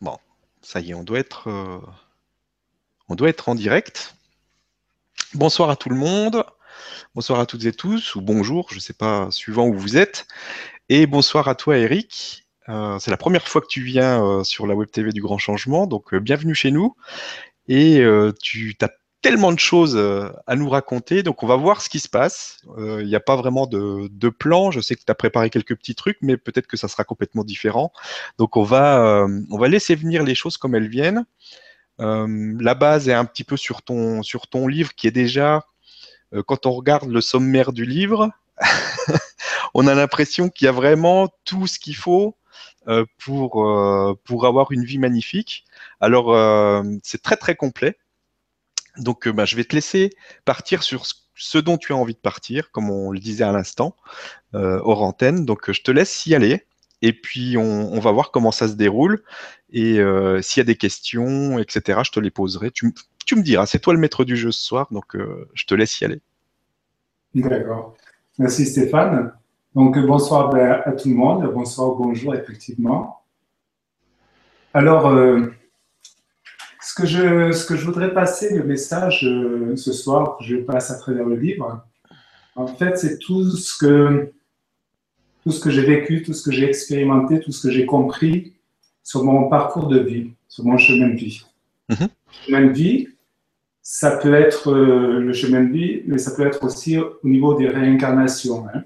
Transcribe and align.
Bon, 0.00 0.16
ça 0.62 0.80
y 0.80 0.90
est, 0.90 0.94
on 0.94 1.04
doit 1.04 1.18
être, 1.18 1.48
euh, 1.48 1.78
on 3.08 3.14
doit 3.14 3.28
être 3.28 3.50
en 3.50 3.54
direct. 3.54 4.16
Bonsoir 5.34 5.68
à 5.68 5.76
tout 5.76 5.90
le 5.90 5.96
monde. 5.96 6.44
Bonsoir 7.14 7.38
à 7.38 7.46
toutes 7.46 7.64
et 7.66 7.72
tous, 7.72 8.14
ou 8.14 8.22
bonjour, 8.22 8.68
je 8.70 8.76
ne 8.76 8.80
sais 8.80 8.94
pas, 8.94 9.30
suivant 9.30 9.66
où 9.66 9.74
vous 9.74 9.98
êtes. 9.98 10.26
Et 10.88 11.06
bonsoir 11.06 11.48
à 11.48 11.54
toi, 11.54 11.76
Eric. 11.76 12.46
Euh, 12.70 12.98
c'est 12.98 13.10
la 13.10 13.18
première 13.18 13.46
fois 13.46 13.60
que 13.60 13.66
tu 13.66 13.82
viens 13.82 14.24
euh, 14.24 14.44
sur 14.44 14.66
la 14.66 14.74
Web 14.74 14.90
TV 14.90 15.12
du 15.12 15.20
Grand 15.20 15.38
Changement, 15.38 15.86
donc 15.86 16.14
bienvenue 16.14 16.54
chez 16.54 16.70
nous. 16.70 16.96
Et 17.68 18.02
tu 18.42 18.74
as 18.80 18.90
tellement 19.22 19.52
de 19.52 19.58
choses 19.58 19.96
à 20.46 20.56
nous 20.56 20.68
raconter, 20.68 21.22
donc 21.22 21.42
on 21.42 21.46
va 21.46 21.56
voir 21.56 21.82
ce 21.82 21.88
qui 21.88 22.00
se 22.00 22.08
passe. 22.08 22.62
Il 22.78 23.06
n'y 23.06 23.14
a 23.14 23.20
pas 23.20 23.36
vraiment 23.36 23.66
de, 23.66 24.08
de, 24.10 24.28
plan. 24.28 24.70
Je 24.70 24.80
sais 24.80 24.96
que 24.96 25.02
tu 25.04 25.10
as 25.10 25.14
préparé 25.14 25.50
quelques 25.50 25.76
petits 25.76 25.94
trucs, 25.94 26.18
mais 26.22 26.36
peut-être 26.36 26.66
que 26.66 26.76
ça 26.76 26.88
sera 26.88 27.04
complètement 27.04 27.44
différent. 27.44 27.92
Donc 28.38 28.56
on 28.56 28.62
va, 28.62 29.26
on 29.50 29.58
va 29.58 29.68
laisser 29.68 29.94
venir 29.94 30.22
les 30.22 30.34
choses 30.34 30.56
comme 30.56 30.74
elles 30.74 30.88
viennent. 30.88 31.26
la 31.98 32.74
base 32.74 33.08
est 33.08 33.14
un 33.14 33.24
petit 33.24 33.44
peu 33.44 33.56
sur 33.56 33.82
ton, 33.82 34.22
sur 34.22 34.46
ton 34.46 34.66
livre 34.66 34.94
qui 34.94 35.06
est 35.06 35.12
déjà, 35.12 35.64
quand 36.46 36.66
on 36.66 36.72
regarde 36.72 37.10
le 37.10 37.20
sommaire 37.20 37.72
du 37.72 37.84
livre, 37.84 38.30
on 39.74 39.86
a 39.86 39.94
l'impression 39.94 40.48
qu'il 40.48 40.64
y 40.64 40.68
a 40.68 40.72
vraiment 40.72 41.28
tout 41.44 41.66
ce 41.66 41.78
qu'il 41.78 41.96
faut 41.96 42.36
pour, 43.18 44.16
pour 44.24 44.46
avoir 44.46 44.72
une 44.72 44.84
vie 44.84 44.98
magnifique. 44.98 45.64
Alors, 46.00 46.34
c'est 47.02 47.22
très 47.22 47.36
très 47.36 47.54
complet. 47.54 47.96
Donc, 48.96 49.26
euh, 49.26 49.32
bah, 49.32 49.44
je 49.44 49.56
vais 49.56 49.64
te 49.64 49.74
laisser 49.74 50.10
partir 50.44 50.82
sur 50.82 51.04
ce 51.34 51.58
dont 51.58 51.78
tu 51.78 51.92
as 51.92 51.96
envie 51.96 52.14
de 52.14 52.18
partir, 52.18 52.70
comme 52.70 52.90
on 52.90 53.10
le 53.10 53.18
disait 53.18 53.44
à 53.44 53.52
l'instant, 53.52 53.96
euh, 54.54 54.80
hors 54.84 55.02
antenne. 55.02 55.44
Donc, 55.44 55.70
je 55.70 55.82
te 55.82 55.90
laisse 55.90 56.26
y 56.26 56.34
aller. 56.34 56.66
Et 57.02 57.14
puis, 57.14 57.56
on, 57.56 57.98
va 57.98 58.12
voir 58.12 58.30
comment 58.30 58.52
ça 58.52 58.68
se 58.68 58.74
déroule. 58.74 59.22
Et 59.72 59.98
euh, 59.98 60.42
s'il 60.42 60.60
y 60.60 60.62
a 60.62 60.64
des 60.64 60.76
questions, 60.76 61.58
etc., 61.58 62.00
je 62.04 62.10
te 62.10 62.20
les 62.20 62.30
poserai. 62.30 62.70
Tu, 62.70 62.92
me 63.36 63.42
diras, 63.42 63.64
c'est 63.64 63.78
toi 63.78 63.94
le 63.94 64.00
maître 64.00 64.24
du 64.24 64.36
jeu 64.36 64.50
ce 64.50 64.62
soir, 64.62 64.88
donc 64.90 65.16
je 65.54 65.64
te 65.64 65.74
laisse 65.74 65.98
y 66.00 66.04
aller. 66.04 66.20
D'accord. 67.34 67.94
Merci 68.38 68.66
Stéphane. 68.66 69.32
Donc, 69.74 69.98
bonsoir 70.00 70.54
à 70.54 70.92
tout 70.92 71.08
le 71.08 71.14
monde. 71.14 71.50
Bonsoir, 71.54 71.94
bonjour, 71.94 72.34
effectivement. 72.34 73.22
Alors, 74.74 75.08
ce 76.90 76.94
que, 76.94 77.06
je, 77.06 77.52
ce 77.52 77.64
que 77.64 77.76
je 77.76 77.84
voudrais 77.84 78.12
passer, 78.12 78.52
le 78.52 78.64
message 78.64 79.24
euh, 79.24 79.76
ce 79.76 79.92
soir, 79.92 80.36
que 80.36 80.44
je 80.44 80.56
passe 80.56 80.90
à 80.90 80.98
travers 80.98 81.24
le 81.24 81.36
livre, 81.36 81.84
en 82.56 82.66
fait, 82.66 82.98
c'est 82.98 83.18
tout 83.18 83.48
ce 83.48 83.78
que, 83.78 84.32
tout 85.44 85.52
ce 85.52 85.60
que 85.60 85.70
j'ai 85.70 85.84
vécu, 85.84 86.24
tout 86.24 86.32
ce 86.32 86.42
que 86.42 86.50
j'ai 86.50 86.66
expérimenté, 86.66 87.38
tout 87.38 87.52
ce 87.52 87.62
que 87.62 87.72
j'ai 87.72 87.86
compris 87.86 88.54
sur 89.04 89.22
mon 89.22 89.48
parcours 89.48 89.86
de 89.86 90.00
vie, 90.00 90.32
sur 90.48 90.64
mon 90.64 90.78
chemin 90.78 91.10
de 91.10 91.16
vie. 91.16 91.44
Mm 91.88 92.06
chemin 92.46 92.66
de 92.66 92.72
vie, 92.72 93.08
ça 93.82 94.16
peut 94.16 94.34
être 94.34 94.72
euh, 94.72 95.18
le 95.18 95.32
chemin 95.32 95.62
de 95.62 95.72
vie, 95.72 96.02
mais 96.06 96.16
ça 96.16 96.30
peut 96.36 96.46
être 96.46 96.62
aussi 96.64 96.96
au 96.96 97.18
niveau 97.24 97.54
des 97.54 97.68
réincarnations. 97.68 98.66
Hein. 98.72 98.84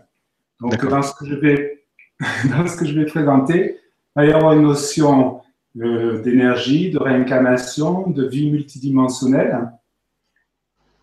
Donc, 0.61 0.83
dans 0.89 1.03
ce, 1.03 1.15
que 1.15 1.27
je 1.27 1.35
vais, 1.35 1.85
dans 2.51 2.67
ce 2.67 2.77
que 2.77 2.87
je 2.87 2.99
vais 2.99 3.05
présenter, 3.05 3.79
il 4.17 4.21
va 4.23 4.27
y 4.27 4.33
avoir 4.33 4.55
une 4.55 4.63
notion 4.63 5.43
d'énergie, 5.75 6.91
de 6.91 6.99
réincarnation, 6.99 8.09
de 8.11 8.27
vie 8.27 8.51
multidimensionnelle. 8.51 9.71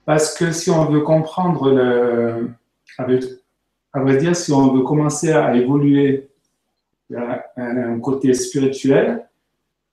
Parce 0.06 0.36
que 0.36 0.52
si 0.52 0.70
on 0.70 0.86
veut 0.86 1.02
comprendre 1.02 1.72
le, 1.72 2.50
à 2.98 4.00
vrai 4.02 4.18
dire, 4.18 4.36
si 4.36 4.52
on 4.52 4.74
veut 4.74 4.84
commencer 4.84 5.32
à 5.32 5.56
évoluer 5.56 6.30
à 7.16 7.44
un 7.58 8.00
côté 8.00 8.34
spirituel, 8.34 9.28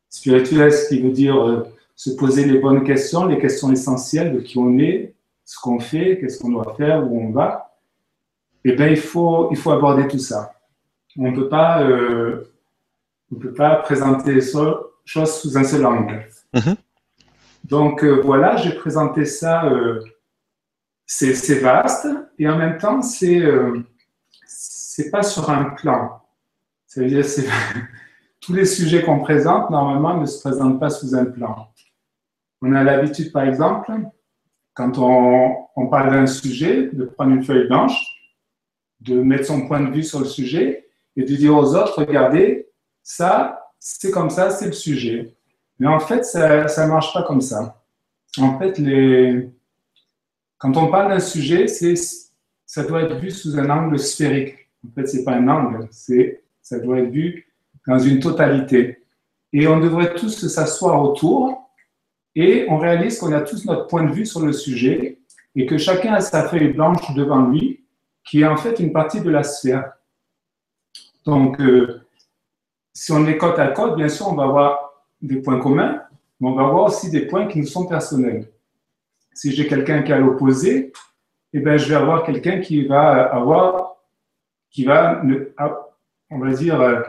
spirituel, 0.08 0.72
ce 0.72 0.88
qui 0.88 1.00
veut 1.02 1.10
dire 1.10 1.36
euh, 1.36 1.64
se 1.96 2.10
poser 2.10 2.44
les 2.44 2.58
bonnes 2.58 2.84
questions, 2.84 3.26
les 3.26 3.38
questions 3.38 3.72
essentielles 3.72 4.32
de 4.32 4.40
qui 4.40 4.56
on 4.58 4.78
est, 4.78 5.14
ce 5.44 5.58
qu'on 5.60 5.80
fait, 5.80 6.18
qu'est-ce 6.20 6.38
qu'on 6.38 6.50
doit 6.50 6.74
faire, 6.76 7.10
où 7.10 7.20
on 7.20 7.30
va, 7.30 7.76
eh 8.64 8.72
bien, 8.72 8.88
il 8.88 8.96
faut, 8.96 9.48
il 9.50 9.56
faut 9.56 9.72
aborder 9.72 10.06
tout 10.06 10.18
ça. 10.18 10.54
On 11.18 11.30
ne 11.30 11.34
peut 11.34 11.48
pas 11.48 11.82
euh, 11.82 12.52
on 13.30 13.36
ne 13.36 13.40
peut 13.40 13.52
pas 13.52 13.76
présenter 13.76 14.34
les 14.34 14.40
choses 14.40 15.40
sous 15.40 15.56
un 15.56 15.64
seul 15.64 15.84
angle. 15.86 16.26
Mhm. 16.54 16.76
Donc 17.64 18.02
euh, 18.02 18.20
voilà, 18.22 18.56
j'ai 18.56 18.72
présenté 18.72 19.24
ça. 19.24 19.66
Euh, 19.66 20.00
c'est 21.06 21.60
vaste 21.60 22.06
et 22.38 22.48
en 22.48 22.58
même 22.58 22.78
temps, 22.78 23.02
c'est 23.02 23.40
euh, 23.40 23.82
c'est 24.46 25.10
pas 25.10 25.22
sur 25.22 25.50
un 25.50 25.64
plan. 25.64 26.22
Ça 26.86 27.00
veut 27.00 27.08
dire 27.08 27.24
tous 28.40 28.52
les 28.52 28.64
sujets 28.64 29.02
qu'on 29.02 29.20
présente 29.20 29.70
normalement 29.70 30.18
ne 30.18 30.26
se 30.26 30.40
présentent 30.40 30.80
pas 30.80 30.90
sous 30.90 31.14
un 31.14 31.26
plan. 31.26 31.68
On 32.60 32.74
a 32.74 32.82
l'habitude, 32.82 33.30
par 33.30 33.44
exemple, 33.44 33.92
quand 34.74 34.98
on, 34.98 35.56
on 35.76 35.86
parle 35.88 36.10
d'un 36.10 36.26
sujet, 36.26 36.90
de 36.92 37.04
prendre 37.04 37.32
une 37.32 37.44
feuille 37.44 37.68
blanche, 37.68 38.18
de 39.00 39.20
mettre 39.20 39.46
son 39.46 39.66
point 39.66 39.80
de 39.80 39.92
vue 39.92 40.02
sur 40.02 40.18
le 40.18 40.24
sujet 40.24 40.88
et 41.16 41.22
de 41.22 41.36
dire 41.36 41.56
aux 41.56 41.74
autres, 41.76 42.04
regardez, 42.04 42.67
ça, 43.08 43.72
c'est 43.78 44.10
comme 44.10 44.28
ça, 44.28 44.50
c'est 44.50 44.66
le 44.66 44.72
sujet. 44.72 45.34
Mais 45.78 45.86
en 45.86 45.98
fait, 45.98 46.24
ça 46.24 46.66
ne 46.66 46.88
marche 46.90 47.14
pas 47.14 47.22
comme 47.22 47.40
ça. 47.40 47.82
En 48.36 48.58
fait, 48.58 48.76
les... 48.78 49.48
quand 50.58 50.76
on 50.76 50.88
parle 50.88 51.12
d'un 51.12 51.18
sujet, 51.18 51.66
ça 51.68 52.84
doit 52.84 53.04
être 53.04 53.16
vu 53.16 53.30
sous 53.30 53.58
un 53.58 53.70
angle 53.70 53.98
sphérique. 53.98 54.68
En 54.86 54.92
fait, 54.92 55.06
ce 55.06 55.16
n'est 55.16 55.24
pas 55.24 55.32
un 55.32 55.48
angle, 55.48 55.88
ça 55.90 56.78
doit 56.80 56.98
être 56.98 57.10
vu 57.10 57.46
dans 57.86 57.98
une 57.98 58.20
totalité. 58.20 59.02
Et 59.54 59.66
on 59.66 59.80
devrait 59.80 60.14
tous 60.14 60.46
s'asseoir 60.46 61.02
autour 61.02 61.70
et 62.34 62.66
on 62.68 62.76
réalise 62.76 63.18
qu'on 63.18 63.32
a 63.32 63.40
tous 63.40 63.64
notre 63.64 63.86
point 63.86 64.04
de 64.04 64.12
vue 64.12 64.26
sur 64.26 64.40
le 64.40 64.52
sujet 64.52 65.18
et 65.56 65.64
que 65.64 65.78
chacun 65.78 66.12
a 66.12 66.20
sa 66.20 66.46
feuille 66.46 66.74
blanche 66.74 67.14
devant 67.14 67.40
lui 67.48 67.86
qui 68.22 68.42
est 68.42 68.46
en 68.46 68.58
fait 68.58 68.78
une 68.80 68.92
partie 68.92 69.22
de 69.22 69.30
la 69.30 69.44
sphère. 69.44 69.92
Donc, 71.24 71.58
euh, 71.58 72.02
si 72.98 73.12
on 73.12 73.24
est 73.26 73.38
côte 73.38 73.60
à 73.60 73.68
côte, 73.68 73.94
bien 73.94 74.08
sûr, 74.08 74.26
on 74.26 74.34
va 74.34 74.42
avoir 74.42 74.92
des 75.22 75.36
points 75.36 75.60
communs, 75.60 76.02
mais 76.40 76.48
on 76.48 76.56
va 76.56 76.64
avoir 76.64 76.86
aussi 76.86 77.10
des 77.10 77.26
points 77.26 77.46
qui 77.46 77.60
nous 77.60 77.66
sont 77.66 77.86
personnels. 77.86 78.50
Si 79.32 79.52
j'ai 79.52 79.68
quelqu'un 79.68 80.02
qui 80.02 80.10
est 80.10 80.16
à 80.16 80.18
l'opposé, 80.18 80.92
eh 81.52 81.60
ben, 81.60 81.76
je 81.76 81.88
vais 81.88 81.94
avoir 81.94 82.24
quelqu'un 82.24 82.58
qui 82.60 82.86
va 82.86 83.22
avoir, 83.32 83.98
qui 84.68 84.84
va, 84.84 85.22
on 86.28 86.38
va 86.40 86.50
dire, 86.50 86.80
euh, 86.80 87.00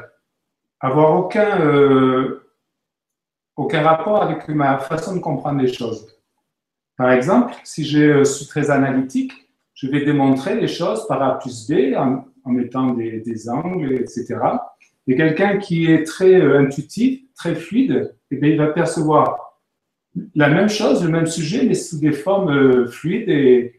avoir 0.79 1.17
aucun, 1.17 1.59
euh, 1.59 2.47
aucun 3.55 3.81
rapport 3.81 4.21
avec 4.21 4.47
ma 4.47 4.77
façon 4.77 5.15
de 5.15 5.19
comprendre 5.19 5.59
les 5.59 5.73
choses. 5.73 6.07
Par 6.97 7.11
exemple, 7.11 7.55
si 7.63 7.83
je 7.83 8.23
suis 8.23 8.45
très 8.45 8.69
analytique, 8.69 9.33
je 9.73 9.87
vais 9.87 10.05
démontrer 10.05 10.53
les 10.53 10.67
choses 10.67 11.07
par 11.07 11.23
A 11.23 11.39
plus 11.39 11.67
B 11.67 11.95
en, 11.97 12.25
mettant 12.45 12.93
des 12.93 13.49
angles, 13.49 13.93
etc. 13.93 14.37
Et 15.09 15.15
quelqu'un 15.15 15.57
qui 15.57 15.87
est 15.87 16.03
très 16.03 16.35
euh, 16.35 16.59
intuitif, 16.59 17.21
très 17.33 17.55
fluide, 17.55 18.15
eh 18.29 18.35
bien, 18.35 18.51
il 18.51 18.57
va 18.57 18.67
percevoir 18.67 19.59
la 20.35 20.49
même 20.49 20.69
chose, 20.69 21.03
le 21.03 21.09
même 21.09 21.25
sujet, 21.25 21.65
mais 21.65 21.73
sous 21.73 21.99
des 21.99 22.11
formes 22.11 22.51
euh, 22.51 22.87
fluides 22.87 23.27
et, 23.27 23.75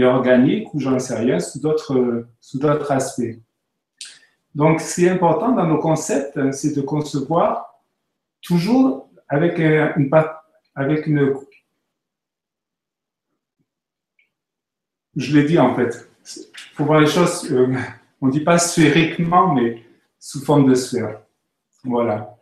organiques, 0.00 0.72
ou 0.74 0.78
j'en 0.78 0.98
sais 0.98 1.16
rien, 1.16 1.40
sous 1.40 1.58
d'autres, 1.58 1.98
euh, 1.98 2.28
sous 2.40 2.58
d'autres 2.58 2.92
aspects. 2.92 3.38
Donc, 4.54 4.82
ce 4.82 4.96
qui 4.96 5.06
est 5.06 5.08
important 5.08 5.52
dans 5.52 5.66
nos 5.66 5.78
concepts, 5.78 6.38
c'est 6.52 6.76
de 6.76 6.82
concevoir 6.82 7.82
toujours 8.42 9.10
avec 9.26 9.58
une, 9.58 10.10
avec 10.74 11.06
une 11.06 11.34
je 15.16 15.36
l'ai 15.36 15.44
dit 15.44 15.58
en 15.58 15.74
fait, 15.74 16.08
il 16.36 16.74
faut 16.74 16.84
voir 16.84 17.00
les 17.00 17.08
choses, 17.08 17.52
on 18.20 18.26
ne 18.26 18.32
dit 18.32 18.40
pas 18.40 18.58
sphériquement, 18.58 19.52
mais 19.52 19.82
sous 20.18 20.44
forme 20.44 20.68
de 20.68 20.74
sphère. 20.74 21.20
Voilà. 21.84 22.34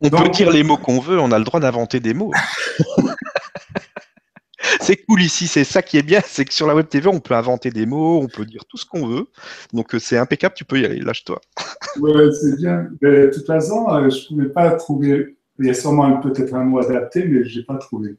On 0.00 0.10
peut 0.10 0.28
dire 0.28 0.50
les 0.50 0.62
mots 0.62 0.76
qu'on 0.76 1.00
veut, 1.00 1.18
on 1.18 1.32
a 1.32 1.38
le 1.38 1.44
droit 1.44 1.60
d'inventer 1.60 1.98
des 1.98 2.14
mots. 2.14 2.32
c'est 4.80 4.96
cool 4.96 5.22
ici, 5.22 5.48
c'est 5.48 5.64
ça 5.64 5.82
qui 5.82 5.96
est 5.96 6.02
bien, 6.02 6.20
c'est 6.24 6.44
que 6.44 6.54
sur 6.54 6.66
la 6.66 6.74
web 6.74 6.88
TV, 6.88 7.08
on 7.08 7.18
peut 7.18 7.34
inventer 7.34 7.70
des 7.70 7.86
mots, 7.86 8.20
on 8.22 8.28
peut 8.28 8.44
dire 8.44 8.64
tout 8.66 8.76
ce 8.76 8.86
qu'on 8.86 9.06
veut. 9.06 9.26
Donc 9.72 9.94
euh, 9.94 9.98
c'est 9.98 10.16
impeccable, 10.16 10.54
tu 10.54 10.64
peux 10.64 10.80
y 10.80 10.84
aller, 10.84 11.00
lâche-toi. 11.00 11.40
oui, 12.00 12.12
c'est 12.40 12.56
bien. 12.56 12.88
de 13.02 13.30
toute 13.34 13.46
façon, 13.46 13.88
euh, 13.90 14.10
je 14.10 14.20
ne 14.20 14.28
pouvais 14.28 14.50
pas 14.50 14.70
trouver, 14.72 15.36
il 15.58 15.66
y 15.66 15.70
a 15.70 15.74
sûrement 15.74 16.20
peut-être 16.20 16.54
un 16.54 16.64
mot 16.64 16.78
adapté, 16.78 17.24
mais 17.24 17.44
je 17.44 17.58
n'ai 17.58 17.64
pas 17.64 17.76
trouvé. 17.76 18.16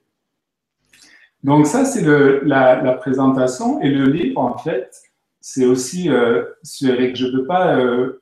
Donc 1.44 1.68
ça, 1.68 1.85
c'est 1.85 2.01
la, 2.01 2.81
la, 2.81 2.94
présentation. 2.94 3.81
Et 3.81 3.89
le 3.89 4.06
livre, 4.06 4.42
en 4.42 4.57
fait, 4.57 4.92
c'est 5.39 5.65
aussi 5.65 6.09
euh, 6.09 6.44
Eric. 6.81 7.15
Je 7.15 7.27
ne 7.27 7.31
peux 7.31 7.45
pas 7.45 7.77
euh, 7.77 8.21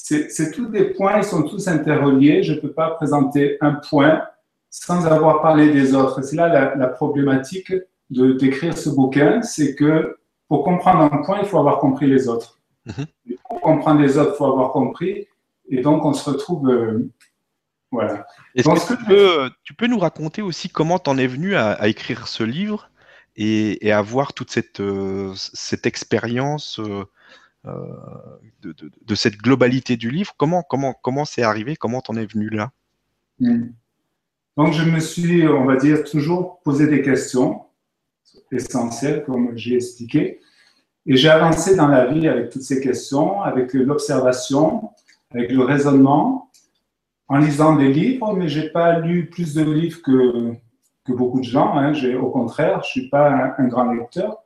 c'est 0.00 0.50
tous 0.52 0.66
des 0.66 0.84
points, 0.84 1.18
ils 1.18 1.24
sont 1.24 1.42
tous 1.42 1.66
interreliés. 1.66 2.42
Je 2.42 2.52
ne 2.54 2.60
peux 2.60 2.72
pas 2.72 2.90
présenter 2.90 3.58
un 3.60 3.74
point 3.74 4.22
sans 4.70 5.06
avoir 5.06 5.42
parlé 5.42 5.70
des 5.70 5.94
autres. 5.94 6.22
C'est 6.22 6.36
là 6.36 6.74
la, 6.76 6.86
problématique 6.86 7.72
de 8.10 8.32
d'écrire 8.32 8.78
ce 8.78 8.90
bouquin, 8.90 9.42
c'est 9.42 9.74
que 9.74 10.18
pour 10.46 10.64
comprendre 10.64 11.12
un 11.12 11.22
point, 11.22 11.40
il 11.40 11.46
faut 11.46 11.58
avoir 11.58 11.78
compris 11.78 12.06
les 12.06 12.28
autres. 12.28 12.58
Mhm. 12.86 13.06
pour 13.50 13.60
comprendre 13.60 14.00
les 14.00 14.16
autres, 14.16 14.32
il 14.34 14.38
faut 14.38 14.46
avoir 14.46 14.70
compris. 14.70 15.26
Et 15.68 15.82
donc, 15.82 16.04
on 16.06 16.14
se 16.14 16.30
retrouve, 16.30 16.70
euh, 16.70 17.10
voilà. 17.90 18.26
Est-ce 18.54 18.68
que, 18.68 19.50
tu 19.62 19.74
peux, 19.74 19.86
nous 19.86 19.98
raconter 19.98 20.40
aussi 20.40 20.70
comment 20.70 20.98
tu 20.98 21.10
en 21.10 21.18
es 21.18 21.26
venu 21.26 21.54
à, 21.54 21.86
écrire 21.88 22.28
ce 22.28 22.44
livre 22.44 22.90
et, 23.36 23.92
à 23.92 23.98
avoir 23.98 24.32
toute 24.32 24.50
cette, 24.50 24.80
euh, 24.80 25.32
cette 25.34 25.84
expérience 25.84 26.78
euh, 26.78 27.04
euh, 27.66 27.72
de, 28.62 29.14
cette 29.14 29.36
globalité 29.36 29.96
du 29.96 30.10
livre 30.10 30.32
Comment 30.36 30.62
comment 30.62 30.94
comment 31.02 31.24
c'est 31.24 31.42
arrivé? 31.42 31.76
Comment 31.76 32.00
t'en 32.00 32.16
es 32.16 32.26
venu 32.26 32.50
là? 32.50 32.70
Hmm. 33.40 33.70
Donc 34.56 34.72
je 34.72 34.82
me 34.82 35.00
suis, 35.00 35.46
on 35.46 35.64
va 35.64 35.76
dire, 35.76 36.04
toujours 36.04 36.60
posé 36.62 36.86
des 36.88 37.02
questions 37.02 37.62
essentielles, 38.50 39.24
comme 39.24 39.56
j'ai 39.56 39.76
expliqué. 39.76 40.40
Et 41.06 41.16
j'ai 41.16 41.28
avancé 41.28 41.76
dans 41.76 41.88
la 41.88 42.06
vie 42.06 42.28
avec 42.28 42.50
toutes 42.50 42.62
ces 42.62 42.80
questions, 42.80 43.40
avec 43.40 43.72
l'observation, 43.72 44.90
avec 45.32 45.52
le 45.52 45.62
raisonnement, 45.62 46.50
en 47.28 47.38
lisant 47.38 47.76
des 47.76 47.92
livres, 47.92 48.34
mais 48.34 48.48
je 48.48 48.60
n'ai 48.60 48.70
pas 48.70 48.98
lu 48.98 49.26
plus 49.26 49.54
de 49.54 49.62
livres 49.62 50.02
que, 50.02 50.54
que 51.04 51.12
beaucoup 51.12 51.40
de 51.40 51.44
gens. 51.44 51.76
Hein. 51.76 51.92
Au 52.16 52.30
contraire, 52.30 52.82
je 52.82 52.88
ne 52.88 53.02
suis 53.02 53.08
pas 53.08 53.54
un, 53.58 53.68
grand 53.68 53.92
lecteur, 53.92 54.42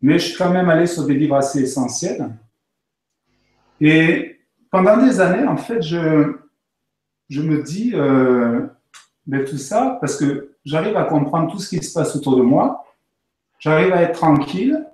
mais 0.00 0.18
je 0.18 0.28
suis 0.28 0.36
quand 0.36 0.50
même 0.50 0.68
allé 0.68 0.86
sur 0.86 1.06
des 1.06 1.14
livres 1.14 1.36
assez 1.36 1.62
essentiels. 1.62 2.30
Et 3.80 4.40
pendant 4.70 4.96
des 4.96 5.20
années, 5.20 5.46
en 5.46 5.56
fait, 5.56 5.82
je, 5.82 6.34
me 7.30 7.62
dis, 7.62 7.92
euh, 7.94 8.66
mais 9.26 9.44
tout 9.44 9.58
ça, 9.58 9.98
parce 10.00 10.16
que 10.16 10.54
j'arrive 10.64 10.96
à 10.96 11.04
comprendre 11.04 11.50
tout 11.50 11.58
ce 11.58 11.68
qui 11.68 11.82
se 11.82 11.92
passe 11.92 12.14
autour 12.16 12.36
de 12.36 12.42
moi, 12.42 12.84
j'arrive 13.58 13.92
à 13.92 14.02
être 14.02 14.18
tranquille. 14.18 14.84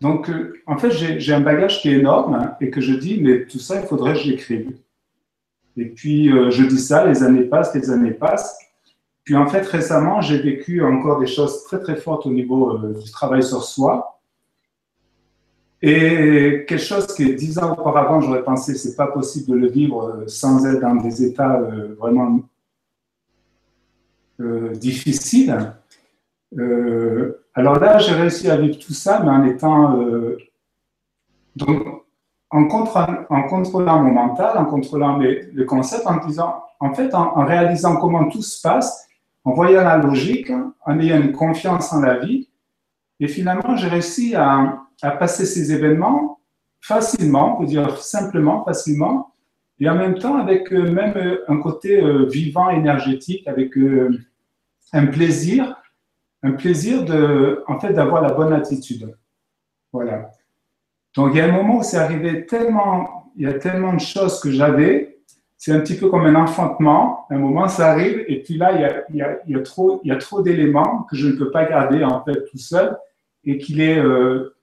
Donc, 0.00 0.28
euh, 0.28 0.60
en 0.66 0.76
fait, 0.76 0.90
j'ai 0.90 1.32
un 1.32 1.40
bagage 1.40 1.80
qui 1.80 1.88
est 1.88 1.98
énorme 1.98 2.54
et 2.60 2.70
que 2.70 2.80
je 2.80 2.94
dis, 2.94 3.20
mais 3.20 3.46
tout 3.46 3.58
ça, 3.58 3.80
il 3.80 3.86
faudrait 3.86 4.12
que 4.12 4.20
j'écrive. 4.20 4.76
Et 5.76 5.86
puis, 5.86 6.32
euh, 6.32 6.50
je 6.50 6.64
dis 6.64 6.78
ça, 6.78 7.06
les 7.06 7.22
années 7.22 7.44
passent, 7.44 7.74
les 7.74 7.90
années 7.90 8.12
passent. 8.12 8.58
Puis, 9.26 9.36
en 9.36 9.46
fait, 9.46 9.66
récemment, 9.66 10.22
j'ai 10.22 10.38
vécu 10.38 10.82
encore 10.82 11.20
des 11.20 11.26
choses 11.26 11.64
très, 11.64 11.80
très 11.80 11.96
fortes 11.96 12.24
au 12.24 12.30
niveau 12.30 12.78
euh, 12.78 12.94
du 12.94 13.10
travail 13.10 13.42
sur 13.42 13.62
soi. 13.62 14.18
Et 15.82 16.64
quelque 16.66 16.78
chose 16.78 17.06
que 17.08 17.24
dix 17.24 17.58
ans 17.58 17.72
auparavant, 17.74 18.22
j'aurais 18.22 18.42
pensé, 18.42 18.74
c'est 18.76 18.96
pas 18.96 19.08
possible 19.08 19.50
de 19.50 19.56
le 19.56 19.68
vivre 19.68 20.24
sans 20.26 20.64
être 20.64 20.80
dans 20.80 20.94
des 20.94 21.22
états 21.22 21.60
vraiment 21.98 22.40
difficiles. 24.38 25.74
Euh, 26.58 27.44
alors 27.54 27.78
là, 27.78 27.98
j'ai 27.98 28.12
réussi 28.12 28.50
à 28.50 28.56
vivre 28.56 28.78
tout 28.78 28.92
ça, 28.92 29.20
mais 29.20 29.30
en 29.30 29.44
étant 29.44 30.00
euh, 30.00 30.38
donc 31.56 32.04
en, 32.50 32.66
contrôlant 32.66 34.02
mon 34.02 34.12
mental, 34.12 34.56
en 34.56 34.66
contrôlant 34.66 35.18
les 35.18 35.66
concepts, 35.66 36.06
en 36.06 36.24
disant, 36.26 36.62
en 36.80 36.94
fait, 36.94 37.14
en, 37.14 37.44
réalisant 37.44 37.96
comment 37.96 38.28
tout 38.28 38.42
se 38.42 38.60
passe, 38.60 39.05
en 39.46 39.54
voyant 39.54 39.82
la 39.82 39.96
logique, 39.96 40.52
en 40.84 41.00
ayant 41.00 41.22
une 41.22 41.32
confiance 41.32 41.90
en 41.94 42.00
la 42.00 42.18
vie, 42.18 42.50
et 43.18 43.28
finalement, 43.28 43.76
j'ai 43.76 43.88
réussi 43.88 44.34
à, 44.34 44.82
passer 45.18 45.46
ces 45.46 45.72
événements 45.72 46.40
facilement, 46.82 47.56
peut 47.56 47.66
dire 47.66 47.98
simplement, 47.98 48.64
facilement, 48.64 49.32
et 49.80 49.88
en 49.88 49.94
même 49.94 50.18
temps 50.18 50.36
avec 50.36 50.70
euh, 50.72 50.90
même 50.90 51.38
un 51.48 51.58
côté 51.58 52.02
vivant, 52.28 52.68
énergétique, 52.70 53.46
avec 53.48 53.72
un 54.92 55.06
plaisir 55.06 55.76
un 56.46 56.52
plaisir 56.52 57.04
de, 57.04 57.64
en 57.66 57.78
fait, 57.78 57.92
d'avoir 57.92 58.22
la 58.22 58.32
bonne 58.32 58.52
attitude. 58.52 59.16
Voilà. 59.92 60.30
Donc, 61.14 61.30
il 61.32 61.38
y 61.38 61.40
a 61.40 61.46
un 61.46 61.52
moment 61.52 61.78
où 61.78 61.82
c'est 61.82 61.96
arrivé 61.96 62.46
tellement, 62.46 63.32
il 63.36 63.42
y 63.42 63.46
a 63.46 63.54
tellement 63.54 63.94
de 63.94 64.00
choses 64.00 64.40
que 64.40 64.50
j'avais, 64.50 65.15
c'est 65.58 65.72
un 65.72 65.80
petit 65.80 65.96
peu 65.96 66.08
comme 66.08 66.26
un 66.26 66.34
enfantement. 66.34 67.26
Un 67.30 67.38
moment, 67.38 67.68
ça 67.68 67.90
arrive, 67.90 68.24
et 68.28 68.42
puis 68.42 68.56
là, 68.56 68.72
il 69.10 69.16
y 69.16 69.54
a, 69.54 69.60
trop, 69.60 70.42
d'éléments 70.42 71.06
que 71.10 71.16
je 71.16 71.28
ne 71.28 71.32
peux 71.32 71.50
pas 71.50 71.64
garder, 71.64 72.04
en 72.04 72.22
fait, 72.24 72.44
tout 72.50 72.58
seul, 72.58 72.96
et 73.44 73.58
qu'il 73.58 73.80
euh, 73.80 74.54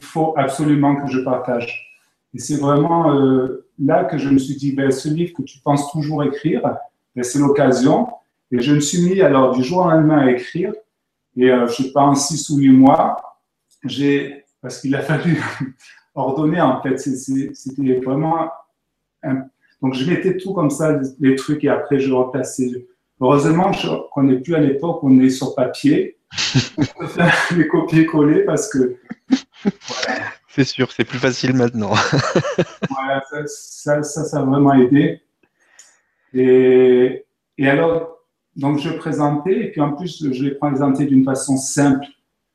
faut 0.00 0.34
absolument 0.36 0.96
que 0.96 1.10
je 1.10 1.20
partage. 1.20 2.00
Et 2.32 2.38
c'est 2.38 2.56
vraiment 2.56 3.14
euh, 3.14 3.66
là 3.78 4.04
que 4.04 4.18
je 4.18 4.28
me 4.28 4.38
suis 4.38 4.56
dit, 4.56 4.72
ben, 4.72 4.90
ce 4.90 5.08
livre 5.08 5.32
que 5.36 5.42
tu 5.42 5.58
penses 5.58 5.90
toujours 5.90 6.22
écrire, 6.22 6.62
ben, 7.14 7.22
c'est 7.22 7.38
l'occasion. 7.38 8.08
Et 8.52 8.60
je 8.60 8.74
me 8.74 8.80
suis 8.80 9.02
mis 9.02 9.20
alors 9.20 9.56
du 9.56 9.64
jour 9.64 9.78
au 9.78 9.90
lendemain 9.90 10.18
à 10.18 10.30
écrire. 10.30 10.72
Et 11.36 11.50
euh, 11.50 11.66
je 11.66 11.82
en 11.96 12.14
six 12.14 12.48
ou 12.50 12.58
huit 12.58 12.70
mois, 12.70 13.40
j'ai, 13.84 14.44
parce 14.62 14.80
qu'il 14.80 14.94
a 14.94 15.02
fallu 15.02 15.42
ordonner 16.14 16.60
en 16.60 16.80
fait, 16.82 16.98
c'était 16.98 18.00
vraiment. 18.00 18.50
Donc 19.86 19.94
je 19.94 20.10
mettais 20.10 20.36
tout 20.36 20.52
comme 20.52 20.70
ça, 20.70 20.98
les 21.20 21.36
trucs, 21.36 21.62
et 21.62 21.68
après 21.68 22.00
je 22.00 22.12
replaçais. 22.12 22.88
Heureusement 23.20 23.70
qu'on 24.10 24.24
n'est 24.24 24.40
plus 24.40 24.56
à 24.56 24.58
l'époque 24.58 25.00
où 25.04 25.08
on 25.08 25.20
est 25.20 25.30
sur 25.30 25.54
papier. 25.54 26.18
on 26.76 26.84
peut 26.84 27.06
faire 27.06 27.32
les 27.56 27.68
copier-coller 27.68 28.40
parce 28.44 28.68
que. 28.68 28.96
C'est 30.48 30.64
sûr, 30.64 30.90
c'est 30.90 31.04
plus 31.04 31.18
facile 31.18 31.52
maintenant. 31.52 31.92
voilà, 32.90 33.22
ça, 33.28 34.02
ça, 34.02 34.24
ça, 34.24 34.38
a 34.38 34.42
vraiment 34.42 34.72
aidé. 34.72 35.20
Et, 36.32 37.26
et 37.58 37.68
alors, 37.68 38.20
donc, 38.54 38.78
je 38.78 38.88
présentais, 38.88 39.66
et 39.66 39.70
puis 39.70 39.82
en 39.82 39.92
plus, 39.92 40.32
je 40.32 40.44
l'ai 40.44 40.54
présenté 40.54 41.04
d'une 41.04 41.24
façon 41.24 41.58
simple, 41.58 42.06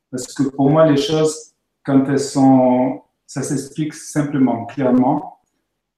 parce 0.09 0.33
que 0.33 0.41
pour 0.41 0.71
moi, 0.71 0.89
les 0.89 0.97
choses, 0.97 1.53
quand 1.85 2.03
elles 2.09 2.19
sont, 2.19 3.03
ça 3.27 3.43
s'explique 3.43 3.93
simplement, 3.93 4.65
clairement, 4.65 5.40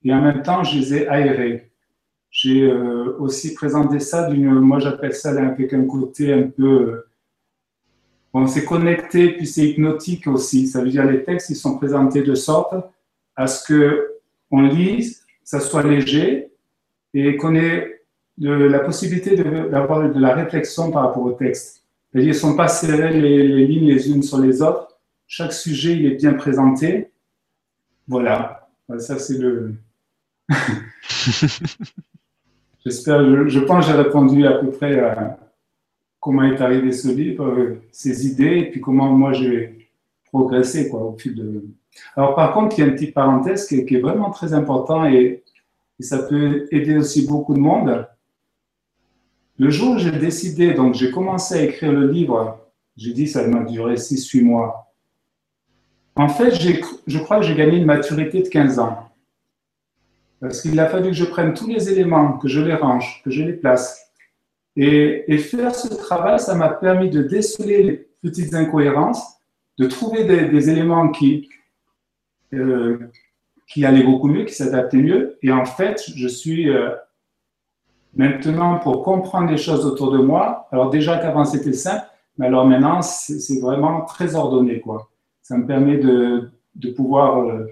et 0.03 0.13
en 0.13 0.21
même 0.21 0.43
temps, 0.43 0.63
je 0.63 0.77
les 0.77 0.93
ai 0.95 1.07
aérées. 1.07 1.71
J'ai 2.29 2.63
euh, 2.63 3.15
aussi 3.19 3.53
présenté 3.53 3.99
ça 3.99 4.29
d'une, 4.29 4.49
moi 4.49 4.79
j'appelle 4.79 5.13
ça 5.13 5.29
avec 5.29 5.71
un 5.73 5.85
côté 5.85 6.33
un 6.33 6.47
peu, 6.47 6.63
euh, 6.63 7.07
bon, 8.33 8.47
c'est 8.47 8.65
connecté, 8.65 9.33
puis 9.33 9.45
c'est 9.45 9.69
hypnotique 9.69 10.27
aussi. 10.27 10.67
Ça 10.67 10.81
veut 10.81 10.89
dire 10.89 11.05
les 11.05 11.23
textes, 11.23 11.51
ils 11.51 11.55
sont 11.55 11.77
présentés 11.77 12.23
de 12.23 12.33
sorte 12.33 12.73
à 13.35 13.47
ce 13.47 13.63
que 13.63 14.13
on 14.49 14.61
lise, 14.61 15.23
ça 15.43 15.59
soit 15.59 15.83
léger, 15.83 16.51
et 17.13 17.37
qu'on 17.37 17.55
ait 17.55 18.01
la 18.37 18.79
possibilité 18.79 19.35
d'avoir 19.35 20.09
de, 20.11 20.19
la 20.19 20.33
réflexion 20.33 20.91
par 20.91 21.03
rapport 21.03 21.23
au 21.23 21.31
texte. 21.33 21.83
Ils 22.15 22.27
ne 22.27 22.33
sont 22.33 22.55
pas 22.55 22.67
serrés 22.67 23.19
les, 23.19 23.65
lignes 23.65 23.87
les 23.87 24.09
unes 24.09 24.23
sur 24.23 24.39
les 24.39 24.61
autres. 24.61 24.99
Chaque 25.27 25.53
sujet, 25.53 25.93
il 25.93 26.05
est 26.05 26.15
bien 26.15 26.33
présenté. 26.33 27.11
Voilà. 28.07 28.69
Ça, 28.99 29.17
c'est 29.17 29.37
le. 29.37 29.75
J'espère, 32.85 33.47
je, 33.47 33.59
pense 33.59 33.85
que 33.85 33.91
j'ai 33.91 33.97
répondu 33.97 34.45
à 34.45 34.53
peu 34.53 34.71
près 34.71 34.99
à 34.99 35.37
comment 36.19 36.43
est 36.43 36.59
arrivé 36.59 36.91
ce 36.91 37.07
livre, 37.09 37.77
ses 37.91 38.27
idées, 38.27 38.57
et 38.57 38.71
puis 38.71 38.81
comment 38.81 39.11
moi 39.13 39.31
j'ai 39.33 39.89
progressé 40.25 40.89
au 40.91 41.15
fil 41.17 41.35
de. 41.35 41.65
Alors, 42.15 42.35
par 42.35 42.53
contre, 42.53 42.77
il 42.77 42.81
y 42.81 42.83
a 42.83 42.87
une 42.87 42.95
petite 42.95 43.13
parenthèse 43.13 43.67
qui 43.67 43.75
est, 43.79 44.01
vraiment 44.01 44.31
très 44.31 44.53
important 44.53 45.05
et, 45.05 45.43
et 45.99 46.03
ça 46.03 46.23
peut 46.23 46.67
aider 46.71 46.97
aussi 46.97 47.25
beaucoup 47.27 47.53
de 47.53 47.59
monde 47.59 48.05
le 49.57 49.69
jour 49.69 49.95
où 49.95 49.97
j'ai 49.99 50.11
décidé, 50.11 50.73
donc 50.73 50.95
j'ai 50.95 51.11
commencé 51.11 51.53
à 51.55 51.63
écrire 51.63 51.91
le 51.91 52.09
livre, 52.09 52.59
j'ai 52.97 53.13
dit 53.13 53.27
ça 53.27 53.47
m'a 53.47 53.63
duré 53.63 53.95
6-8 53.95 54.43
mois. 54.43 54.93
En 56.15 56.27
fait, 56.27 56.55
je 57.07 57.19
crois 57.19 57.39
que 57.39 57.45
j'ai 57.45 57.55
gagné 57.55 57.77
une 57.77 57.85
maturité 57.85 58.41
de 58.41 58.47
15 58.47 58.79
ans. 58.79 59.09
Parce 60.43 60.61
qu'il 60.61 60.77
a 60.81 60.87
fallu 60.87 61.11
que 61.11 61.15
je 61.15 61.23
prenne 61.23 61.53
tous 61.53 61.67
les 61.67 61.89
éléments, 61.89 62.37
que 62.37 62.49
je 62.49 62.59
les 62.59 62.73
range, 62.73 63.21
que 63.23 63.31
je 63.31 63.43
les 63.43 63.53
place. 63.53 64.11
Et, 64.75 65.37
faire 65.37 65.73
ce 65.73 65.87
travail, 65.87 66.37
ça 66.37 66.53
m'a 66.53 66.67
permis 66.67 67.09
de 67.09 67.23
déceler 67.23 67.81
les 67.81 68.07
petites 68.21 68.53
incohérences, 68.53 69.23
de 69.79 69.87
trouver 69.87 70.25
des, 70.25 70.69
éléments 70.69 71.09
qui, 71.11 71.49
euh, 72.53 72.99
qui 73.69 73.85
allaient 73.85 74.03
beaucoup 74.03 74.27
mieux, 74.27 74.43
qui 74.43 74.53
s'adaptaient 74.53 74.97
mieux. 74.97 75.37
Et 75.43 75.51
en 75.53 75.63
fait, 75.63 76.03
je 76.13 76.27
suis 76.27 76.69
euh, 76.69 76.89
Maintenant, 78.15 78.77
pour 78.77 79.01
comprendre 79.03 79.49
les 79.49 79.57
choses 79.57 79.85
autour 79.87 80.11
de 80.11 80.19
moi, 80.19 80.67
alors 80.71 80.91
déjà 80.91 81.17
qu'avant 81.17 81.45
c'était 81.45 81.73
simple, 81.73 82.05
mais 82.37 82.45
alors 82.45 82.67
maintenant 82.67 83.01
c'est 83.01 83.59
vraiment 83.59 84.01
très 84.01 84.35
ordonné. 84.35 84.81
Quoi. 84.81 85.09
Ça 85.41 85.57
me 85.57 85.65
permet 85.65 85.97
de, 85.97 86.51
de 86.75 86.91
pouvoir 86.91 87.39
euh, 87.39 87.65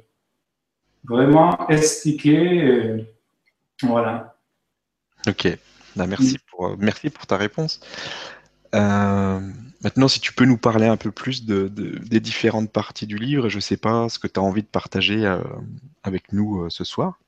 vraiment 1.04 1.68
expliquer. 1.70 2.64
Euh, 2.64 3.02
voilà. 3.84 4.38
Ok, 5.28 5.48
bah, 5.96 6.08
merci, 6.08 6.38
pour, 6.50 6.68
euh, 6.68 6.76
merci 6.80 7.10
pour 7.10 7.26
ta 7.28 7.38
réponse. 7.38 7.80
maintenant, 8.74 10.08
si 10.08 10.20
tu 10.20 10.34
peux 10.34 10.46
nous 10.46 10.58
parler 10.58 10.88
un 10.88 10.98
peu 10.98 11.12
plus 11.12 11.46
de, 11.46 11.68
des 11.68 12.20
différentes 12.20 12.72
parties 12.72 13.08
du 13.08 13.18
livre, 13.18 13.50
je 13.50 13.58
ne 13.58 13.62
sais 13.62 13.78
pas 13.78 14.10
ce 14.10 14.20
que 14.20 14.28
tu 14.28 14.40
as 14.40 14.44
envie 14.44 14.64
de 14.64 14.68
partager 14.68 15.26
avec 16.04 16.32
nous 16.34 16.70
ce 16.70 16.84
soir. 16.84 17.20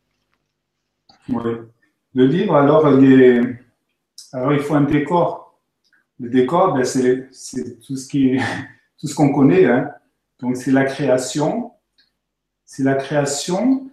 Oui. 1.29 1.43
Le 2.15 2.27
livre, 2.27 2.55
alors, 2.55 2.87
il, 3.01 3.57
alors, 4.33 4.53
il 4.53 4.59
faut 4.59 4.75
un 4.75 4.81
décor. 4.81 5.59
Le 6.19 6.29
décor, 6.29 6.73
ben, 6.73 6.83
c'est 6.83 7.79
tout 7.81 7.97
ce 7.97 8.07
qui, 8.07 8.37
tout 8.99 9.07
ce 9.07 9.15
qu'on 9.15 9.33
connaît. 9.33 9.65
Hein. 9.65 9.89
Donc, 10.39 10.57
c'est 10.57 10.71
la 10.71 10.85
création. 10.85 11.71
C'est 12.65 12.83
la 12.83 12.95
création. 12.95 13.89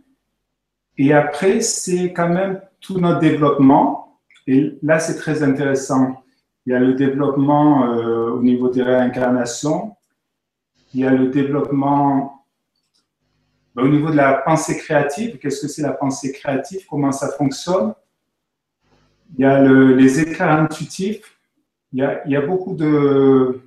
Et 0.96 1.12
après, 1.12 1.60
c'est 1.60 2.12
quand 2.12 2.28
même 2.28 2.60
tout 2.80 2.98
notre 2.98 3.20
développement. 3.20 4.20
Et 4.46 4.78
là, 4.82 4.98
c'est 4.98 5.16
très 5.16 5.42
intéressant. 5.42 6.22
Il 6.66 6.72
y 6.72 6.76
a 6.76 6.78
le 6.78 6.94
développement 6.94 7.84
euh, 7.84 8.30
au 8.30 8.42
niveau 8.42 8.68
des 8.68 8.82
réincarnations. 8.82 9.96
Il 10.92 11.00
y 11.00 11.06
a 11.06 11.10
le 11.10 11.28
développement 11.28 12.44
ben, 13.74 13.84
au 13.84 13.88
niveau 13.88 14.10
de 14.10 14.16
la 14.16 14.34
pensée 14.34 14.76
créative. 14.76 15.38
Qu'est-ce 15.38 15.62
que 15.62 15.68
c'est 15.68 15.82
la 15.82 15.92
pensée 15.92 16.32
créative? 16.32 16.84
Comment 16.88 17.12
ça 17.12 17.28
fonctionne? 17.28 17.94
Il 19.38 19.42
y 19.42 19.44
a 19.44 19.62
les 19.62 20.20
éclairs 20.20 20.50
intuitifs. 20.50 21.38
Il 21.92 21.98
y, 22.26 22.36
a, 22.36 22.40
beaucoup 22.40 22.74
de... 22.74 23.62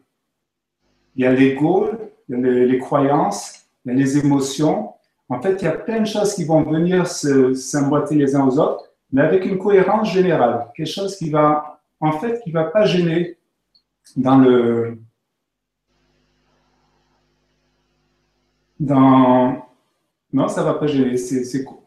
Il 1.15 1.23
y 1.23 1.25
a 1.25 1.31
l'ego, 1.31 1.89
il 2.29 2.39
y 2.39 2.47
a 2.47 2.65
les 2.65 2.77
croyances, 2.77 3.62
les 3.85 4.17
émotions. 4.17 4.93
En 5.29 5.41
fait, 5.41 5.61
il 5.61 5.65
y 5.65 5.67
a 5.67 5.71
plein 5.71 6.01
de 6.01 6.05
choses 6.05 6.33
qui 6.35 6.45
vont 6.45 6.63
venir 6.63 7.07
s'emboîter 7.07 8.15
les 8.15 8.35
uns 8.35 8.45
aux 8.45 8.59
autres, 8.59 8.91
mais 9.11 9.21
avec 9.21 9.45
une 9.45 9.57
cohérence 9.57 10.11
générale. 10.11 10.67
Quelque 10.75 10.87
chose 10.87 11.15
qui 11.17 11.29
va, 11.29 11.81
en 11.99 12.13
fait, 12.19 12.41
qui 12.41 12.49
ne 12.49 12.53
va 12.53 12.65
pas 12.65 12.85
gêner 12.85 13.37
dans 14.15 14.37
le. 14.37 14.99
Dans. 18.79 19.65
Non, 20.31 20.47
ça 20.47 20.61
ne 20.61 20.65
va 20.65 20.73
pas 20.75 20.87
gêner. 20.87 21.15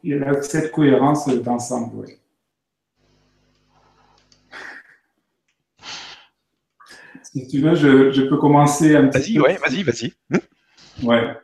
il 0.02 0.10
y 0.10 0.14
a 0.14 0.42
cette 0.42 0.70
cohérence 0.72 1.28
d'ensemble. 1.28 2.06
Si 7.22 7.46
tu 7.48 7.60
veux, 7.60 7.74
je, 7.74 8.28
peux 8.28 8.38
commencer 8.38 8.96
un 8.96 9.08
petit 9.08 9.36
Vas-y, 9.36 9.40
ouais, 9.40 9.58
vas-y, 9.58 9.82
vas-y. 9.82 10.12
Ouais. 11.04 11.36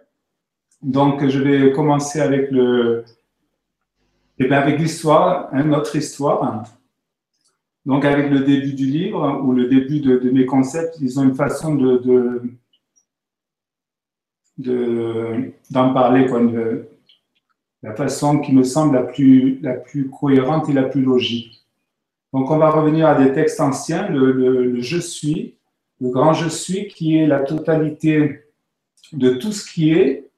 Donc, 0.82 1.26
je 1.28 1.38
vais 1.38 1.72
commencer 1.72 2.20
avec 2.20 2.50
le, 2.50 3.04
eh 4.38 4.48
bien 4.48 4.58
avec 4.58 4.80
l'histoire, 4.80 5.48
hein, 5.52 5.72
autre 5.72 5.94
histoire. 5.94 6.64
Donc, 7.86 8.04
avec 8.04 8.30
le 8.30 8.40
début 8.40 8.72
du 8.72 8.86
livre 8.86 9.40
ou 9.44 9.52
le 9.52 9.68
début 9.68 10.00
de, 10.00 10.18
mes 10.30 10.44
concepts, 10.44 10.96
ils 11.00 11.20
ont 11.20 11.22
une 11.22 11.36
façon 11.36 11.76
de, 11.76 12.42
d'en 15.70 15.92
parler, 15.94 16.26
quoi, 16.26 16.40
la 17.82 17.94
façon 17.94 18.38
qui 18.38 18.52
me 18.52 18.64
semble 18.64 18.94
la 18.94 19.02
plus, 19.02 19.60
la 19.60 19.74
plus 19.74 20.10
cohérente 20.10 20.68
et 20.68 20.72
la 20.72 20.84
plus 20.84 21.02
logique. 21.02 21.64
Donc, 22.32 22.50
on 22.50 22.58
va 22.58 22.70
revenir 22.70 23.06
à 23.06 23.14
des 23.22 23.32
textes 23.32 23.60
anciens, 23.60 24.08
le 24.08 24.80
je 24.80 24.98
suis, 24.98 25.54
le 26.00 26.10
grand 26.10 26.32
je 26.32 26.48
suis, 26.48 26.88
qui 26.88 27.16
est 27.16 27.26
la 27.28 27.40
totalité 27.40 28.40
de 29.12 29.30
tout 29.30 29.52
ce 29.52 29.70
qui 29.70 29.92
est 29.92 30.31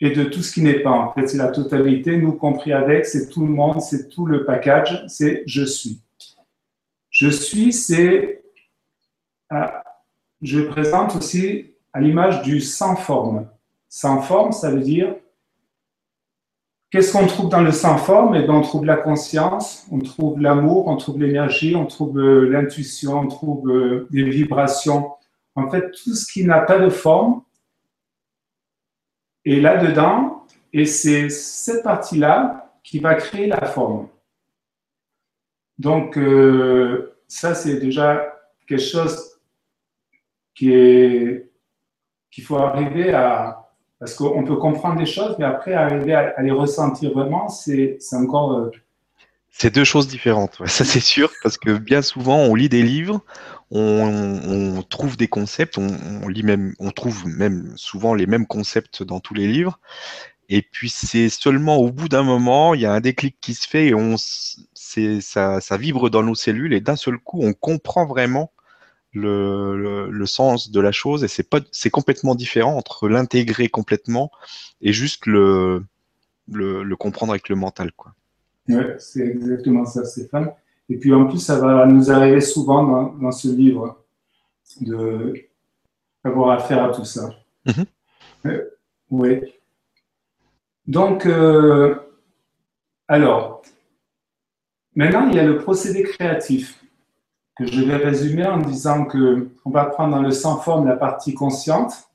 et 0.00 0.10
de 0.10 0.24
tout 0.24 0.42
ce 0.42 0.52
qui 0.52 0.62
n'est 0.62 0.80
pas. 0.80 0.90
En 0.90 1.12
fait, 1.12 1.28
c'est 1.28 1.36
la 1.36 1.48
totalité, 1.48 2.16
nous 2.16 2.32
compris 2.32 2.72
avec, 2.72 3.04
c'est 3.06 3.28
tout 3.28 3.44
le 3.44 3.52
monde, 3.52 3.80
c'est 3.80 4.08
tout 4.08 4.26
le 4.26 4.44
package, 4.44 5.04
c'est 5.08 5.42
je 5.46 5.64
suis. 5.64 6.00
Je 7.10 7.28
suis, 7.28 7.72
c'est. 7.72 8.42
Euh, 9.52 9.66
je 10.40 10.60
présente 10.60 11.16
aussi 11.16 11.74
à 11.92 12.00
l'image 12.00 12.42
du 12.42 12.60
sans 12.60 12.96
forme. 12.96 13.48
Sans 13.88 14.22
forme, 14.22 14.52
ça 14.52 14.70
veut 14.70 14.80
dire. 14.80 15.14
Qu'est-ce 16.90 17.12
qu'on 17.12 17.26
trouve 17.26 17.50
dans 17.50 17.62
le 17.62 17.70
sans 17.70 17.98
forme? 17.98 18.34
Et 18.34 18.40
eh 18.40 18.42
bien, 18.42 18.54
on 18.54 18.62
trouve 18.62 18.84
la 18.84 18.96
conscience, 18.96 19.86
on 19.92 20.00
trouve 20.00 20.40
l'amour, 20.40 20.88
on 20.88 20.96
trouve 20.96 21.20
l'énergie, 21.20 21.76
on 21.76 21.86
trouve 21.86 22.18
euh, 22.18 22.48
l'intuition, 22.48 23.20
on 23.20 23.28
trouve 23.28 23.70
euh, 23.70 24.08
des 24.10 24.24
vibrations. 24.24 25.12
En 25.54 25.70
fait, 25.70 25.92
tout 25.92 26.14
ce 26.14 26.32
qui 26.32 26.44
n'a 26.44 26.60
pas 26.60 26.80
de 26.80 26.88
forme, 26.88 27.42
et 29.44 29.60
là-dedans, 29.60 30.46
et 30.72 30.84
c'est 30.84 31.28
cette 31.28 31.82
partie-là 31.82 32.72
qui 32.82 32.98
va 32.98 33.14
créer 33.14 33.46
la 33.46 33.66
forme. 33.66 34.08
Donc, 35.78 36.16
euh, 36.18 37.16
ça, 37.26 37.54
c'est 37.54 37.78
déjà 37.78 38.34
quelque 38.66 38.82
chose 38.82 39.40
qui 40.54 41.40
qu'il 42.30 42.44
faut 42.44 42.56
arriver 42.56 43.12
à... 43.12 43.56
Parce 43.98 44.14
qu'on 44.14 44.44
peut 44.44 44.56
comprendre 44.56 44.98
des 44.98 45.06
choses, 45.06 45.36
mais 45.38 45.44
après, 45.44 45.74
arriver 45.74 46.14
à, 46.14 46.40
les 46.40 46.52
ressentir 46.52 47.12
vraiment, 47.12 47.48
c'est 47.48 47.98
encore... 48.12 48.52
Euh, 48.52 48.70
c'est 49.50 49.74
deux 49.74 49.84
choses 49.84 50.06
différentes, 50.06 50.62
ça 50.66 50.84
c'est 50.84 51.00
sûr, 51.00 51.30
parce 51.42 51.58
que 51.58 51.76
bien 51.76 52.02
souvent 52.02 52.36
on 52.36 52.54
lit 52.54 52.68
des 52.68 52.82
livres, 52.82 53.20
on, 53.70 54.82
trouve 54.88 55.16
des 55.16 55.28
concepts, 55.28 55.78
on, 55.78 56.28
lit 56.28 56.42
même, 56.42 56.74
on 56.78 56.90
trouve 56.90 57.26
même 57.26 57.72
souvent 57.76 58.14
les 58.14 58.26
mêmes 58.26 58.46
concepts 58.46 59.02
dans 59.02 59.20
tous 59.20 59.34
les 59.34 59.46
livres. 59.46 59.78
Et 60.48 60.62
puis 60.62 60.90
c'est 60.90 61.28
seulement 61.28 61.76
au 61.76 61.92
bout 61.92 62.08
d'un 62.08 62.24
moment, 62.24 62.74
il 62.74 62.80
y 62.80 62.86
a 62.86 62.92
un 62.92 63.00
déclic 63.00 63.36
qui 63.40 63.54
se 63.54 63.68
fait 63.68 63.88
et 63.88 63.94
on, 63.94 64.16
ça, 64.18 65.60
ça 65.60 65.76
vibre 65.76 66.10
dans 66.10 66.24
nos 66.24 66.34
cellules 66.34 66.74
et 66.74 66.80
d'un 66.80 66.96
seul 66.96 67.18
coup, 67.18 67.40
on 67.40 67.52
comprend 67.52 68.04
vraiment 68.04 68.52
le, 69.12 70.24
sens 70.26 70.70
de 70.70 70.80
la 70.80 70.92
chose 70.92 71.22
et 71.22 71.28
c'est 71.28 71.48
pas, 71.48 71.60
c'est 71.70 71.90
complètement 71.90 72.34
différent 72.34 72.76
entre 72.76 73.08
l'intégrer 73.08 73.68
complètement 73.68 74.32
et 74.80 74.92
juste 74.92 75.26
le, 75.26 75.84
le, 76.50 76.82
le 76.82 76.96
comprendre 76.96 77.32
avec 77.32 77.48
le 77.48 77.54
mental, 77.56 77.92
quoi. 77.92 78.14
Oui, 78.68 78.84
c'est 78.98 79.26
exactement 79.26 79.84
ça, 79.84 80.04
Stéphane. 80.04 80.52
Et 80.90 80.96
puis 80.96 81.14
en 81.14 81.26
plus, 81.26 81.38
ça 81.38 81.58
va 81.60 81.86
nous 81.86 82.10
arriver 82.10 82.40
souvent 82.40 83.12
dans, 83.12 83.30
ce 83.30 83.48
livre 83.48 84.04
de 84.80 85.34
avoir 86.24 86.50
affaire 86.50 86.84
à 86.84 86.92
tout 86.92 87.04
ça. 87.04 87.30
Mhm. 87.64 87.86
Euh, 88.46 88.70
oui. 89.10 89.40
Donc, 90.86 91.26
euh, 91.26 91.94
alors, 93.06 93.62
maintenant, 94.96 95.28
il 95.28 95.36
y 95.36 95.38
a 95.38 95.44
le 95.44 95.58
procédé 95.58 96.02
créatif 96.02 96.84
que 97.56 97.66
je 97.66 97.82
vais 97.82 97.96
résumer 97.96 98.46
en 98.46 98.58
disant 98.58 99.04
que 99.04 99.48
on 99.64 99.70
va 99.70 99.84
prendre 99.84 100.16
dans 100.16 100.22
le 100.22 100.32
sans 100.32 100.58
forme 100.58 100.88
la 100.88 100.96
partie 100.96 101.34
consciente 101.34 102.10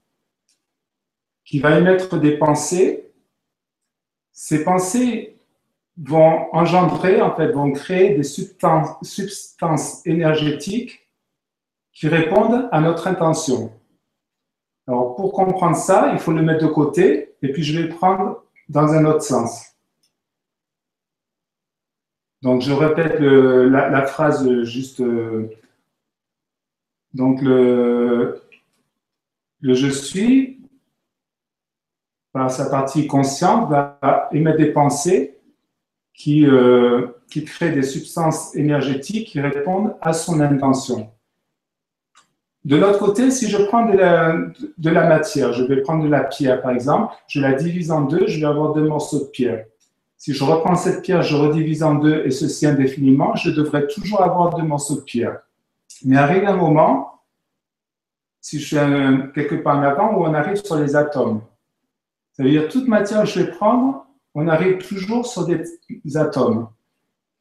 qui 1.45 1.59
va 1.59 1.79
émettre 1.79 2.19
des 2.19 2.37
pensées. 2.37 3.09
Ces 4.33 4.65
pensées 4.65 5.34
vont 5.97 6.53
engendrer, 6.53 7.21
en 7.21 7.35
fait, 7.35 7.51
vont 7.51 7.71
créer 7.71 8.15
des 8.15 8.23
substances, 8.23 10.05
énergétiques 10.05 11.07
qui 11.93 12.07
répondent 12.07 12.67
à 12.71 12.81
notre 12.81 13.07
intention. 13.07 13.71
Alors, 14.87 15.15
pour 15.15 15.31
comprendre 15.31 15.77
ça, 15.77 16.11
il 16.11 16.19
faut 16.19 16.33
le 16.33 16.41
mettre 16.41 16.65
de 16.65 16.71
côté 16.71 17.35
et 17.41 17.51
puis 17.51 17.63
je 17.63 17.79
vais 17.79 17.87
prendre 17.87 18.43
dans 18.67 18.93
un 18.93 19.05
autre 19.05 19.21
sens. 19.21 19.73
Donc, 22.41 22.61
je 22.61 22.73
répète 22.73 23.19
la, 23.19 24.05
phrase 24.05 24.47
juste. 24.63 24.99
Euh, 24.99 25.49
donc, 27.13 27.41
le, 27.41 28.41
le 29.61 29.73
je 29.73 29.87
suis, 29.87 30.59
par 32.33 32.51
sa 32.51 32.69
partie 32.69 33.07
consciente, 33.07 33.69
va 33.69 34.29
émettre 34.31 34.57
des 34.57 34.71
pensées 34.73 35.34
qui, 36.15 36.45
euh, 36.45 37.07
qui 37.29 37.43
crée 37.43 37.71
des 37.71 37.83
substances 37.83 38.55
énergétiques 38.55 39.27
qui 39.27 39.41
répondent 39.41 39.95
à 40.01 40.13
son 40.13 40.39
intention. 40.39 41.09
De 42.63 42.77
l'autre 42.77 42.97
côté, 42.97 43.29
si 43.29 43.47
je 43.47 43.57
prends 43.57 43.85
de 43.85 43.97
la, 44.89 45.07
matière, 45.07 45.53
je 45.53 45.63
vais 45.63 45.81
prendre 45.81 46.03
de 46.03 46.09
la 46.09 46.23
pierre 46.23 46.61
par 46.61 46.71
exemple, 46.71 47.13
je 47.27 47.39
la 47.39 47.53
divise 47.53 47.91
en 47.91 48.01
deux, 48.01 48.25
je 48.27 48.39
vais 48.39 48.45
avoir 48.45 48.73
deux 48.73 48.87
morceaux 48.87 49.19
de 49.19 49.25
pierre. 49.25 49.65
Si 50.17 50.33
je 50.33 50.43
reprends 50.43 50.75
cette 50.75 51.03
pierre, 51.03 51.21
je 51.21 51.35
redivise 51.35 51.83
en 51.83 51.95
deux 51.95 52.23
et 52.25 52.31
ceci 52.31 52.65
indéfiniment, 52.65 53.35
je 53.35 53.51
devrais 53.51 53.85
toujours 53.85 54.23
avoir 54.23 54.55
deux 54.55 54.63
morceaux 54.63 54.95
de 54.95 55.01
pierre. 55.01 55.41
Mais 56.05 56.17
arrive 56.17 56.45
un 56.45 56.55
moment, 56.55 57.21
si 58.41 58.59
je 58.59 58.65
suis 58.65 58.77
quelque 59.35 59.55
part 59.55 59.83
avant, 59.83 60.15
où 60.15 60.23
on 60.23 60.33
arrive 60.33 60.55
sur 60.55 60.77
les 60.77 60.95
atomes. 60.95 61.41
Ça 62.33 62.41
veut 62.41 62.49
dire 62.49 62.67
toute 62.67 62.87
matière 62.87 63.21
que 63.21 63.29
je 63.29 63.39
vais 63.41 63.51
prendre, 63.51 64.04
on 64.35 64.47
arrive 64.47 64.77
toujours 64.77 65.25
sur 65.25 65.47
des 65.47 66.17
atomes. 66.17 66.67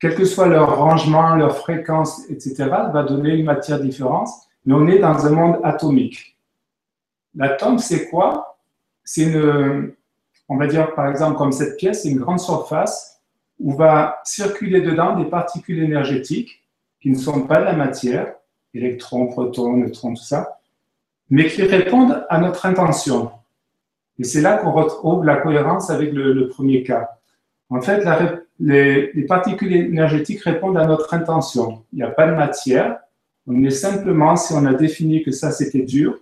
Quel 0.00 0.14
que 0.14 0.24
soit 0.24 0.46
leur 0.46 0.76
rangement, 0.76 1.34
leur 1.34 1.58
fréquence, 1.58 2.22
etc., 2.30 2.54
va 2.92 3.02
donner 3.02 3.34
une 3.34 3.44
matière 3.44 3.80
différente, 3.80 4.28
mais 4.64 4.74
on 4.74 4.86
est 4.86 5.00
dans 5.00 5.26
un 5.26 5.30
monde 5.30 5.60
atomique. 5.64 6.38
L'atome, 7.34 7.78
c'est 7.78 8.08
quoi? 8.08 8.58
C'est 9.02 9.24
une, 9.24 9.92
on 10.48 10.56
va 10.56 10.66
dire 10.66 10.94
par 10.94 11.08
exemple 11.08 11.36
comme 11.36 11.52
cette 11.52 11.76
pièce, 11.76 12.02
c'est 12.02 12.10
une 12.10 12.20
grande 12.20 12.40
surface 12.40 13.20
où 13.58 13.72
va 13.72 14.20
circuler 14.24 14.80
dedans 14.80 15.16
des 15.16 15.26
particules 15.26 15.82
énergétiques 15.82 16.64
qui 17.00 17.10
ne 17.10 17.16
sont 17.16 17.42
pas 17.42 17.58
de 17.58 17.64
la 17.64 17.74
matière, 17.74 18.34
électrons, 18.72 19.26
protons, 19.26 19.76
neutrons, 19.76 20.14
tout 20.14 20.22
ça, 20.22 20.60
mais 21.28 21.48
qui 21.48 21.62
répondent 21.62 22.24
à 22.28 22.38
notre 22.38 22.66
intention. 22.66 23.30
Et 24.18 24.24
c'est 24.24 24.40
là 24.40 24.58
qu'on 24.58 24.72
retrouve 24.72 25.24
la 25.24 25.36
cohérence 25.36 25.90
avec 25.90 26.12
le, 26.12 26.48
premier 26.48 26.82
cas. 26.82 27.18
En 27.68 27.80
fait, 27.80 28.04
les, 28.60 29.24
particules 29.26 29.74
énergétiques 29.74 30.42
répondent 30.42 30.78
à 30.78 30.86
notre 30.86 31.12
intention. 31.14 31.84
Il 31.92 31.96
n'y 31.96 32.02
a 32.02 32.10
pas 32.10 32.26
de 32.26 32.34
matière. 32.34 32.98
On 33.46 33.62
est 33.64 33.70
simplement, 33.70 34.36
si 34.36 34.52
on 34.52 34.64
a 34.66 34.74
défini 34.74 35.22
que 35.22 35.30
ça 35.30 35.50
c'était 35.50 35.82
dur, 35.82 36.18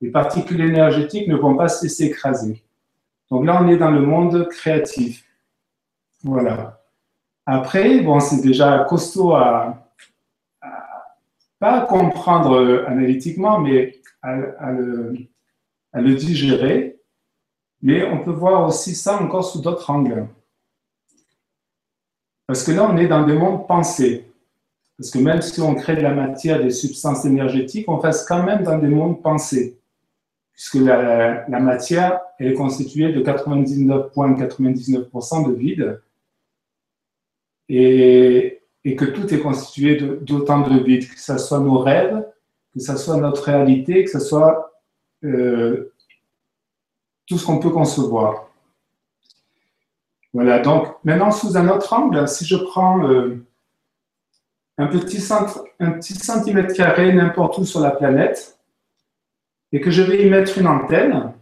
les 0.00 0.10
particules 0.10 0.60
énergétiques 0.60 1.28
ne 1.28 1.36
vont 1.36 1.56
pas 1.56 1.68
se 1.68 1.84
laisser 1.84 2.04
écraser. 2.04 2.62
Donc 3.30 3.44
là, 3.46 3.60
on 3.62 3.68
est 3.68 3.76
dans 3.76 3.90
le 3.90 4.00
monde 4.00 4.48
créatif. 4.48 5.24
Voilà. 6.24 6.80
Après, 7.46 8.00
bon, 8.00 8.20
c'est 8.20 8.42
déjà 8.42 8.84
costaud 8.88 9.34
à, 9.34 9.88
pas 11.58 11.80
à 11.80 11.86
comprendre 11.86 12.84
analytiquement, 12.86 13.58
mais 13.60 14.00
à, 14.22 14.34
à, 14.60 14.72
le, 16.00 16.14
digérer. 16.14 16.97
Mais 17.82 18.04
on 18.04 18.24
peut 18.24 18.32
voir 18.32 18.66
aussi 18.66 18.94
ça 18.94 19.20
encore 19.20 19.44
sous 19.44 19.60
d'autres 19.60 19.90
angles. 19.90 20.26
Parce 22.46 22.64
que 22.64 22.72
là, 22.72 22.88
on 22.90 22.96
est 22.96 23.08
dans 23.08 23.26
des 23.26 23.34
mondes 23.34 23.66
pensés. 23.66 24.24
Parce 24.96 25.10
que 25.10 25.18
même 25.18 25.42
si 25.42 25.60
on 25.60 25.74
crée 25.74 25.96
de 25.96 26.00
la 26.00 26.14
matière, 26.14 26.62
des 26.62 26.70
substances 26.70 27.24
énergétiques, 27.24 27.88
on 27.88 27.98
reste 27.98 28.26
quand 28.26 28.42
même 28.42 28.64
dans 28.64 28.78
des 28.78 28.88
mondes 28.88 29.22
pensés. 29.22 29.78
Puisque 30.52 30.74
la, 30.74 31.48
matière 31.48 32.20
est 32.40 32.54
constituée 32.54 33.12
de 33.12 33.22
99,99% 33.22 35.48
de 35.48 35.54
vide 35.54 36.02
et, 37.68 38.60
que 38.84 39.04
tout 39.04 39.32
est 39.32 39.38
constitué 39.38 40.00
d'autant 40.22 40.62
de, 40.62 40.82
vide, 40.82 41.08
que 41.08 41.20
ce 41.20 41.38
soit 41.38 41.60
nos 41.60 41.78
rêves, 41.78 42.26
que 42.74 42.80
ce 42.80 42.96
soit 42.96 43.18
notre 43.18 43.44
réalité, 43.44 44.02
que 44.02 44.10
ce 44.10 44.18
soit 44.18 44.72
euh, 45.22 45.92
tout 47.28 47.38
ce 47.38 47.46
qu'on 47.46 47.58
peut 47.58 47.70
concevoir. 47.70 48.48
Voilà, 50.32 50.58
donc 50.60 50.88
maintenant 51.04 51.30
sous 51.30 51.56
un 51.56 51.68
autre 51.68 51.92
angle, 51.92 52.28
si 52.28 52.44
je 52.44 52.56
prends 52.56 53.02
un, 54.78 54.86
petit 54.86 55.20
centimètre 55.20 56.74
carré 56.74 57.12
n'importe 57.12 57.58
où 57.58 57.64
sur 57.64 57.80
la 57.80 57.90
planète 57.90 58.58
et 59.72 59.80
que 59.80 59.90
je 59.90 60.02
vais 60.02 60.26
y 60.26 60.30
mettre 60.30 60.58
une 60.58 60.66
antenne, 60.66 61.34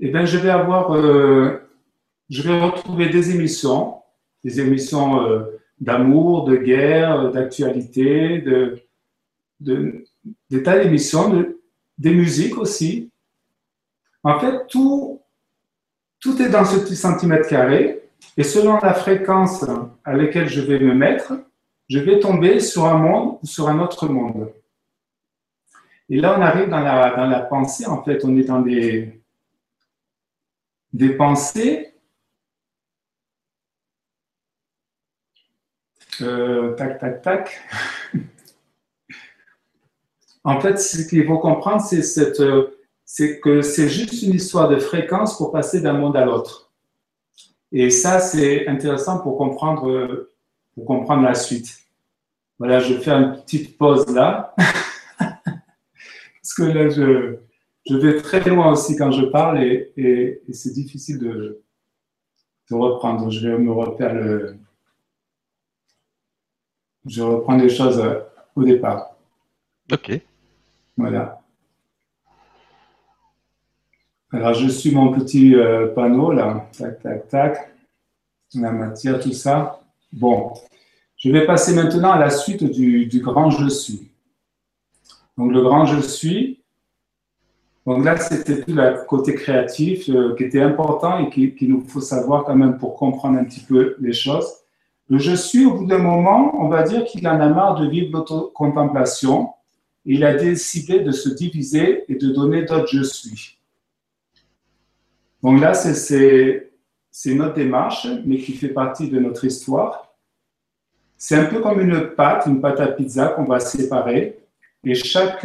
eh 0.00 0.10
bien, 0.10 0.24
je 0.24 0.38
vais 0.38 0.50
avoir, 0.50 0.94
euh, 0.94 1.68
je 2.30 2.42
vais 2.42 2.60
retrouver 2.60 3.08
des 3.08 3.34
émissions 3.34 3.98
des 4.44 4.60
émissions 4.60 5.26
euh, 5.26 5.60
d'amour, 5.80 6.44
de 6.44 6.56
guerre, 6.56 7.32
d'actualité, 7.32 8.40
de, 8.40 8.82
des 9.60 10.62
tas 10.62 10.78
d'émissions, 10.78 11.46
des 11.98 12.14
musiques 12.14 12.58
aussi. 12.58 13.10
En 14.24 14.38
fait, 14.40 14.66
tout, 14.68 15.20
est 16.40 16.48
dans 16.48 16.64
ce 16.64 16.78
petit 16.78 16.96
centimètre 16.96 17.48
carré 17.48 18.02
et 18.36 18.42
selon 18.42 18.78
la 18.78 18.94
fréquence 18.94 19.64
à 20.04 20.12
laquelle 20.14 20.48
je 20.48 20.60
vais 20.60 20.78
me 20.78 20.94
mettre, 20.94 21.32
je 21.88 21.98
vais 21.98 22.18
tomber 22.18 22.60
sur 22.60 22.84
un 22.86 22.98
monde 22.98 23.38
ou 23.42 23.46
sur 23.46 23.68
un 23.68 23.78
autre 23.80 24.08
monde. 24.08 24.52
Et 26.10 26.20
là, 26.20 26.36
on 26.38 26.42
arrive 26.42 26.68
dans 26.68 26.80
la, 26.80 27.14
dans 27.14 27.26
la 27.26 27.40
pensée, 27.40 27.86
en 27.86 28.02
fait, 28.02 28.24
on 28.24 28.36
est 28.36 28.44
dans 28.44 28.60
des, 28.60 29.22
des 30.92 31.10
pensées 31.10 31.88
Euh, 36.20 36.74
tac, 36.74 36.98
tac, 36.98 37.22
tac. 37.22 37.60
en 40.44 40.60
fait, 40.60 40.76
ce 40.78 41.08
qu'il 41.08 41.24
faut 41.26 41.38
comprendre, 41.38 41.82
c'est 41.82 42.02
que 43.16 43.62
c'est 43.62 43.88
juste 43.88 44.22
une 44.22 44.34
histoire 44.34 44.68
de 44.68 44.78
fréquence 44.78 45.36
pour 45.36 45.50
passer 45.50 45.80
d'un 45.80 45.94
monde 45.94 46.16
à 46.16 46.24
l'autre. 46.24 46.72
Et 47.72 47.90
ça, 47.90 48.20
c'est 48.20 48.66
intéressant 48.68 49.20
pour 49.20 49.36
comprendre, 49.36 50.28
pour 50.74 50.84
comprendre 50.84 51.22
la 51.22 51.34
suite. 51.34 51.78
Voilà, 52.58 52.80
je 52.80 52.94
fais 52.94 53.10
une 53.10 53.40
petite 53.42 53.78
pause 53.78 54.06
là. 54.14 54.54
Parce 55.18 56.54
que 56.56 56.62
là, 56.62 56.88
je, 56.88 57.36
je, 57.86 57.96
vais 57.96 58.20
très 58.20 58.40
loin 58.40 58.72
aussi 58.72 58.96
quand 58.96 59.10
je 59.10 59.26
parle 59.26 59.62
et, 59.62 59.92
et, 59.96 60.42
et 60.48 60.52
c'est 60.52 60.72
difficile 60.72 61.18
de, 61.18 61.62
de 62.70 62.74
reprendre. 62.74 63.30
Je 63.30 63.48
vais 63.48 63.58
me 63.58 63.72
refaire 63.72 64.14
le, 64.14 64.56
je 67.06 67.22
reprends 67.22 67.56
les 67.56 67.68
choses 67.68 68.02
au 68.54 68.64
départ. 68.64 69.16
Ok. 69.92 70.20
Voilà. 70.96 71.40
Alors, 74.30 74.52
je 74.52 74.68
suis 74.68 74.90
mon 74.90 75.12
petit 75.12 75.54
euh, 75.54 75.86
panneau 75.94 76.32
là. 76.32 76.68
Tac, 76.76 77.00
tac, 77.00 77.28
tac. 77.28 77.74
La 78.54 78.72
matière, 78.72 79.20
tout 79.20 79.32
ça. 79.32 79.80
Bon. 80.12 80.52
Je 81.16 81.30
vais 81.32 81.46
passer 81.46 81.74
maintenant 81.74 82.12
à 82.12 82.18
la 82.18 82.30
suite 82.30 82.62
du, 82.62 83.08
grand 83.20 83.50
je 83.50 83.68
suis. 83.68 84.10
Donc, 85.38 85.52
le 85.52 85.62
grand 85.62 85.86
je 85.86 86.00
suis. 86.00 86.60
Donc 87.86 88.04
là, 88.04 88.18
c'était 88.18 88.60
tout 88.60 88.74
le 88.74 89.06
côté 89.06 89.34
créatif 89.34 90.10
euh, 90.10 90.34
qui 90.36 90.44
était 90.44 90.60
important 90.60 91.18
et 91.20 91.30
qu'il 91.30 91.54
qui 91.54 91.66
nous 91.66 91.80
faut 91.88 92.02
savoir 92.02 92.44
quand 92.44 92.54
même 92.54 92.76
pour 92.76 92.96
comprendre 92.96 93.38
un 93.38 93.44
petit 93.44 93.60
peu 93.60 93.96
les 93.98 94.12
choses. 94.12 94.46
Le 95.08 95.18
je 95.18 95.34
suis, 95.34 95.64
au 95.64 95.72
bout 95.74 95.86
d'un 95.86 95.98
moment, 95.98 96.52
on 96.62 96.68
va 96.68 96.82
dire 96.82 97.04
qu'il 97.06 97.26
en 97.26 97.40
a 97.40 97.48
marre 97.48 97.80
de 97.80 97.88
vivre 97.88 98.10
l'autocontemplation. 98.12 99.48
Il 100.04 100.22
a 100.22 100.34
décidé 100.34 101.00
de 101.00 101.12
se 101.12 101.30
diviser 101.30 102.04
et 102.12 102.16
de 102.16 102.28
donner 102.28 102.64
d'autres 102.64 102.88
je 102.92 103.02
suis. 103.02 103.57
Donc 105.42 105.60
là, 105.60 105.74
c'est 105.74 106.70
notre 107.26 107.54
démarche, 107.54 108.06
mais 108.24 108.38
qui 108.38 108.52
fait 108.52 108.68
partie 108.68 109.08
de 109.08 109.18
notre 109.18 109.44
histoire. 109.44 110.14
C'est 111.16 111.36
un 111.36 111.46
peu 111.46 111.60
comme 111.60 111.80
une 111.80 112.10
pâte, 112.10 112.46
une 112.46 112.60
pâte 112.60 112.80
à 112.80 112.88
pizza 112.88 113.28
qu'on 113.28 113.44
va 113.44 113.60
séparer. 113.60 114.38
Et 114.84 114.94
chaque, 114.94 115.44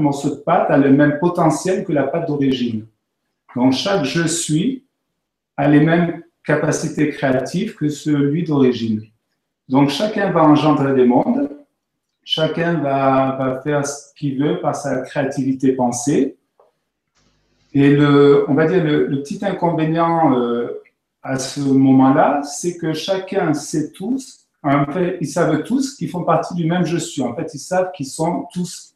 morceau 0.00 0.30
de 0.30 0.40
pâte 0.40 0.70
a 0.70 0.76
le 0.76 0.90
même 0.90 1.18
potentiel 1.20 1.84
que 1.84 1.92
la 1.92 2.04
pâte 2.04 2.26
d'origine. 2.26 2.86
Donc 3.54 3.72
chaque 3.72 4.04
je 4.04 4.26
suis 4.26 4.84
a 5.56 5.68
les 5.68 5.80
mêmes 5.80 6.22
capacité 6.44 7.10
créative 7.10 7.74
que 7.74 7.88
celui 7.88 8.44
d'origine. 8.44 9.02
Donc 9.68 9.90
chacun 9.90 10.30
va 10.30 10.42
engendrer 10.42 10.94
des 10.94 11.04
mondes, 11.04 11.50
chacun 12.24 12.74
va, 12.80 13.60
faire 13.62 13.86
ce 13.86 14.12
qu'il 14.16 14.42
veut 14.42 14.60
par 14.60 14.74
sa 14.74 15.02
créativité 15.02 15.72
pensée. 15.72 16.36
Et 17.74 17.90
le, 17.90 18.44
on 18.48 18.54
va 18.54 18.66
dire 18.66 18.84
le, 18.84 19.22
petit 19.22 19.44
inconvénient 19.44 20.38
euh, 20.38 20.82
à 21.22 21.38
ce 21.38 21.60
moment-là, 21.60 22.42
c'est 22.42 22.76
que 22.76 22.92
chacun 22.92 23.54
sait 23.54 23.92
tous, 23.92 24.46
en 24.62 24.84
fait, 24.92 25.18
ils 25.20 25.26
savent 25.26 25.62
tous 25.62 25.94
qu'ils 25.96 26.10
font 26.10 26.24
partie 26.24 26.54
du 26.54 26.66
même 26.66 26.84
je 26.84 26.98
suis. 26.98 27.22
En 27.22 27.34
fait, 27.34 27.52
ils 27.54 27.58
savent 27.58 27.90
qu'ils 27.92 28.06
sont 28.06 28.46
tous 28.52 28.94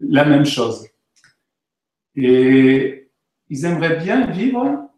la 0.00 0.24
même 0.24 0.44
chose. 0.44 0.86
Et 2.16 3.08
ils 3.48 3.64
aimeraient 3.64 3.98
bien 3.98 4.26
vivre 4.26 4.88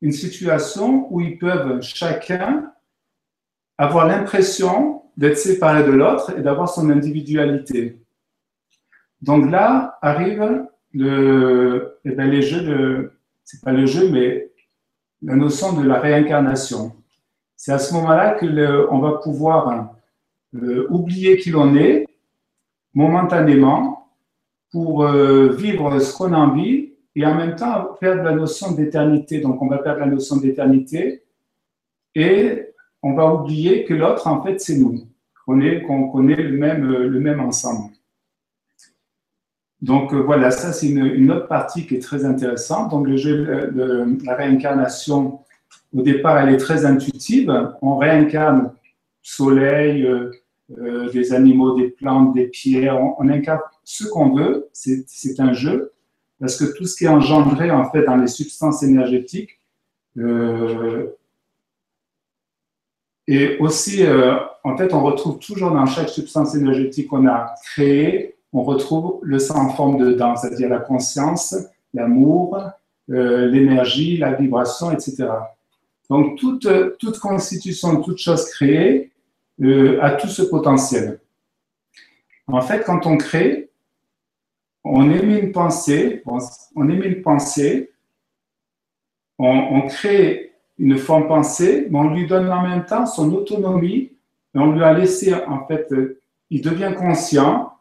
une 0.00 0.12
situation 0.12 1.12
où 1.12 1.20
ils 1.20 1.38
peuvent 1.38 1.80
chacun 1.80 2.72
avoir 3.76 4.06
l'impression 4.06 5.02
d'être 5.16 5.38
séparé 5.38 5.84
de 5.84 5.90
l'autre 5.90 6.36
et 6.36 6.42
d'avoir 6.42 6.68
son 6.68 6.90
individualité. 6.90 7.98
Donc 9.20 9.50
là 9.50 9.98
arrive 10.00 10.66
le, 10.98 11.98
eh 12.04 12.10
les 12.10 12.42
jeux 12.42 13.12
c'est 13.44 13.62
pas 13.62 13.72
le 13.72 13.86
jeu, 13.86 14.10
mais 14.10 14.50
la 15.22 15.34
notion 15.34 15.72
de 15.72 15.86
la 15.86 15.98
réincarnation. 16.00 16.92
C'est 17.56 17.72
à 17.72 17.78
ce 17.78 17.94
moment-là 17.94 18.34
que 18.34 18.46
on 18.90 18.98
va 18.98 19.12
pouvoir 19.12 19.94
euh, 20.54 20.86
oublier 20.90 21.38
qui 21.38 21.50
l'on 21.50 21.74
est 21.74 22.06
momentanément 22.92 24.10
pour 24.70 25.04
euh, 25.04 25.48
vivre 25.48 25.98
ce 25.98 26.14
qu'on 26.14 26.34
a 26.34 26.36
envie 26.36 26.92
et 27.16 27.24
en 27.24 27.34
même 27.34 27.56
temps 27.56 27.96
perdre 27.98 28.22
la 28.22 28.32
notion 28.32 28.72
d'éternité. 28.72 29.40
Donc, 29.40 29.62
on 29.62 29.68
va 29.68 29.78
perdre 29.78 30.00
la 30.00 30.06
notion 30.06 30.36
d'éternité 30.36 31.22
et 32.14 32.66
on 33.02 33.14
va 33.14 33.32
oublier 33.32 33.84
que 33.84 33.94
l'autre, 33.94 34.26
en 34.26 34.42
fait, 34.42 34.60
c'est 34.60 34.76
nous, 34.76 35.06
qu'on 35.46 35.58
qu'on 35.86 36.10
connaît 36.10 36.42
le 36.42 36.56
même, 36.56 36.86
le 36.86 37.20
même 37.20 37.40
ensemble. 37.40 37.92
Donc 39.80 40.12
voilà, 40.12 40.50
ça 40.50 40.72
c'est 40.72 40.88
une, 40.88 41.30
autre 41.30 41.46
partie 41.46 41.86
qui 41.86 41.96
est 41.96 42.02
très 42.02 42.24
intéressante. 42.24 42.90
Donc 42.90 43.06
le 43.06 43.16
jeu 43.16 43.70
de 43.72 44.18
la 44.24 44.34
réincarnation, 44.34 45.40
au 45.94 46.02
départ, 46.02 46.38
elle 46.38 46.54
est 46.54 46.58
très 46.58 46.84
intuitive. 46.84 47.72
On 47.80 47.96
réincarne 47.96 48.72
soleil, 49.22 50.04
euh, 50.04 50.30
euh, 50.78 51.10
des 51.10 51.32
animaux, 51.32 51.76
des 51.78 51.88
plantes, 51.88 52.34
des 52.34 52.46
pierres. 52.46 53.00
On, 53.00 53.14
on 53.18 53.28
incarne 53.28 53.60
ce 53.84 54.04
qu'on 54.04 54.34
veut. 54.34 54.68
C'est 54.72 55.38
un 55.38 55.52
jeu 55.52 55.92
parce 56.40 56.56
que 56.56 56.76
tout 56.76 56.84
ce 56.86 56.96
qui 56.96 57.04
est 57.04 57.08
engendré 57.08 57.70
en 57.70 57.90
fait 57.90 58.04
dans 58.04 58.16
les 58.16 58.28
substances 58.28 58.82
énergétiques 58.82 59.58
euh, 60.18 61.06
et 63.26 63.58
aussi 63.58 64.04
euh, 64.04 64.36
en 64.64 64.76
fait 64.76 64.92
on 64.94 65.02
retrouve 65.02 65.38
toujours 65.38 65.70
dans 65.70 65.86
chaque 65.86 66.08
substance 66.08 66.54
énergétique 66.54 67.08
qu'on 67.08 67.26
a 67.26 67.54
créée 67.64 68.36
on 68.52 68.62
retrouve 68.62 69.18
le 69.22 69.38
sang 69.38 69.66
en 69.66 69.70
forme 69.70 69.98
dedans 69.98 70.36
c'est-à-dire 70.36 70.68
la 70.68 70.80
conscience 70.80 71.54
l'amour 71.94 72.58
euh, 73.10 73.46
l'énergie 73.46 74.16
la 74.18 74.34
vibration 74.34 74.90
etc 74.90 75.28
donc 76.10 76.38
toute 76.38 76.68
toute 76.98 77.18
constitution 77.18 78.00
toute 78.00 78.18
chose 78.18 78.44
créée 78.50 79.12
a 80.00 80.12
tout 80.12 80.28
ce 80.28 80.42
potentiel. 80.42 81.20
En 82.46 82.62
fait 82.62 82.84
quand 82.84 83.06
on 83.06 83.16
crée 83.16 83.68
on 84.90 85.10
émet 85.10 85.40
une 85.40 85.52
pensée, 85.52 86.22
on 86.74 86.88
émet 86.88 87.08
une 87.08 87.22
pensée, 87.22 87.90
on, 89.38 89.82
crée 89.82 90.52
une 90.78 90.96
forme 90.96 91.28
pensée, 91.28 91.86
mais 91.90 91.98
on 91.98 92.14
lui 92.14 92.26
donne 92.26 92.50
en 92.50 92.62
même 92.62 92.84
temps 92.84 93.06
son 93.06 93.32
autonomie, 93.32 94.12
et 94.54 94.58
on 94.58 94.72
lui 94.72 94.82
a 94.82 94.92
laissé, 94.92 95.34
en 95.34 95.66
fait, 95.66 95.92
euh, 95.92 96.20
il 96.50 96.62
devient 96.62 96.94
conscient, 96.96 97.72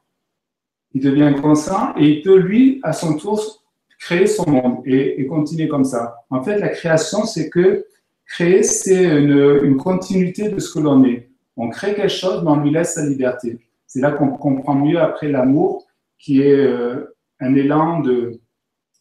il 0.97 1.03
devient 1.03 1.35
conscient, 1.39 1.93
et 1.95 2.05
il 2.09 2.21
peut, 2.23 2.37
lui, 2.37 2.79
à 2.81 2.91
son 2.91 3.17
tour, 3.17 3.63
créer 3.99 4.25
son 4.25 4.49
monde 4.49 4.81
et, 4.85 5.25
continuer 5.27 5.67
comme 5.67 5.83
ça. 5.83 6.23
En 6.31 6.41
fait, 6.43 6.57
la 6.57 6.69
création, 6.69 7.25
c'est 7.25 7.49
que 7.49 7.85
créer, 8.25 8.63
c'est 8.63 9.03
une, 9.03 9.77
continuité 9.77 10.49
de 10.49 10.59
ce 10.59 10.73
que 10.73 10.79
l'on 10.79 11.03
est. 11.03 11.29
On 11.55 11.69
crée 11.69 11.93
quelque 11.93 12.09
chose, 12.09 12.41
mais 12.43 12.49
on 12.49 12.61
lui 12.63 12.71
laisse 12.71 12.95
sa 12.95 13.05
liberté. 13.05 13.59
C'est 13.85 14.01
là 14.01 14.11
qu'on 14.11 14.29
comprend 14.29 14.73
mieux 14.73 14.99
après 14.99 15.29
l'amour, 15.29 15.85
qui 16.17 16.41
est 16.41 16.65
euh, 16.65 17.15
un 17.39 17.53
élan 17.53 17.99
de... 17.99 18.39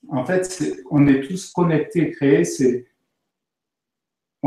En 0.09 0.25
fait, 0.25 0.63
on 0.91 1.07
est 1.07 1.23
tous 1.23 1.51
connectés, 1.51 2.11
créés, 2.11 2.45
c'est 2.45 2.87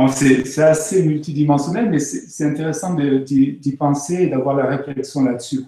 c'est 0.07 0.63
assez 0.63 1.03
multidimensionnel, 1.03 1.89
mais 1.89 1.99
c'est 1.99 2.45
intéressant 2.45 2.93
d'y 2.93 3.75
penser 3.77 4.23
et 4.23 4.27
d'avoir 4.27 4.55
la 4.55 4.65
réflexion 4.65 5.25
là-dessus. 5.25 5.65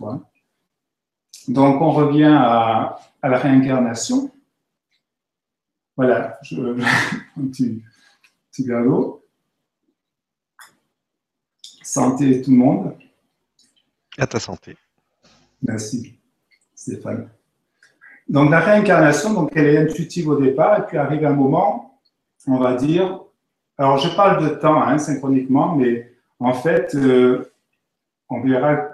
Donc, 1.47 1.81
on 1.81 1.91
revient 1.91 2.35
à, 2.37 2.99
la 3.23 3.37
réincarnation. 3.37 4.31
Voilà, 5.95 6.39
je, 6.43 6.55
un 7.37 7.47
petit, 7.47 7.83
petit 8.51 8.69
Santé 11.83 12.41
tout 12.41 12.51
le 12.51 12.57
monde. 12.57 12.95
À 14.17 14.27
ta 14.27 14.39
santé. 14.39 14.77
Merci, 15.61 16.19
Stéphane. 16.75 17.29
Donc, 18.27 18.49
la 18.49 18.59
réincarnation, 18.59 19.33
donc, 19.33 19.51
elle 19.55 19.67
est 19.67 19.77
intuitive 19.77 20.29
au 20.29 20.39
départ, 20.39 20.79
et 20.79 20.85
puis 20.85 20.97
arrive 20.97 21.25
un 21.25 21.33
moment, 21.33 21.99
on 22.47 22.57
va 22.57 22.75
dire, 22.75 23.21
alors, 23.81 23.97
je 23.97 24.15
parle 24.15 24.47
de 24.47 24.53
temps 24.55 24.79
hein, 24.79 24.99
synchroniquement, 24.99 25.75
mais 25.75 26.13
en 26.39 26.53
fait, 26.53 26.93
euh, 26.93 27.51
on 28.29 28.39
verra, 28.41 28.90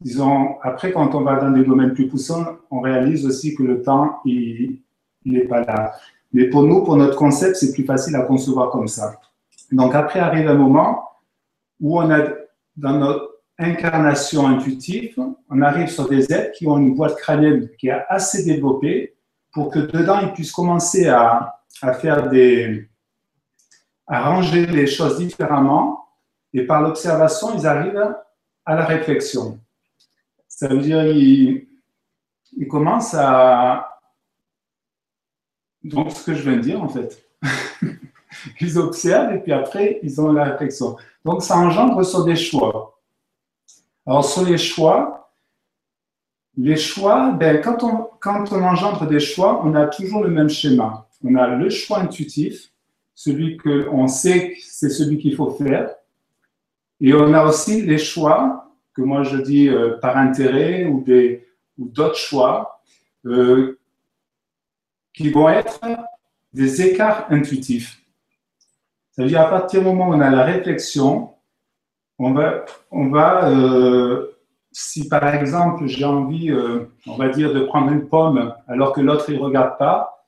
disons, 0.00 0.58
après, 0.62 0.92
quand 0.92 1.14
on 1.14 1.22
va 1.22 1.36
dans 1.36 1.50
des 1.50 1.64
domaines 1.64 1.94
plus 1.94 2.08
poussants, 2.08 2.58
on 2.70 2.80
réalise 2.80 3.26
aussi 3.26 3.54
que 3.54 3.62
le 3.62 3.82
temps, 3.82 4.20
il 4.24 4.82
n'est 5.24 5.46
pas 5.46 5.64
là. 5.64 5.92
Mais 6.32 6.48
pour 6.48 6.62
nous, 6.62 6.84
pour 6.84 6.96
notre 6.96 7.16
concept, 7.16 7.56
c'est 7.56 7.72
plus 7.72 7.84
facile 7.84 8.16
à 8.16 8.22
concevoir 8.22 8.70
comme 8.70 8.88
ça. 8.88 9.18
Donc, 9.72 9.94
après 9.94 10.20
arrive 10.20 10.48
un 10.48 10.54
moment 10.54 11.08
où 11.80 11.98
on 11.98 12.10
a, 12.10 12.20
dans 12.76 12.98
notre 12.98 13.36
incarnation 13.58 14.46
intuitive, 14.46 15.18
on 15.48 15.62
arrive 15.62 15.88
sur 15.88 16.08
des 16.08 16.32
êtres 16.32 16.52
qui 16.52 16.66
ont 16.66 16.78
une 16.78 16.94
boîte 16.94 17.16
crânienne 17.16 17.68
qui 17.78 17.88
est 17.88 18.04
assez 18.08 18.44
développée 18.44 19.16
pour 19.52 19.70
que 19.70 19.78
dedans, 19.78 20.20
ils 20.20 20.32
puissent 20.32 20.52
commencer 20.52 21.08
à, 21.08 21.60
à 21.80 21.92
faire 21.94 22.28
des, 22.28 22.88
à 24.06 24.28
ranger 24.28 24.66
les 24.66 24.86
choses 24.86 25.18
différemment 25.18 26.04
et 26.52 26.66
par 26.66 26.82
l'observation, 26.82 27.56
ils 27.56 27.66
arrivent 27.66 28.14
à 28.64 28.74
la 28.74 28.84
réflexion. 28.84 29.58
Ça 30.56 30.68
veut 30.68 30.78
dire 30.78 31.02
qu'ils 31.02 31.66
ils 32.56 32.66
commencent 32.66 33.12
à... 33.12 34.00
Donc, 35.84 36.12
ce 36.12 36.24
que 36.24 36.34
je 36.34 36.48
viens 36.48 36.56
de 36.56 36.62
dire, 36.62 36.82
en 36.82 36.88
fait. 36.88 37.28
ils 38.62 38.78
observent 38.78 39.34
et 39.34 39.38
puis 39.38 39.52
après, 39.52 40.00
ils 40.02 40.18
ont 40.18 40.32
la 40.32 40.44
réflexion. 40.44 40.96
Donc, 41.26 41.42
ça 41.42 41.58
engendre 41.58 42.02
sur 42.06 42.24
des 42.24 42.36
choix. 42.36 42.98
Alors, 44.06 44.24
sur 44.24 44.46
les 44.46 44.56
choix, 44.56 45.30
les 46.56 46.76
choix, 46.76 47.32
ben, 47.32 47.60
quand, 47.60 47.84
on, 47.84 48.08
quand 48.18 48.50
on 48.50 48.62
engendre 48.62 49.06
des 49.06 49.20
choix, 49.20 49.60
on 49.62 49.74
a 49.74 49.86
toujours 49.86 50.24
le 50.24 50.30
même 50.30 50.48
schéma. 50.48 51.06
On 51.22 51.34
a 51.34 51.48
le 51.48 51.68
choix 51.68 51.98
intuitif, 51.98 52.72
celui 53.14 53.58
qu'on 53.58 54.08
sait 54.08 54.52
que 54.52 54.58
c'est 54.62 54.88
celui 54.88 55.18
qu'il 55.18 55.36
faut 55.36 55.50
faire. 55.50 55.94
Et 56.98 57.12
on 57.12 57.34
a 57.34 57.44
aussi 57.44 57.82
les 57.82 57.98
choix, 57.98 58.65
que 58.96 59.02
moi 59.02 59.22
je 59.22 59.36
dis 59.36 59.68
euh, 59.68 59.98
par 59.98 60.16
intérêt 60.16 60.86
ou 60.86 61.02
des 61.02 61.46
ou 61.78 61.86
d'autres 61.86 62.16
choix, 62.16 62.80
euh, 63.26 63.78
qui 65.12 65.30
vont 65.30 65.50
être 65.50 65.80
des 66.54 66.80
écarts 66.80 67.26
intuitifs. 67.28 68.00
C'est-à-dire 69.10 69.42
à 69.42 69.50
partir 69.50 69.80
du 69.80 69.86
moment 69.86 70.08
où 70.08 70.14
on 70.14 70.20
a 70.20 70.30
la 70.30 70.44
réflexion, 70.44 71.34
on 72.18 72.32
va, 72.32 72.64
on 72.90 73.10
va 73.10 73.50
euh, 73.50 74.38
si 74.72 75.06
par 75.08 75.34
exemple 75.34 75.86
j'ai 75.86 76.06
envie, 76.06 76.50
on 77.06 77.16
va 77.16 77.28
dire, 77.28 77.52
de 77.52 77.60
prendre 77.60 77.92
une 77.92 78.08
pomme 78.08 78.54
alors 78.68 78.92
que 78.92 79.02
l'autre 79.02 79.30
ne 79.30 79.38
regarde 79.38 79.76
pas, 79.78 80.24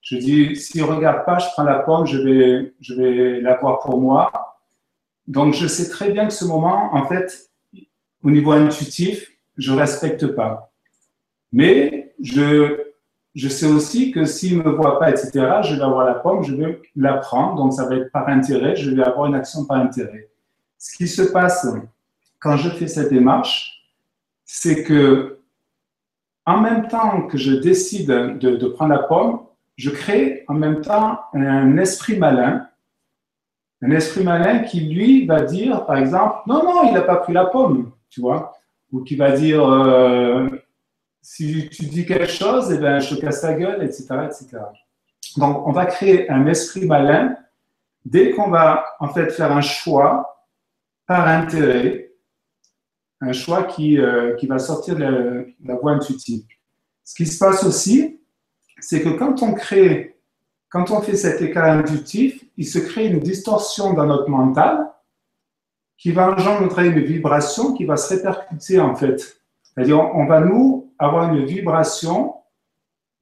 je 0.00 0.16
dis, 0.16 0.56
s'il 0.56 0.82
ne 0.82 0.86
regarde 0.88 1.24
pas, 1.24 1.38
je 1.38 1.46
prends 1.52 1.62
la 1.62 1.78
pomme, 1.78 2.06
je 2.06 2.18
vais, 2.18 2.74
je 2.80 2.94
vais 2.94 3.42
pour 3.60 4.00
moi. 4.00 4.32
Donc, 5.28 5.54
je 5.54 5.68
sais 5.68 5.88
très 5.88 6.10
bien 6.10 6.26
que 6.26 6.32
ce 6.32 6.44
moment, 6.44 6.92
en 6.94 7.06
fait, 7.06 7.49
au 8.22 8.30
niveau 8.30 8.52
intuitif, 8.52 9.30
je 9.56 9.72
ne 9.72 9.78
respecte 9.78 10.26
pas. 10.28 10.72
Mais 11.52 12.14
je, 12.22 12.80
je 13.34 13.48
sais 13.48 13.66
aussi 13.66 14.12
que 14.12 14.24
s'il 14.24 14.58
ne 14.58 14.62
me 14.62 14.70
voit 14.70 14.98
pas, 14.98 15.10
etc., 15.10 15.30
je 15.62 15.74
vais 15.74 15.82
avoir 15.82 16.04
la 16.06 16.14
pomme, 16.14 16.42
je 16.42 16.54
vais 16.54 16.80
la 16.96 17.14
prendre. 17.14 17.56
Donc, 17.56 17.72
ça 17.72 17.86
va 17.86 17.96
être 17.96 18.10
par 18.12 18.28
intérêt, 18.28 18.76
je 18.76 18.90
vais 18.90 19.02
avoir 19.02 19.26
une 19.26 19.34
action 19.34 19.64
par 19.64 19.78
intérêt. 19.78 20.28
Ce 20.78 20.96
qui 20.96 21.08
se 21.08 21.22
passe 21.22 21.66
quand 22.38 22.56
je 22.56 22.70
fais 22.70 22.88
cette 22.88 23.10
démarche, 23.10 23.86
c'est 24.44 24.82
que 24.82 25.38
en 26.46 26.60
même 26.60 26.88
temps 26.88 27.26
que 27.26 27.36
je 27.36 27.52
décide 27.52 28.08
de, 28.08 28.56
de 28.56 28.68
prendre 28.68 28.92
la 28.94 29.00
pomme, 29.00 29.40
je 29.76 29.90
crée 29.90 30.44
en 30.48 30.54
même 30.54 30.80
temps 30.80 31.20
un 31.32 31.76
esprit 31.78 32.18
malin, 32.18 32.66
un 33.82 33.90
esprit 33.92 34.24
malin 34.24 34.60
qui, 34.60 34.80
lui, 34.80 35.26
va 35.26 35.42
dire, 35.42 35.86
par 35.86 35.96
exemple, 35.96 36.36
non, 36.46 36.62
non, 36.64 36.88
il 36.88 36.92
n'a 36.92 37.00
pas 37.02 37.16
pris 37.16 37.32
la 37.32 37.46
pomme, 37.46 37.92
tu 38.10 38.20
vois, 38.20 38.52
ou 38.92 39.02
qui 39.02 39.16
va 39.16 39.32
dire, 39.32 39.64
euh, 39.64 40.48
si 41.22 41.68
tu 41.70 41.86
dis 41.86 42.04
quelque 42.04 42.30
chose, 42.30 42.72
eh 42.72 42.78
ben, 42.78 42.98
je 43.00 43.14
te 43.14 43.20
casse 43.20 43.42
la 43.42 43.54
gueule, 43.54 43.82
etc., 43.82 44.06
etc. 44.26 44.58
Donc, 45.36 45.66
on 45.66 45.72
va 45.72 45.86
créer 45.86 46.28
un 46.30 46.46
esprit 46.46 46.86
malin 46.86 47.36
dès 48.04 48.32
qu'on 48.32 48.50
va, 48.50 48.84
en 48.98 49.08
fait, 49.08 49.30
faire 49.30 49.52
un 49.52 49.60
choix 49.60 50.46
par 51.06 51.26
intérêt, 51.28 52.12
un 53.20 53.32
choix 53.32 53.64
qui, 53.64 53.98
euh, 53.98 54.34
qui 54.36 54.46
va 54.46 54.58
sortir 54.58 54.96
de 54.96 55.54
la, 55.64 55.74
voie 55.76 55.92
intuitive. 55.92 56.44
Ce 57.04 57.14
qui 57.14 57.26
se 57.26 57.38
passe 57.38 57.64
aussi, 57.64 58.20
c'est 58.80 59.02
que 59.02 59.10
quand 59.10 59.42
on 59.42 59.52
crée, 59.52 60.16
quand 60.68 60.90
on 60.90 61.00
fait 61.00 61.16
cet 61.16 61.42
écart 61.42 61.66
inductif, 61.66 62.44
il 62.56 62.66
se 62.66 62.78
crée 62.78 63.06
une 63.06 63.20
distorsion 63.20 63.92
dans 63.92 64.06
notre 64.06 64.28
mental 64.28 64.90
qui 66.00 66.12
va 66.12 66.32
engendrer 66.32 66.88
une 66.88 67.00
vibration 67.00 67.74
qui 67.74 67.84
va 67.84 67.98
se 67.98 68.14
répercuter 68.14 68.80
en 68.80 68.96
fait. 68.96 69.42
C'est-à-dire, 69.62 70.00
on 70.00 70.24
va 70.24 70.40
nous 70.40 70.90
avoir 70.98 71.32
une 71.32 71.44
vibration 71.44 72.36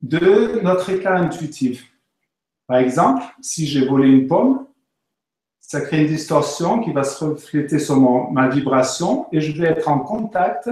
de 0.00 0.60
notre 0.62 0.88
écart 0.90 1.20
intuitif. 1.20 1.92
Par 2.68 2.78
exemple, 2.78 3.24
si 3.40 3.66
j'ai 3.66 3.84
volé 3.84 4.08
une 4.08 4.28
pomme, 4.28 4.64
ça 5.58 5.80
crée 5.80 6.02
une 6.02 6.06
distorsion 6.06 6.78
qui 6.78 6.92
va 6.92 7.02
se 7.02 7.24
refléter 7.24 7.80
sur 7.80 8.00
ma 8.30 8.48
vibration 8.48 9.26
et 9.32 9.40
je 9.40 9.60
vais 9.60 9.68
être 9.68 9.88
en 9.88 9.98
contact 9.98 10.70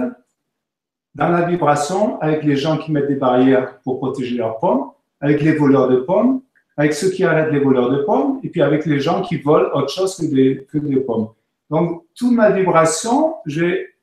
dans 1.13 1.27
la 1.27 1.41
vibration 1.41 2.21
avec 2.21 2.43
les 2.43 2.55
gens 2.55 2.77
qui 2.77 2.93
mettent 2.93 3.09
des 3.09 3.15
barrières 3.15 3.79
pour 3.81 3.97
protéger 3.97 4.37
leurs 4.37 4.59
pommes, 4.59 4.91
avec 5.19 5.41
les 5.41 5.53
voleurs 5.53 5.89
de 5.89 5.97
pommes, 5.97 6.41
avec 6.77 6.93
ceux 6.93 7.09
qui 7.09 7.25
arrêtent 7.25 7.51
les 7.51 7.59
voleurs 7.59 7.89
de 7.89 8.03
pommes, 8.03 8.39
et 8.43 8.49
puis 8.49 8.61
avec 8.61 8.85
les 8.85 9.01
gens 9.01 9.21
qui 9.23 9.37
volent 9.37 9.69
autre 9.73 9.89
chose 9.89 10.15
que 10.15 10.25
des, 10.25 10.65
que 10.71 10.77
des 10.77 11.01
pommes. 11.01 11.29
Donc, 11.69 12.05
toute 12.15 12.31
ma 12.31 12.51
vibration, 12.51 13.35
j'ai, 13.45 13.95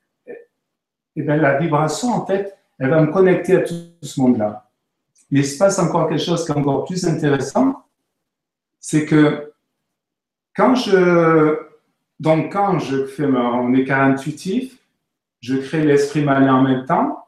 eh 1.17 1.23
bien, 1.23 1.37
la 1.37 1.59
vibration, 1.59 2.09
en 2.09 2.27
fait, 2.27 2.57
elle 2.79 2.91
va 2.91 3.01
me 3.01 3.13
connecter 3.13 3.57
à 3.57 3.61
tout 3.61 3.75
ce 4.03 4.21
monde-là. 4.21 4.71
Il 5.31 5.45
se 5.45 5.59
passe 5.59 5.79
encore 5.79 6.09
quelque 6.09 6.23
chose 6.23 6.45
qui 6.45 6.53
est 6.53 6.57
encore 6.57 6.85
plus 6.85 7.07
intéressant, 7.07 7.85
c'est 8.79 9.07
que 9.07 9.53
quand 10.55 10.75
je, 10.75 11.59
donc 12.21 12.53
quand 12.53 12.79
je 12.79 13.07
fais 13.07 13.27
mon 13.27 13.73
écart 13.75 14.03
intuitif, 14.03 14.79
je 15.41 15.57
crée 15.57 15.85
l'esprit 15.85 16.23
malin 16.23 16.55
en 16.55 16.63
même 16.63 16.85
temps, 16.85 17.25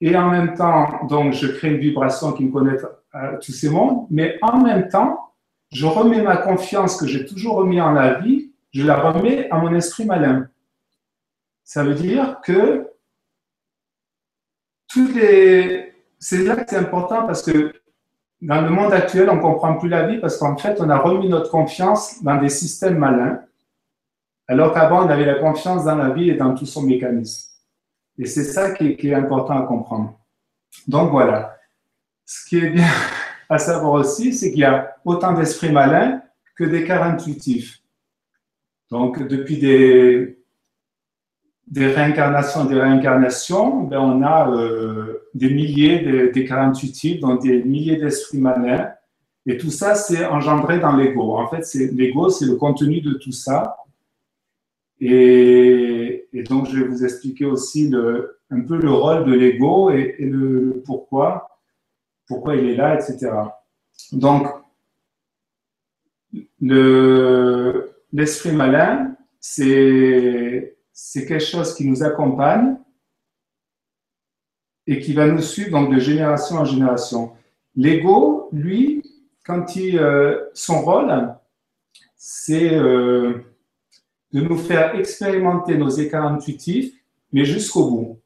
et 0.00 0.16
en 0.16 0.28
même 0.30 0.54
temps, 0.54 1.06
donc, 1.06 1.32
je 1.32 1.46
crée 1.46 1.72
une 1.72 1.78
vibration 1.78 2.32
qui 2.32 2.44
me 2.44 2.52
connecte 2.52 2.86
à 3.12 3.36
tous 3.36 3.52
ces 3.52 3.70
mondes, 3.70 4.06
mais 4.10 4.38
en 4.42 4.60
même 4.60 4.88
temps, 4.88 5.32
je 5.72 5.86
remets 5.86 6.20
ma 6.20 6.36
confiance 6.36 6.96
que 6.96 7.06
j'ai 7.06 7.24
toujours 7.24 7.56
remis 7.56 7.80
en 7.80 7.92
la 7.92 8.14
vie, 8.20 8.43
je 8.74 8.84
la 8.84 8.96
remets 8.96 9.48
à 9.50 9.58
mon 9.58 9.74
esprit 9.74 10.04
malin. 10.04 10.48
Ça 11.62 11.84
veut 11.84 11.94
dire 11.94 12.40
que 12.42 12.90
toutes 14.88 15.14
les... 15.14 15.94
c'est 16.18 16.44
là 16.44 16.56
que 16.56 16.64
c'est 16.68 16.76
important 16.76 17.26
parce 17.26 17.42
que 17.42 17.72
dans 18.42 18.60
le 18.60 18.68
monde 18.68 18.92
actuel, 18.92 19.30
on 19.30 19.36
ne 19.36 19.40
comprend 19.40 19.76
plus 19.76 19.88
la 19.88 20.06
vie 20.06 20.18
parce 20.18 20.36
qu'en 20.36 20.56
fait, 20.56 20.80
on 20.80 20.90
a 20.90 20.98
remis 20.98 21.28
notre 21.28 21.50
confiance 21.50 22.22
dans 22.22 22.36
des 22.36 22.50
systèmes 22.50 22.98
malins 22.98 23.40
alors 24.46 24.74
qu'avant, 24.74 25.06
on 25.06 25.08
avait 25.08 25.24
la 25.24 25.36
confiance 25.36 25.84
dans 25.84 25.96
la 25.96 26.10
vie 26.10 26.30
et 26.30 26.34
dans 26.34 26.54
tout 26.54 26.66
son 26.66 26.82
mécanisme. 26.82 27.50
Et 28.18 28.26
c'est 28.26 28.44
ça 28.44 28.72
qui 28.72 28.96
est, 29.00 29.14
important 29.14 29.58
à 29.58 29.66
comprendre. 29.66 30.18
Donc 30.86 31.10
voilà. 31.10 31.56
Ce 32.26 32.46
qui 32.48 32.58
est 32.58 32.70
bien 32.70 32.86
à 33.48 33.58
savoir 33.58 33.92
aussi, 33.92 34.32
c'est 34.32 34.50
qu'il 34.50 34.60
y 34.60 34.64
a 34.64 34.96
autant 35.04 35.32
d'esprits 35.32 35.72
malins 35.72 36.20
que 36.56 36.64
cas 36.86 37.02
intuitifs. 37.04 37.80
Donc, 38.90 39.26
depuis 39.26 39.58
des, 39.58 40.38
des 41.66 41.86
réincarnations 41.86 42.64
des 42.64 42.78
réincarnations, 42.78 43.82
ben, 43.82 43.98
on 43.98 44.22
a 44.22 44.50
euh, 44.50 45.28
des 45.34 45.50
milliers 45.50 46.30
d'écarts 46.30 46.62
intuitifs, 46.62 47.20
donc 47.20 47.42
des 47.42 47.62
milliers 47.64 47.96
d'esprits 47.96 48.38
malins. 48.38 48.90
Et 49.46 49.56
tout 49.56 49.70
ça, 49.70 49.94
c'est 49.94 50.24
engendré 50.24 50.78
dans 50.78 50.96
l'ego. 50.96 51.36
En 51.36 51.48
fait, 51.48 51.66
l'ego, 51.92 52.30
c'est 52.30 52.46
le 52.46 52.56
contenu 52.56 53.00
de 53.00 53.14
tout 53.14 53.32
ça. 53.32 53.76
Et, 55.00 56.28
donc, 56.48 56.68
je 56.68 56.80
vais 56.80 56.88
vous 56.88 57.04
expliquer 57.04 57.44
aussi 57.44 57.88
le, 57.88 58.38
un 58.50 58.60
peu 58.60 58.76
le 58.76 58.90
rôle 58.90 59.24
de 59.24 59.32
l'ego 59.32 59.90
et, 59.90 60.16
le, 60.18 60.82
pourquoi, 60.84 61.60
pourquoi 62.26 62.56
il 62.56 62.70
est 62.70 62.76
là, 62.76 62.94
etc. 62.94 63.32
Donc, 64.12 64.46
l'esprit 68.14 68.52
malin, 68.52 69.16
c'est 69.40 70.76
quelque 71.12 71.40
chose 71.40 71.74
qui 71.74 71.86
nous 71.86 72.02
accompagne 72.02 72.76
et 74.86 75.00
qui 75.00 75.12
va 75.12 75.26
nous 75.26 75.42
suivre 75.42 75.72
donc 75.72 75.92
de 75.92 75.98
génération 75.98 76.56
en 76.56 76.64
génération. 76.64 77.32
L'ego, 77.74 78.48
lui, 78.52 79.02
quand 79.44 79.76
il, 79.76 79.98
euh, 79.98 80.48
son 80.54 80.82
rôle, 80.82 81.34
c'est 82.14 82.72
euh, 82.72 83.40
de 84.32 84.40
nous 84.40 84.56
faire 84.56 84.94
expérimenter 84.94 85.76
nos 85.76 85.88
écarts 85.88 86.26
intuitifs, 86.26 86.94
mais 87.32 87.44
jusqu'au 87.44 87.90
bout. 87.90 88.20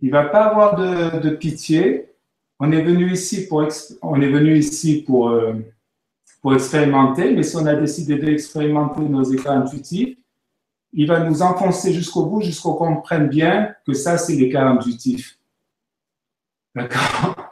Il 0.00 0.10
va 0.10 0.24
pas 0.24 0.44
avoir 0.44 0.76
de, 1.20 1.30
pitié. 1.30 2.08
On 2.58 2.72
est 2.72 2.82
venu 2.82 3.12
ici 3.12 3.46
pour, 3.46 3.66
on 4.02 4.20
est 4.20 4.30
venu 4.30 4.56
ici 4.56 5.02
pour, 5.02 5.28
euh, 5.28 5.54
pour 6.44 6.52
expérimenter, 6.52 7.34
mais 7.34 7.42
si 7.42 7.56
on 7.56 7.64
a 7.64 7.74
décidé 7.74 8.16
d'expérimenter 8.16 9.00
nos 9.00 9.22
écarts 9.22 9.56
intuitifs, 9.56 10.18
il 10.92 11.08
va 11.08 11.20
nous 11.20 11.40
enfoncer 11.40 11.90
jusqu'au 11.90 12.26
bout, 12.26 12.42
jusqu'au 12.42 12.74
qu'on 12.74 12.96
comprenne 12.96 13.28
bien 13.28 13.74
que 13.86 13.94
ça, 13.94 14.18
c'est 14.18 14.34
l'écart 14.34 14.66
intuitif. 14.66 15.38
D'accord? 16.74 17.48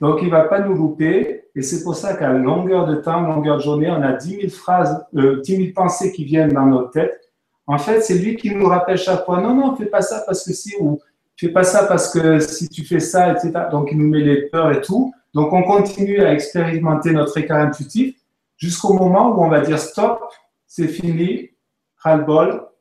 Donc, 0.00 0.22
il 0.22 0.24
ne 0.24 0.30
va 0.32 0.40
pas 0.40 0.58
nous 0.58 0.74
louper. 0.74 1.44
Et 1.54 1.62
c'est 1.62 1.84
pour 1.84 1.94
ça 1.94 2.16
qu'à 2.16 2.32
longueur 2.32 2.86
de 2.86 2.96
temps, 2.96 3.20
longueur 3.20 3.58
de 3.58 3.62
journée, 3.62 3.88
on 3.88 4.02
a 4.02 4.14
10 4.14 4.28
000 4.28 4.48
phrases, 4.48 5.06
euh, 5.14 5.40
10 5.40 5.56
000 5.58 5.68
pensées 5.72 6.10
qui 6.10 6.24
viennent 6.24 6.52
dans 6.52 6.66
notre 6.66 6.90
tête. 6.90 7.30
En 7.68 7.78
fait, 7.78 8.00
c'est 8.00 8.18
lui 8.18 8.34
qui 8.34 8.52
nous 8.52 8.66
rappelle 8.66 8.98
chaque 8.98 9.24
fois, 9.24 9.40
non, 9.40 9.54
non, 9.54 9.76
fais 9.76 9.86
pas 9.86 10.02
ça 10.02 10.20
parce 10.26 10.44
que 10.44 10.52
si, 10.52 10.74
ou 10.80 10.98
fais 11.36 11.50
pas 11.50 11.62
ça 11.62 11.84
parce 11.84 12.12
que 12.12 12.40
si 12.40 12.68
tu 12.68 12.84
fais 12.84 12.98
ça, 12.98 13.30
etc. 13.30 13.52
Donc, 13.70 13.90
il 13.92 13.98
nous 13.98 14.08
met 14.08 14.18
les 14.18 14.48
peurs 14.48 14.72
et 14.72 14.80
tout. 14.80 15.14
Donc, 15.32 15.52
on 15.52 15.62
continue 15.62 16.18
à 16.22 16.32
expérimenter 16.32 17.12
notre 17.12 17.38
écart 17.38 17.60
intuitif 17.60 18.16
jusqu'au 18.62 18.94
moment 18.94 19.30
où 19.30 19.44
on 19.44 19.48
va 19.48 19.60
dire 19.60 19.78
stop, 19.78 20.22
c'est 20.66 20.88
fini, 20.88 21.50
ras-le-bol, 21.98 22.72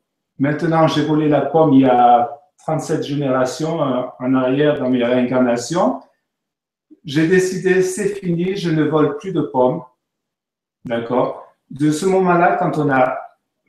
Maintenant, 0.42 0.88
j'ai 0.88 1.06
volé 1.06 1.30
la 1.30 1.42
pomme 1.42 1.74
il 1.74 1.82
y 1.82 1.86
a 1.86 2.36
37 2.66 3.04
générations 3.04 3.80
euh, 3.84 4.02
en 4.18 4.34
arrière 4.34 4.80
dans 4.80 4.90
mes 4.90 5.04
réincarnations. 5.04 6.02
J'ai 7.06 7.28
décidé, 7.28 7.84
c'est 7.84 8.16
fini, 8.16 8.56
je 8.56 8.72
ne 8.72 8.84
vole 8.86 9.18
plus 9.18 9.34
de 9.34 9.42
pommes. 9.42 9.84
D'accord? 10.84 11.46
De 11.70 11.92
ce 11.92 12.08
moment-là, 12.08 12.56
quand 12.56 12.80
on 12.80 12.90
a 12.90 13.20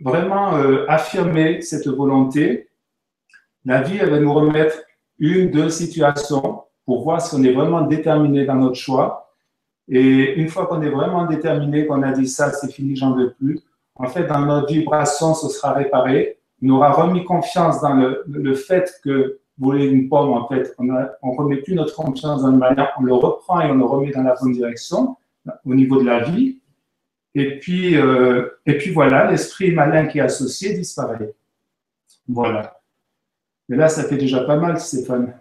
vraiment 0.00 0.56
euh, 0.56 0.86
affirmé 0.88 1.60
cette 1.60 1.86
volonté, 1.88 2.70
la 3.66 3.82
vie, 3.82 3.98
elle 4.00 4.08
va 4.08 4.18
nous 4.18 4.32
remettre 4.32 4.76
une, 5.18 5.50
deux 5.50 5.68
situations 5.68 6.62
pour 6.86 7.04
voir 7.04 7.20
si 7.20 7.34
on 7.34 7.44
est 7.44 7.52
vraiment 7.52 7.82
déterminé 7.82 8.46
dans 8.46 8.54
notre 8.56 8.76
choix. 8.76 9.21
Et 9.88 10.34
une 10.34 10.48
fois 10.48 10.66
qu'on 10.66 10.82
est 10.82 10.90
vraiment 10.90 11.26
déterminé, 11.26 11.86
qu'on 11.86 12.02
a 12.02 12.12
dit 12.12 12.28
ça, 12.28 12.52
c'est 12.52 12.70
fini, 12.72 12.96
j'en 12.96 13.14
veux 13.14 13.32
plus, 13.32 13.60
en 13.94 14.06
fait, 14.06 14.26
dans 14.26 14.40
notre 14.40 14.72
vibration, 14.72 15.34
ce 15.34 15.48
sera 15.48 15.72
réparé 15.72 16.38
nous 16.62 16.76
aura 16.76 16.92
remis 16.92 17.24
confiance 17.24 17.80
dans 17.80 17.94
le, 18.26 18.54
fait 18.54 18.90
que 19.04 19.40
voler 19.58 19.86
une 19.86 20.08
pomme, 20.08 20.30
en 20.30 20.48
fait, 20.48 20.74
on 20.78 20.84
ne 20.84 21.36
remet 21.36 21.56
plus 21.56 21.74
notre 21.74 21.94
confiance 21.94 22.42
dans 22.42 22.50
une 22.50 22.58
manière, 22.58 22.92
on 22.98 23.02
le 23.02 23.12
reprend 23.12 23.60
et 23.60 23.70
on 23.70 23.74
le 23.74 23.84
remet 23.84 24.12
dans 24.12 24.22
la 24.22 24.36
bonne 24.40 24.52
direction 24.52 25.16
au 25.66 25.74
niveau 25.74 26.00
de 26.00 26.06
la 26.06 26.20
vie. 26.20 26.60
Et 27.34 27.58
puis, 27.58 27.96
euh, 27.96 28.48
et 28.64 28.78
puis 28.78 28.92
voilà, 28.92 29.30
l'esprit 29.30 29.72
malin 29.72 30.06
qui 30.06 30.18
est 30.18 30.22
associé 30.22 30.74
disparaît. 30.74 31.34
Voilà. 32.28 32.78
Mais 33.68 33.76
là, 33.76 33.88
ça 33.88 34.04
fait 34.04 34.18
déjà 34.18 34.44
pas 34.44 34.56
mal, 34.56 34.78
Stéphane. 34.78 35.34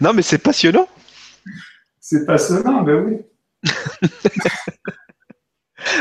Non, 0.00 0.12
mais 0.14 0.22
c'est 0.22 0.38
passionnant. 0.38 0.88
C'est 2.00 2.26
passionnant, 2.26 2.82
ben 2.82 3.04
oui. 3.04 3.18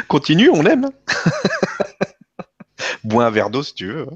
Continue, 0.07 0.49
on 0.49 0.65
aime. 0.65 0.89
Bois 3.03 3.25
un 3.25 3.29
verre 3.29 3.49
d'eau 3.49 3.63
si 3.63 3.73
tu 3.73 3.87
veux. 3.87 4.07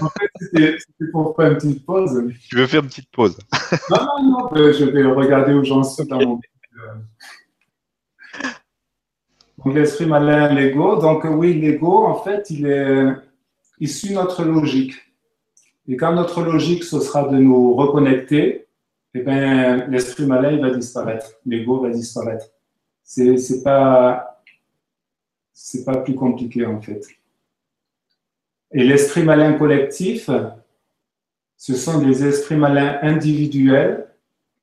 en 0.00 0.08
fait, 0.08 0.78
c'était 0.78 1.10
pour 1.10 1.34
faire 1.36 1.52
une 1.52 1.56
petite 1.56 1.84
pause. 1.84 2.32
Tu 2.48 2.56
veux 2.56 2.66
faire 2.66 2.82
une 2.82 2.88
petite 2.88 3.10
pause? 3.10 3.38
Non, 3.90 4.22
non, 4.22 4.24
non, 4.30 4.48
je 4.54 4.84
vais 4.84 5.04
regarder 5.04 5.52
où 5.52 5.64
j'en 5.64 5.82
suis 5.82 6.06
dans 6.06 6.18
mon. 6.18 6.40
Donc, 9.58 9.74
l'esprit 9.74 10.06
malin, 10.06 10.54
l'ego. 10.54 10.96
Donc, 10.96 11.24
oui, 11.24 11.54
l'ego, 11.54 12.04
en 12.04 12.22
fait, 12.22 12.50
il, 12.50 12.66
est, 12.66 13.06
il 13.78 13.88
suit 13.88 14.12
notre 14.12 14.44
logique. 14.44 14.94
Et 15.88 15.96
quand 15.96 16.14
notre 16.14 16.42
logique, 16.42 16.84
ce 16.84 17.00
sera 17.00 17.28
de 17.28 17.36
nous 17.36 17.74
reconnecter, 17.74 18.66
eh 19.14 19.20
bien, 19.20 19.86
l'esprit 19.88 20.26
malin, 20.26 20.58
va 20.58 20.70
disparaître. 20.70 21.32
L'ego 21.44 21.80
va 21.80 21.90
disparaître. 21.90 22.46
C'est 23.02 23.62
pas 23.62 24.32
c'est 25.52 25.84
pas 25.84 25.98
plus 25.98 26.14
compliqué 26.14 26.66
en 26.66 26.80
fait. 26.80 27.06
Et 28.72 28.84
l'esprit 28.84 29.22
malin 29.22 29.52
collectif, 29.52 30.30
ce 31.56 31.74
sont 31.74 32.00
des 32.00 32.24
esprits 32.24 32.56
malins 32.56 32.98
individuels 33.02 34.08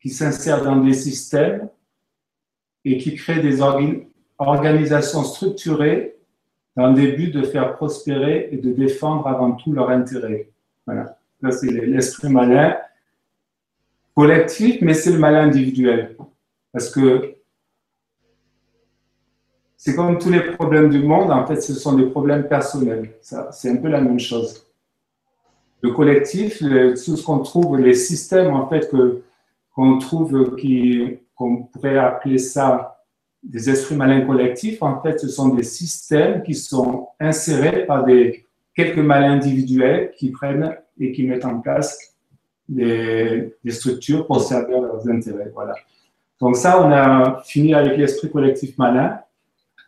qui 0.01 0.09
s'insèrent 0.09 0.63
dans 0.63 0.77
des 0.77 0.93
systèmes 0.93 1.69
et 2.83 2.97
qui 2.97 3.15
créent 3.15 3.41
des 3.41 3.61
organisations 4.39 5.23
structurées 5.23 6.17
dans 6.75 6.91
le 6.91 7.11
but 7.11 7.31
de 7.31 7.43
faire 7.43 7.75
prospérer 7.75 8.49
et 8.51 8.57
de 8.57 8.71
défendre 8.71 9.27
avant 9.27 9.51
tout 9.51 9.71
leur 9.71 9.89
intérêt. 9.89 10.49
Voilà. 10.85 11.17
Là, 11.41 11.51
c'est 11.51 11.71
l'esprit 11.71 12.29
malin 12.29 12.77
collectif, 14.19 14.81
mais 14.81 14.93
c'est 14.93 15.13
le 15.13 15.17
malin 15.17 15.43
individuel. 15.43 16.17
Parce 16.73 16.89
que 16.89 17.35
c'est 19.77 19.95
comme 19.95 20.17
tous 20.17 20.29
les 20.29 20.41
problèmes 20.41 20.89
du 20.89 21.01
monde, 21.01 21.31
en 21.31 21.47
fait, 21.47 21.61
ce 21.61 21.73
sont 21.73 21.93
des 21.93 22.07
problèmes 22.07 22.45
personnels. 22.45 23.13
C'est 23.21 23.69
un 23.69 23.77
peu 23.77 23.87
la 23.87 24.01
même 24.01 24.19
chose. 24.19 24.67
Le 25.81 25.91
collectif, 25.91 26.59
tout 26.59 27.15
ce 27.15 27.23
qu'on 27.23 27.39
trouve, 27.39 27.77
les 27.77 27.93
systèmes, 27.93 28.53
en 28.53 28.67
fait, 28.67 28.91
qu'on 28.91 29.97
trouve, 29.99 30.57
qu'on 31.33 31.63
pourrait 31.71 31.97
appeler 31.97 32.39
ça 32.39 32.97
des 33.41 33.69
esprits 33.69 33.95
malins 33.95 34.25
collectifs, 34.25 34.83
en 34.83 35.01
fait, 35.01 35.17
ce 35.17 35.29
sont 35.29 35.55
des 35.55 35.63
systèmes 35.63 36.43
qui 36.43 36.55
sont 36.55 37.07
insérés 37.21 37.85
par 37.85 38.03
des, 38.03 38.45
quelques 38.75 38.97
malins 38.97 39.31
individuels 39.31 40.11
qui 40.17 40.29
prennent 40.31 40.75
et 40.99 41.13
qui 41.13 41.23
mettent 41.23 41.45
en 41.45 41.61
place 41.61 42.09
des, 42.69 43.55
des 43.63 43.71
structures 43.71 44.25
pour 44.25 44.41
servir 44.41 44.81
leurs 44.81 45.07
intérêts. 45.09 45.51
Voilà. 45.53 45.73
Donc 46.39 46.55
ça, 46.55 46.81
on 46.81 46.91
a 46.91 47.41
fini 47.45 47.73
avec 47.73 47.97
l'esprit 47.97 48.31
collectif 48.31 48.77
malin. 48.77 49.19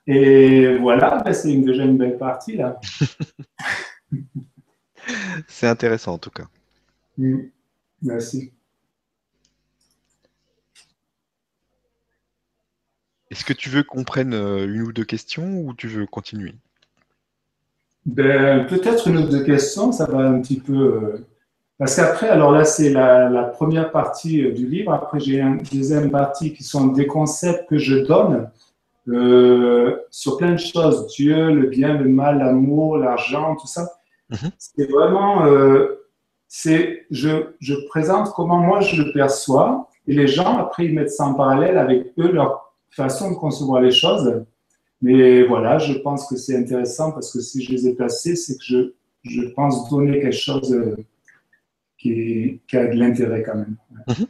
Et 0.08 0.78
voilà, 0.78 1.22
ben, 1.24 1.32
c'est 1.32 1.56
déjà 1.56 1.84
une 1.84 1.98
belle 1.98 2.18
partie 2.18 2.58
là. 2.58 2.80
c'est 5.48 5.68
intéressant 5.68 6.14
en 6.14 6.18
tout 6.18 6.32
cas. 6.32 6.48
Mm. 7.18 7.44
Merci. 8.02 8.52
Est-ce 13.30 13.46
que 13.46 13.54
tu 13.54 13.70
veux 13.70 13.84
qu'on 13.84 14.04
prenne 14.04 14.34
euh, 14.34 14.66
une 14.66 14.82
ou 14.82 14.92
deux 14.92 15.06
questions 15.06 15.62
ou 15.62 15.74
tu 15.74 15.88
veux 15.88 16.06
continuer? 16.06 16.54
Ben, 18.06 18.66
Peut-être 18.66 19.08
une 19.08 19.20
ou 19.20 19.30
deux 19.30 19.44
questions, 19.44 19.92
ça 19.92 20.06
va 20.06 20.28
un 20.28 20.42
petit 20.42 20.60
peu. 20.60 21.24
Parce 21.82 21.96
qu'après, 21.96 22.30
alors 22.30 22.52
là, 22.52 22.64
c'est 22.64 22.92
la, 22.92 23.28
la, 23.28 23.42
première 23.42 23.92
partie 23.92 24.46
euh, 24.46 24.52
du 24.52 24.68
livre. 24.68 24.94
Après, 24.94 25.20
j'ai 25.20 25.40
une 25.40 25.64
deuxième 25.74 26.12
partie 26.12 26.54
qui 26.54 26.64
sont 26.64 26.86
des 26.86 27.08
concepts 27.08 27.68
que 27.68 27.80
je 27.80 27.96
donne 27.96 28.52
euh, 29.08 29.98
sur 30.12 30.38
plein 30.38 30.52
de 30.52 30.60
choses, 30.60 31.08
Dieu, 31.08 31.52
le 31.52 31.66
bien, 31.70 31.96
le 31.98 32.08
mal, 32.08 32.38
l'amour, 32.38 33.00
l'argent, 33.00 33.56
tout 33.56 33.66
ça. 33.66 33.94
Mhm. 34.30 34.52
C'est 34.60 34.92
vraiment, 34.92 35.48
euh, 35.48 36.06
c'est, 36.48 37.08
je, 37.10 37.48
je 37.60 37.74
présente 37.88 38.32
comment 38.36 38.60
moi 38.60 38.82
je 38.82 39.02
le 39.02 39.12
perçois, 39.12 39.90
et 40.08 40.14
les 40.14 40.28
gens 40.28 40.60
après 40.60 40.86
ils 40.86 40.94
mettent 40.94 41.10
ça 41.10 41.26
en 41.26 41.34
parallèle 41.34 41.80
avec 41.80 42.14
eux 42.20 42.32
leur 42.32 42.76
façon 42.92 43.32
de 43.32 43.36
concevoir 43.38 43.82
les 43.82 43.90
choses. 43.90 44.46
Mais 45.02 45.42
voilà, 45.42 45.80
je 45.80 45.94
pense 45.94 46.28
que 46.28 46.36
c'est 46.36 46.56
intéressant 46.56 47.12
parce 47.12 47.34
que 47.34 47.40
si 47.40 47.64
je 47.64 47.72
les 47.72 47.88
ai 47.88 47.96
placés, 47.96 48.36
c'est 48.36 48.54
que 48.54 48.64
je, 48.64 48.94
je 49.24 49.48
pense 49.56 49.90
donner 49.90 50.22
quelque 50.22 50.32
chose 50.32 50.80
qui, 52.02 52.62
a 52.74 52.86
de 52.86 52.94
l'intérêt 52.94 53.44
quand 53.44 53.56
même. 53.56 53.78
Mhm. 54.08 54.28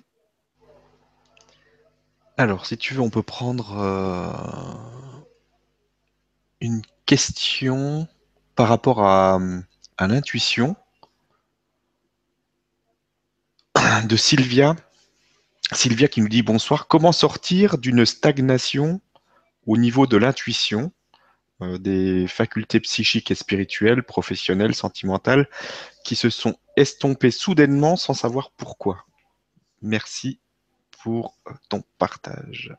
Alors, 2.38 2.66
si 2.66 2.78
tu 2.78 2.94
veux, 2.94 3.02
on 3.02 3.10
peut 3.10 3.24
prendre 3.24 3.78
euh, 3.80 4.32
une 6.60 6.82
question 7.06 8.08
par 8.56 8.68
rapport 8.68 9.06
à 9.06 9.40
l'intuition 10.00 10.76
de 14.08 14.16
Sylvia. 14.16 14.76
Sylvia 15.72 16.08
qui 16.08 16.22
nous 16.22 16.30
dit 16.30 16.44
bonsoir. 16.44 16.88
Comment 16.88 17.12
sortir 17.12 17.78
d'une 17.78 18.06
stagnation 18.06 19.02
au 19.68 19.78
niveau 19.78 20.08
de 20.08 20.18
l'intuition, 20.18 20.92
euh, 21.62 21.78
des 21.78 22.28
facultés 22.28 22.80
psychiques 22.80 23.32
et 23.32 23.36
spirituelles, 23.36 24.04
professionnelles, 24.04 24.76
sentimentales, 24.76 25.48
qui 26.04 26.16
se 26.16 26.30
sont 26.30 26.56
estompées 26.76 27.32
soudainement 27.32 27.96
sans 27.96 28.14
savoir 28.14 28.52
pourquoi 28.52 29.06
Merci 29.82 30.40
pour 31.04 31.38
ton 31.70 31.84
partage. 31.98 32.76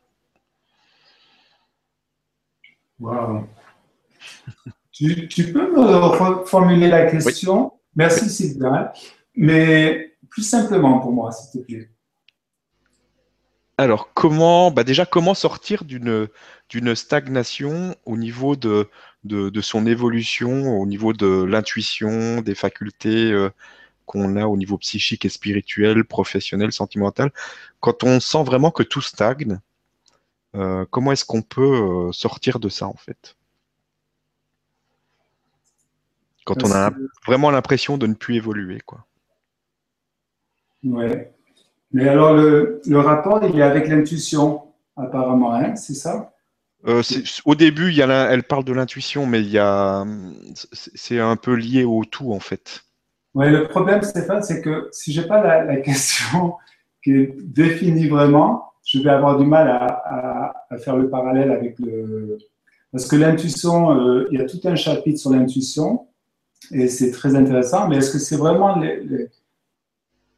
Wow. 3.00 3.48
Tu, 4.92 5.52
peux 5.52 5.72
me 5.72 5.80
reformuler 5.80 6.88
la 6.88 7.10
question? 7.10 7.72
Merci 7.96 8.30
Sylvain. 8.30 8.92
Mais 9.34 10.16
plus 10.28 10.42
simplement 10.42 11.00
pour 11.00 11.12
moi, 11.12 11.32
s'il 11.32 11.60
te 11.60 11.66
plaît. 11.66 11.91
Alors, 13.78 14.12
comment, 14.14 14.70
bah 14.70 14.84
déjà, 14.84 15.06
comment 15.06 15.34
sortir 15.34 15.84
d'une 15.84 16.28
d'une 16.68 16.94
stagnation 16.94 17.96
au 18.06 18.16
niveau 18.16 18.56
de, 18.56 18.88
de, 19.24 19.60
son 19.60 19.86
évolution, 19.86 20.78
au 20.80 20.86
niveau 20.86 21.12
de 21.12 21.44
l'intuition, 21.44 22.40
des 22.40 22.54
facultés 22.54 23.30
euh, 23.30 23.50
qu'on 24.06 24.36
a 24.36 24.46
au 24.46 24.56
niveau 24.56 24.78
psychique 24.78 25.24
et 25.26 25.28
spirituel, 25.28 26.04
professionnel, 26.04 26.72
sentimental, 26.72 27.30
quand 27.80 28.04
on 28.04 28.20
sent 28.20 28.42
vraiment 28.44 28.70
que 28.70 28.82
tout 28.82 29.02
stagne, 29.02 29.60
euh, 30.54 30.86
comment 30.90 31.12
est-ce 31.12 31.24
qu'on 31.24 31.42
peut 31.42 32.08
euh, 32.08 32.12
sortir 32.12 32.58
de 32.58 32.68
ça 32.68 32.86
en 32.86 32.96
fait? 32.96 33.36
Quand 36.44 36.64
on 36.64 36.72
a 36.72 36.90
vraiment 37.26 37.50
l'impression 37.50 37.98
de 37.98 38.06
ne 38.06 38.14
plus 38.14 38.36
évoluer, 38.36 38.80
quoi. 38.80 39.06
Ouais. 40.84 41.32
Mais 41.92 42.08
alors 42.08 42.34
le, 42.34 42.80
rapport, 42.94 43.42
il 43.44 43.58
est 43.58 43.62
avec 43.62 43.88
l'intuition, 43.88 44.62
apparemment, 44.96 45.54
hein, 45.54 45.76
c'est 45.76 45.94
ça? 45.94 46.32
Euh, 46.88 47.02
au 47.44 47.54
début, 47.54 47.90
il 47.90 47.96
y 47.96 48.02
a 48.02 48.08
elle 48.30 48.42
parle 48.42 48.64
de 48.64 48.72
l'intuition, 48.72 49.26
mais 49.26 49.40
il 49.40 49.60
c'est 50.64 51.20
un 51.20 51.36
peu 51.36 51.54
lié 51.54 51.84
au 51.84 52.04
tout 52.04 52.32
en 52.32 52.40
fait. 52.40 52.82
Ouais, 53.34 53.50
le 53.50 53.68
problème, 53.68 54.02
Stéphane, 54.02 54.42
c'est 54.42 54.60
que 54.60 54.88
si 54.92 55.12
j'ai 55.12 55.22
pas 55.22 55.42
la, 55.64 55.76
question 55.76 56.54
qui 57.04 57.12
est 57.12 57.34
définie 57.40 58.08
vraiment, 58.08 58.72
je 58.84 58.98
vais 58.98 59.10
avoir 59.10 59.38
du 59.38 59.46
mal 59.46 59.68
à, 59.68 60.54
faire 60.78 60.96
le 60.96 61.08
parallèle 61.08 61.50
avec 61.50 61.78
le. 61.78 62.38
Parce 62.90 63.06
que 63.06 63.16
l'intuition, 63.16 63.96
euh, 63.96 64.28
il 64.32 64.38
y 64.38 64.42
a 64.42 64.44
tout 64.44 64.60
un 64.64 64.74
chapitre 64.74 65.18
sur 65.18 65.30
l'intuition 65.30 66.08
et 66.70 66.88
c'est 66.88 67.10
très 67.10 67.34
intéressant, 67.34 67.88
mais 67.88 67.96
est-ce 67.96 68.10
que 68.10 68.18
c'est 68.18 68.36
vraiment 68.36 68.76
les, 68.78 69.30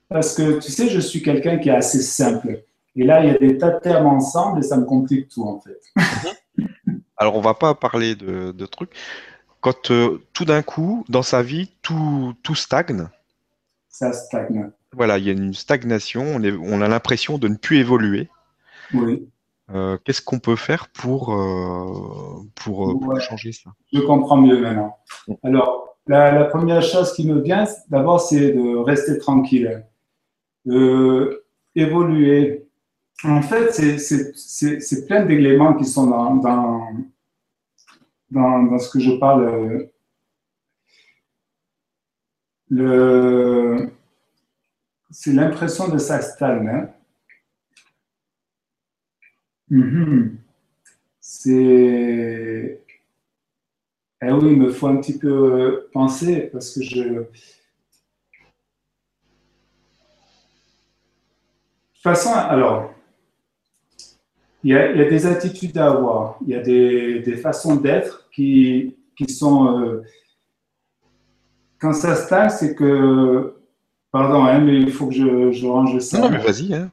Parce 0.09 0.35
que 0.35 0.61
tu 0.61 0.71
sais, 0.71 0.88
je 0.88 1.01
suis 1.01 1.23
quelqu'un 1.23 1.59
qui 1.59 1.69
est 1.69 1.75
assez 1.75 2.03
simple. 2.03 2.64
Et 2.97 3.05
là, 3.05 3.25
il 3.25 3.33
y 3.33 3.35
a 3.35 3.38
des 3.38 3.59
tas 3.59 3.71
de 3.71 3.81
termes 3.81 4.07
ensemble 4.07 4.61
et 4.61 4.62
ça 4.62 4.77
me 4.77 4.85
complique 4.85 5.29
tout 5.29 5.43
en 5.43 5.61
fait. 5.61 5.81
Alors, 7.17 7.37
on 7.37 7.40
va 7.40 7.55
pas 7.55 7.75
parler 7.75 8.14
de, 8.14 8.53
de 8.53 8.67
trucs 8.67 8.93
quand 9.64 9.90
euh, 9.90 10.21
tout 10.35 10.45
d'un 10.45 10.61
coup, 10.61 11.07
dans 11.09 11.23
sa 11.23 11.43
vie, 11.43 11.71
tout, 11.81 12.35
tout 12.43 12.55
stagne. 12.55 13.09
Ça 13.88 14.12
stagne. 14.12 14.71
Voilà, 14.93 15.17
il 15.17 15.25
y 15.25 15.31
a 15.31 15.33
une 15.33 15.55
stagnation, 15.55 16.23
on, 16.37 16.45
on 16.45 16.83
a 16.83 16.88
l'impression 16.88 17.38
de 17.38 17.49
ne 17.49 17.57
plus 17.57 17.79
évoluer. 17.79 18.29
Oui. 18.93 19.27
Euh, 19.75 19.97
qu'est-ce 20.05 20.21
qu'on 20.21 20.38
peut 20.38 20.57
faire 20.57 20.88
pour, 20.88 21.33
euh, 21.33 22.43
pour, 22.55 23.19
changer 23.23 23.53
ça? 23.53 23.71
Je 23.90 24.01
comprends 24.01 24.37
mieux 24.37 24.61
maintenant. 24.61 24.99
Alors, 25.43 25.97
la, 26.07 26.45
première 26.45 26.83
chose 26.83 27.14
qui 27.14 27.27
me 27.27 27.40
vient, 27.40 27.64
d'abord, 27.88 28.21
c'est 28.21 28.53
de 28.53 28.77
rester 28.77 29.17
tranquille, 29.17 29.83
de 30.64 31.44
évoluer. 31.74 32.66
En 33.24 33.42
fait, 33.42 33.72
c'est 33.72 35.07
plein 35.07 35.24
d'éléments 35.24 35.74
qui 35.74 35.85
sont 35.85 36.07
dans, 36.09 36.38
ce 38.79 38.90
que 38.90 39.00
je 39.00 39.12
parle, 39.18 39.88
euh, 42.72 43.87
c'est 45.11 45.33
l'impression 45.33 45.88
de 45.88 45.98
sa 45.98 46.20
Hein? 46.68 46.90
Mhm. 49.70 50.38
C'est. 51.20 52.81
Eh 54.22 54.33
oui, 54.33 54.53
il 54.53 54.57
me 54.59 54.70
faut 54.72 54.87
un 54.88 54.96
petit 54.96 55.18
peu 55.18 55.88
penser 55.92 56.48
parce 56.53 56.74
que 56.74 56.83
je. 56.83 57.03
De 57.03 57.29
toute 61.94 61.94
façon, 62.05 62.33
alors, 62.35 62.93
il 64.62 64.73
y, 64.73 64.77
a, 64.77 64.93
des 64.93 65.27
attitudes 65.27 65.77
à 65.77 65.90
avoir, 65.90 66.38
il 66.47 66.51
y 66.51 66.55
a 66.55 66.61
des, 66.61 67.37
façons 67.37 67.77
d'être 67.77 68.29
qui, 68.31 68.97
qui 69.17 69.33
sont... 69.33 69.79
Euh, 69.79 70.03
quand 71.79 71.93
ça 71.93 72.14
stagne, 72.14 72.51
c'est 72.51 72.75
que... 72.75 73.57
Pardon, 74.12 74.45
hein, 74.45 74.61
mais 74.61 74.79
il 74.79 74.93
faut 74.93 75.09
que 75.09 75.14
je, 75.14 75.51
je 75.51 75.67
range 75.67 75.99
ça. 75.99 76.21
Non, 76.21 76.31
mais 76.31 76.38
vas-y. 76.38 76.73
Hein. 76.73 76.93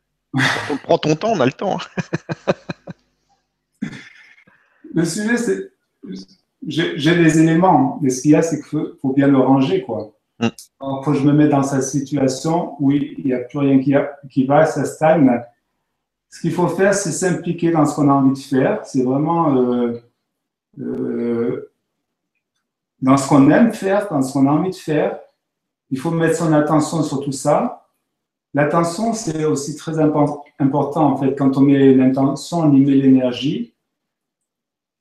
Prends 0.84 0.98
ton 0.98 1.16
temps, 1.16 1.34
on 1.34 1.40
a 1.40 1.46
le 1.46 1.52
temps. 1.52 1.78
le 4.94 5.06
sujet, 5.06 5.38
c'est... 5.38 5.72
J'ai 6.66 7.16
des 7.16 7.40
éléments, 7.40 8.00
mais 8.02 8.10
ce 8.10 8.22
qu'il 8.22 8.32
y 8.32 8.36
a, 8.36 8.42
c'est 8.42 8.62
qu'il 8.62 8.88
faut, 9.02 9.14
bien 9.14 9.28
le 9.28 9.38
ranger, 9.38 9.84
quoi. 9.84 10.14
Mm. 10.42 10.48
Il 10.48 11.04
faut 11.04 11.14
je 11.14 11.24
me 11.24 11.34
mette 11.34 11.50
dans 11.50 11.64
sa 11.64 11.82
situation 11.82 12.76
où 12.80 12.92
il 12.92 13.24
n'y 13.24 13.34
a 13.34 13.40
plus 13.40 13.60
rien 13.60 13.80
qui, 13.80 13.94
qui 14.30 14.46
va, 14.46 14.66
ça 14.66 14.86
stagne 14.86 15.42
ce 16.32 16.40
qu'il 16.40 16.54
faut 16.54 16.70
faire, 16.70 16.94
c'est 16.94 17.12
s'impliquer 17.12 17.72
dans 17.72 17.86
ce 17.86 17.94
qu'on 17.94 18.10
a 18.10 18.14
envie 18.14 18.34
de 18.34 18.46
faire. 18.46 18.86
C'est 18.86 19.04
vraiment 19.04 19.56
euh, 19.56 20.00
euh, 20.80 21.72
dans 23.02 23.18
ce 23.18 23.28
qu'on 23.28 23.52
aime 23.52 23.74
faire, 23.74 24.08
dans 24.10 24.22
ce 24.22 24.34
qu'on 24.34 24.48
a 24.48 24.52
envie 24.52 24.70
de 24.70 24.76
faire. 24.76 25.20
Il 25.90 26.00
faut 26.00 26.12
mettre 26.12 26.38
son 26.38 26.54
attention 26.54 27.04
sur 27.04 27.22
tout 27.22 27.34
ça. 27.34 27.90
L'attention, 28.54 29.14
c'est 29.14 29.44
aussi 29.44 29.76
très 29.76 30.00
important 30.00 31.06
en 31.06 31.18
fait. 31.18 31.36
Quand 31.36 31.58
on 31.58 31.62
met 31.62 31.94
l'intention, 31.94 32.60
on 32.60 32.74
y 32.74 32.80
met 32.80 32.94
l'énergie. 32.94 33.74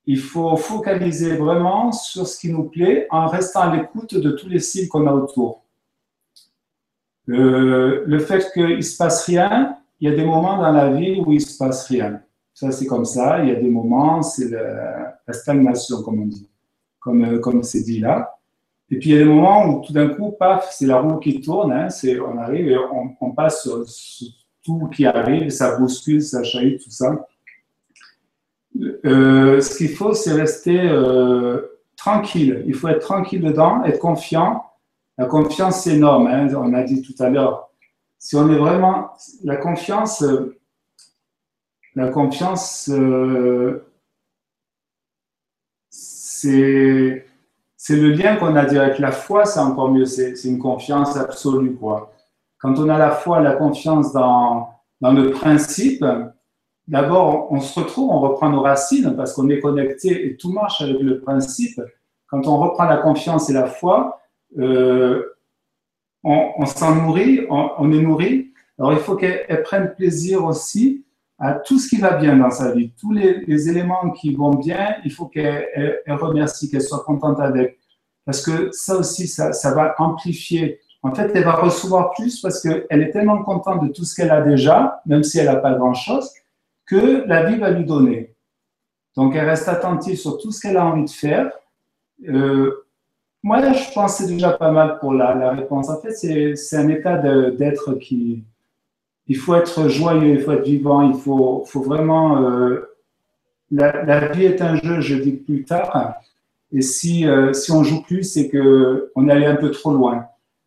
Il 0.06 0.18
faut 0.18 0.56
focaliser 0.56 1.36
vraiment 1.36 1.92
sur 1.92 2.26
ce 2.26 2.38
qui 2.38 2.50
nous 2.50 2.64
plaît 2.64 3.06
en 3.10 3.26
restant 3.26 3.60
à 3.60 3.76
l'écoute 3.76 4.14
de 4.14 4.30
tous 4.30 4.48
les 4.48 4.60
signes 4.60 4.88
qu'on 4.88 5.06
a 5.06 5.12
autour. 5.12 5.62
Le 7.26 8.18
fait 8.18 8.50
qu'il 8.52 8.76
ne 8.76 8.80
se 8.80 8.96
passe 8.96 9.24
rien, 9.26 9.76
il 10.00 10.08
y 10.08 10.12
a 10.12 10.16
des 10.16 10.24
moments 10.24 10.56
dans 10.56 10.72
la 10.72 10.90
vie 10.90 11.20
où 11.20 11.32
il 11.32 11.36
ne 11.36 11.40
se 11.40 11.56
passe 11.56 11.86
rien. 11.86 12.20
Ça, 12.54 12.72
c'est 12.72 12.86
comme 12.86 13.04
ça. 13.04 13.42
Il 13.42 13.48
y 13.48 13.52
a 13.52 13.54
des 13.54 13.68
moments, 13.68 14.22
c'est 14.22 14.50
la, 14.50 15.16
stagnation, 15.32 16.02
comme 16.02 16.22
on 16.22 16.26
dit, 16.26 16.48
comme 16.98 17.40
comme 17.40 17.62
c'est 17.62 17.82
dit 17.82 18.00
là. 18.00 18.36
Et 18.90 18.98
puis, 18.98 19.10
il 19.10 19.16
y 19.16 19.16
a 19.16 19.24
des 19.24 19.30
moments 19.30 19.66
où 19.66 19.84
tout 19.84 19.92
d'un 19.92 20.08
coup, 20.08 20.32
paf, 20.32 20.70
c'est 20.72 20.86
la 20.86 21.00
roue 21.00 21.18
qui 21.18 21.40
tourne. 21.40 21.72
Hein, 21.72 21.88
on 22.26 22.38
arrive 22.38 22.68
et 22.68 22.76
on, 23.20 23.30
passe 23.30 23.62
sur, 23.62 23.84
tout 24.64 24.88
qui 24.88 25.06
arrive, 25.06 25.50
ça 25.50 25.78
bouscule, 25.78 26.22
ça 26.22 26.42
chahute, 26.42 26.82
tout 26.82 26.90
ça. 26.90 27.26
Euh, 29.04 29.60
ce 29.60 29.76
qu'il 29.76 29.90
faut, 29.90 30.14
c'est 30.14 30.32
rester 30.32 30.80
euh, 30.80 31.80
tranquille. 31.96 32.62
Il 32.66 32.74
faut 32.74 32.88
être 32.88 33.00
tranquille 33.00 33.42
dedans, 33.42 33.84
être 33.84 33.98
confiant. 33.98 34.64
La 35.18 35.26
confiance, 35.26 35.82
c'est 35.82 35.96
énorme. 35.96 36.26
Hein, 36.28 36.48
on 36.54 36.72
a 36.72 36.82
dit 36.82 37.02
tout 37.02 37.20
à 37.22 37.28
l'heure, 37.28 37.70
si 38.18 38.36
on 38.36 38.48
est 38.50 38.58
vraiment 38.58 39.10
la 39.44 39.56
confiance, 39.56 40.24
la 41.94 42.08
confiance, 42.08 42.88
euh, 42.92 43.86
c'est 45.90 47.26
c'est 47.76 47.96
le 47.96 48.10
lien 48.10 48.36
qu'on 48.36 48.56
a 48.56 48.60
avec 48.60 48.98
la 48.98 49.10
foi, 49.10 49.46
c'est 49.46 49.58
encore 49.58 49.90
mieux. 49.90 50.04
C'est 50.04 50.34
une 50.44 50.58
confiance 50.58 51.16
absolue, 51.16 51.74
quoi. 51.74 52.12
Quand 52.58 52.78
on 52.78 52.88
a 52.90 52.98
la 52.98 53.10
foi, 53.10 53.40
la 53.40 53.56
confiance 53.56 54.12
dans, 54.12 54.68
dans 55.00 55.12
le 55.12 55.30
principe, 55.30 56.04
d'abord, 56.90 57.50
on 57.52 57.60
se 57.60 57.78
retrouve, 57.78 58.10
on 58.10 58.18
reprend 58.18 58.50
nos 58.50 58.62
racines 58.62 59.14
parce 59.16 59.32
qu'on 59.32 59.48
est 59.48 59.60
connecté 59.60 60.26
et 60.26 60.36
tout 60.36 60.52
marche 60.52 60.82
avec 60.82 61.00
le 61.00 61.20
principe. 61.20 61.80
Quand 62.26 62.46
on 62.46 62.58
reprend 62.58 62.84
la 62.84 62.96
confiance 62.96 63.48
et 63.48 63.52
la 63.52 63.66
foi, 63.66 64.20
euh, 64.58 65.22
on, 66.24 66.66
s'en 66.66 66.96
nourrit, 66.96 67.46
on, 67.48 67.92
est 67.92 68.02
nourri. 68.02 68.52
Alors 68.78 68.92
il 68.92 68.98
faut 68.98 69.14
qu'elle 69.14 69.62
prenne 69.62 69.94
plaisir 69.94 70.44
aussi 70.44 71.04
à 71.38 71.54
tout 71.54 71.78
ce 71.78 71.88
qui 71.88 71.96
va 71.96 72.16
bien 72.16 72.36
dans 72.36 72.50
sa 72.50 72.72
vie. 72.72 72.92
Tous 73.00 73.12
les, 73.12 73.68
éléments 73.68 74.10
qui 74.10 74.34
vont 74.34 74.54
bien, 74.54 74.96
il 75.04 75.12
faut 75.12 75.26
qu'elle 75.26 76.02
remercie, 76.08 76.70
qu'elle 76.70 76.82
soit 76.82 77.04
contente 77.04 77.40
avec. 77.40 77.78
Parce 78.26 78.44
que 78.44 78.70
ça 78.72 78.96
aussi, 78.96 79.28
ça, 79.28 79.74
va 79.74 79.94
amplifier. 79.98 80.80
En 81.02 81.14
fait, 81.14 81.30
elle 81.34 81.44
va 81.44 81.52
recevoir 81.52 82.10
plus 82.12 82.40
parce 82.40 82.60
qu'elle 82.60 83.00
est 83.02 83.10
tellement 83.10 83.42
contente 83.42 83.82
de 83.86 83.92
tout 83.92 84.04
ce 84.04 84.14
qu'elle 84.14 84.30
a 84.30 84.42
déjà, 84.42 85.00
même 85.06 85.22
si 85.22 85.38
elle 85.38 85.46
n'a 85.46 85.56
pas 85.56 85.72
grand-chose, 85.74 86.30
que 86.90 87.24
la 87.28 87.44
vie 87.44 87.56
va 87.56 87.70
lui 87.70 87.84
donner. 87.84 88.34
Donc, 89.16 89.36
elle 89.36 89.48
reste 89.48 89.68
attentive 89.68 90.16
sur 90.16 90.38
tout 90.38 90.50
ce 90.50 90.60
qu'elle 90.60 90.76
a 90.76 90.84
envie 90.84 91.04
de 91.04 91.10
faire. 91.10 91.52
Euh, 92.28 92.84
moi, 93.44 93.72
je 93.72 93.94
pense 93.94 94.16
c'est 94.16 94.26
déjà 94.26 94.50
pas 94.50 94.72
mal 94.72 94.98
pour 94.98 95.14
la, 95.14 95.50
réponse. 95.50 95.88
En 95.88 96.00
fait, 96.00 96.12
c'est 96.12 96.76
un 96.76 96.88
état 96.88 97.16
d'être 97.50 97.94
qui. 97.94 98.44
Il 99.28 99.36
faut 99.36 99.54
être 99.54 99.88
joyeux, 99.88 100.34
il 100.34 100.40
faut 100.40 100.50
être 100.50 100.64
vivant, 100.64 101.02
il 101.02 101.18
faut, 101.18 101.64
faut 101.64 101.82
vraiment. 101.82 102.42
Euh, 102.42 102.96
la, 103.70 104.28
vie 104.32 104.44
est 104.44 104.60
un 104.60 104.74
jeu, 104.74 105.00
je 105.00 105.14
dis 105.14 105.32
plus 105.32 105.64
tard. 105.64 106.14
Et 106.72 106.82
si, 106.82 107.26
euh, 107.26 107.52
si 107.52 107.70
on 107.70 107.84
joue 107.84 108.02
plus, 108.02 108.24
c'est 108.24 108.50
qu'on 108.50 109.28
est 109.28 109.32
allé 109.32 109.46
un 109.46 109.56
peu 109.56 109.70
trop 109.70 109.92
loin. 109.92 110.26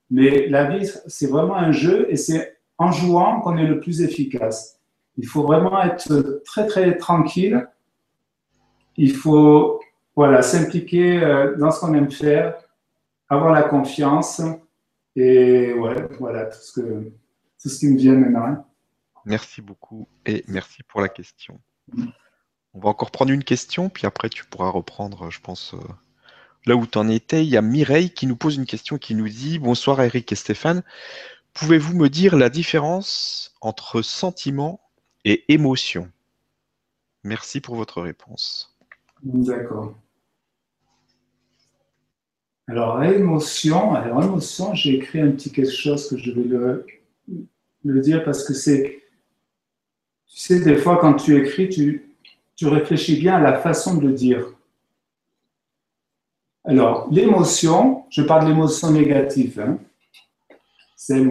Mais 0.09 0.47
la 0.47 0.65
vie, 0.65 0.89
c'est 1.07 1.27
vraiment 1.27 1.55
un 1.55 1.73
jeu 1.73 2.07
et 2.09 2.15
c'est 2.15 2.57
en 2.77 2.91
jouant 2.91 3.41
qu'on 3.41 3.57
est 3.57 3.67
le 3.67 3.81
plus 3.81 4.01
efficace. 4.01 4.79
Il 5.17 5.27
faut 5.27 5.43
vraiment 5.43 5.81
être 5.83 6.41
très, 6.45 6.67
très 6.67 6.97
tranquille. 6.97 7.67
Il 8.97 9.15
faut 9.15 9.79
voilà, 10.15 10.41
s'impliquer 10.41 11.23
euh, 11.23 11.55
dans 11.55 11.71
ce 11.71 11.79
qu'on 11.79 11.93
aime 11.93 12.11
faire, 12.11 12.55
avoir 13.29 13.53
la 13.53 13.63
confiance. 13.63 14.41
Et 15.15 15.73
voilà 15.73 16.45
tout 16.45 16.61
ce, 16.61 16.79
que, 16.79 17.11
tout 17.61 17.69
ce 17.69 17.79
qui 17.79 17.87
me 17.87 17.97
vient 17.97 18.13
maintenant. 18.13 18.65
Merci 19.25 19.61
beaucoup 19.61 20.07
et 20.25 20.43
merci 20.47 20.83
pour 20.83 20.99
la 20.99 21.09
question. 21.09 21.59
On 22.73 22.79
va 22.79 22.89
encore 22.89 23.11
prendre 23.11 23.31
une 23.31 23.43
question, 23.43 23.89
puis 23.89 24.07
après 24.07 24.29
tu 24.29 24.45
pourras 24.45 24.69
reprendre, 24.69 25.29
je 25.29 25.39
pense, 25.39 25.75
euh, 25.75 25.77
là 26.65 26.75
où 26.75 26.87
tu 26.87 26.97
en 26.97 27.07
étais. 27.07 27.45
Il 27.45 27.49
y 27.49 27.57
a 27.57 27.61
Mireille 27.61 28.09
qui 28.09 28.25
nous 28.25 28.35
pose 28.35 28.55
une 28.55 28.65
question 28.65 28.97
qui 28.97 29.15
nous 29.15 29.29
dit 29.29 29.59
Bonsoir 29.59 30.01
Eric 30.01 30.31
et 30.31 30.35
Stéphane. 30.35 30.83
Pouvez-vous 31.53 31.95
me 31.95 32.09
dire 32.09 32.35
la 32.35 32.49
différence 32.49 33.55
entre 33.61 34.01
sentiment 34.01 34.81
et 35.25 35.45
émotion 35.53 36.09
Merci 37.23 37.61
pour 37.61 37.75
votre 37.75 38.01
réponse. 38.01 38.75
D'accord. 39.23 39.95
Alors, 42.67 43.01
émotion, 43.03 43.93
alors 43.93 44.23
émotion, 44.23 44.73
j'ai 44.73 44.95
écrit 44.95 45.21
un 45.21 45.31
petit 45.31 45.51
quelque 45.51 45.71
chose 45.71 46.09
que 46.09 46.17
je 46.17 46.31
vais 46.31 46.43
le, 47.83 48.01
dire 48.01 48.23
parce 48.23 48.45
que 48.45 48.53
c'est, 48.53 49.03
tu 50.27 50.37
sais, 50.37 50.59
des 50.61 50.77
fois 50.77 50.97
quand 50.97 51.15
tu 51.15 51.37
écris, 51.37 51.69
tu, 51.69 52.15
tu 52.55 52.67
réfléchis 52.67 53.19
bien 53.19 53.35
à 53.35 53.41
la 53.41 53.59
façon 53.59 53.97
de 53.97 54.07
le 54.07 54.13
dire. 54.13 54.53
Alors, 56.65 57.09
l'émotion, 57.11 58.05
je 58.09 58.21
parle 58.21 58.45
de 58.45 58.49
l'émotion 58.51 58.91
négative, 58.91 59.59
hein, 59.59 59.77
celle 60.95 61.29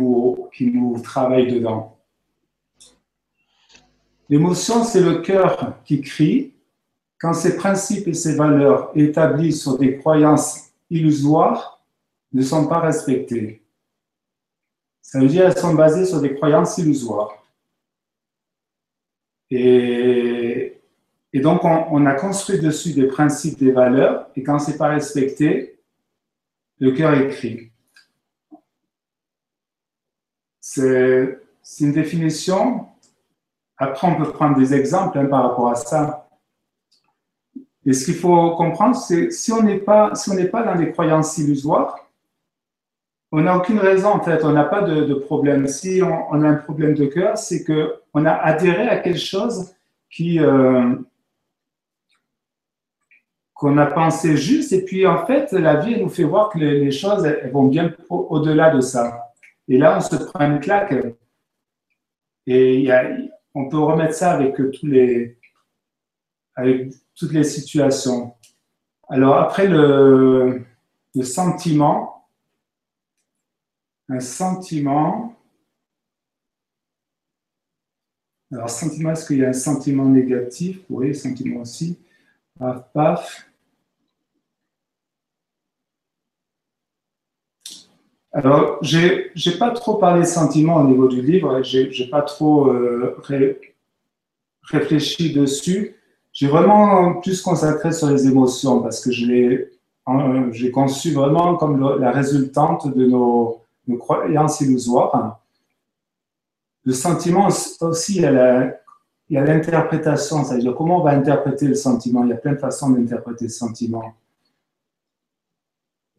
qui 0.55 0.70
nous 0.70 1.01
travaille 1.01 1.51
dedans. 1.51 1.99
L'émotion, 4.33 4.83
c'est 4.83 5.03
le 5.03 5.20
cœur 5.20 5.85
qui 5.85 6.01
crie 6.01 6.55
quand 7.18 7.35
ses 7.35 7.55
principes 7.55 8.09
et 8.09 8.14
ses 8.14 8.35
valeurs 8.35 8.91
établis 8.95 9.53
sur 9.53 9.76
des 9.76 9.99
croyances 9.99 10.70
illusoires 10.89 11.85
ne 12.33 12.41
sont 12.41 12.66
pas 12.66 12.80
respectés. 12.80 13.61
Ça 15.03 15.20
veut 15.20 15.28
dire 15.28 15.43
qu'elles 15.53 15.61
sont 15.61 15.74
basées 15.74 16.07
sur 16.07 16.22
des 16.22 16.35
croyances 16.35 16.78
illusoires. 16.78 17.45
Et, 19.51 20.80
donc, 21.35 21.62
on, 21.62 22.07
a 22.07 22.14
construit 22.14 22.59
dessus 22.59 22.95
des 22.95 23.09
principes, 23.09 23.59
des 23.59 23.72
valeurs, 23.72 24.30
et 24.35 24.43
quand 24.43 24.59
ce 24.59 24.70
n'est 24.70 24.78
pas 24.78 24.89
respecté, 24.89 25.78
le 26.78 26.93
cœur 26.93 27.12
écrit. 27.20 27.70
C'est 30.59 31.37
une 31.80 31.93
définition. 31.93 32.89
Après, 33.83 34.07
on 34.07 34.14
peut 34.14 34.30
prendre 34.30 34.57
des 34.57 34.74
exemples 34.74 35.18
hein, 35.18 35.26
par 35.26 35.43
rapport 35.43 35.68
à 35.68 35.74
ça. 35.74 36.28
Et 37.85 37.93
ce 37.93 38.05
qu'il 38.05 38.14
faut 38.14 38.53
comprendre, 38.55 38.95
c'est 38.95 39.33
si 39.33 39.51
on 39.51 39.61
n'est 39.61 39.80
pas, 39.80 40.14
si 40.14 40.30
on 40.30 40.35
n'est 40.35 40.47
pas 40.47 40.62
dans 40.62 40.76
des 40.76 40.93
croyances 40.93 41.37
illusoires, 41.39 41.99
on 43.33 43.41
n'a 43.41 43.57
aucune 43.57 43.80
raison, 43.80 44.11
en 44.11 44.20
fait, 44.20 44.45
on 44.45 44.53
n'a 44.53 44.62
pas 44.62 44.83
de, 44.83 45.14
problème. 45.14 45.66
Si 45.66 46.01
on, 46.01 46.43
a 46.45 46.49
un 46.49 46.55
problème 46.55 46.95
de 46.95 47.07
cœur, 47.07 47.37
c'est 47.37 47.64
qu'on 47.64 48.24
a 48.24 48.30
adhéré 48.30 48.89
à 48.89 48.99
quelque 48.99 49.18
chose 49.18 49.74
euh, 50.20 50.95
qu'on 53.55 53.78
a 53.78 53.87
pensé 53.87 54.37
juste, 54.37 54.72
et 54.72 54.85
puis 54.85 55.09
en 55.09 55.26
fait, 55.26 55.51
la 55.51 55.76
vie 55.76 56.01
nous 56.01 56.09
fait 56.09 56.24
voir 56.24 56.51
que 56.51 56.59
les, 56.59 56.93
choses 56.93 57.26
vont 57.51 57.64
bien 57.64 57.93
au-delà 58.11 58.70
de 58.70 58.80
ça. 58.80 59.33
Et 59.66 59.76
là, 59.76 59.97
on 59.97 60.01
se 60.01 60.14
prend 60.14 60.47
une 60.47 60.61
claque. 60.61 60.95
Et 62.47 62.80
y 62.80 62.91
a, 62.93 63.05
on 63.55 63.69
peut 63.69 63.79
remettre 63.79 64.15
ça 64.15 64.33
avec 64.33 64.57
tous 64.57 64.87
les, 64.87 65.39
avec 66.55 66.93
toutes 67.15 67.33
les 67.33 67.45
situations. 67.45 68.35
Alors 69.09 69.37
après 69.37 69.67
le, 69.67 70.65
sentiment, 71.23 72.29
un 74.09 74.21
sentiment. 74.21 75.37
Alors 78.51 78.71
sentiment, 78.71 79.13
est-ce 79.13 79.27
qu'il 79.27 79.39
y 79.39 79.45
a 79.45 79.49
un 79.49 79.55
sentiment 79.55 80.05
négatif? 80.05 80.81
Oui, 80.89 81.15
sentiment 81.15 81.61
aussi. 81.61 81.99
Paf, 82.59 82.93
paf. 82.93 83.52
Alors, 88.35 88.78
j'ai 88.80 89.30
n'ai 89.35 89.53
pas 89.59 89.70
trop 89.70 89.97
parlé 89.97 90.24
sentiments 90.24 90.76
au 90.76 90.85
niveau 90.85 91.07
du 91.07 91.20
livre, 91.20 91.62
j'ai 91.62 91.91
n'ai 91.91 92.07
pas 92.09 92.22
trop 92.22 92.68
euh, 92.68 93.14
réfléchi 94.62 95.35
dessus. 95.35 95.97
J'ai 96.33 96.49
vraiment 96.49 97.20
plus 97.20 97.43
consacré 97.43 97.93
sur 97.93 98.09
les 98.09 98.26
émotions 98.26 98.80
parce 98.80 99.01
que 99.05 99.11
j'ai 99.12 100.70
conçu 100.70 101.12
vraiment 101.12 101.57
comme 101.57 101.99
la 102.01 102.11
résultante 102.11 102.97
de 102.97 103.07
nos, 103.07 103.61
croyances 103.99 104.62
illusoires. 104.62 105.41
Le 106.85 106.95
sentiment 106.95 107.49
aussi, 107.83 108.16
il 108.16 108.22
y 108.22 109.37
a 109.37 109.45
l'interprétation, 109.45 110.43
c'est-à-dire 110.43 110.74
comment 110.74 111.01
on 111.01 111.05
va 111.05 111.11
interpréter 111.11 111.68
le 111.68 111.74
sentiment. 111.74 112.24
Il 112.24 112.30
y 112.30 112.33
a 112.33 112.37
plein 112.37 112.53
de 112.53 112.59
façons 112.59 112.89
d'interpréter 112.89 113.45
le 113.45 113.51
sentiment. 113.51 114.14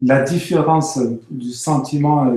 La 0.04 0.22
différence 0.22 0.98
du 1.30 1.52
sentiment, 1.52 2.26
euh, 2.26 2.36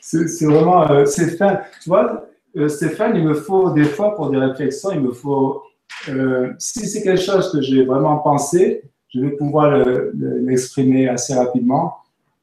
c'est 0.00 0.44
vraiment, 0.46 0.90
euh, 0.90 1.04
fin. 1.04 1.60
Tu 1.82 1.88
vois, 1.88 2.26
euh, 2.56 2.68
Stéphane, 2.68 3.16
il 3.16 3.24
me 3.24 3.34
faut 3.34 3.70
des 3.72 3.84
fois 3.84 4.16
pour 4.16 4.30
des 4.30 4.38
réflexions, 4.38 4.90
il 4.92 5.00
me 5.00 5.12
faut, 5.12 5.62
euh, 6.08 6.52
si 6.58 6.86
c'est 6.88 7.02
quelque 7.02 7.20
chose 7.20 7.52
que 7.52 7.60
j'ai 7.60 7.84
vraiment 7.84 8.18
pensé, 8.18 8.82
je 9.12 9.20
vais 9.20 9.30
pouvoir 9.30 9.84
l'exprimer 10.14 11.08
assez 11.08 11.34
rapidement. 11.34 11.96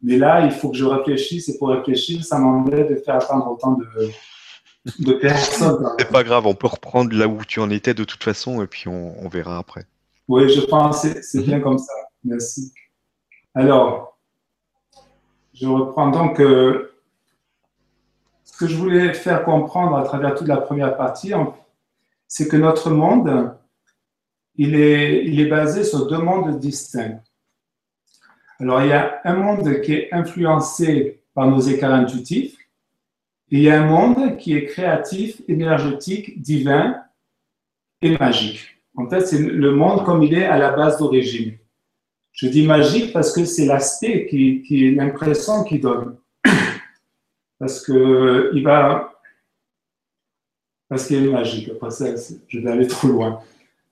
Mais 0.03 0.17
là, 0.17 0.45
il 0.45 0.51
faut 0.51 0.69
que 0.69 0.77
je 0.77 0.85
réfléchisse 0.85 1.49
et 1.49 1.57
pour 1.57 1.69
réfléchir, 1.69 2.23
ça 2.23 2.38
m'embête 2.38 2.89
de 2.89 2.95
faire 2.97 3.15
attendre 3.15 3.49
autant 3.49 3.71
de, 3.71 3.85
de 4.99 5.13
personnes. 5.13 5.89
C'est 5.97 6.11
pas 6.11 6.23
grave, 6.23 6.45
on 6.45 6.53
peut 6.53 6.67
reprendre 6.67 7.15
là 7.15 7.27
où 7.27 7.39
tu 7.45 7.59
en 7.59 7.69
étais 7.69 7.93
de 7.93 8.03
toute 8.03 8.23
façon 8.23 8.61
et 8.61 8.67
puis 8.67 8.88
on, 8.88 9.27
verra 9.27 9.57
après. 9.57 9.85
Oui, 10.27 10.49
je 10.53 10.61
pense 10.61 11.01
que 11.01 11.21
c'est 11.21 11.41
bien 11.41 11.61
comme 11.61 11.77
ça. 11.77 11.93
Merci. 12.28 12.73
Alors, 13.55 14.19
je 15.53 15.65
reprends 15.67 16.09
donc. 16.09 16.39
Euh, 16.41 16.93
ce 18.43 18.65
que 18.65 18.67
je 18.67 18.78
voulais 18.78 19.13
faire 19.13 19.43
comprendre 19.43 19.95
à 19.95 20.03
travers 20.03 20.36
toute 20.36 20.47
la 20.47 20.57
première 20.57 20.97
partie, 20.97 21.32
c'est 22.28 22.47
que 22.47 22.57
notre 22.57 22.89
monde, 22.89 23.55
il 24.55 24.75
est, 24.75 25.25
est 25.25 25.45
basé 25.45 25.84
sur 25.84 26.07
deux 26.07 26.17
mondes 26.17 26.59
distincts. 26.59 27.21
Alors, 28.59 28.82
il 28.82 28.89
y 28.89 28.93
a 28.93 29.21
un 29.23 29.36
monde 29.36 29.82
qui 29.82 29.93
est 29.93 30.11
influencé 30.11 31.21
par 31.36 31.47
nos 31.47 31.59
écarts 31.59 31.93
intuitifs, 31.93 32.57
et 33.51 33.57
il 33.57 33.61
y 33.61 33.69
a 33.69 33.82
un 33.82 33.86
monde 33.86 34.38
qui 34.38 34.55
est 34.55 34.65
créatif, 34.65 35.41
énergétique, 35.47 36.41
divin 36.41 37.03
et 38.01 38.17
magique. 38.17 38.82
En 38.95 39.07
fait, 39.07 39.21
c'est 39.21 39.39
le 39.39 39.71
monde 39.71 40.03
comme 40.03 40.23
il 40.23 40.34
est 40.34 40.45
à 40.45 40.57
la 40.57 40.71
base 40.71 40.97
d'origine. 40.97 41.57
Je 42.38 42.47
dis 42.47 42.67
magique 42.67 43.13
parce 43.13 43.33
que 43.33 43.45
c'est 43.45 43.65
l'aspect 43.65 44.27
qui, 44.27 44.61
qui 44.61 44.88
est 44.88 44.91
l'impression 44.91 45.63
qu'il 45.63 45.81
donne 45.81 46.17
parce 47.59 47.83
que 47.83 48.51
il 48.53 48.63
va 48.63 49.11
parce 50.88 51.07
qu'il 51.07 51.25
est 51.25 51.31
magique. 51.31 51.69
Après 51.69 51.89
ça, 51.89 52.05
je 52.47 52.59
vais 52.59 52.71
aller 52.71 52.85
trop 52.85 53.07
loin. 53.07 53.39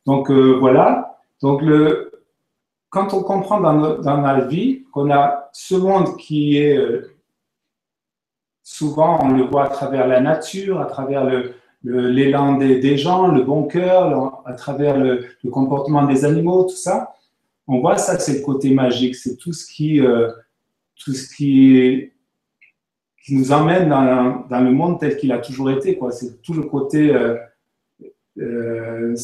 Donc 0.06 0.30
euh, 0.30 0.58
voilà. 0.60 1.18
Donc 1.42 1.64
le 1.64 2.12
quand 2.90 3.16
on 3.16 3.24
comprend 3.24 3.60
dans, 3.60 3.98
dans 3.98 4.22
la 4.22 4.42
vie 4.42 4.86
qu'on 4.94 5.10
a 5.12 5.50
ce 5.52 5.74
monde 5.74 6.16
qui 6.16 6.58
est 6.58 6.78
euh, 6.78 7.16
souvent 8.62 9.20
on 9.24 9.30
le 9.30 9.44
voit 9.46 9.66
à 9.66 9.70
travers 9.70 10.08
la 10.08 10.22
nature, 10.22 10.80
à 10.80 10.86
travers 10.86 11.26
l'élan 11.84 12.58
des, 12.58 12.98
gens, 12.98 13.28
le 13.28 13.42
bon 13.42 13.64
cœur, 13.64 14.44
à 14.46 14.54
travers 14.54 14.98
le, 14.98 15.26
comportement 15.52 16.04
des 16.04 16.26
animaux, 16.26 16.64
tout 16.64 16.76
ça. 16.76 17.16
On 17.68 17.80
voit 17.80 17.98
ça, 17.98 18.20
c'est 18.20 18.40
le 18.40 18.42
côté 18.42 18.70
magique, 18.72 19.16
c'est 19.16 19.38
tout 19.38 19.54
ce 19.54 19.66
qui, 19.66 20.00
euh, 20.00 20.32
tout 20.96 21.14
ce 21.14 21.34
qui 21.36 22.12
nous 23.30 23.52
emmène 23.52 23.90
dans, 23.90 24.62
le 24.62 24.72
monde 24.72 25.00
tel 25.00 25.18
qu'il 25.18 25.32
a 25.32 25.40
toujours 25.40 25.72
été. 25.72 26.00
C'est 26.12 26.42
tout 26.42 26.54
le 26.54 26.64
côté. 26.64 27.14
Euh, 27.14 27.38
euh, 28.38 29.16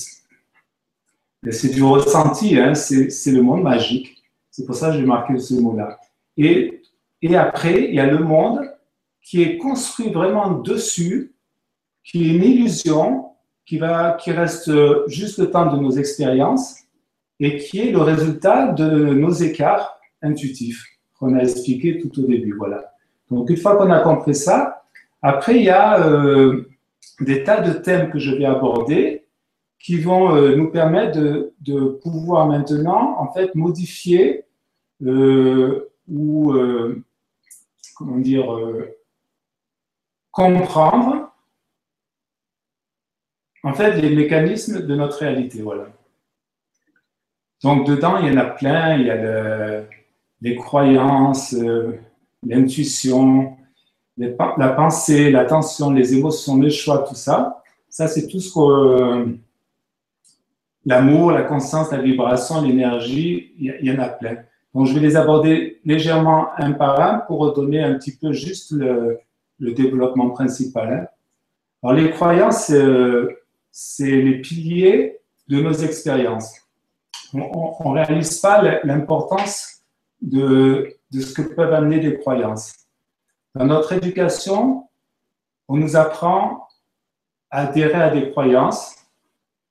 c'est 1.51 1.69
du 1.69 1.83
ressenti, 1.83 2.57
hein, 2.57 2.73
c'est 2.73 3.31
le 3.31 3.41
monde 3.41 3.63
magique. 3.63 4.23
C'est 4.49 4.65
pour 4.65 4.75
ça 4.75 4.91
que 4.91 4.97
j'ai 4.97 5.05
marqué 5.05 5.37
ce 5.37 5.55
mot-là. 5.55 5.99
Et, 6.37 6.81
et 7.21 7.35
après, 7.35 7.85
il 7.89 7.95
y 7.95 7.99
a 7.99 8.07
le 8.07 8.19
monde 8.19 8.71
qui 9.21 9.43
est 9.43 9.57
construit 9.57 10.09
vraiment 10.09 10.51
dessus, 10.51 11.33
qui 12.03 12.23
est 12.23 12.35
une 12.35 12.43
illusion, 12.43 13.27
qui, 13.65 13.77
va, 13.77 14.13
qui 14.13 14.31
reste 14.31 14.71
juste 15.07 15.37
le 15.37 15.51
temps 15.51 15.71
de 15.71 15.79
nos 15.79 15.91
expériences 15.91 16.80
et 17.41 17.57
qui 17.57 17.79
est 17.79 17.91
le 17.91 18.01
résultat 18.01 18.67
de 18.67 19.13
nos 19.13 19.31
écarts 19.31 19.99
intuitifs 20.21 20.85
qu'on 21.17 21.35
a 21.35 21.41
expliqué 21.41 21.99
tout 21.99 22.21
au 22.21 22.27
début. 22.27 22.53
Voilà. 22.53 22.93
Donc, 23.31 23.49
une 23.49 23.57
fois 23.57 23.75
qu'on 23.75 23.89
a 23.89 23.99
compris 23.99 24.35
ça, 24.35 24.83
après, 25.23 25.55
il 25.55 25.63
y 25.63 25.69
a 25.69 26.05
euh, 26.07 26.69
des 27.19 27.43
tas 27.43 27.61
de 27.61 27.73
thèmes 27.73 28.11
que 28.11 28.19
je 28.19 28.35
vais 28.35 28.45
aborder 28.45 29.25
qui 29.79 29.97
vont 29.99 30.35
euh, 30.35 30.55
nous 30.55 30.69
permettre 30.69 31.17
de, 31.59 31.99
pouvoir 32.03 32.45
maintenant, 32.45 33.15
en 33.17 33.33
fait, 33.33 33.55
modifier 33.55 34.45
euh, 35.03 35.89
ou, 36.07 36.53
comment 37.95 38.17
dire, 38.17 38.45
comprendre, 40.29 41.31
en 43.63 43.73
fait, 43.73 43.93
les 43.99 44.15
mécanismes 44.15 44.85
de 44.85 44.95
notre 44.95 45.17
réalité. 45.19 45.63
Voilà. 45.63 45.87
Donc, 47.63 47.85
dedans, 47.85 48.17
il 48.17 48.31
y 48.31 48.31
en 48.31 48.37
a 48.37 48.45
plein. 48.45 48.97
Il 48.97 49.05
y 49.05 49.11
a 49.11 49.83
les 50.41 50.55
croyances, 50.55 51.53
euh, 51.53 51.99
l'intuition, 52.43 53.55
la 54.17 54.69
pensée, 54.69 55.31
l'attention, 55.31 55.91
les 55.91 56.15
émotions, 56.15 56.59
les 56.59 56.71
choix, 56.71 57.05
tout 57.07 57.15
ça. 57.15 57.61
Ça, 57.89 58.07
c'est 58.07 58.27
tout 58.27 58.39
ce 58.39 58.51
que 58.51 59.37
l'amour, 60.85 61.31
la 61.31 61.43
conscience, 61.43 61.91
la 61.91 61.99
vibration, 61.99 62.61
l'énergie, 62.61 63.53
il 63.59 63.77
y, 63.81 63.91
en 63.91 63.99
a 63.99 64.07
plein. 64.09 64.37
Donc, 64.73 64.87
je 64.87 64.93
vais 64.93 64.99
les 64.99 65.15
aborder 65.15 65.79
légèrement 65.85 66.47
un 66.57 66.71
par 66.71 66.99
un 66.99 67.19
pour 67.19 67.39
redonner 67.39 67.83
un 67.83 67.95
petit 67.95 68.15
peu 68.15 68.33
juste 68.33 68.71
le, 68.71 69.19
développement 69.59 70.31
principal. 70.31 70.91
Hein. 70.91 71.07
Alors, 71.83 71.95
les 71.95 72.09
croyances, 72.09 72.71
euh, 72.71 73.29
c'est 73.71 74.09
les 74.09 74.41
piliers 74.41 75.19
de 75.47 75.61
nos 75.61 75.73
expériences 75.73 76.60
on 77.33 77.93
ne 77.93 77.99
réalise 77.99 78.39
pas 78.39 78.61
l'importance 78.83 79.81
de, 80.21 80.97
ce 81.11 81.33
que 81.33 81.41
peuvent 81.41 81.73
amener 81.73 81.99
des 81.99 82.19
croyances. 82.19 82.73
Dans 83.55 83.65
notre 83.65 83.93
éducation, 83.93 84.87
on 85.67 85.77
nous 85.77 85.95
apprend 85.95 86.67
à 87.49 87.61
adhérer 87.61 88.01
à 88.01 88.09
des 88.09 88.31
croyances 88.31 88.95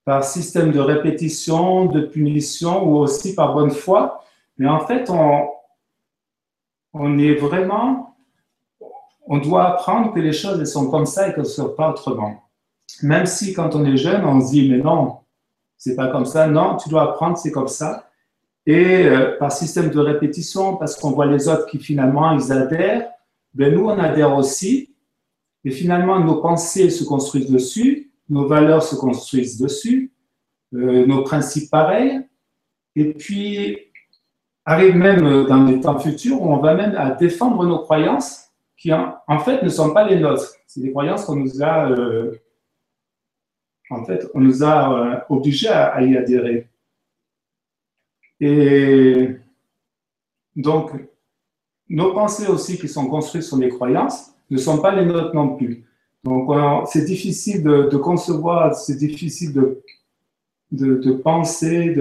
par 0.05 0.25
système 0.25 0.73
de 0.73 0.81
répétition, 0.81 1.87
de 1.87 2.03
punition 2.03 2.85
ou 2.85 2.97
aussi 2.97 3.35
par 3.35 3.55
bonne 3.55 3.71
foi. 3.71 4.25
Mais 4.59 4.69
en 4.69 4.81
fait, 4.81 5.09
on, 5.09 5.49
est 7.19 7.35
vraiment, 7.35 8.17
on 9.27 9.39
doit 9.39 9.69
apprendre 9.69 10.13
que 10.13 10.21
les 10.21 10.33
choses 10.33 10.63
sont 10.71 10.91
comme 10.91 11.07
ça 11.07 11.29
et 11.29 11.33
qu'elles 11.33 11.45
ne 11.45 11.49
sont 11.49 11.71
pas 11.71 11.91
autrement. 11.91 12.43
Même 13.03 13.27
si 13.27 13.53
quand 13.53 13.75
on 13.75 13.85
est 13.85 13.97
jeune, 13.97 14.25
on 14.25 14.41
se 14.41 14.51
dit, 14.51 14.69
mais 14.69 14.79
non, 14.79 15.19
c'est 15.81 15.97
pas 15.97 16.09
comme 16.09 16.27
ça. 16.27 16.47
Non, 16.47 16.77
tu 16.77 16.91
dois 16.91 17.11
apprendre, 17.11 17.39
c'est 17.39 17.51
comme 17.51 17.67
ça. 17.67 18.11
Et 18.67 19.07
euh, 19.07 19.39
par 19.39 19.51
système 19.51 19.89
de 19.89 19.99
répétition, 19.99 20.77
parce 20.77 20.95
qu'on 20.95 21.13
voit 21.13 21.25
les 21.25 21.49
autres 21.49 21.65
qui 21.67 21.79
finalement, 21.79 22.33
ils 22.33 22.53
adhèrent, 22.53 23.09
ben 23.55 23.75
nous, 23.75 23.87
on 23.87 23.99
adhère 23.99 24.37
aussi. 24.37 24.95
Et 25.65 25.71
finalement, 25.71 26.21
nos 26.21 26.43
pensées 26.43 26.91
se 26.91 27.03
construisent 27.03 27.51
dessus, 27.51 28.13
nos 28.29 28.47
valeurs 28.47 28.83
se 28.83 28.95
construisent 28.95 29.59
dessus, 29.59 30.13
euh, 30.75 31.07
nos 31.07 31.23
principes 31.23 31.71
pareils. 31.71 32.21
Et 32.95 33.15
puis, 33.15 33.79
arrive 34.67 34.97
même 34.97 35.47
dans 35.47 35.65
les 35.65 35.81
temps 35.81 35.99
futurs 35.99 36.43
où 36.43 36.53
on 36.53 36.59
va 36.59 36.75
même 36.75 36.95
à 36.95 37.13
défendre 37.13 37.65
nos 37.65 37.79
croyances 37.79 38.51
qui, 38.77 38.93
en, 38.93 39.39
fait, 39.39 39.63
ne 39.63 39.71
sont 39.71 39.95
pas 39.95 40.07
les 40.07 40.21
nôtres. 40.21 40.53
C'est 40.67 40.83
des 40.83 40.91
croyances 40.91 41.25
qu'on 41.25 41.37
nous 41.37 41.63
a 41.63 41.91
euh, 41.91 42.33
en 43.91 44.05
fait, 44.05 44.27
on 44.35 44.41
nous 44.41 44.63
a 44.63 44.93
euh, 44.93 45.21
obligés 45.29 45.69
à, 45.69 46.01
y 46.03 46.17
adhérer. 46.17 46.69
Et 48.39 49.37
donc, 50.57 50.93
nos 51.89 52.15
pensées 52.15 52.47
aussi 52.47 52.79
qui 52.79 52.89
sont 52.89 53.09
construites 53.09 53.43
sur 53.43 53.59
les 53.59 53.69
croyances 53.69 54.33
ne 54.49 54.57
sont 54.57 54.79
pas 54.79 54.95
les 54.95 55.05
nôtres 55.05 55.35
non 55.35 55.57
plus. 55.57 55.85
Donc, 56.23 56.51
c'est 56.89 57.05
difficile 57.05 57.63
de, 57.63 57.97
concevoir, 57.97 58.75
c'est 58.75 58.97
difficile 58.97 59.53
de, 59.53 59.83
de, 60.71 61.13
penser, 61.13 61.97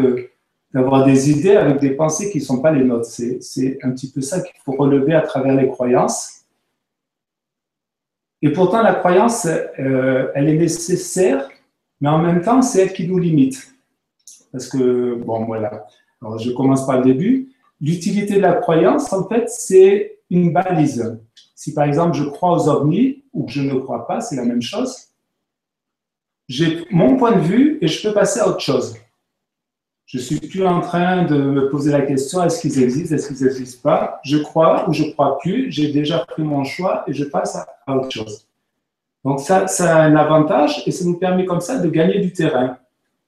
d'avoir 0.73 1.05
des 1.05 1.29
idées 1.31 1.55
avec 1.55 1.79
des 1.79 1.91
pensées 1.91 2.29
qui 2.29 2.39
ne 2.39 2.43
sont 2.43 2.61
pas 2.61 2.71
les 2.71 2.83
nôtres. 2.83 3.07
C'est 3.07 3.79
un 3.81 3.91
petit 3.91 4.11
peu 4.11 4.21
ça 4.21 4.41
qu'il 4.41 4.59
faut 4.63 4.73
relever 4.73 5.13
à 5.13 5.21
travers 5.21 5.55
les 5.55 5.67
croyances. 5.69 6.45
Et 8.41 8.51
pourtant, 8.51 8.81
la 8.81 8.93
croyance, 8.93 9.45
euh, 9.45 10.31
elle 10.33 10.49
est 10.49 10.57
nécessaire 10.57 11.49
mais 12.01 12.09
en 12.09 12.19
même 12.19 12.41
temps, 12.41 12.61
c'est 12.61 12.81
elle 12.81 12.93
qui 12.93 13.07
nous 13.07 13.19
limite. 13.19 13.73
Parce 14.51 14.67
que, 14.67 15.15
bon, 15.15 15.45
voilà. 15.45 15.87
Alors, 16.21 16.37
je 16.39 16.51
commence 16.51 16.85
par 16.85 16.97
le 16.97 17.03
début. 17.03 17.51
L'utilité 17.81 18.35
de 18.35 18.41
la 18.41 18.53
croyance, 18.53 19.11
en 19.13 19.27
fait, 19.27 19.49
c'est 19.49 20.19
une 20.29 20.53
balise. 20.53 21.19
Si 21.55 21.73
par 21.73 21.85
exemple 21.85 22.15
je 22.15 22.23
crois 22.23 22.53
aux 22.53 22.69
ovnis 22.69 23.23
ou 23.33 23.45
que 23.45 23.51
je 23.51 23.61
ne 23.61 23.73
crois 23.79 24.07
pas, 24.07 24.21
c'est 24.21 24.35
la 24.35 24.45
même 24.45 24.61
chose. 24.61 25.07
J'ai 26.47 26.85
mon 26.89 27.17
point 27.17 27.35
de 27.35 27.41
vue 27.41 27.77
et 27.81 27.87
je 27.87 28.07
peux 28.07 28.13
passer 28.13 28.39
à 28.39 28.47
autre 28.47 28.61
chose. 28.61 28.95
Je 30.05 30.17
suis 30.17 30.39
plus 30.39 30.65
en 30.65 30.81
train 30.81 31.25
de 31.25 31.35
me 31.35 31.69
poser 31.69 31.91
la 31.91 32.01
question 32.01 32.43
est-ce 32.43 32.61
qu'ils 32.61 32.81
existent, 32.81 33.15
est-ce 33.15 33.27
qu'ils 33.27 33.45
n'existent 33.45 33.81
pas? 33.83 34.19
Je 34.23 34.37
crois 34.37 34.89
ou 34.89 34.93
je 34.93 35.03
crois 35.11 35.37
plus. 35.39 35.71
J'ai 35.71 35.91
déjà 35.91 36.19
pris 36.19 36.41
mon 36.41 36.63
choix 36.63 37.03
et 37.07 37.13
je 37.13 37.25
passe 37.25 37.55
à 37.55 37.95
autre 37.95 38.11
chose. 38.11 38.48
Donc 39.23 39.39
ça, 39.41 39.67
ça 39.67 39.97
a 39.97 40.01
un 40.03 40.15
avantage 40.15 40.83
et 40.85 40.91
ça 40.91 41.05
nous 41.05 41.17
permet 41.17 41.45
comme 41.45 41.61
ça 41.61 41.79
de 41.79 41.89
gagner 41.89 42.19
du 42.19 42.31
terrain. 42.31 42.77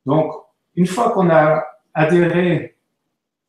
Donc 0.05 0.33
une 0.75 0.87
fois 0.87 1.11
qu'on 1.11 1.29
a 1.29 1.63
adhéré, 1.93 2.75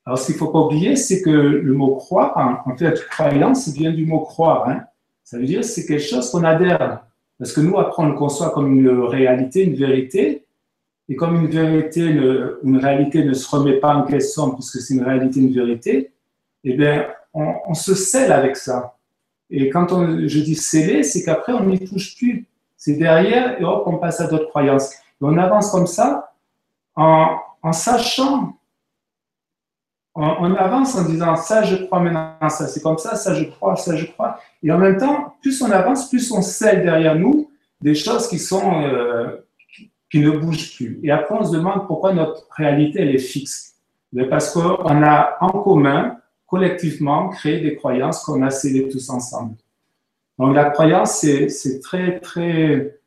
alors 0.05 0.19
ce 0.19 0.27
qu'il 0.27 0.35
ne 0.35 0.39
faut 0.41 0.49
pas 0.49 0.59
oublier, 0.59 0.97
c'est 0.97 1.23
que 1.23 1.31
le 1.31 1.73
mot 1.73 1.95
croire, 1.95 2.63
en 2.67 2.77
fait, 2.77 3.07
croyance 3.09 3.69
vient 3.69 3.93
du 3.93 4.05
mot 4.05 4.21
croire. 4.21 4.69
Hein. 4.69 4.83
Ça 5.23 5.39
veut 5.39 5.47
dire 5.47 5.65
c'est 5.65 5.87
quelque 5.87 6.03
chose 6.03 6.31
qu'on 6.31 6.43
adhère. 6.43 7.05
Parce 7.39 7.53
que 7.53 7.61
nous, 7.61 7.79
après, 7.79 8.03
on 8.03 8.09
le 8.09 8.15
conçoit 8.15 8.51
comme 8.51 8.75
une 8.75 8.89
réalité, 8.89 9.65
une 9.65 9.75
vérité. 9.75 10.45
Et 11.09 11.17
comme 11.17 11.37
une 11.37 11.49
vérité, 11.49 12.01
une 12.01 12.79
réalité 12.79 13.25
ne 13.25 13.35
se 13.35 13.49
remet 13.49 13.75
pas 13.75 13.95
en 13.95 14.03
question 14.05 14.53
puisque 14.53 14.81
c'est 14.81 14.95
une 14.95 15.03
réalité, 15.03 15.41
une 15.41 15.53
vérité, 15.53 16.13
eh 16.65 16.75
bien, 16.75 17.07
on 17.35 17.75
se 17.75 17.95
scelle 17.95 18.33
avec 18.33 18.57
ça. 18.57 18.97
Et 19.53 19.69
quand 19.69 19.93
on, 19.93 20.27
je 20.27 20.41
dis 20.41 20.57
sceller, 20.57 21.03
c'est 21.03 21.23
qu'après, 21.23 21.53
on 21.53 21.65
n'y 21.65 21.79
touche 21.79 22.17
plus. 22.17 22.47
C'est 22.77 22.95
derrière 22.95 23.61
et 23.61 23.65
hop, 23.65 23.85
on 23.87 23.99
passe 23.99 24.21
à 24.21 24.27
d'autres 24.27 24.49
croyances. 24.49 24.91
Et 24.93 24.97
on 25.21 25.37
avance 25.39 25.71
comme 25.71 25.87
ça 25.87 26.33
en, 26.97 27.37
en 27.63 27.73
sachant, 27.73 28.57
on, 30.15 30.55
avance 30.55 30.97
en 30.97 31.05
disant 31.05 31.37
ça, 31.37 31.63
je 31.63 31.77
crois 31.77 32.01
maintenant, 32.01 32.49
ça 32.49 32.67
c'est 32.67 32.83
comme 32.83 32.99
ça, 32.99 33.15
ça 33.15 33.35
je 33.35 33.45
crois, 33.45 33.77
ça 33.77 33.97
je 33.97 34.07
crois. 34.07 34.39
Et 34.63 34.71
en 34.73 34.79
même 34.79 34.99
temps, 34.99 35.37
plus 35.41 35.63
on 35.63 35.71
avance, 35.71 36.09
plus 36.09 36.33
on 36.33 36.43
scelle 36.43 36.83
derrière 36.83 37.15
nous 37.15 37.51
des 37.81 37.95
choses 37.95 38.29
qui 38.29 38.39
sont 38.39 38.83
euh, 38.83 39.45
qui, 40.11 40.21
ne 40.21 40.31
bougent 40.31 40.77
plus. 40.77 41.01
Et 41.03 41.11
après, 41.11 41.35
on 41.35 41.45
se 41.45 41.53
demande 41.53 41.87
pourquoi 41.87 42.13
notre 42.13 42.47
réalité 42.51 43.01
elle 43.01 43.15
est 43.15 43.19
fixe. 43.19 43.77
Parce 44.29 44.51
qu'on 44.51 45.03
a 45.03 45.37
en 45.41 45.51
commun 45.63 46.19
collectivement 46.53 47.31
créer 47.31 47.61
des 47.61 47.77
croyances 47.77 48.23
qu'on 48.25 48.43
a 48.43 48.51
scellées 48.51 48.87
tous 48.91 49.09
ensemble. 49.09 49.57
Donc 50.39 50.55
la 50.55 50.69
croyance, 50.69 51.13
c'est 51.21 51.81
très, 51.81 52.21
très 52.21 53.01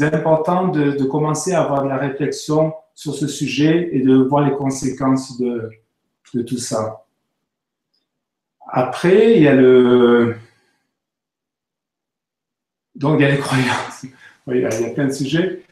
important 0.00 0.68
de, 0.68 1.02
commencer 1.02 1.52
à 1.54 1.62
avoir 1.62 1.82
de 1.82 1.88
la 1.88 1.96
réflexion 1.96 2.72
sur 2.94 3.12
ce 3.16 3.26
sujet 3.26 3.88
et 3.90 3.98
de 3.98 4.14
voir 4.14 4.48
les 4.48 4.54
conséquences 4.54 5.40
de, 5.40 5.70
de 6.34 6.42
tout 6.42 6.58
ça. 6.58 7.04
Après, 8.68 9.38
il 9.38 9.42
y 9.42 9.48
a 9.48 9.56
le... 9.56 10.36
Donc, 12.94 13.18
il 13.18 13.22
y 13.22 13.26
a 13.26 13.32
les 13.32 13.38
croyances. 13.38 14.06
Oui, 14.46 14.58
il 14.58 14.62
y 14.62 14.84
a 14.84 14.90
plein 14.90 15.06
de 15.06 15.12
sujets. 15.12 15.62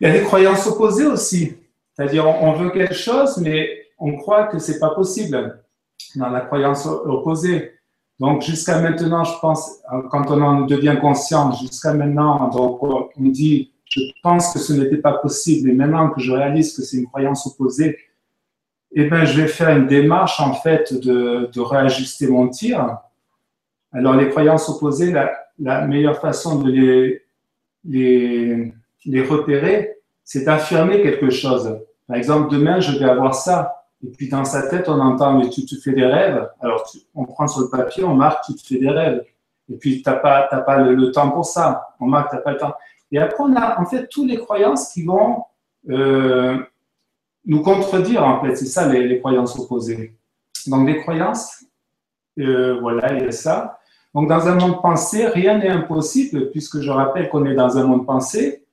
Il 0.00 0.08
y 0.08 0.10
a 0.10 0.12
des 0.12 0.24
croyances 0.24 0.66
opposées 0.66 1.06
aussi. 1.06 1.54
C'est-à-dire, 1.94 2.26
on 2.26 2.54
veut 2.54 2.70
quelque 2.70 2.92
chose, 2.92 3.38
mais 3.38 3.86
on 3.96 4.16
croit 4.16 4.48
que 4.48 4.58
c'est 4.58 4.80
pas 4.80 4.90
possible 4.90 5.62
dans 6.16 6.30
la 6.30 6.40
croyance 6.40 6.86
opposée. 6.86 7.72
Donc, 8.18 8.42
jusqu'à 8.42 8.80
maintenant, 8.80 9.24
je 9.24 9.38
pense, 9.40 9.82
quand 10.10 10.30
on 10.30 10.40
en 10.40 10.60
devient 10.62 10.96
conscient, 11.00 11.52
jusqu'à 11.52 11.92
maintenant, 11.92 12.48
donc, 12.48 12.82
on 12.82 13.08
dit, 13.18 13.72
je 13.84 14.00
pense 14.22 14.52
que 14.52 14.58
ce 14.58 14.72
n'était 14.72 14.96
pas 14.96 15.12
possible, 15.14 15.70
et 15.70 15.74
maintenant 15.74 16.10
que 16.10 16.20
je 16.20 16.32
réalise 16.32 16.74
que 16.74 16.82
c'est 16.82 16.96
une 16.96 17.06
croyance 17.06 17.46
opposée, 17.46 17.98
eh 18.92 19.10
bien, 19.10 19.26
je 19.26 19.40
vais 19.40 19.48
faire 19.48 19.76
une 19.76 19.86
démarche, 19.86 20.40
en 20.40 20.54
fait, 20.54 20.94
de, 20.94 21.60
réajuster 21.60 22.28
mon 22.28 22.48
tir, 22.48 22.98
Alors, 23.92 24.16
les 24.16 24.30
croyances 24.30 24.68
opposées, 24.68 25.14
la, 25.58 25.86
meilleure 25.86 26.20
façon 26.20 26.62
de 26.62 26.70
les, 26.70 27.22
les 29.04 29.22
repérer, 29.22 29.98
c'est 30.24 30.44
d'affirmer 30.44 31.02
quelque 31.02 31.30
chose. 31.30 31.78
Par 32.08 32.16
exemple, 32.16 32.52
demain, 32.52 32.80
je 32.80 32.98
vais 32.98 33.04
avoir 33.04 33.34
ça. 33.34 33.75
Et 34.04 34.10
puis, 34.10 34.28
dans 34.28 34.44
sa 34.44 34.68
tête, 34.68 34.88
on 34.88 35.00
entend, 35.00 35.38
mais 35.38 35.48
tu 35.48 35.64
te 35.64 35.74
fais 35.76 35.92
des 35.92 36.04
rêves. 36.04 36.48
Alors, 36.60 36.84
on 37.14 37.24
prend 37.24 37.46
sur 37.46 37.62
le 37.62 37.70
papier, 37.70 38.04
on 38.04 38.14
marque, 38.14 38.44
tu 38.46 38.54
te 38.54 38.66
fais 38.66 38.78
des 38.78 38.90
rêves. 38.90 39.24
Et 39.70 39.76
puis, 39.76 40.02
tu 40.02 40.08
n'as 40.08 40.16
pas, 40.16 40.42
pas 40.42 40.78
le, 40.78 41.10
temps 41.10 41.30
pour 41.30 41.44
ça. 41.44 41.88
On 41.98 42.06
marque, 42.06 42.30
tu 42.30 42.36
n'as 42.36 42.42
pas 42.42 42.52
le 42.52 42.58
temps. 42.58 42.74
Et 43.10 43.18
après, 43.18 43.42
on 43.42 43.56
a 43.56 43.80
en 43.80 43.86
fait 43.86 44.06
toutes 44.08 44.28
les 44.28 44.38
croyances 44.38 44.92
qui 44.92 45.04
vont 45.04 45.44
euh, 45.88 46.58
nous 47.46 47.62
contredire, 47.62 48.24
en 48.24 48.42
fait. 48.42 48.54
C'est 48.56 48.66
ça, 48.66 48.86
les, 48.86 49.18
croyances 49.18 49.58
opposées. 49.58 50.14
Donc, 50.66 50.86
les 50.86 51.00
croyances, 51.00 51.64
euh, 52.38 52.78
voilà, 52.80 53.14
il 53.14 53.24
y 53.24 53.28
a 53.28 53.32
ça. 53.32 53.78
Donc, 54.14 54.28
dans 54.28 54.46
un 54.46 54.54
monde 54.54 54.80
pensé, 54.82 55.26
rien 55.26 55.58
n'est 55.58 55.68
impossible, 55.68 56.50
puisque 56.50 56.80
je 56.80 56.90
rappelle 56.90 57.28
qu'on 57.28 57.44
est 57.46 57.54
dans 57.54 57.76
un 57.78 57.84
monde 57.84 58.06
pensé, 58.06 58.64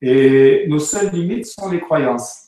et 0.00 0.66
nos 0.68 0.80
seules 0.80 1.10
limites 1.10 1.46
sont 1.46 1.70
les 1.70 1.80
croyances. 1.80 2.41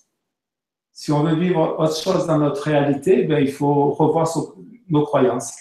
Si 0.97 1.11
on 1.11 1.25
veut 1.25 1.35
vivre 1.35 1.77
autre 1.77 2.01
chose 2.01 2.25
dans 2.29 2.39
notre 2.39 2.63
réalité, 2.63 3.25
ben, 3.25 3.41
il 3.41 3.51
faut 3.51 3.91
revoir 3.91 4.33
nos 4.89 5.03
croyances. 5.03 5.53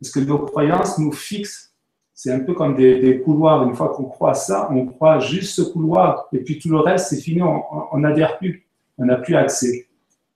Parce 0.00 0.10
que 0.10 0.18
nos 0.18 0.40
croyances 0.40 0.98
nous 0.98 1.12
fixent. 1.12 1.72
C'est 2.12 2.32
un 2.32 2.40
peu 2.40 2.52
comme 2.52 2.74
des, 2.74 3.22
couloirs. 3.24 3.62
Une 3.62 3.76
fois 3.76 3.90
qu'on 3.90 4.06
croit 4.06 4.34
ça, 4.34 4.68
on 4.72 4.86
croit 4.86 5.20
juste 5.20 5.54
ce 5.54 5.62
couloir. 5.62 6.28
Et 6.32 6.38
puis 6.38 6.58
tout 6.58 6.68
le 6.68 6.80
reste, 6.80 7.10
c'est 7.10 7.20
fini, 7.20 7.40
on 7.42 7.96
n'adhère 7.98 8.38
plus. 8.38 8.66
On 8.98 9.04
n'a 9.04 9.16
plus 9.16 9.36
accès. 9.36 9.86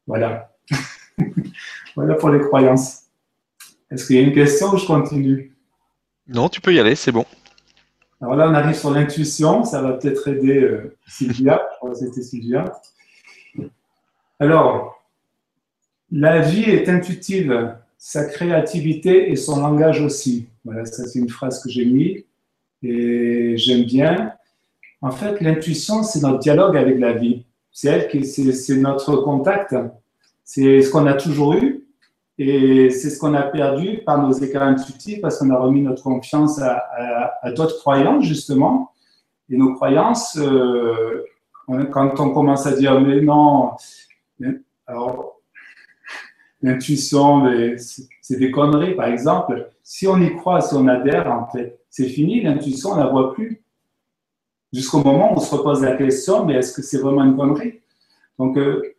Voilà. 0.07 0.53
voilà 1.97 2.14
pour 2.14 2.30
les 2.30 2.40
croyances. 2.40 3.03
Est-ce 3.90 4.07
qu'il 4.07 4.16
y 4.16 4.18
a 4.20 4.22
une 4.22 4.32
question 4.32 4.68
ou 4.68 4.78
je 4.78 4.86
continue? 4.86 5.57
Non, 6.28 6.49
tu 6.49 6.61
peux 6.61 6.72
y 6.72 6.78
aller, 6.78 6.94
c'est 6.94 7.12
bon. 7.12 7.24
Alors 8.20 8.36
là, 8.36 8.49
on 8.49 8.55
arrive 8.55 8.76
sur 8.76 8.92
l'intuition. 8.92 9.64
Ça 9.64 9.82
va 9.82 9.94
peut-être 9.94 10.28
aider 10.28 10.61
euh, 10.61 10.97
Sylvia. 11.09 11.61
Je 11.72 11.76
crois 11.78 11.90
que 11.90 11.97
c'était 11.97 12.22
Sylvia. 12.22 12.72
Alors, 14.39 15.03
la 16.11 16.41
vie 16.41 16.64
est 16.64 16.89
intuitive, 16.89 17.74
sa 17.97 18.26
créativité 18.26 19.30
et 19.30 19.37
son 19.37 19.61
langage 19.61 20.01
aussi. 20.03 20.47
Voilà, 20.64 20.84
ça 20.84 21.07
c'est 21.07 21.18
une 21.18 21.28
phrase 21.28 21.62
que 21.62 21.70
j'ai 21.70 21.87
mise 21.87 22.24
et 22.82 23.57
j'aime 23.57 23.84
bien. 23.84 24.32
En 25.01 25.11
fait, 25.11 25.41
l'intuition, 25.41 26.03
c'est 26.03 26.20
notre 26.20 26.39
dialogue 26.39 26.76
avec 26.76 26.99
la 26.99 27.12
vie. 27.12 27.45
C'est 27.72 27.89
elle 27.89 28.09
qui, 28.09 28.24
c'est 28.24 28.76
notre 28.76 29.16
contact. 29.16 29.74
C'est 30.45 30.82
ce 30.82 30.91
qu'on 30.91 31.07
a 31.07 31.14
toujours 31.14 31.55
eu 31.55 31.84
et 32.39 32.91
c'est 32.91 33.09
ce 33.09 33.18
qu'on 33.18 33.34
a 33.34 33.43
perdu 33.43 34.03
par 34.05 34.20
nos 34.20 34.32
écarts 34.32 34.64
intuitifs 34.64 35.20
parce 35.20 35.39
qu'on 35.39 35.51
a 35.51 35.59
remis 35.59 35.80
notre 35.80 36.03
confiance 36.03 36.61
à, 36.61 37.51
d'autres 37.53 37.78
croyances, 37.78 38.24
justement. 38.24 38.91
Et 39.49 39.57
nos 39.57 39.74
croyances, 39.74 40.37
euh, 40.39 41.24
quand 41.66 42.20
on 42.20 42.30
commence 42.30 42.66
à 42.66 42.72
dire, 42.72 43.01
mais 43.01 43.20
non, 43.20 43.72
alors, 44.87 45.41
l'intuition, 46.62 47.45
c'est 48.20 48.39
des 48.39 48.51
conneries, 48.51 48.95
par 48.95 49.07
exemple. 49.07 49.70
Si 49.82 50.07
on 50.07 50.20
y 50.20 50.34
croit, 50.37 50.61
si 50.61 50.74
on 50.74 50.87
adhère, 50.89 51.47
c'est 51.91 52.09
fini, 52.09 52.43
l'intuition, 52.43 52.91
on 52.91 52.97
ne 52.97 53.01
la 53.01 53.09
voit 53.09 53.34
plus. 53.34 53.62
Jusqu'au 54.72 55.03
moment 55.03 55.32
où 55.32 55.37
on 55.37 55.41
se 55.41 55.55
repose 55.55 55.82
la 55.82 55.97
question, 55.97 56.45
mais 56.45 56.55
est-ce 56.55 56.72
que 56.72 56.82
c'est 56.82 56.99
vraiment 56.99 57.24
une 57.24 57.37
connerie? 57.37 57.80
Donc, 58.39 58.59
euh, 58.59 58.97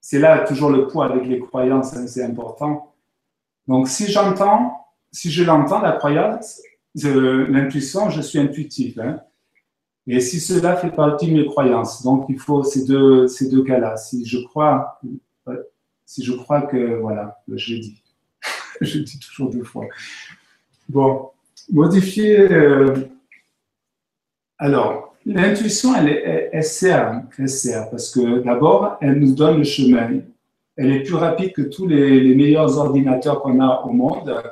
c'est 0.00 0.18
là 0.18 0.40
toujours 0.40 0.70
le 0.70 0.86
poids 0.86 1.06
avec 1.06 1.26
les 1.26 1.40
croyances, 1.40 1.96
hein, 1.96 2.06
c'est 2.06 2.22
important. 2.22 2.94
Donc, 3.66 3.88
si 3.88 4.10
j'entends, 4.10 4.86
si 5.10 5.30
je 5.30 5.44
l'entends, 5.44 5.80
la 5.80 5.92
croyance, 5.92 6.60
l'intuition, 6.94 8.10
je 8.10 8.20
suis 8.20 8.38
intuitif. 8.38 8.98
Hein. 8.98 9.20
Et 10.06 10.20
si 10.20 10.40
cela 10.40 10.76
fait 10.76 10.90
partie 10.90 11.28
de 11.28 11.36
mes 11.36 11.46
croyances, 11.46 12.02
donc 12.02 12.26
il 12.28 12.38
faut 12.38 12.64
ces 12.64 12.84
deux, 12.84 13.28
ces 13.28 13.48
deux 13.48 13.62
cas-là. 13.62 13.96
Si 13.96 14.26
je 14.26 14.38
crois, 14.38 15.00
si 16.04 16.24
je 16.24 16.32
crois 16.32 16.62
que, 16.62 17.00
voilà, 17.00 17.40
je 17.48 17.74
dit, 17.74 18.02
je 18.80 18.98
dis 18.98 19.18
toujours 19.18 19.50
deux 19.50 19.62
fois. 19.62 19.86
Bon, 20.88 21.30
modifier. 21.70 22.52
Euh, 22.52 22.94
alors, 24.58 25.14
l'intuition, 25.24 25.94
elle, 25.94 26.08
elle, 26.08 26.50
elle 26.52 26.64
sert 26.64 27.90
parce 27.90 28.10
que 28.10 28.40
d'abord, 28.40 28.98
elle 29.00 29.18
nous 29.20 29.34
donne 29.34 29.58
le 29.58 29.64
chemin. 29.64 30.20
Elle 30.76 30.92
est 30.92 31.02
plus 31.02 31.14
rapide 31.14 31.52
que 31.52 31.62
tous 31.62 31.86
les, 31.86 32.34
meilleurs 32.34 32.76
ordinateurs 32.76 33.40
qu'on 33.40 33.60
a 33.60 33.82
au 33.86 33.92
monde. 33.92 34.42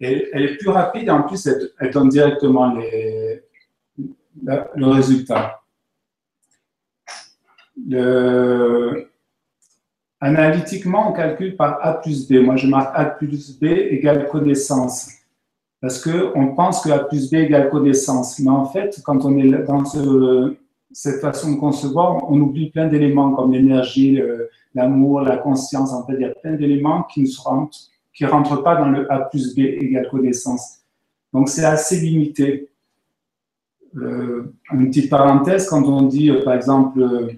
Et 0.00 0.28
elle 0.32 0.42
est 0.42 0.56
plus 0.56 0.68
rapide 0.68 1.08
en 1.08 1.22
plus, 1.22 1.48
elle 1.78 1.90
donne 1.90 2.08
directement 2.08 2.74
les, 2.74 3.33
le 4.44 4.86
résultat. 4.86 5.60
analytiquement, 10.20 11.10
on 11.10 11.12
calcule 11.12 11.56
par 11.56 11.78
A 11.84 11.94
plus 12.00 12.28
B. 12.28 12.34
Moi, 12.34 12.56
je 12.56 12.66
marque 12.66 12.92
A 12.94 13.04
plus 13.04 13.58
B 13.58 13.64
égale 13.64 14.28
connaissance. 14.28 15.10
Parce 15.80 16.02
qu'on 16.02 16.54
pense 16.54 16.82
que 16.82 16.90
A 16.90 17.00
plus 17.00 17.30
B 17.30 17.34
égale 17.34 17.68
connaissance. 17.70 18.38
Mais 18.38 18.50
en 18.50 18.64
fait, 18.64 19.00
quand 19.04 19.24
on 19.24 19.36
est 19.38 19.50
dans 19.66 19.84
cette 20.92 21.20
façon 21.20 21.52
de 21.52 21.60
concevoir, 21.60 22.30
on 22.30 22.40
oublie 22.40 22.70
plein 22.70 22.88
d'éléments 22.88 23.32
comme 23.32 23.52
l'énergie, 23.52 24.20
l'amour, 24.74 25.20
la 25.20 25.36
conscience. 25.36 25.92
En 25.92 26.06
fait, 26.06 26.14
il 26.14 26.22
y 26.22 26.24
a 26.24 26.34
plein 26.34 26.52
d'éléments 26.52 27.02
qui 27.02 27.22
ne 27.22 27.28
rentrent, 27.42 27.78
rentrent 28.22 28.62
pas 28.62 28.76
dans 28.76 28.88
le 28.88 29.10
A 29.12 29.20
plus 29.20 29.54
B 29.54 29.60
égale 29.60 30.08
connaissance. 30.08 30.78
Donc, 31.32 31.48
c'est 31.48 31.64
assez 31.64 32.00
limité. 32.00 32.70
Une 33.94 34.88
petite 34.88 35.08
parenthèse, 35.08 35.68
quand 35.68 35.84
on 35.84 36.02
dit, 36.02 36.30
euh, 36.30 36.42
par 36.42 36.54
exemple, 36.54 37.00
euh, 37.00 37.32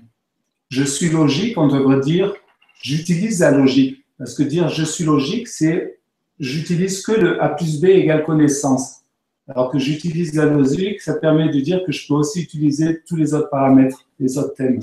je 0.69 0.85
suis 0.85 1.11
logique, 1.11 1.59
on 1.59 1.69
devrait 1.69 2.01
dire, 2.01 2.35
j'utilise 2.83 3.41
la 3.41 3.51
logique. 3.51 4.05
Parce 4.19 4.35
que 4.35 4.43
dire 4.43 4.69
je 4.69 4.85
suis 4.85 5.05
logique, 5.05 5.49
c'est 5.49 5.99
j'utilise 6.39 7.03
que 7.03 7.13
le 7.13 7.43
A 7.43 7.51
plus 7.51 7.81
B 7.81 7.87
égale 7.87 8.25
connaissance. 8.25 9.03
Alors 9.49 9.71
que 9.71 9.79
j'utilise 9.79 10.35
la 10.35 10.47
logique, 10.47 11.01
ça 11.01 11.15
permet 11.15 11.51
de 11.51 11.61
dire 11.61 11.83
que 11.85 11.93
je 11.93 12.07
peux 12.09 12.15
aussi 12.15 12.43
utiliser 12.43 13.03
tous 13.07 13.17
les 13.17 13.35
autres 13.35 13.51
paramètres, 13.51 14.07
les 14.19 14.39
autres 14.39 14.55
thèmes. 14.55 14.81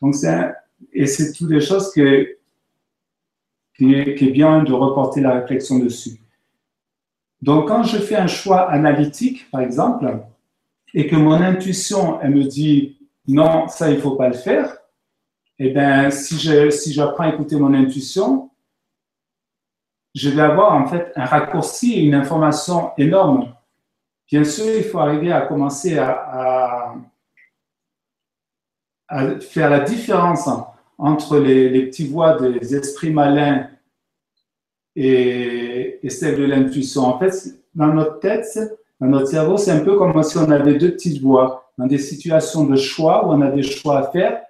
Donc 0.00 0.14
c'est 0.14 0.52
et 0.92 1.06
c'est 1.06 1.32
toutes 1.32 1.50
les 1.50 1.60
choses 1.60 1.92
qui, 1.92 2.00
est, 2.00 2.38
qui 3.76 3.94
est 3.94 4.30
bien 4.30 4.62
de 4.62 4.72
reporter 4.72 5.20
la 5.20 5.40
réflexion 5.40 5.78
dessus. 5.78 6.20
Donc 7.42 7.68
quand 7.68 7.82
je 7.82 7.98
fais 7.98 8.16
un 8.16 8.26
choix 8.26 8.70
analytique, 8.70 9.50
par 9.50 9.62
exemple, 9.62 10.06
et 10.94 11.06
que 11.06 11.16
mon 11.16 11.32
intuition, 11.32 12.20
elle 12.20 12.34
me 12.34 12.44
dit 12.44 12.98
non, 13.26 13.68
ça, 13.68 13.90
il 13.90 13.96
ne 13.96 14.00
faut 14.00 14.16
pas 14.16 14.28
le 14.28 14.34
faire, 14.34 14.76
eh 15.58 15.70
bien, 15.70 16.10
si 16.10 16.38
j'apprends 16.38 17.24
si 17.24 17.30
à 17.30 17.34
écouter 17.34 17.56
mon 17.56 17.74
intuition, 17.74 18.50
je 20.14 20.30
vais 20.30 20.42
avoir 20.42 20.72
en 20.72 20.86
fait 20.86 21.12
un 21.14 21.24
raccourci 21.24 21.94
et 21.94 22.00
une 22.00 22.14
information 22.14 22.92
énorme. 22.98 23.54
Bien 24.26 24.42
sûr, 24.42 24.64
il 24.74 24.84
faut 24.84 24.98
arriver 24.98 25.30
à 25.30 25.42
commencer 25.42 25.98
à, 25.98 26.94
à, 29.08 29.40
faire 29.40 29.70
la 29.70 29.80
différence 29.80 30.48
entre 30.98 31.38
les, 31.38 31.68
les 31.68 31.86
petites 31.86 32.10
voix 32.10 32.38
des 32.40 32.74
esprits 32.74 33.10
malins 33.10 33.68
et, 34.96 36.04
et 36.04 36.10
celles 36.10 36.38
de 36.38 36.44
l'intuition. 36.44 37.02
En 37.02 37.18
fait, 37.18 37.32
dans 37.74 37.88
notre 37.88 38.18
tête, 38.20 38.79
dans 39.00 39.06
notre 39.06 39.28
cerveau, 39.28 39.56
c'est 39.56 39.70
un 39.70 39.80
peu 39.80 39.96
comme 39.96 40.22
si 40.22 40.36
on 40.36 40.50
avait 40.50 40.74
deux 40.74 40.92
petites 40.92 41.22
voix. 41.22 41.72
Dans 41.78 41.86
des 41.86 41.98
situations 41.98 42.64
de 42.64 42.76
choix 42.76 43.26
où 43.26 43.30
on 43.30 43.40
a 43.40 43.50
des 43.50 43.62
choix 43.62 43.98
à 43.98 44.10
faire, 44.10 44.42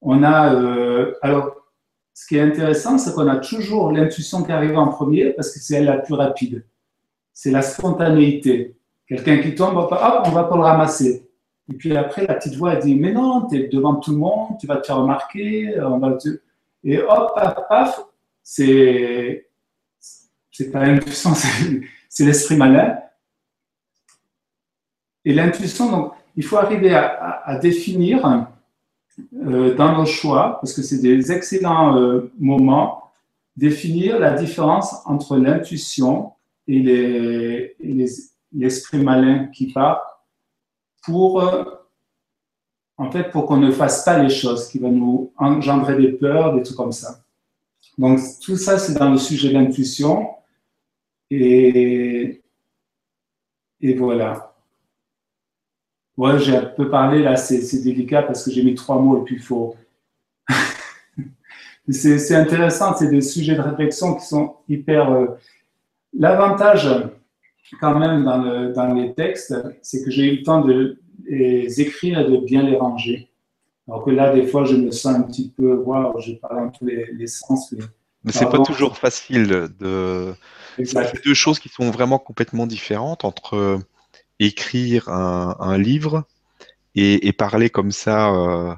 on 0.00 0.22
a. 0.22 0.54
Euh, 0.54 1.14
alors, 1.20 1.54
ce 2.14 2.26
qui 2.26 2.36
est 2.36 2.40
intéressant, 2.40 2.96
c'est 2.96 3.14
qu'on 3.14 3.28
a 3.28 3.36
toujours 3.36 3.92
l'intuition 3.92 4.42
qui 4.42 4.52
arrive 4.52 4.78
en 4.78 4.88
premier 4.88 5.34
parce 5.34 5.52
que 5.52 5.58
c'est 5.58 5.74
elle 5.74 5.84
la 5.84 5.98
plus 5.98 6.14
rapide. 6.14 6.64
C'est 7.34 7.50
la 7.50 7.60
spontanéité. 7.60 8.76
Quelqu'un 9.06 9.38
qui 9.42 9.54
tombe, 9.54 9.76
hop, 9.76 9.92
on 9.92 10.30
va 10.30 10.44
pas 10.44 10.56
le 10.56 10.62
ramasser. 10.62 11.28
Et 11.70 11.74
puis 11.74 11.94
après, 11.94 12.26
la 12.26 12.34
petite 12.34 12.54
voix 12.54 12.76
dit 12.76 12.94
Mais 12.94 13.12
non, 13.12 13.46
tu 13.46 13.56
es 13.56 13.68
devant 13.68 13.96
tout 13.96 14.12
le 14.12 14.18
monde, 14.18 14.56
tu 14.58 14.66
vas 14.66 14.76
te 14.76 14.86
faire 14.86 14.96
remarquer, 14.96 15.74
te... 16.22 16.40
Et 16.84 16.98
hop, 17.02 17.32
paf, 17.34 17.56
paf, 17.68 18.04
c'est. 18.42 19.48
C'est 20.50 20.70
pas 20.70 20.86
l'intuition, 20.86 21.32
c'est 22.08 22.24
l'esprit 22.24 22.56
malin. 22.56 22.96
Et 25.26 25.34
l'intuition, 25.34 25.90
donc, 25.90 26.12
il 26.36 26.44
faut 26.44 26.56
arriver 26.56 26.94
à, 26.94 27.58
définir 27.60 28.46
euh, 29.34 29.74
dans 29.74 29.98
nos 29.98 30.06
choix, 30.06 30.58
parce 30.60 30.72
que 30.72 30.82
c'est 30.82 31.00
des 31.00 31.32
excellents 31.32 31.98
euh, 31.98 32.32
moments, 32.38 33.10
définir 33.56 34.20
la 34.20 34.34
différence 34.34 34.94
entre 35.04 35.36
l'intuition 35.36 36.32
et 36.68 37.74
l'esprit 38.52 38.98
malin 38.98 39.46
qui 39.46 39.72
part 39.72 40.24
pour, 41.02 41.42
euh, 41.42 41.64
en 42.96 43.10
fait, 43.10 43.30
pour 43.30 43.46
qu'on 43.46 43.56
ne 43.56 43.72
fasse 43.72 44.04
pas 44.04 44.22
les 44.22 44.30
choses 44.30 44.68
qui 44.68 44.78
vont 44.78 44.92
nous 44.92 45.32
engendrer 45.36 45.96
des 45.96 46.12
peurs, 46.12 46.54
des 46.54 46.62
trucs 46.62 46.76
comme 46.76 46.92
ça. 46.92 47.20
Donc, 47.98 48.20
tout 48.42 48.56
ça, 48.56 48.78
c'est 48.78 48.94
dans 48.94 49.10
le 49.10 49.18
sujet 49.18 49.48
de 49.48 49.54
l'intuition. 49.54 50.28
Et 51.30 52.42
et 53.80 53.94
voilà. 53.94 54.45
Ouais, 56.16 56.38
j'ai 56.38 56.56
un 56.56 56.64
peu 56.64 56.88
parlé 56.88 57.22
là, 57.22 57.36
c'est 57.36 57.82
délicat 57.82 58.22
parce 58.22 58.44
que 58.44 58.50
j'ai 58.50 58.62
mis 58.62 58.74
trois 58.74 58.98
mots 58.98 59.20
et 59.20 59.24
puis 59.24 59.36
il 59.36 59.42
faut. 59.42 59.76
c'est 61.90 62.34
intéressant, 62.34 62.96
c'est 62.96 63.08
des 63.08 63.20
sujets 63.20 63.54
de 63.54 63.60
réflexion 63.60 64.14
qui 64.14 64.24
sont 64.24 64.56
hyper. 64.68 65.12
Euh, 65.12 65.26
l'avantage, 66.18 66.88
quand 67.80 67.98
même, 67.98 68.24
dans, 68.24 68.72
dans 68.72 68.94
les 68.94 69.12
textes, 69.12 69.54
c'est 69.82 70.04
que 70.04 70.10
j'ai 70.10 70.32
eu 70.32 70.36
le 70.38 70.42
temps 70.42 70.62
de 70.62 70.98
les 71.28 71.80
écrire 71.80 72.20
et 72.20 72.30
de 72.30 72.38
bien 72.38 72.62
les 72.62 72.76
ranger. 72.76 73.28
Alors 73.88 74.04
que 74.04 74.10
là, 74.10 74.34
des 74.34 74.46
fois, 74.46 74.64
je 74.64 74.74
me 74.74 74.90
sens 74.90 75.14
un 75.14 75.22
petit 75.22 75.52
peu, 75.56 75.74
waouh, 75.74 76.18
je 76.20 76.32
parle 76.32 76.56
dans 76.56 76.70
tous 76.70 76.86
les, 76.86 77.26
sens. 77.26 77.72
Mais, 77.72 77.84
mais 78.24 78.32
c'est 78.32 78.48
pas 78.48 78.58
toujours 78.60 78.96
facile 78.96 79.68
de. 79.78 80.34
C'est 80.82 81.24
deux 81.24 81.34
choses 81.34 81.58
qui 81.58 81.68
sont 81.68 81.90
vraiment 81.90 82.18
complètement 82.18 82.66
différentes 82.66 83.24
entre 83.24 83.80
écrire 84.38 85.08
un, 85.08 85.78
livre 85.78 86.24
et, 86.94 87.32
parler 87.32 87.70
comme 87.70 87.92
ça 87.92 88.30
euh, 88.30 88.74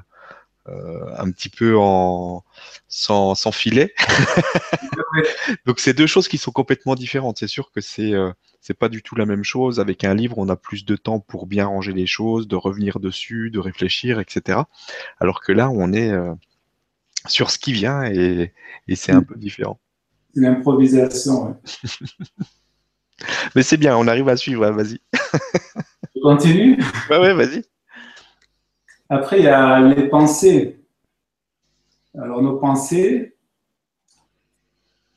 euh, 0.67 1.05
un 1.17 1.31
petit 1.31 1.49
peu 1.49 1.77
en 1.77 2.43
sans, 2.87 3.51
filet. 3.51 3.93
Donc 5.65 5.79
c'est 5.79 5.93
deux 5.93 6.07
choses 6.07 6.27
qui 6.27 6.37
sont 6.37 6.51
complètement 6.51 6.95
différentes. 6.95 7.37
C'est 7.39 7.47
sûr 7.47 7.71
que 7.71 7.81
c'est 7.81 8.13
euh, 8.13 8.31
c'est 8.61 8.77
pas 8.77 8.89
du 8.89 9.01
tout 9.01 9.15
la 9.15 9.25
même 9.25 9.43
chose. 9.43 9.79
Avec 9.79 10.03
un 10.03 10.13
livre, 10.13 10.37
on 10.37 10.49
a 10.49 10.55
plus 10.55 10.85
de 10.85 10.95
temps 10.95 11.19
pour 11.19 11.47
bien 11.47 11.65
ranger 11.65 11.93
les 11.93 12.07
choses, 12.07 12.47
de 12.47 12.55
revenir 12.55 12.99
dessus, 12.99 13.51
de 13.51 13.59
réfléchir, 13.59 14.19
etc. 14.19 14.59
Alors 15.19 15.41
que 15.41 15.53
là, 15.53 15.69
on 15.69 15.93
est 15.93 16.11
sur 17.25 17.51
ce 17.51 17.57
qui 17.57 17.71
vient 17.71 18.03
et, 18.03 18.53
et 18.87 18.95
c'est 18.95 19.13
un 19.13 19.23
peu 19.23 19.35
différent. 19.35 19.79
C'est 20.33 20.41
l'improvisation. 20.41 21.57
Mais 23.55 23.63
c'est 23.63 23.77
bien, 23.77 23.97
on 23.97 24.07
arrive 24.07 24.29
à 24.29 24.37
suivre, 24.37 24.65
hein, 24.65 24.71
vas-y. 24.71 24.99
Je 26.15 26.21
continue 26.21 26.81
Ouais, 27.09 27.19
ouais, 27.19 27.33
vas-y. 27.33 27.63
Après, 29.09 29.39
il 29.39 29.45
y 29.45 29.49
a 29.49 29.79
les 29.79 30.07
pensées. 30.07 30.79
Alors, 32.17 32.41
nos 32.41 32.57
pensées. 32.57 33.35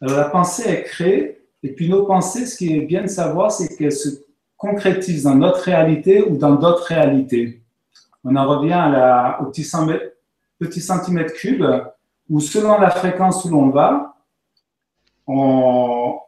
Alors, 0.01 0.17
la 0.17 0.25
pensée 0.25 0.69
est 0.69 0.83
créée, 0.85 1.43
et 1.63 1.73
puis 1.73 1.89
nos 1.89 2.05
pensées, 2.05 2.47
ce 2.47 2.57
qui 2.57 2.77
est 2.77 2.81
bien 2.81 3.03
de 3.03 3.09
savoir, 3.09 3.53
c'est 3.53 3.69
qu'elles 3.77 3.93
se 3.93 4.09
concrétisent 4.57 5.25
dans 5.25 5.35
notre 5.35 5.63
réalité 5.63 6.23
ou 6.23 6.37
dans 6.37 6.55
d'autres 6.55 6.85
réalités. 6.85 7.63
On 8.25 8.35
en 8.37 8.49
revient 8.49 8.73
à 8.73 8.89
la, 8.89 9.43
au 9.43 9.47
petit, 9.47 9.69
petit 10.59 10.81
centimètre 10.81 11.35
cube, 11.35 11.65
où 12.31 12.41
selon 12.41 12.79
la 12.79 12.91
fréquence 12.91 13.45
où 13.45 13.51
l'on 13.51 13.71
va, 13.71 14.17
on, 15.27 16.19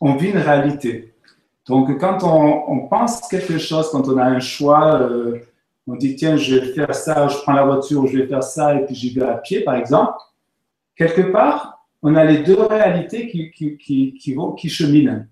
on 0.00 0.16
vit 0.16 0.30
une 0.30 0.38
réalité. 0.38 1.14
Donc, 1.66 1.98
quand 2.00 2.24
on, 2.24 2.88
pense 2.88 3.28
quelque 3.28 3.58
chose, 3.58 3.90
quand 3.90 4.08
on 4.08 4.16
a 4.16 4.24
un 4.24 4.40
choix, 4.40 5.00
euh, 5.00 5.38
on 5.86 5.94
dit 5.94 6.16
tiens, 6.16 6.36
je 6.36 6.56
vais 6.56 6.72
faire 6.72 6.94
ça, 6.94 7.28
je 7.28 7.36
prends 7.38 7.52
la 7.52 7.64
voiture, 7.64 8.06
je 8.06 8.18
vais 8.18 8.26
faire 8.26 8.42
ça, 8.42 8.74
et 8.74 8.86
puis 8.86 8.94
j'y 8.94 9.14
vais 9.14 9.22
à 9.22 9.36
pied, 9.36 9.60
par 9.60 9.76
exemple. 9.76 10.18
Quelque 10.96 11.30
part, 11.32 11.86
on 12.02 12.14
a 12.14 12.24
les 12.24 12.38
deux 12.38 12.60
réalités 12.60 13.28
qui, 13.28 13.50
qui, 13.50 14.14
qui, 14.14 14.34
vont, 14.34 14.52
qui 14.52 14.68
cheminent. 14.68 15.26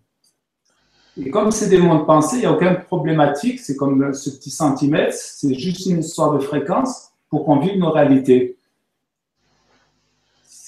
Et 1.16 1.30
comme 1.30 1.50
c'est 1.50 1.68
des 1.68 1.78
mondes 1.78 2.06
pensés, 2.06 2.36
il 2.36 2.40
n'y 2.40 2.46
a 2.46 2.52
aucune 2.52 2.78
problématique, 2.86 3.58
c'est 3.58 3.76
comme 3.76 4.14
ce 4.14 4.30
petit 4.30 4.50
centimètre, 4.50 5.14
c'est 5.14 5.54
juste 5.54 5.86
une 5.86 6.00
histoire 6.00 6.32
de 6.34 6.38
fréquence 6.38 7.10
pour 7.30 7.44
qu'on 7.44 7.58
vive 7.58 7.78
nos 7.78 7.90
réalités. 7.90 8.57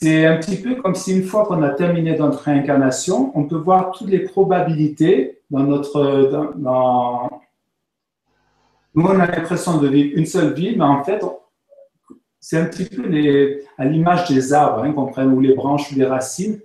C'est 0.03 0.25
un 0.25 0.39
petit 0.39 0.57
peu 0.57 0.77
comme 0.77 0.95
si 0.95 1.15
une 1.15 1.25
fois 1.25 1.45
qu'on 1.45 1.63
a 1.63 1.71
terminé 1.71 2.17
notre 2.17 2.39
réincarnation, 2.45 3.33
on 3.35 3.45
peut 3.45 3.57
voir 3.57 3.91
toutes 3.93 4.09
les 4.09 4.21
probabilités 4.21 5.41
dans 5.51 5.63
notre... 5.63 6.55
Nous, 8.95 9.05
on 9.05 9.21
a 9.21 9.27
l'impression 9.27 9.77
de 9.77 9.89
vivre 9.89 10.19
une 10.19 10.25
seule 10.25 10.55
vie, 10.55 10.75
mais 10.75 10.85
en 10.85 11.05
fait, 11.05 11.23
c'est 12.41 12.59
un 12.59 12.65
petit 12.65 12.87
peu 12.87 13.05
à 13.77 13.85
l'image 13.85 14.27
des 14.29 14.55
arbres, 14.55 14.85
hein, 14.85 14.93
qu'on 14.93 15.33
ou 15.33 15.41
les 15.41 15.55
branches 15.55 15.93
ou 15.93 15.97
les 15.97 16.07
racines. 16.07 16.61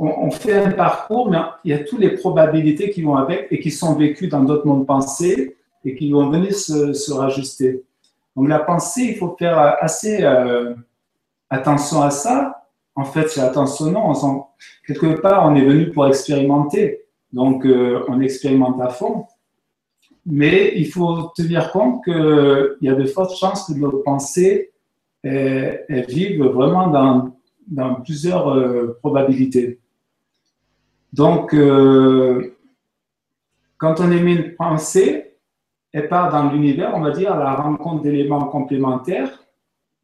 On, 0.00 0.28
fait 0.32 0.54
un 0.54 0.72
parcours, 0.72 1.30
mais 1.30 1.38
il 1.62 1.70
y 1.70 1.74
a 1.74 1.84
toutes 1.84 2.00
les 2.00 2.16
probabilités 2.16 2.90
qui 2.90 3.02
vont 3.02 3.16
avec 3.16 3.46
et 3.52 3.60
qui 3.60 3.70
sont 3.70 3.94
vécues 3.94 4.26
dans 4.26 4.42
d'autres 4.42 4.66
mondes 4.66 4.88
pensés 4.88 5.56
et 5.84 5.94
qui 5.94 6.10
vont 6.10 6.28
venir 6.30 6.52
se, 6.52 6.92
se 6.94 7.12
rajuster. 7.12 7.84
Donc 8.34 8.48
la 8.48 8.58
pensée, 8.58 9.02
il 9.02 9.16
faut 9.16 9.36
faire 9.38 9.56
assez... 9.80 10.24
Euh, 10.24 10.74
attention 11.54 12.02
à 12.02 12.10
ça. 12.10 12.66
En 12.94 13.04
fait, 13.04 13.28
c'est 13.28 13.40
attention, 13.40 13.90
non. 13.90 14.46
quelque 14.86 15.20
part, 15.20 15.46
on 15.46 15.54
est 15.54 15.64
venu 15.64 15.90
pour 15.90 16.06
expérimenter. 16.06 17.02
Donc, 17.32 17.66
euh, 17.66 18.04
on 18.08 18.20
expérimente 18.20 18.80
à 18.80 18.88
fond. 18.88 19.26
Mais 20.26 20.72
il 20.76 20.86
faut 20.86 21.32
tenir 21.36 21.72
compte 21.72 22.04
qu'il 22.04 22.76
y 22.80 22.88
a 22.88 22.94
de 22.94 23.04
fortes 23.04 23.36
chances 23.36 23.66
que 23.66 23.72
nos 23.72 23.98
pensées 23.98 24.70
vivent 25.24 26.44
vraiment 26.44 26.88
dans, 27.66 27.94
plusieurs 28.02 28.54
euh, 28.54 28.98
probabilités. 29.00 29.80
Donc, 31.12 31.54
euh, 31.54 32.56
quand 33.78 34.00
on 34.00 34.10
émet 34.10 34.34
une 34.34 34.54
pensée, 34.54 35.36
elle 35.92 36.08
part 36.08 36.30
dans 36.30 36.50
l'univers, 36.50 36.92
on 36.94 37.00
va 37.00 37.10
dire, 37.10 37.32
à 37.32 37.38
la 37.38 37.54
rencontre 37.54 38.02
d'éléments 38.02 38.46
complémentaires 38.46 39.43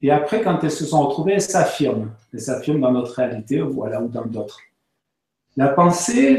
et 0.02 0.10
après, 0.10 0.42
quand 0.42 0.62
elles 0.62 0.70
se 0.70 0.86
sont 0.86 1.06
retrouvées, 1.06 1.34
elles 1.34 1.42
s'affirment. 1.42 2.10
Elles 2.32 2.40
s'affirment 2.40 2.80
dans 2.80 2.92
notre 2.92 3.14
réalité, 3.14 3.60
voilà, 3.60 4.00
ou 4.00 4.08
dans 4.08 4.24
d'autres. 4.24 4.60
La 5.56 5.68
pensée, 5.68 6.38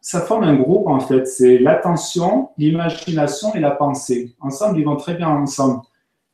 ça 0.00 0.20
forme 0.20 0.44
un 0.44 0.54
groupe 0.54 0.86
en 0.86 1.00
fait. 1.00 1.26
C'est 1.26 1.58
l'attention, 1.58 2.50
l'imagination 2.56 3.54
et 3.54 3.60
la 3.60 3.72
pensée. 3.72 4.34
Ensemble, 4.40 4.78
ils 4.78 4.84
vont 4.84 4.96
très 4.96 5.14
bien 5.14 5.28
ensemble. 5.28 5.82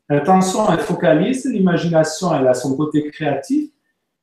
L'attention, 0.09 0.70
elle 0.70 0.80
focalise, 0.80 1.47
l'imagination, 1.47 2.35
elle 2.35 2.47
a 2.47 2.55
son 2.55 2.76
côté 2.76 3.11
créatif, 3.11 3.70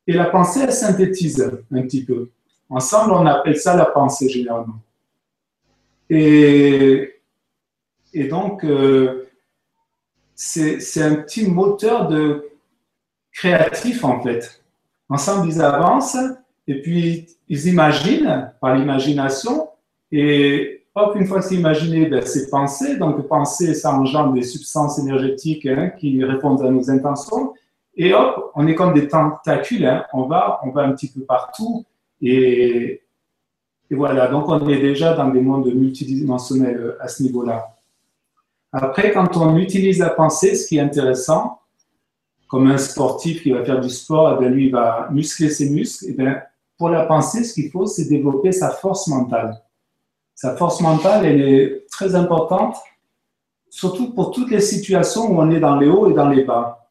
et 0.06 0.12
la 0.12 0.26
pensée, 0.26 0.60
elle 0.62 0.72
synthétise 0.72 1.50
un 1.72 1.82
petit 1.82 2.04
peu. 2.04 2.30
Ensemble, 2.68 3.12
on 3.12 3.26
appelle 3.26 3.56
ça 3.56 3.76
la 3.76 3.86
pensée 3.86 4.28
généralement. 4.28 4.78
Et, 6.08 7.20
et 8.14 8.28
donc, 8.28 8.64
euh, 8.64 9.29
c'est 10.42 11.02
un 11.02 11.16
petit 11.16 11.46
moteur 11.46 12.08
de 12.08 12.48
créatif 13.30 14.04
en 14.04 14.22
fait. 14.22 14.62
Ensemble, 15.10 15.48
ils 15.48 15.60
avancent 15.60 16.16
et 16.66 16.80
puis 16.80 17.26
ils 17.48 17.66
imaginent 17.66 18.50
par 18.58 18.74
l'imagination 18.74 19.68
et 20.10 20.86
hop, 20.94 21.14
une 21.16 21.26
fois 21.26 21.40
que 21.40 21.44
c'est 21.44 21.56
imaginé, 21.56 22.06
ben, 22.06 22.24
c'est 22.24 22.48
penser. 22.48 22.96
Donc 22.96 23.28
penser, 23.28 23.74
ça 23.74 23.92
engendre 23.92 24.32
des 24.32 24.42
substances 24.42 24.98
énergétiques 24.98 25.66
hein, 25.66 25.90
qui 25.90 26.24
répondent 26.24 26.62
à 26.62 26.70
nos 26.70 26.90
intentions. 26.90 27.52
Et 27.94 28.14
hop, 28.14 28.50
on 28.54 28.66
est 28.66 28.74
comme 28.74 28.94
des 28.94 29.08
tentacules, 29.08 29.84
hein. 29.84 30.06
on, 30.14 30.22
va, 30.22 30.60
on 30.64 30.70
va 30.70 30.82
un 30.82 30.92
petit 30.92 31.08
peu 31.08 31.20
partout. 31.20 31.84
Et, 32.22 33.02
et 33.90 33.94
voilà, 33.94 34.28
donc 34.28 34.48
on 34.48 34.66
est 34.70 34.80
déjà 34.80 35.12
dans 35.12 35.28
des 35.28 35.42
mondes 35.42 35.66
multidimensionnels 35.74 36.80
euh, 36.80 36.96
à 37.02 37.08
ce 37.08 37.22
niveau-là. 37.24 37.76
Après, 38.72 39.12
quand 39.12 39.36
on 39.36 39.56
utilise 39.56 39.98
la 39.98 40.10
pensée, 40.10 40.54
ce 40.54 40.68
qui 40.68 40.78
est 40.78 40.80
intéressant, 40.80 41.60
comme 42.48 42.68
un 42.68 42.78
sportif 42.78 43.42
qui 43.42 43.52
va 43.52 43.64
faire 43.64 43.80
du 43.80 43.88
sport, 43.88 44.38
eh 44.42 44.48
lui, 44.48 44.66
il 44.66 44.72
va 44.72 45.08
muscler 45.10 45.50
ses 45.50 45.70
muscles. 45.70 46.06
Eh 46.08 46.12
bien, 46.12 46.42
pour 46.76 46.88
la 46.88 47.04
pensée, 47.04 47.44
ce 47.44 47.54
qu'il 47.54 47.70
faut, 47.70 47.86
c'est 47.86 48.08
développer 48.08 48.52
sa 48.52 48.70
force 48.70 49.06
mentale. 49.06 49.60
Sa 50.34 50.56
force 50.56 50.80
mentale, 50.80 51.26
elle 51.26 51.40
est 51.40 51.86
très 51.90 52.14
importante, 52.14 52.76
surtout 53.68 54.14
pour 54.14 54.30
toutes 54.30 54.50
les 54.50 54.60
situations 54.60 55.30
où 55.30 55.40
on 55.40 55.50
est 55.50 55.60
dans 55.60 55.76
les 55.76 55.88
hauts 55.88 56.10
et 56.10 56.14
dans 56.14 56.28
les 56.28 56.44
bas. 56.44 56.88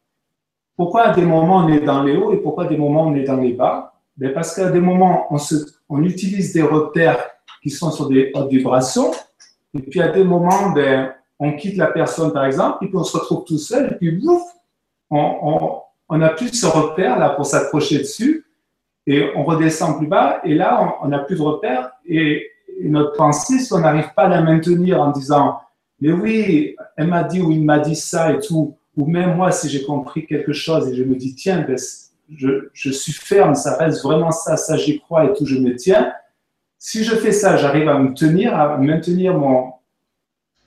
Pourquoi 0.76 1.02
à 1.02 1.14
des 1.14 1.22
moments 1.26 1.58
on 1.58 1.68
est 1.68 1.80
dans 1.80 2.02
les 2.02 2.16
hauts 2.16 2.32
et 2.32 2.38
pourquoi 2.38 2.64
à 2.64 2.66
des 2.68 2.78
moments 2.78 3.08
on 3.08 3.14
est 3.14 3.24
dans 3.24 3.36
les 3.36 3.52
bas? 3.52 3.92
Ben 4.16 4.32
Parce 4.32 4.54
qu'à 4.54 4.70
des 4.70 4.80
moments, 4.80 5.26
on, 5.30 5.38
se, 5.38 5.54
on 5.88 6.02
utilise 6.04 6.52
des 6.52 6.62
repères 6.62 7.22
qui 7.62 7.70
sont 7.70 7.90
sur 7.90 8.08
des 8.08 8.30
hautes 8.34 8.50
vibrations, 8.50 9.10
et 9.74 9.80
puis 9.80 10.00
à 10.00 10.08
des 10.08 10.24
moments, 10.24 10.70
ben, 10.70 11.12
on 11.40 11.56
quitte 11.56 11.78
la 11.78 11.86
personne, 11.86 12.32
par 12.32 12.44
exemple, 12.44 12.84
et 12.84 12.88
puis 12.88 12.96
on 12.96 13.02
se 13.02 13.16
retrouve 13.16 13.44
tout 13.44 13.58
seul, 13.58 13.92
et 13.92 13.94
puis 13.96 14.20
ouf, 14.22 14.42
on, 15.08 15.80
on, 16.08 16.20
a 16.20 16.28
plus 16.28 16.52
ce 16.52 16.66
repère 16.66 17.18
là 17.18 17.30
pour 17.30 17.46
s'accrocher 17.46 17.98
dessus, 17.98 18.46
et 19.06 19.30
on 19.34 19.44
redescend 19.44 19.96
plus 19.96 20.06
bas, 20.06 20.40
et 20.44 20.54
là, 20.54 20.98
on 21.02 21.08
n'a 21.08 21.18
plus 21.20 21.36
de 21.36 21.42
repère, 21.42 21.92
et, 22.06 22.46
notre 22.82 23.14
pensée, 23.14 23.58
si 23.58 23.70
on 23.74 23.80
n'arrive 23.80 24.14
pas 24.16 24.22
à 24.22 24.28
la 24.28 24.40
maintenir 24.40 25.02
en 25.02 25.10
disant, 25.10 25.60
mais 26.00 26.12
oui, 26.12 26.76
elle 26.96 27.08
m'a 27.08 27.24
dit 27.24 27.42
ou 27.42 27.50
il 27.50 27.62
m'a 27.62 27.78
dit 27.78 27.96
ça 27.96 28.32
et 28.32 28.38
tout, 28.38 28.78
ou 28.96 29.06
même 29.06 29.36
moi, 29.36 29.52
si 29.52 29.68
j'ai 29.68 29.82
compris 29.82 30.24
quelque 30.24 30.54
chose 30.54 30.88
et 30.88 30.94
je 30.94 31.04
me 31.04 31.14
dis, 31.14 31.34
tiens, 31.34 31.60
ben, 31.60 31.76
je, 32.34 32.68
je, 32.72 32.90
suis 32.90 33.12
ferme, 33.12 33.54
ça 33.54 33.76
reste 33.76 34.02
vraiment 34.02 34.30
ça, 34.30 34.56
ça 34.56 34.78
j'y 34.78 34.98
crois 34.98 35.26
et 35.26 35.34
tout, 35.34 35.44
je 35.44 35.58
me 35.58 35.76
tiens. 35.76 36.10
Si 36.78 37.04
je 37.04 37.14
fais 37.16 37.32
ça, 37.32 37.58
j'arrive 37.58 37.88
à 37.90 37.98
me 37.98 38.14
tenir, 38.14 38.58
à 38.58 38.78
maintenir 38.78 39.36
mon, 39.36 39.74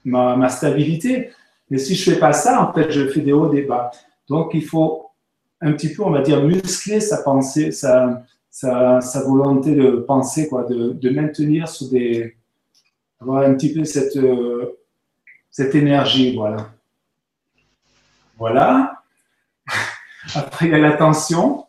ma, 0.06 0.50
stabilité. 0.50 1.32
Mais 1.70 1.78
si 1.78 1.96
je 1.96 2.12
fais 2.12 2.20
pas 2.20 2.34
ça, 2.34 2.62
en 2.62 2.74
fait, 2.74 2.92
je 2.92 3.08
fais 3.08 3.22
des 3.22 3.34
hauts, 3.34 3.50
des 3.50 3.64
bas. 3.64 3.92
Donc, 4.28 4.52
il 4.54 4.66
faut 4.66 5.10
un 5.62 5.72
petit 5.74 5.94
peu, 5.94 6.04
on 6.04 6.12
va 6.12 6.22
dire, 6.22 6.44
muscler 6.44 7.00
sa 7.00 7.24
pensée, 7.24 7.72
sa, 7.72 8.24
sa, 8.50 9.02
sa, 9.02 9.24
volonté 9.24 9.74
de 9.76 9.98
penser, 9.98 10.48
quoi, 10.50 10.64
de, 10.64 10.92
de, 10.92 11.10
maintenir 11.10 11.68
sur 11.68 11.90
des. 11.90 12.36
avoir 13.20 13.44
un 13.44 13.54
petit 13.56 13.74
peu 13.74 13.84
cette, 13.86 14.18
euh, 14.18 14.78
cette 15.50 15.74
énergie, 15.76 16.36
voilà. 16.36 16.70
Voilà. 18.38 19.04
Après, 20.36 20.68
il 20.68 20.72
y 20.72 20.76
a 20.76 20.80
l'attention. 20.80 21.66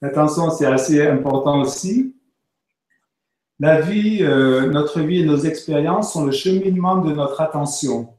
L'attention, 0.00 0.50
c'est 0.50 0.66
assez 0.66 1.06
important 1.06 1.60
aussi. 1.60 2.15
La 3.58 3.80
vie, 3.80 4.18
euh, 4.22 4.70
notre 4.70 5.00
vie 5.00 5.20
et 5.20 5.24
nos 5.24 5.38
expériences 5.38 6.12
sont 6.12 6.26
le 6.26 6.32
cheminement 6.32 6.98
de 6.98 7.12
notre 7.12 7.40
attention. 7.40 8.14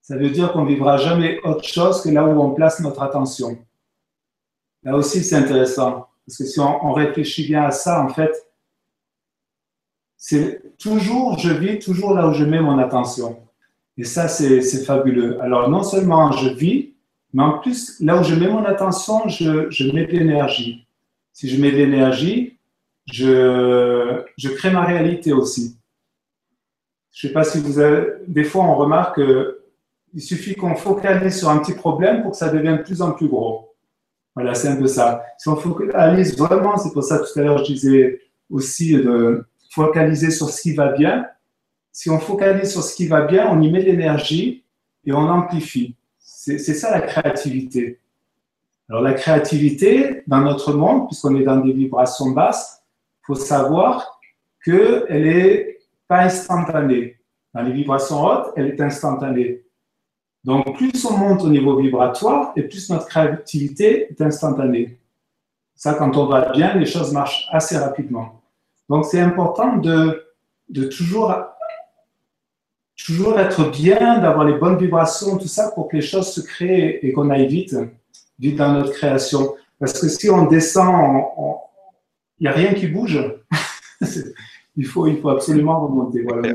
Ça 0.00 0.16
veut 0.16 0.30
dire 0.30 0.52
qu'on 0.52 0.64
ne 0.64 0.68
vivra 0.68 0.96
jamais 0.96 1.38
autre 1.44 1.64
chose 1.64 2.02
que 2.02 2.08
là 2.08 2.24
où 2.24 2.40
on 2.40 2.52
place 2.54 2.80
notre 2.80 3.02
attention. 3.02 3.58
Là 4.82 4.96
aussi, 4.96 5.22
c'est 5.22 5.36
intéressant. 5.36 6.08
Parce 6.26 6.38
que 6.38 6.44
si 6.44 6.58
on, 6.60 6.92
réfléchit 6.92 7.46
bien 7.46 7.64
à 7.64 7.70
ça, 7.70 8.02
en 8.02 8.08
fait, 8.08 8.32
c'est 10.16 10.76
toujours, 10.78 11.38
je 11.38 11.52
vis 11.52 11.78
toujours 11.78 12.14
là 12.14 12.28
où 12.28 12.32
je 12.32 12.44
mets 12.44 12.60
mon 12.60 12.78
attention. 12.78 13.38
Et 13.98 14.04
ça, 14.04 14.28
c'est 14.28 14.62
fabuleux. 14.84 15.40
Alors, 15.42 15.68
non 15.68 15.82
seulement 15.82 16.32
je 16.32 16.48
vis, 16.48 16.94
mais 17.34 17.42
en 17.42 17.58
plus, 17.58 18.00
là 18.00 18.18
où 18.18 18.24
je 18.24 18.34
mets 18.34 18.48
mon 18.48 18.64
attention, 18.64 19.28
je, 19.28 19.68
je 19.70 19.92
mets 19.92 20.06
de 20.06 20.12
l'énergie. 20.12 20.86
Si 21.32 21.48
je 21.48 21.60
mets 21.60 21.70
de 21.70 21.76
l'énergie, 21.76 22.58
je, 23.12 24.48
crée 24.56 24.70
ma 24.70 24.84
réalité 24.84 25.32
aussi. 25.32 25.76
Je 27.12 27.26
ne 27.26 27.28
sais 27.28 27.32
pas 27.32 27.44
si 27.44 27.60
vous 27.60 27.78
avez. 27.78 28.06
Des 28.26 28.44
fois, 28.44 28.64
on 28.64 28.76
remarque 28.76 29.20
qu'il 30.10 30.22
suffit 30.22 30.54
qu'on 30.54 30.74
focalise 30.74 31.38
sur 31.38 31.48
un 31.48 31.58
petit 31.58 31.74
problème 31.74 32.22
pour 32.22 32.32
que 32.32 32.36
ça 32.36 32.48
devienne 32.48 32.78
de 32.78 32.82
plus 32.82 33.02
en 33.02 33.12
plus 33.12 33.28
gros. 33.28 33.74
Voilà, 34.34 34.54
c'est 34.54 34.68
un 34.68 34.76
peu 34.76 34.86
ça. 34.86 35.24
Si 35.38 35.48
on 35.48 35.56
focalise 35.56 36.38
vraiment, 36.38 36.76
c'est 36.76 36.92
pour 36.92 37.02
ça 37.02 37.18
tout 37.18 37.38
à 37.38 37.42
l'heure 37.42 37.58
je 37.58 37.72
disais 37.72 38.20
aussi 38.48 38.94
de 38.94 39.44
focaliser 39.70 40.30
sur 40.30 40.48
ce 40.48 40.62
qui 40.62 40.74
va 40.74 40.92
bien. 40.92 41.26
Si 41.92 42.10
on 42.10 42.18
focalise 42.18 42.70
sur 42.70 42.82
ce 42.82 42.94
qui 42.94 43.06
va 43.06 43.22
bien, 43.22 43.48
on 43.50 43.60
y 43.60 43.70
met 43.70 43.82
l'énergie 43.82 44.64
et 45.04 45.12
on 45.12 45.28
amplifie. 45.28 45.96
C'est 46.18 46.58
ça 46.58 46.90
la 46.90 47.00
créativité. 47.02 48.00
Alors 48.88 49.02
la 49.02 49.14
créativité, 49.14 50.22
dans 50.26 50.40
notre 50.40 50.72
monde, 50.72 51.06
puisqu'on 51.06 51.36
est 51.36 51.44
dans 51.44 51.58
des 51.58 51.72
vibrations 51.72 52.30
basses, 52.30 52.79
faut 53.30 53.36
savoir 53.36 54.20
qu'elle 54.64 55.22
n'est 55.22 55.78
pas 56.08 56.22
instantanée. 56.22 57.16
Dans 57.54 57.62
les 57.62 57.72
vibrations 57.72 58.24
hautes, 58.24 58.52
elle 58.56 58.66
est 58.66 58.80
instantanée. 58.80 59.62
Donc, 60.42 60.76
plus 60.76 61.04
on 61.04 61.16
monte 61.16 61.42
au 61.42 61.48
niveau 61.48 61.76
vibratoire, 61.76 62.52
et 62.56 62.62
plus 62.62 62.90
notre 62.90 63.06
créativité 63.06 64.10
est 64.10 64.20
instantanée. 64.20 64.98
Ça, 65.76 65.94
quand 65.94 66.16
on 66.16 66.26
va 66.26 66.50
bien, 66.50 66.74
les 66.74 66.86
choses 66.86 67.12
marchent 67.12 67.46
assez 67.52 67.76
rapidement. 67.76 68.42
Donc, 68.88 69.04
c'est 69.04 69.20
important 69.20 69.76
de, 69.76 70.26
de 70.68 70.84
toujours, 70.84 71.32
toujours 72.96 73.38
être 73.38 73.70
bien, 73.70 74.18
d'avoir 74.18 74.44
les 74.44 74.54
bonnes 74.54 74.78
vibrations, 74.78 75.38
tout 75.38 75.46
ça, 75.46 75.70
pour 75.70 75.88
que 75.88 75.96
les 75.96 76.02
choses 76.02 76.32
se 76.32 76.40
créent 76.40 76.98
et 77.02 77.12
qu'on 77.12 77.30
aille 77.30 77.46
vite, 77.46 77.76
vite 78.38 78.56
dans 78.56 78.72
notre 78.72 78.92
création. 78.92 79.54
Parce 79.78 79.98
que 80.00 80.08
si 80.08 80.28
on 80.28 80.46
descend, 80.46 81.22
on, 81.36 81.56
n'y 82.42 82.48
a 82.48 82.52
rien 82.52 82.74
qui 82.74 82.86
bouge. 82.86 83.18
il, 84.76 84.86
faut, 84.86 85.06
il 85.06 85.20
faut 85.20 85.28
absolument 85.28 85.86
remonter 85.86 86.22
voilà. 86.22 86.54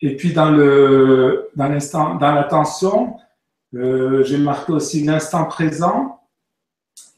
Et 0.00 0.16
puis 0.16 0.32
dans 0.32 0.50
le 0.50 1.50
dans 1.56 1.68
l'instant 1.68 2.16
dans 2.16 2.32
l'attention, 2.32 3.16
euh, 3.74 4.22
j'ai 4.24 4.38
marqué 4.38 4.72
aussi 4.72 5.04
l'instant 5.04 5.44
présent. 5.46 6.20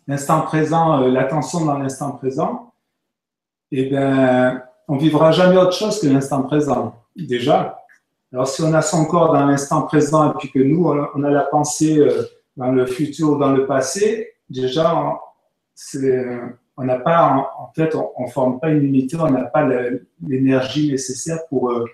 L'instant 0.06 0.42
présent, 0.42 1.02
euh, 1.02 1.10
l'attention 1.10 1.64
dans 1.66 1.78
l'instant 1.78 2.12
présent. 2.12 2.72
Eh 3.70 3.86
bien, 3.86 4.62
on 4.86 4.96
vivra 4.96 5.32
jamais 5.32 5.58
autre 5.58 5.74
chose 5.74 6.00
que 6.00 6.06
l'instant 6.06 6.42
présent. 6.42 6.94
Déjà. 7.14 7.78
Alors 8.32 8.46
si 8.46 8.62
on 8.62 8.72
a 8.74 8.82
son 8.82 9.04
corps 9.06 9.32
dans 9.32 9.46
l'instant 9.46 9.82
présent 9.82 10.30
et 10.30 10.34
puis 10.38 10.50
que 10.50 10.58
nous 10.58 10.86
on 10.86 11.24
a 11.24 11.30
la 11.30 11.42
pensée 11.42 11.98
euh, 11.98 12.22
dans 12.56 12.70
le 12.72 12.86
futur 12.86 13.30
ou 13.30 13.38
dans 13.38 13.52
le 13.52 13.66
passé, 13.66 14.34
déjà 14.50 15.20
on 16.76 16.84
n'a 16.84 16.98
pas, 16.98 17.50
en, 17.58 17.72
fait, 17.74 17.94
on 17.94 18.24
ne 18.24 18.30
forme 18.30 18.60
pas 18.60 18.70
une 18.70 18.84
unité, 18.84 19.16
on 19.18 19.30
n'a 19.30 19.44
pas 19.44 19.68
l'énergie 20.26 20.90
nécessaire 20.90 21.40
pour, 21.48 21.70
euh, 21.70 21.84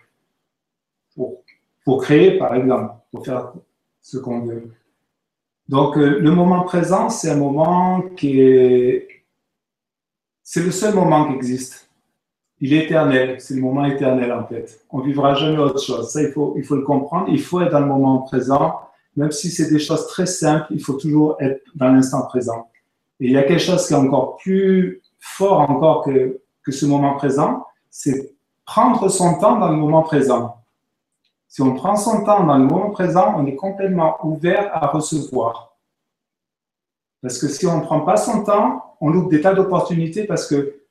pour, 1.14 1.42
pour, 1.84 2.02
créer, 2.02 2.38
par 2.38 2.54
exemple, 2.54 2.94
pour 3.10 3.24
faire 3.24 3.52
ce 4.02 4.18
qu'on 4.18 4.40
veut. 4.40 4.70
Donc, 5.68 5.96
euh, 5.96 6.18
le 6.18 6.30
moment 6.30 6.62
présent, 6.62 7.08
c'est 7.08 7.30
un 7.30 7.36
moment 7.36 8.02
qui 8.16 8.40
est. 8.40 9.08
C'est 10.42 10.62
le 10.62 10.70
seul 10.70 10.94
moment 10.94 11.28
qui 11.28 11.36
existe. 11.36 11.88
Il 12.60 12.72
est 12.74 12.84
éternel, 12.84 13.40
c'est 13.40 13.54
le 13.54 13.62
moment 13.62 13.84
éternel 13.86 14.30
en 14.32 14.46
fait. 14.46 14.84
On 14.90 15.00
vivra 15.00 15.34
jamais 15.34 15.58
autre 15.58 15.82
chose. 15.82 16.10
Ça, 16.10 16.22
il 16.22 16.30
faut, 16.32 16.54
il 16.56 16.64
faut 16.64 16.76
le 16.76 16.82
comprendre. 16.82 17.28
Il 17.30 17.40
faut 17.40 17.60
être 17.62 17.72
dans 17.72 17.80
le 17.80 17.86
moment 17.86 18.18
présent. 18.20 18.80
Même 19.16 19.30
si 19.30 19.50
c'est 19.50 19.70
des 19.70 19.78
choses 19.78 20.06
très 20.08 20.26
simples, 20.26 20.66
il 20.70 20.80
faut 20.82 20.94
toujours 20.94 21.36
être 21.40 21.62
dans 21.74 21.88
l'instant 21.88 22.26
présent. 22.26 22.68
Et 23.24 23.28
il 23.28 23.32
y 23.32 23.38
a 23.38 23.42
quelque 23.42 23.58
chose 23.62 23.86
qui 23.86 23.94
est 23.94 23.96
encore 23.96 24.36
plus 24.36 25.00
fort 25.18 25.60
encore 25.70 26.04
que, 26.04 26.42
que 26.62 26.70
ce 26.70 26.84
moment 26.84 27.14
présent, 27.14 27.64
c'est 27.88 28.34
prendre 28.66 29.08
son 29.08 29.38
temps 29.38 29.58
dans 29.58 29.70
le 29.70 29.76
moment 29.76 30.02
présent. 30.02 30.62
Si 31.48 31.62
on 31.62 31.74
prend 31.74 31.96
son 31.96 32.22
temps 32.22 32.44
dans 32.44 32.58
le 32.58 32.64
moment 32.64 32.90
présent, 32.90 33.32
on 33.38 33.46
est 33.46 33.54
complètement 33.54 34.18
ouvert 34.26 34.68
à 34.74 34.88
recevoir. 34.88 35.74
Parce 37.22 37.38
que 37.38 37.48
si 37.48 37.66
on 37.66 37.78
ne 37.78 37.82
prend 37.82 38.00
pas 38.00 38.18
son 38.18 38.44
temps, 38.44 38.94
on 39.00 39.08
loupe 39.08 39.30
des 39.30 39.40
tas 39.40 39.54
d'opportunités 39.54 40.24
parce 40.24 40.46
que 40.46 40.82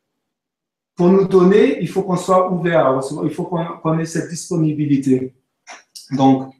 pour 0.95 1.09
nous 1.09 1.27
donner, 1.27 1.83
il 1.83 1.87
faut 1.87 2.01
qu'on 2.01 2.17
soit 2.17 2.51
ouvert 2.51 2.87
à 2.87 2.95
recevoir, 2.95 3.27
il 3.27 3.31
faut 3.31 3.43
qu'on 3.43 3.99
ait 3.99 4.05
cette 4.05 4.29
disponibilité. 4.29 5.35
Donc, 6.09 6.51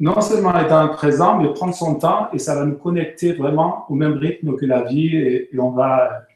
non 0.00 0.20
seulement 0.22 0.56
être 0.58 0.96
présent, 0.96 1.36
mais 1.38 1.52
prendre 1.52 1.74
son 1.74 1.96
temps 1.96 2.28
et 2.32 2.38
ça 2.38 2.54
va 2.54 2.64
nous 2.64 2.76
connecter 2.76 3.34
vraiment 3.34 3.84
au 3.90 3.94
même 3.94 4.14
rythme 4.14 4.56
que 4.56 4.64
la 4.64 4.82
vie 4.82 5.14
et, 5.14 5.50
on 5.58 5.70
va. 5.70 6.26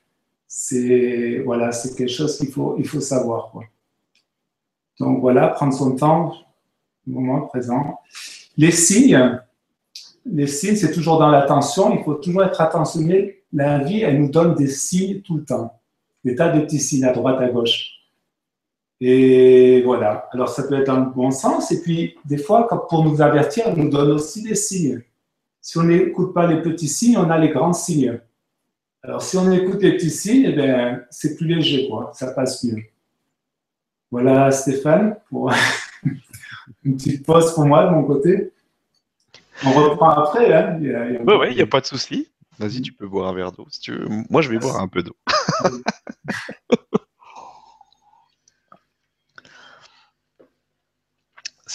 C'est 0.47 1.43
voilà, 1.45 1.73
c'est 1.73 1.97
quelque 1.97 2.13
chose 2.13 2.39
qu'il 2.39 2.49
faut, 2.49 2.77
il 2.79 2.87
faut 2.87 3.01
savoir. 3.01 3.51
Quoi. 3.51 3.65
Donc 5.01 5.21
voilà, 5.21 5.49
prendre 5.49 5.73
son 5.73 5.97
temps, 5.97 6.35
moment 7.07 7.41
présent. 7.41 7.99
Les 8.57 8.71
signes, 8.71 9.41
les 10.27 10.47
signes, 10.47 10.77
c'est 10.77 10.93
toujours 10.93 11.19
dans 11.19 11.31
l'attention. 11.31 11.97
Il 11.97 12.05
faut 12.05 12.15
toujours 12.15 12.45
être 12.45 12.61
attentionné. 12.61 13.43
La 13.53 13.79
vie, 13.79 14.03
elle 14.03 14.21
nous 14.21 14.31
donne 14.31 14.55
des 14.55 14.69
signes 14.69 15.23
tout 15.23 15.39
le 15.39 15.45
temps. 15.45 15.81
Des 16.25 16.37
tas 16.37 16.51
de 16.51 16.61
petits 16.61 16.79
signes 16.79 17.05
à 17.05 17.13
droite, 17.13 17.41
à 17.41 17.49
gauche. 17.49 17.94
Et 19.07 19.83
voilà. 19.83 20.31
Alors, 20.33 20.49
ça 20.49 20.63
peut 20.63 20.81
être 20.81 20.87
dans 20.87 21.05
le 21.05 21.11
bon 21.11 21.31
sens. 21.31 21.71
Et 21.71 21.83
puis, 21.83 22.17
des 22.25 22.39
fois, 22.39 22.67
pour 22.89 23.05
nous 23.05 23.21
avertir, 23.21 23.65
elle 23.67 23.77
nous 23.77 23.91
donne 23.91 24.13
aussi 24.13 24.43
des 24.43 24.55
signes. 24.55 25.03
Si 25.61 25.77
on 25.77 25.83
n'écoute 25.83 26.33
pas 26.33 26.47
les 26.47 26.63
petits 26.63 26.89
signes, 26.89 27.19
on 27.19 27.29
a 27.29 27.37
les 27.37 27.51
grands 27.51 27.75
signes. 27.75 28.19
Alors, 29.03 29.21
si 29.21 29.37
on 29.37 29.53
écoute 29.53 29.83
les 29.83 29.93
petits 29.97 30.09
signes, 30.09 30.55
eh 30.57 30.95
c'est 31.11 31.37
plus 31.37 31.47
léger, 31.47 31.87
quoi. 31.87 32.13
Ça 32.15 32.29
passe 32.29 32.65
mieux. 32.65 32.83
Voilà, 34.11 34.51
Stéphane, 34.51 35.19
pour 35.29 35.53
une 36.83 36.97
petite 36.97 37.27
pause 37.27 37.55
pour 37.55 37.67
moi 37.67 37.85
de 37.85 37.91
mon 37.91 38.05
côté. 38.05 38.55
On 39.67 39.73
reprend 39.73 40.09
après. 40.13 40.51
Hein. 40.51 40.79
Oui, 40.81 41.49
il 41.51 41.57
n'y 41.57 41.61
a 41.61 41.67
pas 41.67 41.83
de 41.83 41.87
souci. 41.87 42.31
Vas-y, 42.59 42.81
tu 42.81 42.95
peux 42.95 43.07
boire 43.07 43.29
un 43.29 43.35
verre 43.35 43.53
d'eau 43.53 43.67
si 43.69 43.81
tu 43.81 43.93
veux. 43.93 44.09
Moi, 44.31 44.41
je 44.41 44.49
vais 44.49 44.59
boire 44.59 44.81
un 44.81 44.89
peu 44.89 45.03
d'eau. 45.03 45.17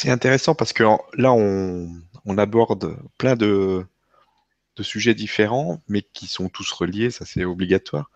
C'est 0.01 0.09
intéressant 0.09 0.55
parce 0.55 0.71
que 0.71 0.83
là, 1.17 1.33
on, 1.33 2.37
aborde 2.37 2.97
plein 3.17 3.35
de, 3.35 3.85
sujets 4.79 5.13
différents, 5.13 5.81
mais 5.89 6.03
qui 6.13 6.25
sont 6.27 6.47
tous 6.47 6.71
reliés, 6.71 7.11
ça 7.11 7.25
c'est 7.25 7.43
obligatoire. 7.43 8.09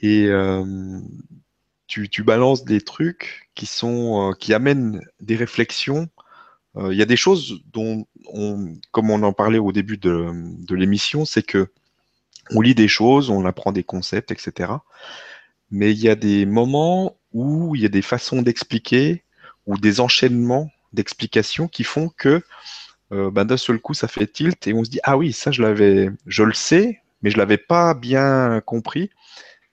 Et 0.00 0.26
euh, 0.26 0.98
tu, 1.86 2.24
balances 2.24 2.64
des 2.64 2.80
trucs 2.80 3.48
qui 3.54 3.66
sont 3.66 4.32
euh, 4.32 4.34
qui 4.34 4.54
amènent 4.54 5.02
des 5.20 5.36
réflexions. 5.36 6.08
Euh, 6.74 6.92
il 6.92 6.98
y 6.98 7.02
a 7.02 7.06
des 7.06 7.16
choses 7.16 7.62
dont, 7.72 8.08
on, 8.32 8.74
comme 8.90 9.10
on 9.10 9.22
en 9.22 9.32
parlait 9.32 9.58
au 9.58 9.70
début 9.70 9.98
de, 9.98 10.32
de 10.34 10.74
l'émission, 10.74 11.24
c'est 11.24 11.44
que 11.44 11.70
on 12.50 12.60
lit 12.60 12.74
des 12.74 12.88
choses, 12.88 13.30
on 13.30 13.44
apprend 13.44 13.70
des 13.70 13.84
concepts, 13.84 14.32
etc. 14.32 14.72
Mais 15.70 15.92
il 15.92 16.00
y 16.00 16.08
a 16.08 16.16
des 16.16 16.44
moments 16.44 17.16
où 17.32 17.76
il 17.76 17.82
y 17.82 17.86
a 17.86 17.88
des 17.88 18.02
façons 18.02 18.42
d'expliquer 18.42 19.22
ou 19.66 19.78
des 19.78 20.00
enchaînements 20.00 20.72
d'explications 20.94 21.68
qui 21.68 21.84
font 21.84 22.10
que 22.16 22.42
euh, 23.12 23.30
ben, 23.30 23.44
d'un 23.44 23.56
seul 23.56 23.78
coup 23.80 23.94
ça 23.94 24.08
fait 24.08 24.26
tilt 24.26 24.66
et 24.66 24.72
on 24.72 24.84
se 24.84 24.90
dit 24.90 25.00
ah 25.02 25.16
oui 25.16 25.32
ça 25.32 25.50
je 25.50 25.62
l'avais 25.62 26.10
je 26.26 26.42
le 26.42 26.54
sais 26.54 27.00
mais 27.22 27.30
je 27.30 27.38
l'avais 27.38 27.58
pas 27.58 27.94
bien 27.94 28.60
compris. 28.64 29.10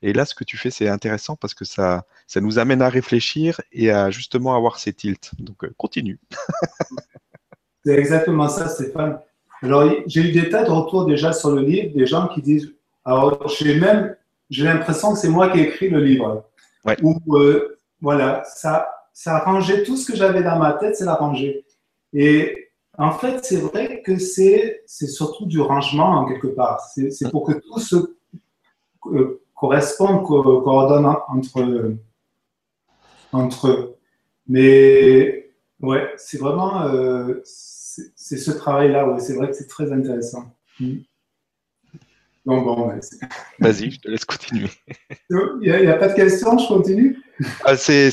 Et 0.02 0.14
là 0.14 0.26
ce 0.26 0.36
que 0.36 0.44
tu 0.44 0.58
fais 0.58 0.72
c'est 0.72 0.88
intéressant 0.88 1.36
parce 1.36 1.54
que 1.54 1.66
ça 1.66 2.06
ça 2.28 2.42
nous 2.42 2.60
amène 2.60 2.82
à 2.82 2.90
réfléchir 2.90 3.62
et 3.72 3.92
à 3.92 4.12
justement 4.12 4.56
avoir 4.56 4.80
ces 4.80 4.94
tilts. 4.94 5.32
Donc 5.40 5.64
euh, 5.64 5.74
continue. 5.78 6.20
C'est 7.84 7.98
exactement 7.98 8.48
ça 8.48 8.68
Stéphane. 8.70 9.20
Alors, 9.64 9.92
j'ai 10.08 10.22
eu 10.22 10.32
des 10.32 10.50
tas 10.50 10.64
de 10.64 10.72
retours 10.72 11.06
déjà 11.06 11.34
sur 11.34 11.52
le 11.52 11.62
livre, 11.62 11.96
des 11.96 12.06
gens 12.06 12.28
qui 12.28 12.42
disent, 12.42 12.74
alors 13.06 13.48
j'ai 13.48 13.80
même, 13.80 14.16
j'ai 14.50 14.64
l'impression 14.66 15.14
que 15.14 15.20
c'est 15.20 15.30
moi 15.30 15.50
qui 15.50 15.60
ai 15.60 15.64
écrit 15.64 15.90
le 15.90 16.04
livre. 16.04 16.46
Ou, 17.04 17.20
euh, 17.38 17.78
voilà, 18.02 18.44
ça, 18.46 18.90
ça 19.14 19.40
rangé 19.40 19.84
tout 19.84 19.98
ce 19.98 20.12
que 20.12 20.18
j'avais 20.18 20.44
dans 20.44 20.58
ma 20.58 20.74
tête, 20.74 20.96
c'est 20.96 21.06
la. 21.06 21.20
Et 22.14 22.70
en 22.98 23.12
fait, 23.12 23.44
c'est 23.44 23.58
vrai 23.58 24.02
que 24.02 24.18
c'est, 24.18 24.82
surtout 24.86 25.46
du 25.46 25.60
rangement 25.62 26.22
en 26.22 26.26
quelque 26.26 26.48
part. 26.48 26.80
C'est, 26.82 27.32
pour 27.32 27.46
que 27.46 27.54
tout 27.54 27.80
se 27.80 28.16
euh, 29.08 29.42
corresponde, 29.56 30.24
coordonne 30.24 31.06
entre, 31.06 31.96
entre 33.32 33.68
eux. 33.68 33.96
Mais 34.48 35.52
ouais, 35.82 36.12
c'est 36.18 36.38
vraiment 36.38 36.82
euh, 36.84 37.42
c'est 37.44 38.38
ce 38.38 38.52
travail-là, 38.52 39.08
ouais, 39.08 39.20
c'est 39.20 39.36
vrai 39.36 39.50
que 39.50 39.54
c'est 39.54 39.68
très 39.68 39.92
intéressant. 39.92 40.46
Mm. 40.80 40.98
Bon, 42.46 43.00
Vas-y, 43.60 43.92
je 43.92 44.00
te 44.00 44.10
laisse 44.10 44.26
continuer. 44.26 44.70
Il 45.30 45.60
n'y 45.62 45.70
a, 45.88 45.98
pas 45.98 46.08
de 46.08 46.16
questions, 46.16 46.58
je 46.58 46.68
continue? 46.68 47.20
Ah, 47.64 47.78
c'est, 47.78 48.10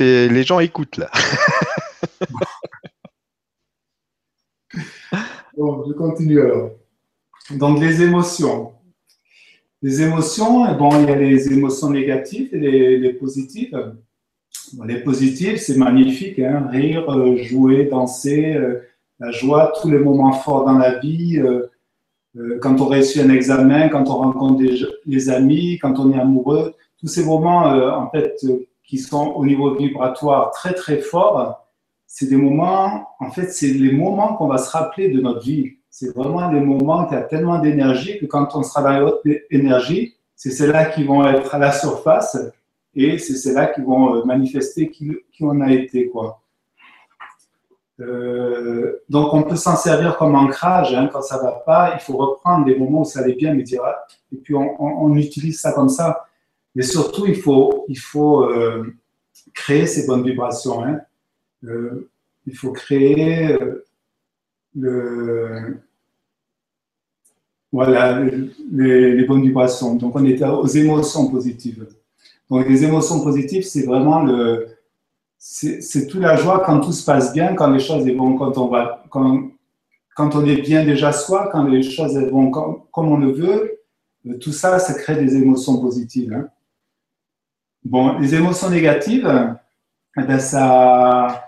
Les 0.00 0.42
gens 0.42 0.60
écoutent 0.60 0.96
là. 0.96 1.10
bon, 5.56 5.84
je 5.86 5.92
continue 5.92 6.40
alors. 6.40 6.70
Donc, 7.50 7.80
les 7.80 8.00
émotions. 8.02 8.72
Les 9.82 10.00
émotions, 10.02 10.74
bon, 10.76 11.02
il 11.02 11.08
y 11.08 11.12
a 11.12 11.16
les 11.16 11.52
émotions 11.52 11.90
négatives 11.90 12.54
et 12.54 12.58
les, 12.58 12.98
les 12.98 13.12
positives. 13.12 13.94
les 14.84 15.00
positives, 15.00 15.58
c'est 15.58 15.76
magnifique, 15.76 16.38
hein, 16.38 16.68
rire, 16.70 17.10
euh, 17.10 17.36
jouer, 17.36 17.84
danser, 17.84 18.54
euh, 18.54 18.80
la 19.18 19.30
joie, 19.30 19.72
tous 19.80 19.90
les 19.90 19.98
moments 19.98 20.32
forts 20.32 20.64
dans 20.64 20.78
la 20.78 20.98
vie, 20.98 21.38
euh, 21.38 21.66
quand 22.60 22.80
on 22.80 22.86
réussit 22.86 23.22
un 23.22 23.30
examen, 23.30 23.88
quand 23.88 24.08
on 24.08 24.16
rencontre 24.16 24.62
des, 25.06 25.30
amis, 25.30 25.78
quand 25.78 25.98
on 25.98 26.12
est 26.12 26.20
amoureux, 26.20 26.74
tous 26.98 27.06
ces 27.06 27.24
moments 27.24 27.72
euh, 27.72 27.90
en 27.90 28.10
fait 28.10 28.44
qui 28.84 28.98
sont 28.98 29.32
au 29.36 29.44
niveau 29.44 29.74
vibratoire 29.74 30.50
très 30.50 30.74
très 30.74 30.98
forts, 30.98 31.66
c'est 32.06 32.28
des 32.28 32.36
moments, 32.36 33.08
en 33.18 33.30
fait, 33.30 33.50
c'est 33.50 33.68
les 33.68 33.92
moments 33.92 34.36
qu'on 34.36 34.46
va 34.46 34.58
se 34.58 34.70
rappeler 34.70 35.08
de 35.08 35.20
notre 35.20 35.40
vie. 35.40 35.72
C'est 35.90 36.14
vraiment 36.14 36.50
des 36.50 36.60
moments 36.60 37.06
qui 37.06 37.14
ont 37.14 37.24
tellement 37.28 37.58
d'énergie 37.58 38.18
que 38.18 38.26
quand 38.26 38.54
on 38.54 38.62
sera 38.62 38.82
dans 38.82 38.92
les 38.92 39.02
hautes 39.02 39.22
énergies, 39.50 40.14
c'est 40.34 40.50
celles-là 40.50 40.86
qui 40.86 41.04
vont 41.04 41.26
être 41.26 41.54
à 41.54 41.58
la 41.58 41.72
surface 41.72 42.38
et 42.94 43.18
c'est 43.18 43.34
celles-là 43.34 43.66
qui 43.66 43.80
vont 43.80 44.24
manifester 44.24 44.90
qui, 44.90 45.10
qui 45.32 45.42
on 45.42 45.60
a 45.60 45.72
été, 45.72 46.08
quoi. 46.08 46.40
Euh, 48.00 48.98
donc, 49.08 49.32
on 49.32 49.42
peut 49.42 49.56
s'en 49.56 49.76
servir 49.76 50.16
comme 50.18 50.34
ancrage 50.34 50.94
hein, 50.94 51.08
quand 51.12 51.22
ça 51.22 51.38
va 51.38 51.52
pas. 51.52 51.94
Il 51.94 52.00
faut 52.00 52.16
reprendre 52.16 52.66
des 52.66 52.76
moments 52.76 53.02
où 53.02 53.04
ça 53.04 53.20
allait 53.20 53.34
bien, 53.34 53.56
ah, 53.82 54.06
et 54.32 54.36
puis 54.36 54.54
on, 54.54 55.14
utilise 55.14 55.60
ça 55.60 55.72
comme 55.72 55.88
ça. 55.88 56.26
Mais 56.74 56.82
surtout, 56.82 57.26
il 57.26 57.36
faut, 57.36 57.86
il 57.88 57.98
faut 57.98 58.44
euh, 58.44 58.94
créer 59.54 59.86
ces 59.86 60.06
bonnes 60.06 60.24
vibrations. 60.24 60.84
Hein. 60.84 61.00
Euh, 61.64 62.10
il 62.46 62.56
faut 62.56 62.70
créer 62.70 63.56
le, 64.76 65.78
voilà, 67.72 68.22
les, 68.72 69.24
bonnes 69.24 69.42
vibrations. 69.42 69.94
Donc, 69.96 70.14
on 70.14 70.24
est 70.24 70.42
aux 70.44 70.66
émotions 70.66 71.28
positives. 71.28 71.86
Donc, 72.50 72.68
les 72.68 72.84
émotions 72.84 73.24
positives, 73.24 73.64
c'est 73.64 73.86
vraiment 73.86 74.22
le, 74.22 74.75
c'est 75.48 76.08
toute 76.08 76.20
la 76.20 76.36
joie 76.36 76.64
quand 76.66 76.80
tout 76.80 76.92
se 76.92 77.04
passe 77.04 77.32
bien, 77.32 77.54
quand 77.54 77.70
les 77.70 77.78
choses 77.78 78.04
vont, 78.10 78.36
quand 78.36 78.58
on 78.58 78.66
va, 78.66 79.04
quand, 79.10 80.34
on 80.34 80.44
est 80.44 80.60
bien 80.60 80.84
déjà 80.84 81.12
soi, 81.12 81.48
quand 81.52 81.64
les 81.64 81.84
choses 81.84 82.18
vont 82.18 82.50
comme, 82.50 82.82
on 82.94 83.16
le 83.16 83.30
veut, 83.30 83.80
euh, 84.26 84.38
tout 84.38 84.52
ça, 84.52 84.80
ça 84.80 84.94
crée 84.94 85.14
des 85.16 85.36
émotions 85.36 85.80
positives. 85.80 86.32
Hein. 86.32 86.48
Bon, 87.84 88.18
les 88.18 88.34
émotions 88.34 88.70
négatives, 88.70 89.56
eh 90.18 90.22
ben 90.22 90.40
ça, 90.40 91.44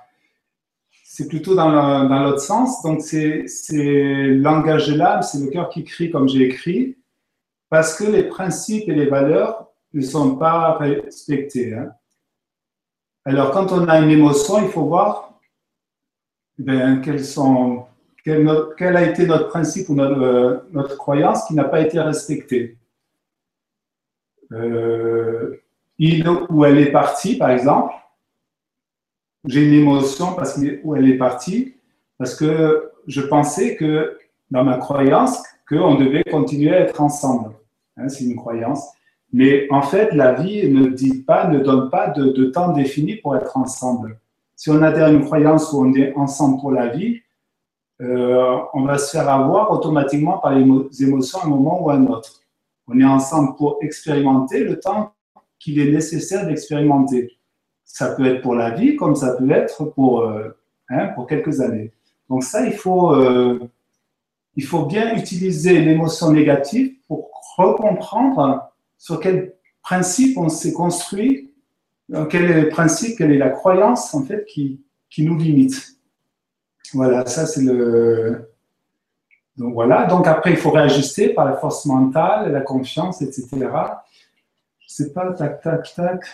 c'est 1.04 1.26
plutôt 1.26 1.56
dans 1.56 2.22
l'autre 2.22 2.40
sens. 2.40 2.80
Donc, 2.82 3.02
c'est 3.02 3.46
l'engagé 4.28 4.94
l'âme, 4.94 5.22
c'est 5.22 5.40
le 5.40 5.48
cœur 5.48 5.70
qui 5.70 5.82
crie 5.82 6.12
comme 6.12 6.28
j'ai 6.28 6.44
écrit, 6.44 6.96
parce 7.68 7.98
que 7.98 8.04
les 8.04 8.22
principes 8.22 8.88
et 8.88 8.94
les 8.94 9.06
valeurs 9.06 9.72
ne 9.92 10.02
sont 10.02 10.36
pas 10.36 10.78
respectés. 10.78 11.74
Hein. 11.74 11.90
Alors, 13.28 13.50
quand 13.50 13.72
on 13.72 13.86
a 13.88 14.00
une 14.00 14.08
émotion, 14.08 14.58
il 14.62 14.70
faut 14.70 14.86
voir 14.86 15.38
ben, 16.56 17.02
quel, 17.02 18.96
a 18.96 19.02
été 19.02 19.26
notre 19.26 19.48
principe 19.48 19.90
ou 19.90 19.94
notre, 19.94 20.22
euh, 20.22 20.96
croyance 20.96 21.44
qui 21.44 21.52
n'a 21.52 21.64
pas 21.64 21.82
été 21.82 22.00
respectée. 22.00 22.78
Euh, 24.52 25.60
il 25.98 26.26
ou 26.48 26.64
elle 26.64 26.78
est 26.78 26.90
partie, 26.90 27.36
par 27.36 27.50
exemple. 27.50 27.92
J'ai 29.44 29.62
une 29.62 29.74
émotion 29.74 30.32
parce 30.32 30.58
que, 30.58 30.80
où 30.82 30.96
elle 30.96 31.10
est 31.10 31.18
partie, 31.18 31.74
parce 32.16 32.34
que 32.34 32.92
je 33.06 33.20
pensais 33.20 33.76
que, 33.76 34.18
dans 34.50 34.64
ma 34.64 34.78
croyance, 34.78 35.42
qu'on 35.68 35.96
devait 35.96 36.24
continuer 36.24 36.74
à 36.74 36.80
être 36.80 36.98
ensemble. 37.02 37.52
Hein, 37.98 38.08
c'est 38.08 38.24
une 38.24 38.36
croyance. 38.36 38.88
Mais 39.32 39.66
en 39.70 39.82
fait, 39.82 40.12
la 40.12 40.32
vie 40.32 40.70
ne 40.70 40.88
dit 40.88 41.22
pas, 41.22 41.48
ne 41.48 41.60
donne 41.60 41.90
pas 41.90 42.08
de, 42.08 42.46
temps 42.46 42.72
défini 42.72 43.16
pour 43.16 43.36
être 43.36 43.56
ensemble. 43.56 44.18
Si 44.56 44.70
on 44.70 44.82
a 44.82 45.08
une 45.08 45.24
croyance 45.24 45.72
où 45.72 45.82
on 45.82 45.92
est 45.94 46.14
ensemble 46.14 46.60
pour 46.60 46.72
la 46.72 46.88
vie, 46.88 47.20
euh, 48.00 48.58
on 48.74 48.84
va 48.84 48.96
se 48.96 49.10
faire 49.10 49.28
avoir 49.28 49.70
automatiquement 49.70 50.38
par 50.38 50.54
les 50.54 50.64
émotions 51.02 51.40
à 51.40 51.46
un 51.46 51.48
moment 51.48 51.82
ou 51.84 51.90
à 51.90 51.94
un 51.94 52.06
autre. 52.06 52.40
On 52.86 52.98
est 52.98 53.04
ensemble 53.04 53.54
pour 53.56 53.78
expérimenter 53.82 54.64
le 54.64 54.80
temps 54.80 55.12
qu'il 55.58 55.78
est 55.78 55.90
nécessaire 55.90 56.46
d'expérimenter. 56.46 57.38
Ça 57.84 58.14
peut 58.14 58.26
être 58.26 58.42
pour 58.42 58.54
la 58.54 58.70
vie, 58.70 58.96
comme 58.96 59.14
ça 59.14 59.34
peut 59.36 59.50
être 59.50 59.84
pour, 59.84 60.22
euh, 60.22 60.56
hein, 60.88 61.08
pour 61.08 61.26
quelques 61.26 61.60
années. 61.60 61.92
Donc 62.30 62.44
ça, 62.44 62.64
il 62.64 62.72
faut, 62.72 63.14
euh, 63.14 63.58
il 64.56 64.64
faut 64.64 64.86
bien 64.86 65.16
utiliser 65.16 65.80
l'émotion 65.80 66.30
négative 66.32 66.94
pour 67.06 67.30
recomprendre 67.56 68.67
sur 68.98 69.20
quel 69.20 69.54
principe 69.82 70.36
on 70.36 70.48
s'est 70.48 70.72
construit, 70.72 71.54
quel 72.30 72.50
est 72.50 72.62
le 72.62 72.68
principe, 72.68 73.16
quelle 73.16 73.32
est 73.32 73.38
la 73.38 73.50
croyance 73.50 74.14
en 74.14 74.24
fait 74.24 74.44
qui, 74.44 74.82
qui 75.08 75.24
nous 75.24 75.38
limite. 75.38 75.96
Voilà, 76.92 77.24
ça 77.26 77.46
c'est 77.46 77.62
le. 77.62 78.50
Donc 79.56 79.74
voilà, 79.74 80.06
donc 80.06 80.26
après 80.26 80.50
il 80.50 80.56
faut 80.56 80.70
réajuster 80.70 81.30
par 81.30 81.44
la 81.44 81.56
force 81.56 81.84
mentale, 81.86 82.52
la 82.52 82.60
confiance, 82.60 83.22
etc. 83.22 83.46
Je 84.80 84.88
sais 84.88 85.12
pas, 85.12 85.32
tac, 85.32 85.60
tac, 85.60 85.94
tac. 85.94 86.24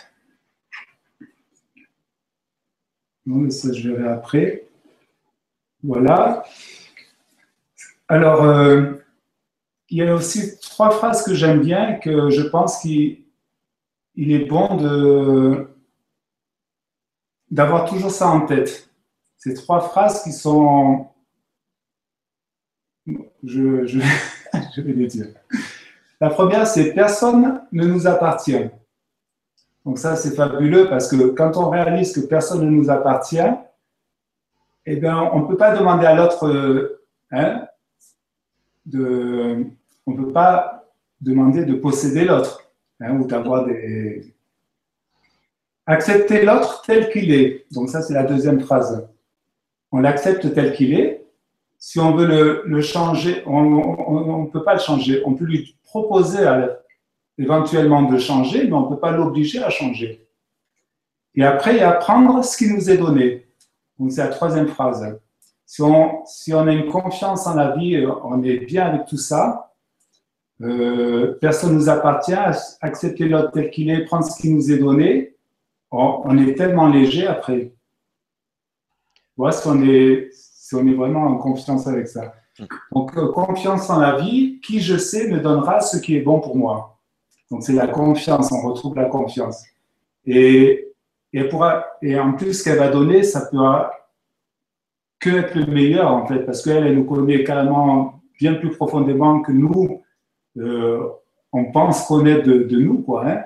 Non, 3.25 3.37
mais 3.37 3.49
ça 3.49 3.73
je 3.73 3.89
verrai 3.89 4.09
après. 4.09 4.67
Voilà. 5.83 6.43
Alors, 8.07 8.43
euh, 8.43 8.93
il 9.89 9.97
y 9.97 10.03
a 10.03 10.13
aussi 10.13 10.59
trois 10.59 10.91
phrases 10.91 11.23
que 11.23 11.33
j'aime 11.33 11.61
bien 11.61 11.95
et 11.95 11.99
que 11.99 12.29
je 12.29 12.41
pense 12.41 12.81
qu'il 12.81 13.25
est 14.17 14.45
bon 14.45 15.67
d'avoir 17.51 17.85
toujours 17.85 18.11
ça 18.11 18.27
en 18.27 18.45
tête. 18.45 18.89
Ces 19.37 19.53
trois 19.53 19.81
phrases 19.81 20.23
qui 20.23 20.31
sont. 20.31 21.07
Je 23.43 23.99
vais 24.81 24.93
les 24.93 25.07
dire. 25.07 25.27
La 26.19 26.29
première, 26.29 26.65
c'est 26.65 26.93
Personne 26.93 27.61
ne 27.71 27.85
nous 27.85 28.07
appartient. 28.07 28.69
Donc, 29.85 29.99
ça, 29.99 30.15
c'est 30.15 30.35
fabuleux 30.35 30.89
parce 30.89 31.07
que 31.07 31.27
quand 31.27 31.57
on 31.57 31.69
réalise 31.69 32.13
que 32.13 32.21
personne 32.21 32.65
ne 32.65 32.71
nous 32.71 32.89
appartient, 32.89 33.37
eh 34.87 34.95
bien, 34.95 35.17
on 35.33 35.41
ne 35.41 35.47
peut 35.47 35.57
pas 35.57 35.75
demander 35.75 36.07
à 36.07 36.15
l'autre 36.15 36.47
euh, 36.47 37.03
hein, 37.31 37.64
on 38.93 40.11
ne 40.11 40.17
peut 40.17 40.31
pas 40.31 40.85
demander 41.21 41.65
de 41.65 41.75
posséder 41.75 42.25
l'autre 42.25 42.61
hein, 42.99 43.17
ou 43.19 43.25
d'avoir 43.25 43.65
des. 43.65 44.33
Accepter 45.87 46.43
l'autre 46.43 46.81
tel 46.85 47.11
qu'il 47.11 47.31
est. 47.31 47.65
Donc, 47.71 47.89
ça, 47.89 48.01
c'est 48.01 48.13
la 48.13 48.23
deuxième 48.23 48.59
phrase. 48.59 49.07
On 49.91 49.99
l'accepte 49.99 50.53
tel 50.53 50.73
qu'il 50.73 50.93
est. 50.93 51.25
Si 51.77 51.99
on 51.99 52.15
veut 52.15 52.63
le, 52.65 52.81
changer, 52.81 53.43
on 53.45 54.43
ne 54.43 54.49
peut 54.49 54.63
pas 54.63 54.73
le 54.73 54.79
changer. 54.79 55.21
On 55.25 55.35
peut 55.35 55.45
lui 55.45 55.77
proposer 55.83 56.43
éventuellement 57.37 58.03
de 58.03 58.17
changer, 58.17 58.65
mais 58.65 58.73
on 58.73 58.89
ne 58.89 58.95
peut 58.95 58.99
pas 58.99 59.11
l'obliger 59.11 59.61
à 59.61 59.69
changer. 59.69 60.27
Et 61.35 61.43
après, 61.43 61.75
il 61.75 61.79
y 61.79 61.83
a 61.83 61.91
prendre 61.91 62.43
ce 62.43 62.57
qui 62.57 62.71
nous 62.71 62.89
est 62.89 62.97
donné. 62.97 63.45
Donc, 63.99 64.11
c'est 64.11 64.21
la 64.21 64.29
troisième 64.29 64.67
phrase. 64.67 65.19
Si 65.65 65.81
on, 65.81 66.67
a 66.67 66.71
une 66.71 66.91
confiance 66.91 67.47
en 67.47 67.55
la 67.55 67.75
vie, 67.75 68.05
on 68.23 68.43
est 68.43 68.59
bien 68.59 68.85
avec 68.85 69.05
tout 69.05 69.17
ça, 69.17 69.73
euh, 70.61 71.37
personne 71.41 71.73
ne 71.73 71.79
nous 71.79 71.89
appartient, 71.89 72.33
accepter 72.81 73.27
l'autre 73.27 73.51
tel 73.51 73.69
qu'il 73.71 73.89
est, 73.89 74.05
prendre 74.05 74.25
ce 74.25 74.39
qui 74.39 74.53
nous 74.53 74.71
est 74.71 74.77
donné, 74.77 75.35
on, 75.91 76.37
est 76.37 76.55
tellement 76.55 76.87
léger 76.87 77.27
après. 77.27 77.73
Voilà 79.37 79.53
si 79.53 79.67
on 79.67 79.81
est, 79.83 80.29
si 80.31 80.75
on 80.75 80.85
est 80.87 80.93
vraiment 80.93 81.23
en 81.23 81.37
confiance 81.37 81.87
avec 81.87 82.07
ça. 82.07 82.33
Donc, 82.91 83.17
euh, 83.17 83.31
confiance 83.31 83.89
en 83.89 83.99
la 83.99 84.17
vie, 84.17 84.61
qui 84.61 84.79
je 84.79 84.97
sais 84.97 85.29
me 85.29 85.39
donnera 85.39 85.81
ce 85.81 85.97
qui 85.97 86.15
est 86.15 86.21
bon 86.21 86.39
pour 86.39 86.55
moi. 86.55 86.99
Donc, 87.51 87.63
c'est 87.63 87.73
la 87.73 87.87
confiance, 87.87 88.51
on 88.51 88.61
retrouve 88.61 88.95
la 88.95 89.05
confiance. 89.05 89.63
Et, 90.25 90.93
et, 91.33 91.43
pourra, 91.49 91.85
et 92.01 92.17
en 92.17 92.33
plus, 92.33 92.53
ce 92.53 92.63
qu'elle 92.63 92.79
va 92.79 92.87
donner, 92.87 93.23
ça 93.23 93.47
peut 93.51 93.57
que 95.25 95.35
être 95.35 95.55
le 95.55 95.65
meilleur, 95.65 96.11
en 96.11 96.27
fait, 96.27 96.39
parce 96.45 96.61
qu'elle, 96.61 96.85
elle 96.85 96.95
nous 96.95 97.05
connaît 97.05 97.43
carrément 97.43 98.21
bien 98.39 98.53
plus 98.53 98.69
profondément 98.69 99.41
que 99.41 99.51
nous. 99.51 100.03
Euh, 100.57 101.03
on 101.51 101.71
pense 101.71 102.07
connaître 102.07 102.43
de, 102.43 102.59
de 102.63 102.79
nous, 102.79 103.01
quoi. 103.01 103.27
Hein. 103.27 103.43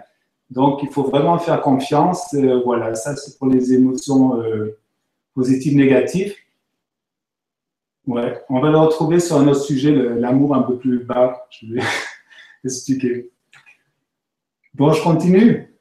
Donc, 0.50 0.84
il 0.84 0.90
faut 0.90 1.04
vraiment 1.04 1.38
faire 1.38 1.62
confiance. 1.62 2.34
Euh, 2.34 2.62
voilà, 2.66 2.96
ça, 2.96 3.16
c'est 3.16 3.38
pour 3.38 3.48
les 3.48 3.74
émotions 3.74 4.42
euh, 4.42 4.78
positives, 5.34 5.78
négatives. 5.78 6.36
Ouais, 8.06 8.42
on 8.50 8.60
va 8.60 8.72
le 8.72 8.78
retrouver 8.78 9.20
sur 9.20 9.38
un 9.38 9.48
autre 9.48 9.62
sujet, 9.62 9.92
l'amour 9.92 10.56
un 10.56 10.64
peu 10.64 10.78
plus 10.78 11.00
bas. 11.06 11.46
Je 11.52 11.74
vais 11.74 11.82
expliquer. 12.66 13.32
Bon, 14.74 14.92
je 14.92 15.02
continue. 15.02 15.74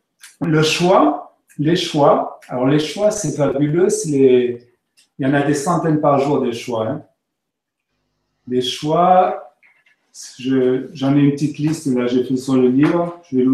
Le 0.42 0.62
choix, 0.62 1.38
les 1.59 1.76
choix. 1.76 2.38
Alors, 2.49 2.66
les 2.66 2.78
choix, 2.78 3.11
c'est 3.11 3.36
fabuleux. 3.36 3.88
Les... 4.07 4.68
Il 5.19 5.27
y 5.27 5.31
en 5.31 5.35
a 5.35 5.43
des 5.43 5.55
centaines 5.55 6.01
par 6.01 6.21
jour 6.21 6.41
des 6.41 6.53
choix. 6.53 6.87
Hein. 6.87 7.03
Les 8.47 8.62
choix, 8.62 9.55
j'en 10.39 11.16
ai 11.16 11.21
une 11.21 11.33
petite 11.33 11.59
liste, 11.59 11.87
là, 11.87 12.07
j'ai 12.07 12.25
fait 12.25 12.37
sur 12.37 12.57
le 12.57 12.69
livre. 12.69 13.21
Je 13.31 13.39
vais 13.39 13.45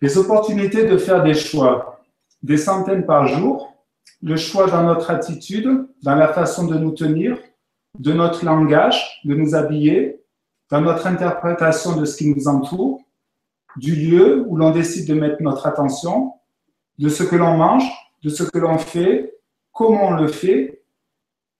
les 0.00 0.18
opportunités 0.18 0.84
de 0.84 0.98
faire 0.98 1.22
des 1.22 1.34
choix, 1.34 2.04
des 2.42 2.58
centaines 2.58 3.06
par 3.06 3.26
jour, 3.26 3.74
le 4.22 4.36
choix 4.36 4.66
dans 4.70 4.82
notre 4.82 5.10
attitude, 5.10 5.86
dans 6.02 6.14
la 6.14 6.28
façon 6.28 6.66
de 6.66 6.76
nous 6.76 6.90
tenir, 6.90 7.38
de 7.98 8.12
notre 8.12 8.44
langage, 8.44 9.20
de 9.24 9.34
nous 9.34 9.54
habiller, 9.54 10.20
dans 10.70 10.80
notre 10.80 11.06
interprétation 11.06 11.96
de 11.96 12.04
ce 12.04 12.16
qui 12.16 12.34
nous 12.34 12.48
entoure, 12.48 13.00
du 13.76 13.94
lieu 13.94 14.44
où 14.46 14.56
l'on 14.56 14.72
décide 14.72 15.08
de 15.08 15.14
mettre 15.14 15.42
notre 15.42 15.66
attention, 15.66 16.34
de 16.98 17.08
ce 17.08 17.22
que 17.22 17.36
l'on 17.36 17.56
mange, 17.56 17.90
de 18.24 18.30
ce 18.30 18.42
que 18.42 18.58
l'on 18.58 18.78
fait, 18.78 19.38
comment 19.72 20.08
on 20.08 20.16
le 20.16 20.28
fait, 20.28 20.82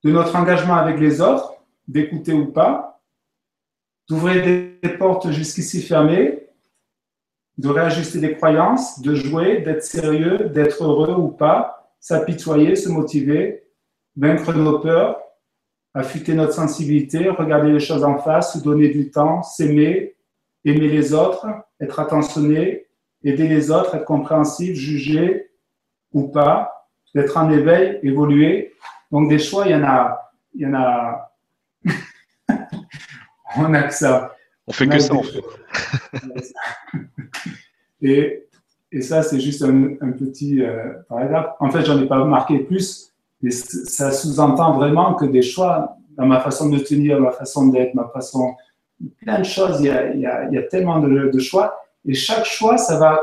de 0.03 0.11
notre 0.11 0.35
engagement 0.35 0.75
avec 0.75 0.99
les 0.99 1.21
autres, 1.21 1.55
d'écouter 1.87 2.33
ou 2.33 2.47
pas, 2.47 3.03
d'ouvrir 4.09 4.43
des 4.43 4.89
portes 4.99 5.31
jusqu'ici 5.31 5.83
fermées 5.83 6.45
de 7.59 7.69
réajuster 7.69 8.19
des 8.19 8.35
croyances, 8.35 9.01
de 9.01 9.15
jouer, 9.15 9.61
d'être 9.61 9.85
sérieux, 9.85 10.49
d'être 10.49 10.83
heureux 10.83 11.15
ou 11.15 11.29
pas, 11.29 11.93
s'apitoyer, 12.01 12.75
se 12.77 12.89
motiver, 12.89 13.65
vaincre 14.17 14.53
nos 14.53 14.81
peurs, 14.81 15.21
affûter 15.95 16.35
notre 16.35 16.53
sensibilité, 16.53 17.29
regarder 17.29 17.71
les 17.71 17.81
choses 17.81 18.05
en 18.05 18.19
face, 18.19 18.61
donner 18.63 18.89
du 18.89 19.11
temps, 19.11 19.43
s'aimer, 19.43 20.17
aimer 20.65 20.89
les 20.89 21.15
autres, 21.15 21.47
être 21.81 22.01
attentionné, 22.01 22.87
aider 23.23 23.47
les 23.47 23.71
autres, 23.71 23.95
être 23.95 24.05
compréhensif, 24.05 24.75
juger 24.75 25.51
ou 26.15 26.29
pas, 26.29 26.89
d'être 27.15 27.37
en 27.37 27.51
éveil, 27.51 27.99
évoluer. 28.03 28.73
Donc 29.13 29.29
des 29.29 29.39
choix, 29.39 29.67
il 29.67 29.73
y 29.73 29.75
en 29.75 29.85
a, 29.85 30.33
il 30.55 30.63
y 30.63 30.67
en 30.67 30.75
a, 30.75 31.31
on 33.57 33.75
a 33.75 33.83
que 33.83 33.95
ça. 33.95 34.35
On 34.67 34.73
fait 34.73 34.89
que 34.89 34.99
ça, 34.99 35.15
en 35.15 35.23
fait. 35.23 35.43
et, 38.01 38.47
et, 38.91 39.03
ça, 39.03 39.23
c'est 39.23 39.41
juste 39.41 39.63
un, 39.63 40.13
petit 40.13 40.63
euh, 40.63 40.95
paragraphe. 41.09 41.55
En 41.61 41.71
fait, 41.71 41.85
j'en 41.85 42.01
ai 42.01 42.07
pas 42.07 42.25
marqué 42.25 42.61
plus, 42.61 43.13
mais 43.43 43.51
ça 43.51 44.11
sous-entend 44.11 44.73
vraiment 44.73 45.15
que 45.15 45.27
des 45.27 45.43
choix 45.43 45.99
dans 46.17 46.27
ma 46.27 46.41
façon 46.41 46.71
de 46.71 46.79
tenir, 46.79 47.21
ma 47.21 47.33
façon 47.33 47.69
d'être, 47.69 47.95
ma 47.95 48.09
façon. 48.09 48.55
plein 49.21 49.41
de 49.41 49.45
choses. 49.45 49.81
Il 49.81 49.87
y 49.87 49.91
a, 49.91 50.15
il 50.15 50.21
y 50.21 50.27
a, 50.27 50.49
il 50.49 50.55
y 50.55 50.59
a 50.59 50.63
tellement 50.63 51.01
de, 51.01 51.31
de, 51.31 51.39
choix. 51.41 51.79
Et 52.07 52.15
chaque 52.15 52.47
choix, 52.47 52.79
ça 52.79 52.99
va 52.99 53.21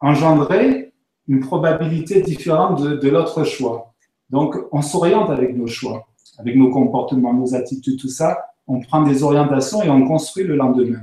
engendrer 0.00 0.85
une 1.28 1.40
probabilité 1.40 2.22
différente 2.22 2.82
de, 2.82 3.08
l'autre 3.08 3.44
choix. 3.44 3.94
Donc, 4.30 4.56
on 4.72 4.82
s'oriente 4.82 5.30
avec 5.30 5.56
nos 5.56 5.66
choix, 5.66 6.06
avec 6.38 6.56
nos 6.56 6.70
comportements, 6.70 7.34
nos 7.34 7.54
attitudes, 7.54 7.98
tout 7.98 8.08
ça 8.08 8.38
on 8.66 8.80
prend 8.80 9.02
des 9.02 9.22
orientations 9.22 9.82
et 9.82 9.90
on 9.90 10.06
construit 10.06 10.44
le 10.44 10.56
lendemain. 10.56 11.02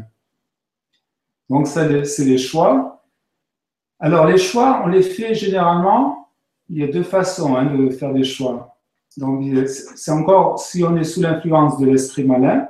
Donc, 1.50 1.68
c'est 1.68 2.26
les 2.26 2.38
choix. 2.38 3.04
Alors, 4.00 4.26
les 4.26 4.38
choix, 4.38 4.82
on 4.84 4.88
les 4.88 5.04
fait 5.04 5.34
généralement, 5.34 6.30
il 6.70 6.80
y 6.80 6.84
a 6.84 6.88
deux 6.88 7.04
façons 7.04 7.56
hein, 7.56 7.74
de 7.74 7.90
faire 7.90 8.14
des 8.14 8.24
choix. 8.24 8.78
Donc, 9.18 9.44
c'est 9.68 10.12
encore 10.12 10.60
si 10.60 10.84
on 10.84 10.98
est 10.98 11.04
sous 11.04 11.22
l'influence 11.22 11.78
de 11.78 11.86
l'esprit 11.86 12.24
malin, 12.24 12.68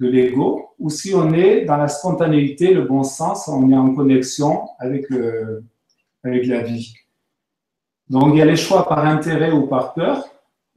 de 0.00 0.08
l'ego, 0.08 0.70
ou 0.78 0.90
si 0.90 1.14
on 1.14 1.32
est 1.32 1.64
dans 1.64 1.76
la 1.76 1.88
spontanéité, 1.88 2.72
le 2.72 2.84
bon 2.84 3.02
sens, 3.02 3.48
on 3.48 3.70
est 3.70 3.76
en 3.76 3.94
connexion 3.94 4.68
avec, 4.78 5.10
le, 5.10 5.64
avec 6.24 6.46
la 6.46 6.62
vie. 6.62 6.94
Donc, 8.08 8.34
il 8.34 8.38
y 8.38 8.42
a 8.42 8.44
les 8.44 8.56
choix 8.56 8.88
par 8.88 9.04
intérêt 9.06 9.52
ou 9.52 9.66
par 9.66 9.94
peur. 9.94 10.26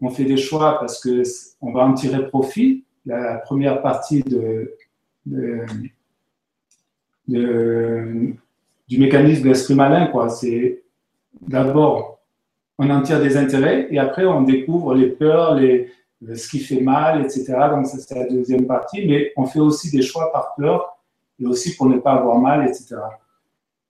On 0.02 0.10
fait 0.10 0.26
des 0.26 0.38
choix 0.38 0.80
parce 0.80 1.02
qu'on 1.02 1.72
va 1.72 1.86
en 1.86 1.94
tirer 1.94 2.28
profit, 2.28 2.84
la 3.06 3.38
première 3.38 3.82
partie 3.82 4.24
du 4.24 4.68
mécanisme 8.90 9.44
de 9.44 9.48
l'esprit 9.48 9.76
malin. 9.76 10.08
Quoi. 10.08 10.30
C'est 10.30 10.84
d'abord, 11.40 12.20
on 12.78 12.90
en 12.90 13.02
tire 13.02 13.22
des 13.22 13.38
intérêts 13.38 13.88
et 13.92 14.00
après, 14.00 14.26
on 14.26 14.42
découvre 14.42 14.94
les 14.96 15.08
peurs, 15.08 15.58
ce 15.58 16.48
qui 16.50 16.60
fait 16.60 16.82
mal, 16.82 17.22
etc. 17.22 17.54
Donc, 17.70 17.88
ça, 17.88 17.98
c'est 18.00 18.16
la 18.16 18.28
deuxième 18.28 18.66
partie. 18.68 19.08
Mais 19.08 19.32
on 19.38 19.46
fait 19.46 19.60
aussi 19.60 19.90
des 19.92 20.02
choix 20.02 20.32
par 20.32 20.56
peur 20.56 20.98
et 21.40 21.46
aussi 21.46 21.76
pour 21.76 21.88
ne 21.88 21.98
pas 21.98 22.14
avoir 22.14 22.40
mal, 22.40 22.68
etc. 22.68 22.98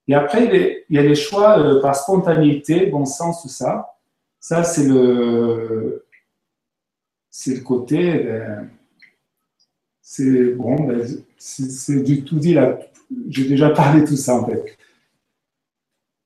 Et 0.08 0.14
après, 0.14 0.84
il 0.88 0.96
y 0.96 0.98
a 0.98 1.02
les 1.02 1.14
choix 1.14 1.58
euh, 1.58 1.80
par 1.80 1.94
spontanéité, 1.94 2.86
bon 2.86 3.04
sens, 3.04 3.42
tout 3.42 3.48
ça. 3.48 3.94
Ça, 4.40 4.64
c'est 4.64 4.86
le, 4.88 6.04
c'est 7.30 7.54
le 7.54 7.60
côté. 7.60 8.24
Ben, 8.24 8.70
c'est 10.00 10.54
bon, 10.54 10.74
ben, 10.74 11.06
c'est 11.38 12.02
du 12.02 12.24
tout 12.24 12.38
dit 12.38 12.54
là. 12.54 12.78
J'ai 13.28 13.48
déjà 13.48 13.70
parlé 13.70 14.02
de 14.02 14.06
tout 14.06 14.16
ça 14.16 14.34
en 14.36 14.46
fait. 14.46 14.76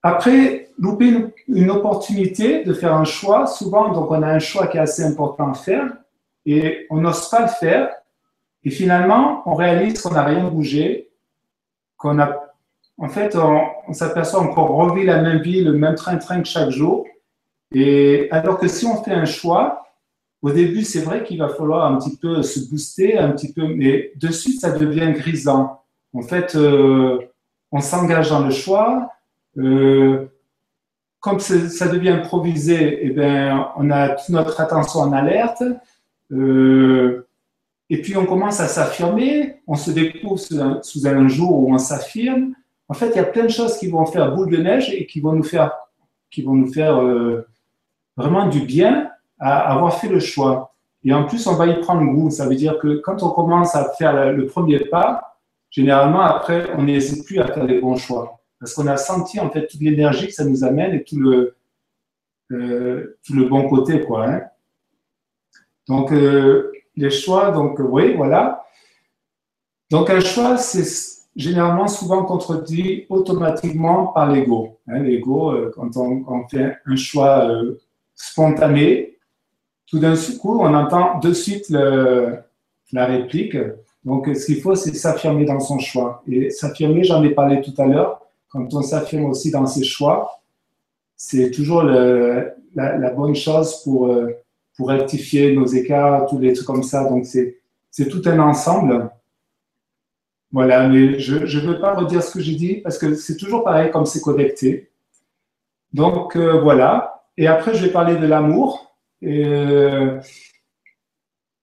Après, 0.03 0.71
louper 0.79 1.33
une, 1.49 1.71
opportunité 1.71 2.65
de 2.65 2.73
faire 2.73 2.95
un 2.95 3.05
choix, 3.05 3.47
souvent, 3.47 3.93
donc 3.93 4.11
on 4.11 4.23
a 4.23 4.29
un 4.29 4.39
choix 4.39 4.69
qui 4.69 4.77
est 4.77 4.81
assez 4.81 5.03
important 5.03 5.51
à 5.51 5.55
faire 5.55 5.97
et 6.45 6.87
on 6.91 6.99
n'ose 6.99 7.29
pas 7.29 7.43
le 7.43 7.49
faire. 7.49 7.91
Et 8.63 8.71
finalement, 8.71 9.43
on 9.47 9.55
réalise 9.55 10.01
qu'on 10.01 10.13
n'a 10.13 10.23
rien 10.23 10.49
bougé, 10.49 11.11
qu'on 11.97 12.19
a, 12.21 12.46
en 12.99 13.09
fait, 13.09 13.37
on, 13.37 13.93
s'aperçoit 13.93 14.47
qu'on 14.49 14.67
revit 14.67 15.05
la 15.05 15.21
même 15.21 15.43
vie, 15.43 15.63
le 15.63 15.73
même 15.73 15.95
train-train 15.95 16.41
que 16.41 16.49
chaque 16.49 16.71
jour. 16.71 17.07
Et 17.73 18.29
alors 18.31 18.59
que 18.59 18.69
si 18.69 18.87
on 18.87 19.03
fait 19.03 19.13
un 19.13 19.27
choix, 19.27 19.87
au 20.43 20.51
début, 20.51 20.85
c'est 20.85 21.01
vrai 21.01 21.25
qu'il 21.25 21.39
va 21.39 21.49
falloir 21.49 21.91
un 21.91 21.99
petit 21.99 22.17
peu 22.17 22.43
se 22.43 22.61
booster, 22.71 23.19
un 23.19 23.31
petit 23.31 23.53
peu, 23.53 23.67
mais 23.67 24.13
de 24.17 24.29
suite, 24.29 24.61
ça 24.61 24.71
devient 24.71 25.13
grisant. 25.13 25.83
En 26.13 26.23
fait, 26.23 26.55
euh, 26.55 27.19
on 27.73 27.81
s'engage 27.81 28.31
dans 28.31 28.41
le 28.41 28.51
choix. 28.51 29.11
Euh, 29.59 30.27
comme 31.21 31.41
ça 31.41 31.89
devient 31.89 32.11
improvisé, 32.11 33.01
eh 33.03 33.11
bien, 33.11 33.73
on 33.77 33.91
a 33.91 34.11
toute 34.11 34.29
notre 34.29 34.61
attention 34.61 35.01
en 35.01 35.13
alerte. 35.13 35.65
Euh, 36.33 37.27
et 37.91 38.01
puis, 38.01 38.17
on 38.17 38.27
commence 38.27 38.61
à 38.61 38.69
s'affirmer. 38.69 39.57
On 39.67 39.75
se 39.75 39.91
découvre 39.91 40.39
sous 40.39 41.07
un, 41.07 41.29
jour 41.29 41.59
où 41.59 41.75
on 41.75 41.79
s'affirme. 41.79 42.55
En 42.89 42.95
fait, 42.95 43.09
il 43.11 43.17
y 43.17 43.21
a 43.21 43.25
plein 43.25 43.45
de 43.45 43.51
choses 43.51 43.79
qui 43.79 43.89
vont 43.89 44.07
faire 44.07 44.35
boule 44.35 44.51
de 44.51 44.59
neige 44.59 44.91
et 44.93 45.07
qui 45.07 45.21
vont 45.21 45.33
nous 45.33 45.43
faire, 45.43 45.73
qui 46.31 46.43
vont 46.43 46.55
nous 46.55 46.73
faire 46.73 47.03
vraiment 48.17 48.47
du 48.47 48.61
bien 48.61 49.11
à 49.39 49.73
avoir 49.73 49.99
fait 49.99 50.09
le 50.09 50.21
choix. 50.21 50.75
Et 51.05 51.13
en 51.13 51.25
plus, 51.25 51.47
on 51.47 51.55
va 51.55 51.67
y 51.67 51.81
prendre 51.81 52.05
goût. 52.13 52.31
Ça 52.31 52.49
veut 52.49 52.55
dire 52.55 52.79
que 52.79 52.99
quand 52.99 53.23
on 53.23 53.31
commence 53.31 53.75
à 53.75 53.91
faire 53.91 54.33
le 54.33 54.47
premier 54.47 54.81
pas, 54.81 55.39
généralement, 55.71 56.23
après, 56.23 56.71
on 56.77 56.83
n'hésite 56.83 57.25
plus 57.25 57.39
à 57.39 57.47
faire 57.47 57.65
les 57.65 57.81
bons 57.81 57.97
choix. 57.97 58.41
Parce 58.59 58.75
qu'on 58.75 58.87
a 58.87 58.97
senti, 58.97 59.39
en 59.39 59.51
fait, 59.51 59.67
toute 59.67 59.81
l'énergie 59.81 60.27
que 60.27 60.33
ça 60.33 60.45
nous 60.45 60.65
amène 60.65 60.95
et 60.95 61.05
tout 61.05 61.19
le, 61.19 61.57
euh, 62.53 63.19
tout 63.25 63.35
le 63.35 63.45
bon 63.45 63.69
côté, 63.69 64.01
quoi. 64.01 64.27
Hein. 64.27 64.43
Donc, 65.87 66.11
euh, 66.13 66.73
les 66.97 67.11
choix, 67.11 67.51
donc, 67.51 67.79
oui, 67.79 68.15
voilà. 68.15 68.65
Donc, 69.91 70.11
un 70.11 70.21
choix, 70.21 70.57
c'est 70.57 70.85
généralement 71.37 71.87
souvent 71.87 72.25
contredit 72.25 73.07
automatiquement 73.11 74.09
par 74.09 74.33
l'ego. 74.33 74.79
Hein, 74.89 75.03
l'ego, 75.03 75.53
euh, 75.53 75.71
quand 75.75 75.97
on, 75.97 76.49
fait 76.49 76.77
un 76.87 76.97
choix 76.97 77.49
spontané, 78.15 79.19
tout 79.87 79.99
d'un 79.99 80.15
coup, 80.41 80.59
on 80.61 80.75
entend 80.75 81.19
de 81.21 81.33
suite 81.33 81.69
la 81.71 83.07
réplique. 83.07 83.57
Donc, 84.05 84.29
ce 84.35 84.47
qu'il 84.47 84.61
faut, 84.61 84.75
c'est 84.75 84.95
s'affirmer 84.95 85.45
dans 85.45 85.61
son 85.61 85.79
choix. 85.79 86.23
Et 86.27 86.51
s'affirmer, 86.51 87.05
j'en 87.05 87.23
ai 87.23 87.31
parlé 87.31 87.61
tout 87.61 87.75
à 87.79 87.87
l'heure, 87.87 88.27
quand 88.49 88.73
on 88.73 88.83
s'affirme 88.83 89.27
aussi 89.27 89.51
dans 89.51 89.67
ses 89.67 89.85
choix, 89.85 90.41
c'est 91.17 91.51
toujours 91.51 91.83
la, 91.83 93.11
bonne 93.11 93.35
chose 93.35 93.83
euh, 93.87 94.33
pour 94.77 94.89
rectifier 94.89 95.55
nos 95.55 95.67
écarts, 95.67 96.27
tous 96.27 96.39
les 96.39 96.53
trucs 96.53 96.67
comme 96.67 96.83
ça. 96.83 97.05
Donc, 97.09 97.27
c'est 97.27 98.09
tout 98.09 98.23
un 98.27 98.39
ensemble. 98.39 99.11
Voilà, 100.53 100.89
mais 100.89 101.19
je 101.19 101.37
ne 101.37 101.67
veux 101.67 101.81
pas 101.81 101.95
redire 101.95 102.23
ce 102.23 102.33
que 102.33 102.41
j'ai 102.41 102.55
dit 102.55 102.77
parce 102.77 102.99
que 102.99 103.15
c'est 103.15 103.37
toujours 103.37 103.65
pareil 103.65 103.91
comme 103.91 104.07
c'est 104.07 104.21
connecté. 104.21 104.91
Donc, 105.93 106.37
euh, 106.37 106.61
voilà. 106.61 107.25
Et 107.37 107.47
après, 107.47 107.75
je 107.75 107.85
vais 107.85 107.93
parler 107.93 108.17
de 108.17 108.27
l'amour 108.27 108.97
euh, 109.25 110.21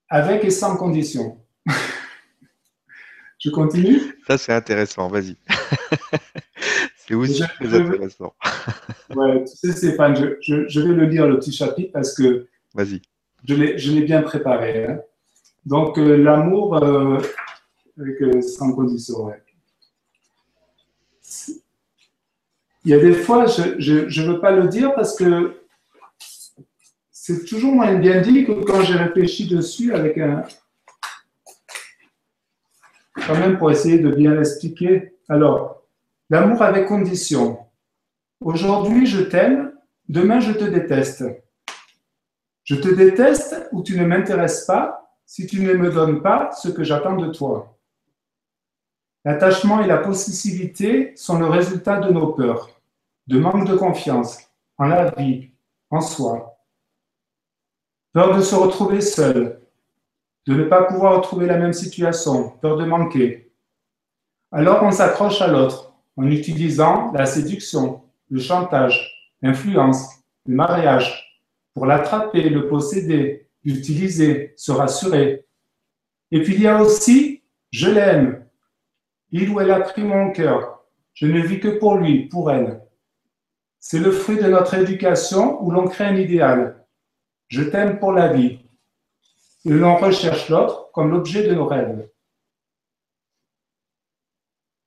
avec 0.10 0.44
et 0.44 0.50
sans 0.50 0.76
condition. 0.76 1.38
je 3.40 3.50
continue? 3.50 4.00
Ça, 4.28 4.38
c'est 4.38 4.54
intéressant. 4.54 5.08
Vas-y. 5.08 5.38
c'est 6.98 7.16
aussi 7.16 7.42
très 7.60 7.74
intéressant. 7.74 8.34
ouais, 9.16 9.44
tu 9.44 9.56
sais, 9.56 9.72
Stéphane, 9.72 10.16
je, 10.42 10.68
je, 10.68 10.80
vais 10.80 10.94
le 10.94 11.06
lire, 11.06 11.28
le 11.28 11.40
petit 11.40 11.54
chapitre, 11.54 11.92
parce 11.94 12.14
que 12.14 12.48
Vas-y. 12.74 13.02
je 13.46 13.56
l'ai 13.56 14.02
bien 14.02 14.22
préparé. 14.22 14.86
Hein. 14.86 15.00
Donc, 15.66 15.98
euh, 15.98 16.18
l'amour 16.18 16.80
avec, 18.00 18.44
sans 18.44 18.74
condition. 18.74 19.32
Il 22.86 22.92
y 22.92 22.94
a 22.94 23.00
des 23.00 23.14
fois, 23.14 23.46
je 23.46 24.22
ne 24.22 24.32
veux 24.32 24.40
pas 24.40 24.52
le 24.52 24.68
dire 24.68 24.94
parce 24.94 25.16
que 25.16 25.64
c'est 27.12 27.46
toujours 27.46 27.74
moins 27.74 27.96
bien 27.96 28.20
dit 28.20 28.46
que 28.46 28.52
quand 28.66 28.82
j'ai 28.82 28.96
réfléchi 28.96 29.48
dessus 29.48 29.94
avec 29.94 30.18
un. 30.18 30.44
Quand 33.16 33.40
même 33.40 33.58
pour 33.58 33.72
essayer 33.72 34.00
de 34.00 34.10
bien 34.10 34.36
l'expliquer. 34.36 35.16
Alors, 35.30 35.84
l'amour 36.30 36.62
avec 36.62 36.88
condition. 36.88 37.60
Aujourd'hui, 38.42 39.06
je 39.06 39.22
t'aime, 39.22 39.72
demain, 40.10 40.42
je 40.42 40.52
te 40.52 40.66
déteste. 40.66 41.24
Je 42.66 42.76
te 42.76 42.94
déteste 42.94 43.70
ou 43.72 43.84
tu 43.84 43.98
ne 43.98 44.06
m'intéresses 44.06 44.66
pas 44.66 45.16
si 45.26 45.48
tu 45.48 45.62
ne 45.62 45.74
me 45.74 45.92
donnes 45.92 46.22
pas 46.22 46.52
ce 46.52 46.68
que 46.68 46.84
j'attends 46.84 47.16
de 47.16 47.32
toi. 47.32 47.78
L'attachement 49.26 49.82
et 49.82 49.88
la 49.88 49.98
possessivité 49.98 51.16
sont 51.16 51.40
le 51.40 51.46
résultat 51.46 52.00
de 52.00 52.12
nos 52.12 52.34
peurs, 52.34 52.70
de 53.28 53.40
manque 53.40 53.68
de 53.68 53.76
confiance 53.76 54.38
en 54.78 54.88
la 54.88 55.12
vie, 55.12 55.52
en 55.90 56.02
soi. 56.02 56.58
Peur 58.12 58.36
de 58.36 58.42
se 58.42 58.56
retrouver 58.56 59.02
seul, 59.02 59.62
de 60.46 60.54
ne 60.54 60.66
pas 60.66 60.84
pouvoir 60.84 61.16
retrouver 61.16 61.46
la 61.46 61.58
même 61.58 61.74
situation, 61.74 62.50
peur 62.62 62.78
de 62.78 62.86
manquer. 62.86 63.52
Alors 64.52 64.84
on 64.84 64.92
s'accroche 64.92 65.42
à 65.42 65.48
l'autre 65.48 65.94
en 66.18 66.28
utilisant 66.28 67.12
la 67.14 67.26
séduction, 67.26 68.02
le 68.30 68.40
chantage, 68.40 69.32
l'influence, 69.42 70.20
le 70.46 70.56
mariage, 70.56 71.42
pour 71.74 71.86
l'attraper, 71.86 72.50
le 72.50 72.68
posséder, 72.68 73.48
l'utiliser, 73.64 74.54
se 74.58 74.72
rassurer. 74.72 75.46
Et 76.32 76.44
puis 76.44 76.56
il 76.56 76.62
y 76.62 76.68
a 76.68 76.82
aussi 76.82 77.42
je 77.74 77.90
l'aime, 77.90 78.43
il 79.34 79.50
ou 79.50 79.60
elle 79.60 79.72
a 79.72 79.82
pris 79.82 80.04
mon 80.04 80.32
cœur. 80.32 80.86
Je 81.16 81.26
ne 81.26 81.42
vis 81.42 81.60
que 81.60 81.80
pour 81.80 81.98
lui, 81.98 82.28
pour 82.28 82.52
elle. 82.52 82.82
C'est 83.80 84.00
le 84.00 84.12
fruit 84.12 84.38
de 84.38 84.48
notre 84.48 84.76
éducation 84.76 85.62
où 85.64 85.72
l'on 85.72 85.88
crée 85.88 86.06
un 86.06 86.16
idéal. 86.16 86.86
Je 87.48 87.64
t'aime 87.64 88.00
pour 88.00 88.14
la 88.14 88.32
vie. 88.32 88.60
Et 89.66 89.72
l'on 89.72 89.96
recherche 89.96 90.50
l'autre 90.50 90.92
comme 90.94 91.10
l'objet 91.10 91.48
de 91.48 91.56
nos 91.56 91.66
rêves. 91.66 92.08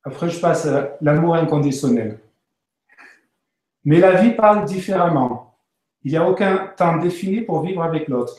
Après, 0.04 0.30
je 0.30 0.38
passe 0.38 0.64
à 0.66 0.96
l'amour 1.00 1.34
inconditionnel. 1.34 2.20
Mais 3.84 3.98
la 3.98 4.12
vie 4.22 4.30
parle 4.30 4.64
différemment. 4.64 5.58
Il 6.04 6.12
n'y 6.12 6.18
a 6.18 6.28
aucun 6.28 6.68
temps 6.76 6.98
défini 6.98 7.40
pour 7.40 7.62
vivre 7.62 7.82
avec 7.82 8.06
l'autre. 8.06 8.36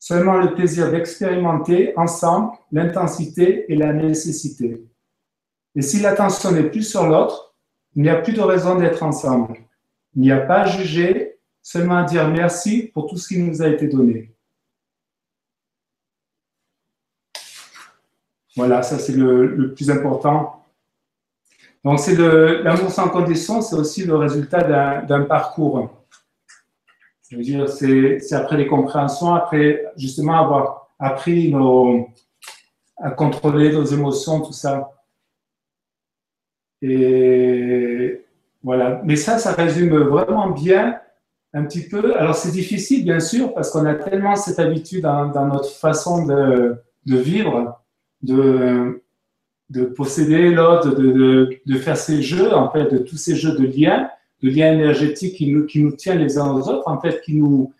Seulement 0.00 0.38
le 0.38 0.54
plaisir 0.54 0.90
d'expérimenter 0.90 1.96
ensemble 1.96 2.56
l'intensité 2.72 3.72
et 3.72 3.76
la 3.76 3.92
nécessité. 3.92 4.84
Et 5.76 5.82
si 5.82 6.00
l'attention 6.00 6.52
n'est 6.52 6.70
plus 6.70 6.82
sur 6.82 7.06
l'autre, 7.06 7.54
il 7.94 8.02
n'y 8.02 8.08
a 8.08 8.16
plus 8.16 8.32
de 8.32 8.40
raison 8.40 8.76
d'être 8.76 9.02
ensemble. 9.02 9.58
Il 10.14 10.22
n'y 10.22 10.32
a 10.32 10.40
pas 10.40 10.62
à 10.62 10.66
juger, 10.66 11.38
seulement 11.62 11.98
à 11.98 12.04
dire 12.04 12.26
merci 12.28 12.90
pour 12.94 13.06
tout 13.06 13.18
ce 13.18 13.28
qui 13.28 13.38
nous 13.38 13.60
a 13.62 13.68
été 13.68 13.86
donné. 13.86 14.34
Voilà, 18.56 18.82
ça 18.82 18.98
c'est 18.98 19.12
le, 19.12 19.74
plus 19.74 19.90
important. 19.90 20.64
Donc 21.84 22.00
c'est 22.00 22.16
l'amour 22.16 22.90
sans 22.90 23.10
condition, 23.10 23.60
c'est 23.60 23.76
aussi 23.76 24.04
le 24.04 24.16
résultat 24.16 25.02
d'un 25.02 25.22
parcours. 25.24 25.90
Dire, 27.30 27.68
c'est 27.68 28.32
après 28.32 28.56
les 28.56 28.66
compréhensions, 28.66 29.34
après 29.34 29.84
justement 29.96 30.40
avoir 30.40 30.88
appris 30.98 31.54
à 32.96 33.10
contrôler 33.10 33.72
nos 33.72 33.84
émotions, 33.84 34.40
tout 34.40 34.54
ça. 34.54 34.95
Et 36.88 38.22
voilà. 38.62 39.00
Mais 39.04 39.16
ça, 39.16 39.38
ça 39.38 39.52
résume 39.52 39.96
vraiment 39.96 40.50
bien 40.50 40.98
un 41.52 41.64
petit 41.64 41.88
peu. 41.88 42.16
Alors, 42.16 42.34
c'est 42.34 42.52
difficile, 42.52 43.04
bien 43.04 43.20
sûr, 43.20 43.54
parce 43.54 43.70
qu'on 43.70 43.86
a 43.86 43.94
tellement 43.94 44.36
cette 44.36 44.58
habitude 44.58 45.02
dans, 45.02 45.46
notre 45.46 45.70
façon 45.70 46.26
de, 46.26 46.78
vivre, 47.06 47.80
de, 48.22 49.02
de 49.70 49.84
posséder 49.84 50.50
l'autre, 50.50 50.94
de, 50.94 51.60
de, 51.64 51.78
faire 51.78 51.96
ces 51.96 52.22
jeux, 52.22 52.54
en 52.54 52.70
fait, 52.70 52.92
de 52.92 52.98
tous 52.98 53.16
ces 53.16 53.34
jeux 53.36 53.56
de 53.56 53.66
liens, 53.66 54.10
de 54.42 54.50
liens 54.50 54.72
énergétiques 54.72 55.36
qui 55.36 55.52
nous, 55.52 55.66
qui 55.66 55.82
nous 55.82 55.92
tiennent 55.92 56.18
les 56.18 56.38
uns 56.38 56.50
aux 56.52 56.68
autres, 56.68 56.88
en 56.88 57.00
fait, 57.00 57.20
qui 57.22 57.34
nous. 57.34 57.72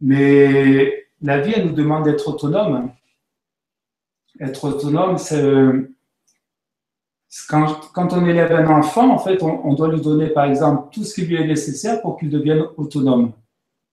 Mais 0.00 1.06
la 1.20 1.40
vie, 1.40 1.52
elle 1.54 1.66
nous 1.66 1.74
demande 1.74 2.04
d'être 2.04 2.26
autonome. 2.26 2.90
Être 4.40 4.64
autonome, 4.64 5.18
c'est 5.18 5.44
quand, 7.48 8.12
on 8.12 8.26
élève 8.26 8.52
un 8.52 8.68
enfant, 8.68 9.10
en 9.10 9.18
fait, 9.18 9.42
on, 9.42 9.72
doit 9.74 9.88
lui 9.88 10.00
donner, 10.00 10.28
par 10.28 10.44
exemple, 10.44 10.88
tout 10.92 11.02
ce 11.02 11.14
qui 11.14 11.22
lui 11.22 11.36
est 11.36 11.46
nécessaire 11.46 12.02
pour 12.02 12.18
qu'il 12.18 12.28
devienne 12.28 12.64
autonome. 12.76 13.32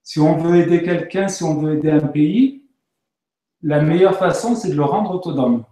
Si 0.02 0.20
on 0.20 0.36
veut 0.36 0.56
aider 0.56 0.82
quelqu'un, 0.82 1.28
si 1.28 1.42
on 1.42 1.54
veut 1.54 1.74
aider 1.78 1.90
un 1.90 2.06
pays, 2.06 2.64
la 3.62 3.80
meilleure 3.80 4.16
façon, 4.16 4.54
c'est 4.54 4.70
de 4.70 4.74
le 4.74 4.84
rendre 4.84 5.14
autonome. 5.14 5.64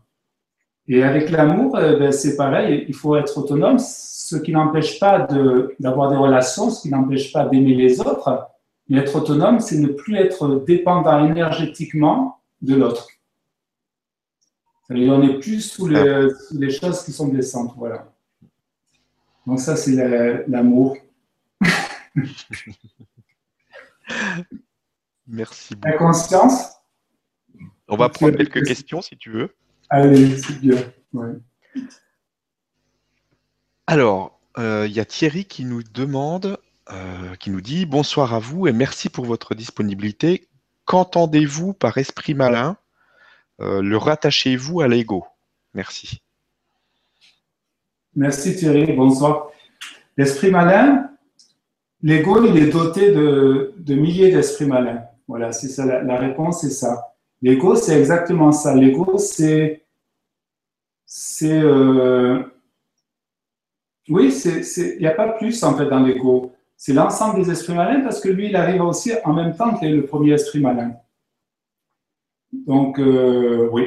Et 0.87 1.03
avec 1.03 1.31
l'amour, 1.31 1.79
eh 1.79 1.97
ben, 1.97 2.11
c'est 2.13 2.37
pareil, 2.37 2.87
il 2.89 2.95
faut 2.95 3.17
être 3.17 3.37
autonome, 3.37 3.79
ce 3.79 4.37
qui 4.37 4.53
n'empêche 4.53 4.99
pas 4.99 5.27
d'avoir 5.79 6.11
des 6.11 6.17
relations, 6.17 6.71
ce 6.71 6.83
qui 6.83 6.91
n'empêche 6.91 7.33
pas 7.33 7.45
d'aimer 7.45 7.75
les 7.75 8.01
autres. 8.01 8.49
Mais 8.89 8.99
être 8.99 9.17
autonome, 9.17 9.61
c'est 9.61 9.79
ne 9.79 9.89
plus 9.89 10.17
être 10.17 10.65
dépendant 10.67 11.27
énergétiquement 11.27 12.39
de 12.63 12.75
l'autre. 12.75 13.09
Il 14.91 15.11
en 15.11 15.23
est 15.23 15.39
plus 15.39 15.61
sous 15.61 15.87
les, 15.87 16.29
les, 16.53 16.71
choses 16.71 17.05
qui 17.05 17.13
sont 17.13 17.29
blessantes. 17.29 17.75
Voilà. 17.77 18.11
Donc 19.47 19.61
ça, 19.61 19.77
c'est 19.77 19.95
l'amour. 20.49 20.97
Merci 25.27 25.75
beaucoup. 25.75 25.89
La 25.89 25.99
conscience. 25.99 26.73
On 27.89 27.97
va 27.97 28.09
prendre 28.09 28.37
quelques 28.37 28.65
questions 28.65 29.03
si 29.03 29.17
tu 29.17 29.31
veux. 29.31 29.55
Allez, 29.91 30.37
c'est 30.39 30.61
bien. 30.61 30.77
Alors, 33.87 34.39
euh, 34.59 34.87
il 34.87 34.93
y 34.93 35.01
a 35.01 35.05
Thierry 35.05 35.45
qui 35.45 35.65
nous 35.65 35.83
demande, 35.83 36.59
euh, 36.91 37.35
qui 37.37 37.51
nous 37.51 37.61
dit 37.61 37.87
bonsoir 37.87 38.35
à 38.35 38.39
vous 38.39 38.67
et 38.69 38.73
merci 38.73 39.09
pour 39.09 39.25
votre 39.25 39.55
disponibilité. 39.55 40.49
Qu'entendez-vous 40.85 41.75
par 41.75 41.97
esprit 41.99 42.35
malin? 42.35 42.77
Le 43.59 43.97
rattachez-vous 43.97 44.81
à 44.81 44.89
l'ego 44.89 45.27
Merci. 45.75 46.23
Merci 48.15 48.57
Thierry, 48.57 48.93
bonsoir. 48.93 49.51
L'esprit 50.17 50.51
malin, 50.51 51.11
l'ego, 52.03 52.45
il 52.45 52.57
est 52.57 52.71
doté 52.71 53.13
de, 53.13 53.73
milliers 53.95 54.33
d'esprits 54.33 54.67
malins. 54.67 55.05
Voilà, 55.29 55.53
c'est 55.53 55.69
ça, 55.69 55.85
la, 55.85 56.17
réponse 56.17 56.63
c'est 56.63 56.71
ça. 56.71 57.15
L'ego, 57.43 57.77
c'est 57.77 57.99
exactement 57.99 58.51
ça. 58.51 58.75
L'ego, 58.75 59.19
c'est. 59.19 59.85
C'est. 61.07 61.61
Euh, 61.63 62.43
oui, 64.09 64.35
il 64.45 64.99
n'y 64.99 65.07
a 65.07 65.13
pas 65.13 65.29
plus 65.29 65.63
en 65.63 65.77
fait 65.77 65.87
dans 65.87 66.01
l'ego. 66.01 66.53
C'est 66.77 66.95
l'ensemble 66.95 67.45
des 67.45 67.51
esprits 67.53 67.75
malins 67.75 68.01
parce 68.01 68.21
que 68.21 68.29
lui, 68.29 68.49
il 68.49 68.57
arrive 68.57 68.83
aussi 68.83 69.13
en 69.25 69.33
même 69.33 69.55
temps 69.55 69.79
est 69.81 69.91
le 69.91 70.07
premier 70.07 70.33
esprit 70.33 70.61
malin. 70.61 70.95
Donc, 72.53 72.99
euh, 72.99 73.69
oui. 73.73 73.85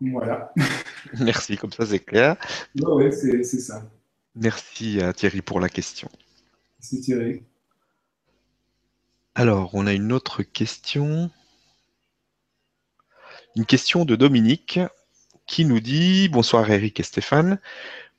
Voilà. 0.00 0.52
Merci, 1.20 1.56
comme 1.56 1.72
ça 1.72 1.86
c'est 1.86 1.98
clair. 1.98 2.36
Oui, 2.76 3.12
c'est 3.12 3.42
ça. 3.44 3.82
Merci 4.34 5.00
à 5.00 5.12
Thierry 5.12 5.42
pour 5.42 5.60
la 5.60 5.68
question. 5.68 6.08
Merci 6.78 7.00
Thierry. 7.00 7.42
Alors, 9.34 9.70
on 9.74 9.86
a 9.86 9.92
une 9.92 10.12
autre 10.12 10.42
question. 10.42 11.30
Une 13.56 13.66
question 13.66 14.04
de 14.04 14.16
Dominique 14.16 14.80
qui 15.46 15.64
nous 15.64 15.80
dit 15.80 16.28
Bonsoir 16.28 16.70
Eric 16.70 17.00
et 17.00 17.02
Stéphane. 17.02 17.58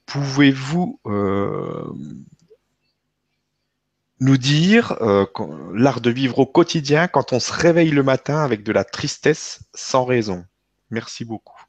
Pouvez-vous 0.06 1.00
euh, 1.06 1.86
nous 4.20 4.38
dire 4.38 4.98
euh, 5.02 5.26
l'art 5.74 6.02
de 6.02 6.10
vivre 6.10 6.40
au 6.40 6.46
quotidien 6.46 7.08
quand 7.08 7.34
on 7.34 7.40
se 7.40 7.54
réveille 7.54 7.92
le 7.92 8.04
matin 8.04 8.44
avec 8.44 8.64
de 8.64 8.72
la 8.72 8.84
tristesse 8.84 9.62
sans 9.74 10.06
raison. 10.06 10.46
Merci 10.92 11.26
beaucoup. 11.26 11.62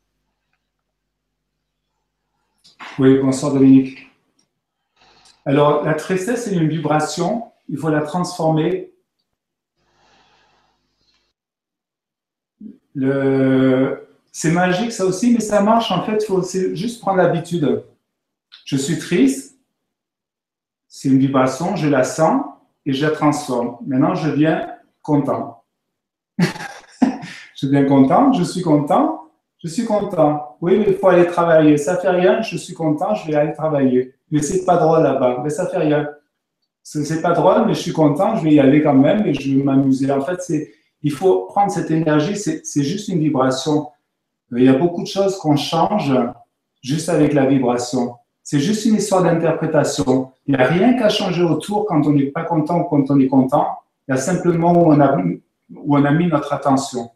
Oui, 2.99 3.19
bonsoir 3.19 3.53
Dominique. 3.53 4.11
Alors, 5.47 5.85
la 5.85 5.95
tristesse, 5.95 6.45
c'est 6.45 6.55
une 6.55 6.69
vibration. 6.69 7.53
Il 7.69 7.79
faut 7.79 7.89
la 7.89 8.03
transformer. 8.03 8.93
C'est 14.33 14.51
magique, 14.53 14.93
ça 14.93 15.07
aussi, 15.07 15.33
mais 15.33 15.41
ça 15.41 15.63
marche. 15.63 15.91
En 15.91 16.05
fait, 16.05 16.19
il 16.23 16.27
faut 16.27 16.43
juste 16.75 17.01
prendre 17.01 17.19
l'habitude. 17.19 17.85
Je 18.65 18.77
suis 18.77 18.99
triste. 18.99 19.50
C'est 20.93 21.09
une 21.09 21.19
vibration, 21.19 21.77
je 21.77 21.89
la 21.89 22.03
sens 22.03 22.43
et 22.85 22.93
je 22.93 23.07
la 23.07 23.13
transforme. 23.13 23.77
Maintenant, 23.87 24.17
je 24.17 24.29
viens 24.29 24.69
content. 25.03 25.63
je 26.41 27.69
viens 27.69 27.85
content, 27.85 28.33
je 28.33 28.43
suis 28.43 28.61
content, 28.61 29.31
je 29.63 29.69
suis 29.69 29.85
content. 29.85 30.57
Oui, 30.61 30.79
mais 30.79 30.87
il 30.89 30.95
faut 30.95 31.07
aller 31.07 31.29
travailler. 31.29 31.77
Ça 31.77 31.97
fait 31.97 32.11
rien, 32.11 32.43
je 32.43 32.57
suis 32.57 32.75
content, 32.75 33.15
je 33.15 33.25
vais 33.29 33.37
aller 33.37 33.53
travailler. 33.53 34.17
Mais 34.33 34.43
c'est 34.43 34.65
pas 34.65 34.79
drôle 34.79 35.05
là-bas. 35.05 35.43
Mais 35.45 35.51
ça 35.51 35.69
fait 35.69 35.79
rien. 35.79 36.09
C'est 36.83 37.23
pas 37.23 37.35
drôle, 37.35 37.67
mais 37.69 37.75
je 37.75 37.83
suis 37.83 37.93
content, 37.93 38.35
je 38.35 38.43
vais 38.43 38.55
y 38.55 38.59
aller 38.59 38.83
quand 38.83 38.95
même 38.95 39.25
et 39.25 39.33
je 39.33 39.55
vais 39.55 39.63
m'amuser. 39.63 40.11
En 40.11 40.23
fait, 40.23 40.41
il 41.03 41.13
faut 41.13 41.45
prendre 41.45 41.71
cette 41.71 41.93
énergie, 41.93 42.37
c'est 42.37 42.83
juste 42.83 43.07
une 43.07 43.21
vibration. 43.21 43.91
Il 44.51 44.65
y 44.65 44.69
a 44.69 44.73
beaucoup 44.73 45.03
de 45.03 45.09
choses 45.09 45.39
qu'on 45.39 45.55
change 45.55 46.13
juste 46.83 47.09
avec 47.09 47.33
la 47.33 47.47
vibration. 47.47 48.17
C'est 48.43 48.59
juste 48.59 48.85
une 48.87 48.97
histoire 48.97 49.23
d'interprétation. 49.23 50.33
Il 50.47 50.55
n'y 50.55 50.61
a 50.61 50.67
rien 50.67 50.99
qu'à 50.99 51.09
changer 51.09 51.43
autour 51.43 51.87
quand 51.87 52.07
on 52.07 52.13
n'est 52.13 52.25
pas 52.27 52.45
content 52.45 52.81
ou 52.81 52.85
quand 52.85 53.11
on 53.11 53.21
est 53.21 53.29
content. 53.29 53.67
Il 54.09 54.13
y 54.13 54.15
a 54.15 54.17
simplement 54.17 54.73
où 54.73 54.93
on 54.93 55.01
a, 55.01 55.17
où 55.19 55.97
on 55.97 56.05
a 56.05 56.11
mis 56.11 56.27
notre 56.27 56.53
attention. 56.53 57.11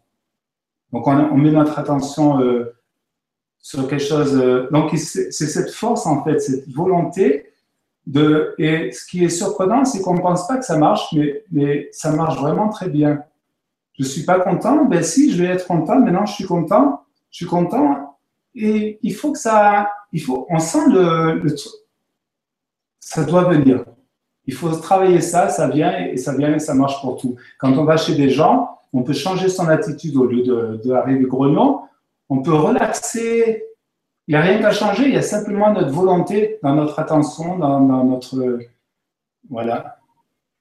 Donc, 0.93 1.09
on, 1.09 1.37
met 1.37 1.51
notre 1.51 1.79
attention 1.79 2.41
euh, 2.41 2.77
sur 3.59 3.89
quelque 3.89 4.05
chose. 4.05 4.37
Euh, 4.37 4.69
donc, 4.71 4.93
c'est 4.97 5.33
cette 5.33 5.71
force, 5.71 6.07
en 6.07 6.23
fait, 6.23 6.39
cette 6.39 6.69
volonté 6.69 7.47
de. 8.07 8.55
Et 8.59 8.93
ce 8.93 9.05
qui 9.05 9.25
est 9.25 9.29
surprenant, 9.29 9.85
c'est 9.85 10.01
qu'on 10.03 10.15
ne 10.15 10.21
pense 10.21 10.47
pas 10.47 10.57
que 10.57 10.65
ça 10.65 10.79
marche, 10.79 11.13
mais, 11.13 11.43
mais 11.51 11.89
ça 11.91 12.13
marche 12.13 12.39
vraiment 12.39 12.69
très 12.69 12.89
bien. 12.89 13.25
Je 13.99 14.05
ne 14.05 14.09
suis 14.09 14.23
pas 14.23 14.41
content, 14.41 14.85
ben 14.85 15.03
si, 15.03 15.33
je 15.33 15.43
vais 15.43 15.49
être 15.49 15.67
content. 15.67 15.99
Maintenant, 15.99 16.27
je 16.27 16.35
suis 16.35 16.45
content. 16.45 17.05
Je 17.31 17.39
suis 17.39 17.47
content. 17.47 18.14
Et 18.55 18.99
il 19.03 19.15
faut 19.15 19.33
que 19.33 19.39
ça. 19.39 19.91
Il 20.13 20.23
faut, 20.23 20.47
on 20.49 20.59
sent 20.59 20.89
le, 20.89 21.41
le 21.41 21.55
ça 23.01 23.25
doit 23.25 23.45
venir. 23.45 23.85
Il 24.47 24.55
faut 24.55 24.71
travailler 24.71 25.21
ça, 25.21 25.49
ça 25.49 25.69
vient 25.69 26.07
et 26.07 26.17
ça 26.17 26.37
vient 26.37 26.55
et 26.55 26.59
ça 26.59 26.75
marche 26.75 27.01
pour 27.01 27.17
tout. 27.17 27.37
Quand 27.59 27.73
on 27.79 27.85
va 27.85 27.97
chez 27.97 28.15
des 28.15 28.31
gens, 28.31 28.79
on 28.93 29.03
peut 29.03 29.13
changer 29.13 29.49
son 29.49 29.69
attitude 29.69 30.17
au 30.17 30.27
lieu 30.27 30.43
de, 30.43 30.81
de 30.85 31.27
grognon. 31.27 31.83
On 32.29 32.43
peut 32.43 32.55
relaxer. 32.55 33.65
Il 34.27 34.33
n'y 34.33 34.37
a 34.37 34.41
rien 34.41 34.59
qu'à 34.59 34.73
changer, 34.73 35.05
il 35.05 35.15
y 35.15 35.17
a 35.17 35.23
simplement 35.23 35.73
notre 35.73 35.91
volonté 35.91 36.59
dans 36.63 36.75
notre 36.75 36.99
attention, 36.99 37.59
dans, 37.59 37.81
notre. 37.81 38.59
Voilà. 39.51 39.99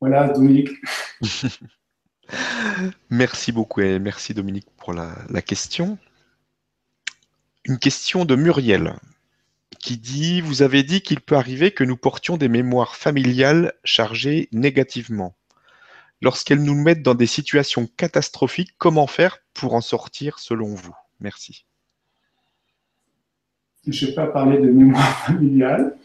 Voilà, 0.02 0.30
Dominique. 0.30 0.70
merci 3.10 3.52
beaucoup 3.52 3.82
et 3.82 4.00
merci 4.00 4.34
Dominique 4.34 4.68
pour 4.78 4.94
la 4.94 5.42
question. 5.42 5.98
Une 7.66 7.80
question 7.80 8.26
de 8.26 8.36
Muriel 8.36 8.96
qui 9.80 9.98
dit 9.98 10.42
Vous 10.42 10.64
avez 10.64 10.84
dit 10.84 11.02
qu'il 11.02 11.22
peut 11.22 11.36
arriver 11.36 11.72
que 11.72 11.86
nous 11.86 11.96
portions 11.96 12.36
des 12.36 12.50
mémoires 12.50 12.98
familiales 12.98 13.74
chargées 13.86 14.50
négativement. 14.52 15.36
Lorsqu'elles 16.22 16.62
nous 16.62 16.76
mettent 16.76 17.04
dans 17.04 17.16
des 17.16 17.28
situations 17.28 17.88
catastrophiques, 17.98 18.76
comment 18.78 19.08
faire 19.08 19.38
pour 19.54 19.76
en 19.76 19.82
sortir 19.82 20.40
selon 20.40 20.76
vous? 20.76 20.96
Merci. 21.22 21.66
Je 23.88 24.06
ne 24.06 24.10
vais 24.10 24.16
pas 24.16 24.28
parler 24.28 24.58
de 24.58 24.70
mémoire 24.70 25.26
familiale, 25.26 25.98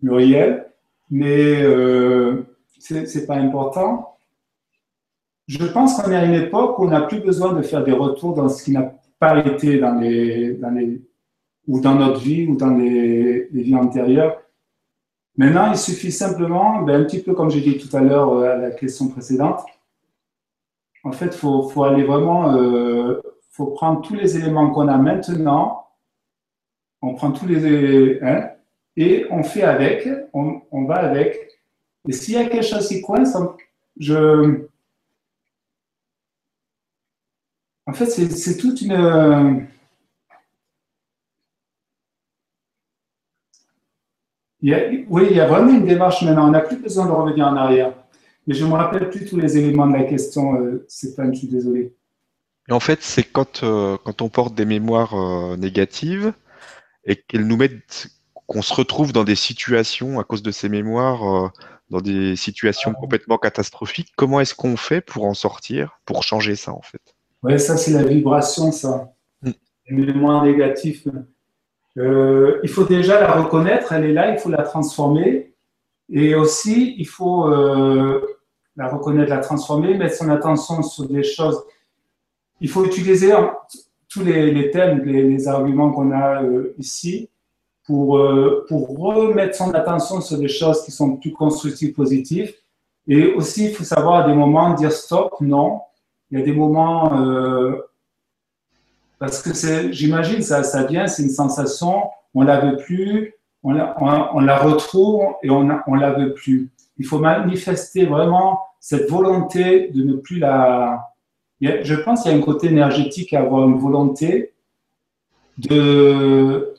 Muriel, 0.00 0.68
mais 1.10 1.60
euh, 1.62 2.56
ce 2.78 2.94
n'est 2.94 3.26
pas 3.26 3.36
important. 3.36 4.16
Je 5.48 5.64
pense 5.64 5.94
qu'on 5.94 6.10
est 6.12 6.16
à 6.16 6.24
une 6.24 6.34
époque 6.34 6.78
où 6.78 6.84
on 6.84 6.88
n'a 6.90 7.02
plus 7.02 7.20
besoin 7.20 7.52
de 7.52 7.62
faire 7.62 7.82
des 7.82 7.92
retours 7.92 8.34
dans 8.34 8.48
ce 8.48 8.62
qui 8.62 8.70
n'a 8.70 8.94
pas 9.22 9.40
dans 9.40 10.00
les, 10.00 10.54
dans 10.54 10.70
les 10.70 11.00
ou 11.68 11.80
dans 11.80 11.94
notre 11.94 12.18
vie 12.18 12.44
ou 12.48 12.56
dans 12.56 12.74
les, 12.76 13.46
vies 13.52 13.76
antérieures. 13.76 14.42
Maintenant, 15.36 15.70
il 15.70 15.78
suffit 15.78 16.10
simplement, 16.10 16.82
ben, 16.82 17.02
un 17.02 17.04
petit 17.04 17.22
peu 17.22 17.32
comme 17.32 17.48
j'ai 17.48 17.60
dit 17.60 17.78
tout 17.78 17.96
à 17.96 18.00
l'heure 18.00 18.30
euh, 18.32 18.52
à 18.52 18.56
la 18.56 18.70
question 18.72 19.08
précédente, 19.08 19.60
en 21.04 21.12
fait, 21.12 21.32
faut, 21.34 21.68
faut, 21.68 21.84
aller 21.84 22.02
vraiment, 22.02 22.56
euh, 22.56 23.20
faut 23.50 23.66
prendre 23.66 24.02
tous 24.02 24.14
les 24.14 24.36
éléments 24.36 24.70
qu'on 24.70 24.88
a 24.88 24.96
maintenant, 24.96 25.86
on 27.00 27.14
prend 27.14 27.30
tous 27.30 27.46
les 27.46 28.18
hein, 28.22 28.50
et 28.96 29.26
on 29.30 29.44
fait 29.44 29.62
avec, 29.62 30.08
on, 30.32 30.62
on 30.72 30.84
va 30.84 30.96
avec. 30.96 31.48
Et 32.08 32.12
s'il 32.12 32.34
y 32.34 32.38
a 32.38 32.48
quelque 32.48 32.66
chose 32.66 32.88
qui 32.88 33.00
coince, 33.00 33.36
je, 33.98 34.66
en 37.92 37.94
fait, 37.94 38.06
c'est 38.06 38.56
toute 38.56 38.80
une 38.80 39.68
oui, 44.62 45.26
il 45.30 45.36
y 45.36 45.40
a 45.40 45.46
vraiment 45.46 45.72
une 45.72 45.84
démarche 45.84 46.22
maintenant. 46.22 46.48
On 46.48 46.52
n'a 46.52 46.60
plus 46.60 46.78
besoin 46.78 47.04
de 47.04 47.10
revenir 47.10 47.46
en 47.46 47.56
arrière. 47.56 47.92
Mais 48.46 48.54
je 48.54 48.64
ne 48.64 48.70
me 48.70 48.76
rappelle 48.76 49.10
plus 49.10 49.26
tous 49.26 49.36
les 49.36 49.58
éléments 49.58 49.86
de 49.86 49.92
la 49.92 50.04
question, 50.04 50.54
euh, 50.54 50.86
Stéphane, 50.88 51.34
je 51.34 51.40
suis 51.40 51.48
désolé. 51.48 51.94
en 52.70 52.80
fait, 52.80 53.02
c'est 53.02 53.24
quand, 53.24 53.62
euh, 53.62 53.98
quand 54.02 54.22
on 54.22 54.30
porte 54.30 54.54
des 54.54 54.64
mémoires 54.64 55.14
euh, 55.14 55.56
négatives 55.58 56.32
et 57.04 57.16
qu'elles 57.16 57.46
nous 57.46 57.58
mettent, 57.58 58.08
qu'on 58.46 58.62
se 58.62 58.72
retrouve 58.72 59.12
dans 59.12 59.24
des 59.24 59.36
situations 59.36 60.18
à 60.18 60.24
cause 60.24 60.42
de 60.42 60.50
ces 60.50 60.70
mémoires, 60.70 61.52
dans 61.90 62.00
des 62.00 62.34
situations 62.36 62.92
ah. 62.96 63.00
complètement 63.00 63.36
catastrophiques. 63.36 64.12
Comment 64.16 64.40
est-ce 64.40 64.54
qu'on 64.54 64.76
fait 64.76 65.02
pour 65.02 65.24
en 65.26 65.34
sortir, 65.34 66.00
pour 66.06 66.22
changer 66.22 66.56
ça, 66.56 66.72
en 66.72 66.82
fait? 66.82 67.14
Oui, 67.42 67.58
ça, 67.58 67.76
c'est 67.76 67.90
la 67.90 68.04
vibration, 68.04 68.70
ça. 68.70 69.12
Mm. 69.42 69.50
Les 69.88 70.06
mémoires 70.06 70.44
négatives. 70.44 71.10
Euh, 71.98 72.60
il 72.62 72.68
faut 72.68 72.84
déjà 72.84 73.20
la 73.20 73.32
reconnaître, 73.32 73.92
elle 73.92 74.04
est 74.04 74.12
là, 74.12 74.32
il 74.32 74.38
faut 74.38 74.48
la 74.48 74.62
transformer. 74.62 75.54
Et 76.08 76.34
aussi, 76.34 76.94
il 76.98 77.06
faut 77.06 77.48
euh, 77.48 78.24
la 78.76 78.88
reconnaître, 78.88 79.30
la 79.30 79.38
transformer, 79.38 79.94
mettre 79.94 80.16
son 80.16 80.30
attention 80.30 80.82
sur 80.82 81.06
des 81.08 81.22
choses. 81.22 81.62
Il 82.60 82.68
faut 82.68 82.84
utiliser 82.84 83.32
tous 84.08 84.22
les, 84.22 84.70
thèmes, 84.70 85.02
les, 85.04 85.48
arguments 85.48 85.90
qu'on 85.90 86.12
a 86.12 86.42
euh, 86.42 86.74
ici 86.78 87.28
pour, 87.84 88.20
pour 88.68 88.96
remettre 88.96 89.56
son 89.56 89.74
attention 89.74 90.20
sur 90.20 90.38
des 90.38 90.48
choses 90.48 90.84
qui 90.84 90.92
sont 90.92 91.16
plus 91.16 91.32
constructives, 91.32 91.92
positives. 91.92 92.54
Et 93.08 93.34
aussi, 93.34 93.66
il 93.66 93.74
faut 93.74 93.82
savoir 93.82 94.24
à 94.24 94.28
des 94.28 94.34
moments 94.34 94.74
dire 94.74 94.92
stop, 94.92 95.34
non. 95.40 95.80
Il 96.32 96.38
y 96.38 96.42
a 96.42 96.44
des 96.44 96.52
moments 96.52 97.12
parce 99.22 99.40
que 99.40 99.92
j'imagine, 99.92 100.42
ça, 100.42 100.64
ça 100.64 100.82
vient, 100.82 101.06
c'est 101.06 101.22
une 101.22 101.30
sensation, 101.30 102.10
on 102.34 102.42
la 102.42 102.58
veut 102.58 102.76
plus, 102.76 103.34
on 103.62 103.70
la, 103.70 104.58
retrouve 104.58 105.22
et 105.44 105.50
on, 105.50 105.68
on 105.86 105.94
la 105.94 106.10
veut 106.10 106.34
plus. 106.34 106.72
Il 106.98 107.06
faut 107.06 107.20
manifester 107.20 108.04
vraiment 108.04 108.58
cette 108.80 109.08
volonté 109.08 109.90
de 109.90 110.02
ne 110.02 110.14
plus 110.14 110.40
la. 110.40 111.08
Je 111.60 111.94
pense 111.94 112.22
qu'il 112.22 112.32
y 112.32 112.34
a 112.34 112.36
un 112.36 112.40
côté 112.40 112.66
énergétique 112.66 113.32
à 113.32 113.42
avoir 113.42 113.68
une 113.68 113.78
volonté 113.78 114.54
de, 115.58 116.74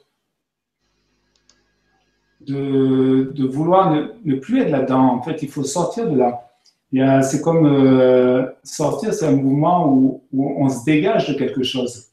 de 2.41 3.47
vouloir 3.47 3.95
ne, 4.25 4.35
plus 4.35 4.59
être 4.63 4.71
là-dedans. 4.71 5.13
En 5.13 5.21
fait, 5.21 5.41
il 5.43 5.49
faut 5.49 5.63
sortir 5.63 6.09
de 6.09 6.17
là. 6.17 6.52
C'est 6.93 7.41
comme 7.41 7.65
euh, 7.65 8.45
sortir, 8.63 9.13
c'est 9.13 9.25
un 9.25 9.35
mouvement 9.35 9.87
où, 9.87 10.23
on 10.31 10.69
se 10.69 10.85
dégage 10.85 11.27
de 11.27 11.33
quelque 11.33 11.63
chose. 11.63 12.09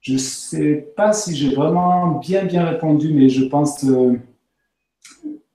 Je 0.00 0.12
ne 0.12 0.18
sais 0.18 0.92
pas 0.96 1.12
si 1.12 1.34
j'ai 1.34 1.52
vraiment 1.52 2.20
bien, 2.20 2.44
bien 2.44 2.64
répondu, 2.64 3.12
mais 3.12 3.28
je 3.28 3.44
pense 3.46 3.84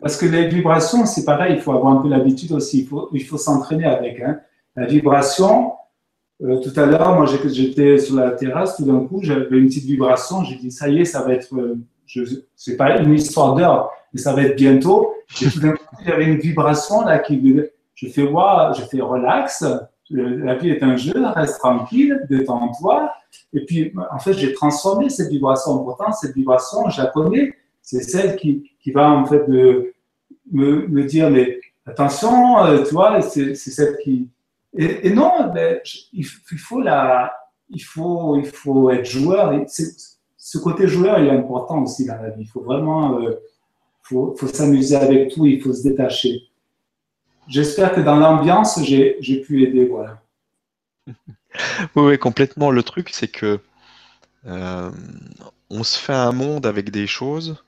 Parce 0.02 0.18
que 0.18 0.26
les 0.26 0.50
vibrations, 0.50 1.06
c'est 1.06 1.24
pareil, 1.24 1.56
il 1.56 1.62
faut 1.62 1.72
avoir 1.72 1.94
un 1.94 2.02
peu 2.02 2.10
l'habitude 2.10 2.52
aussi, 2.52 2.82
il 2.82 2.88
faut, 2.88 3.08
il 3.14 3.24
faut 3.24 3.38
s'entraîner 3.38 3.86
avec. 3.86 4.20
Hein. 4.20 4.42
La 4.76 4.88
vibration, 4.88 5.74
euh, 6.44 6.60
tout 6.60 6.78
à 6.78 6.86
l'heure, 6.86 7.16
moi 7.16 7.26
j'étais 7.26 8.00
sur 8.00 8.16
la 8.16 8.32
terrasse, 8.32 8.76
tout 8.76 8.84
d'un 8.84 9.06
coup, 9.06 9.22
j'avais 9.24 9.58
une 9.58 9.68
petite 9.68 9.86
vibration, 9.86 10.44
j'ai 10.44 10.56
dit, 10.56 10.72
ça 10.72 10.90
y 10.90 11.00
est, 11.00 11.06
ça 11.06 11.22
va 11.22 11.34
être, 11.34 11.56
euh, 11.56 11.78
je 12.06 12.24
c'est 12.58 12.76
pas 12.76 12.98
une 13.00 13.14
histoire 13.14 13.56
d'heure, 13.56 13.92
mais 14.14 14.20
ça 14.20 14.34
va 14.34 14.44
être 14.44 14.56
bientôt. 14.56 15.14
Et 15.42 15.50
tout 15.50 15.60
d'un 15.60 15.72
coup, 15.72 15.96
il 16.02 16.10
y 16.10 16.12
avait 16.12 16.26
une 16.26 16.40
vibration 16.40 17.06
là 17.06 17.20
qui, 17.20 17.42
je 17.96 18.08
fais, 18.08 18.24
wow, 18.24 18.74
je 18.74 18.82
fais 18.84 19.02
relax, 19.02 19.64
la 20.10 20.56
vie 20.56 20.70
est 20.70 20.84
un 20.84 20.98
jeu, 20.98 21.14
reste 21.16 21.60
tranquille, 21.60 22.26
détends-toi. 22.30 23.12
Et 23.54 23.66
puis, 23.66 23.94
en 24.12 24.20
fait, 24.20 24.34
j'ai 24.34 24.54
transformé 24.54 25.10
cette 25.10 25.30
vibration. 25.30 25.84
Pourtant, 25.84 26.12
cette 26.12 26.36
vibration, 26.36 26.90
je. 26.90 27.02
C'est 27.84 28.04
celle 28.04 28.36
qui, 28.36 28.72
qui 28.80 28.92
va, 28.92 29.10
en 29.12 29.26
fait, 29.26 29.50
de, 29.50 29.94
me, 30.52 31.04
dire, 31.04 31.30
mais 31.30 31.60
attention, 31.86 32.64
euh, 32.64 32.84
tu 32.84 32.94
vois, 32.94 33.22
c'est 33.22 33.56
celle 33.56 33.98
qui. 34.04 34.30
Et, 34.74 35.10
non, 35.10 35.32
il, 36.14 36.26
faut 36.26 36.82
la, 36.82 37.34
il, 37.70 37.84
faut, 37.84 38.38
il 38.38 38.46
faut 38.46 38.90
être 38.92 39.06
joueur. 39.06 39.54
Ce 40.38 40.58
côté 40.58 40.88
joueur, 40.88 41.20
il 41.20 41.28
est 41.28 41.32
important 41.32 41.84
aussi 41.84 42.06
dans 42.06 42.22
la 42.22 42.30
vie. 42.30 42.44
Il 42.44 42.48
faut 42.48 42.62
vraiment 42.62 43.20
euh, 43.20 43.36
faut, 44.12 44.36
faut 44.38 44.48
s'amuser 44.48 44.96
avec 44.96 45.34
tout, 45.34 45.46
il 45.46 45.62
faut 45.62 45.74
se 45.74 45.84
détacher. 45.84 46.52
J'espère 47.48 47.94
que 47.94 48.02
dans 48.02 48.16
l'ambiance, 48.16 48.80
j'ai 48.84 49.42
pu 49.46 49.64
aider. 49.64 49.86
Voilà. 49.86 50.22
Oui, 51.98 52.18
complètement. 52.18 52.72
Le 52.72 52.82
truc, 52.82 53.10
c'est 53.12 53.28
que 53.28 53.60
euh, 54.46 54.90
on 55.70 55.84
se 55.84 56.00
fait 56.00 56.14
un 56.14 56.32
monde 56.32 56.66
avec 56.66 56.92
des 56.92 57.08
choses 57.08 57.62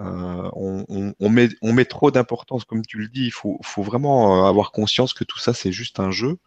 euh, 0.00 0.50
on, 0.56 1.28
met, 1.30 1.84
trop 1.84 2.10
d'importance, 2.10 2.64
comme 2.64 2.84
tu 2.84 2.98
le 2.98 3.06
dis, 3.06 3.26
il 3.26 3.30
faut, 3.30 3.60
vraiment 3.76 4.42
euh, 4.42 4.48
avoir 4.48 4.72
conscience 4.72 5.14
que 5.14 5.22
tout 5.22 5.38
ça, 5.38 5.54
c'est 5.54 5.70
juste 5.70 6.00
un 6.00 6.10
jeu, 6.10 6.38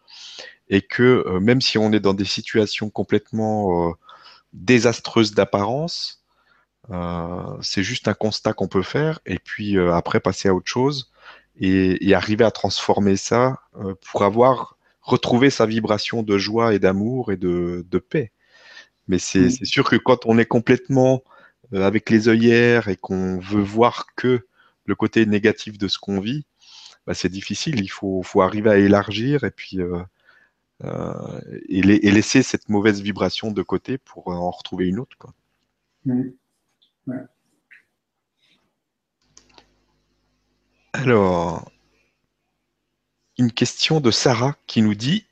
et 0.68 0.82
que 0.82 1.38
même 1.38 1.62
si 1.62 1.78
on 1.78 1.90
est 1.92 2.00
dans 2.00 2.12
des 2.12 2.26
situations 2.26 2.90
complètement 2.90 3.94
désastreuses 4.52 5.32
d'apparence, 5.32 6.17
c'est 7.62 7.82
juste 7.82 8.08
un 8.08 8.14
constat 8.14 8.52
qu'on 8.52 8.68
peut 8.68 8.82
faire, 8.82 9.20
et 9.26 9.38
puis 9.38 9.78
après 9.78 10.20
passer 10.20 10.48
à 10.48 10.54
autre 10.54 10.68
chose, 10.68 11.12
et, 11.60 12.14
arriver 12.14 12.44
à 12.44 12.50
transformer 12.50 13.16
ça 13.16 13.60
pour 14.10 14.22
avoir 14.22 14.78
retrouvé 15.08 15.50
sa 15.50 15.66
vibration 15.66 16.22
de 16.22 16.38
joie 16.38 16.74
et 16.74 16.78
d'amour 16.78 17.32
et 17.32 17.36
de, 17.36 17.98
paix. 17.98 18.32
Mais 19.08 19.18
c'est 19.18 19.50
sûr 19.64 19.88
que 19.88 19.96
quand 19.96 20.26
on 20.26 20.38
est 20.38 20.46
complètement 20.46 21.22
euh, 21.72 21.82
avec 21.82 22.10
les 22.10 22.28
œillères 22.28 22.88
et 22.88 22.96
qu'on 22.96 23.38
veut 23.38 23.62
voir 23.62 24.06
que 24.16 24.46
le 24.84 24.94
côté 24.94 25.26
négatif 25.26 25.78
de 25.78 25.88
ce 25.88 25.98
qu'on 25.98 26.20
vit, 26.20 26.46
bah, 27.06 27.14
c'est 27.14 27.30
difficile. 27.30 27.80
Il 27.80 27.88
faut, 27.88 28.22
faut, 28.22 28.42
arriver 28.42 28.70
à 28.70 28.76
élargir 28.76 29.44
et 29.44 29.50
puis 29.50 29.80
euh, 29.80 30.02
euh, 30.84 31.40
et, 31.68 31.82
laisser 31.82 32.42
cette 32.42 32.68
mauvaise 32.68 33.00
vibration 33.00 33.50
de 33.50 33.62
côté 33.62 33.98
pour 33.98 34.28
en 34.28 34.50
retrouver 34.50 34.86
une 34.86 34.98
autre. 34.98 35.16
Quoi. 35.18 35.34
Alors, 40.92 41.70
une 43.38 43.52
question 43.52 44.00
de 44.00 44.10
Sarah 44.10 44.56
qui 44.66 44.82
nous 44.82 44.94
dit 44.94 45.26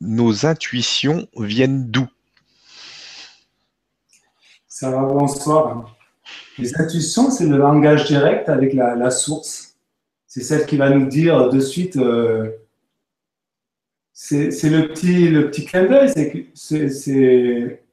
Nos 0.00 0.46
intuitions 0.46 1.28
viennent 1.36 1.90
d'où? 1.90 2.06
Va, 4.80 5.02
bonsoir. 5.02 5.96
Les 6.58 6.78
intuitions, 6.80 7.30
c'est 7.30 7.46
le 7.46 7.56
langage 7.56 8.06
direct 8.06 8.48
avec 8.48 8.74
la, 8.74 9.10
source. 9.10 9.76
C'est 10.26 10.42
celle 10.42 10.66
qui 10.66 10.76
va 10.76 10.90
nous 10.90 11.06
dire 11.06 11.48
de 11.48 11.60
suite. 11.60 11.96
Euh, 11.96 12.50
c'est 14.12 14.48
le 14.48 14.88
petit, 14.88 15.28
le 15.28 15.50
petit 15.50 15.64
clin 15.64 15.84
d'œil. 15.84 16.12
C'est, 16.54 17.83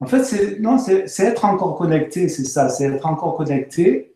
en 0.00 0.06
fait, 0.06 0.24
c'est, 0.24 0.60
non, 0.60 0.78
c'est, 0.78 1.06
être 1.20 1.44
encore 1.44 1.76
connecté, 1.76 2.28
c'est 2.28 2.44
ça, 2.44 2.68
c'est 2.68 2.84
être 2.84 3.06
encore 3.06 3.36
connecté. 3.36 4.14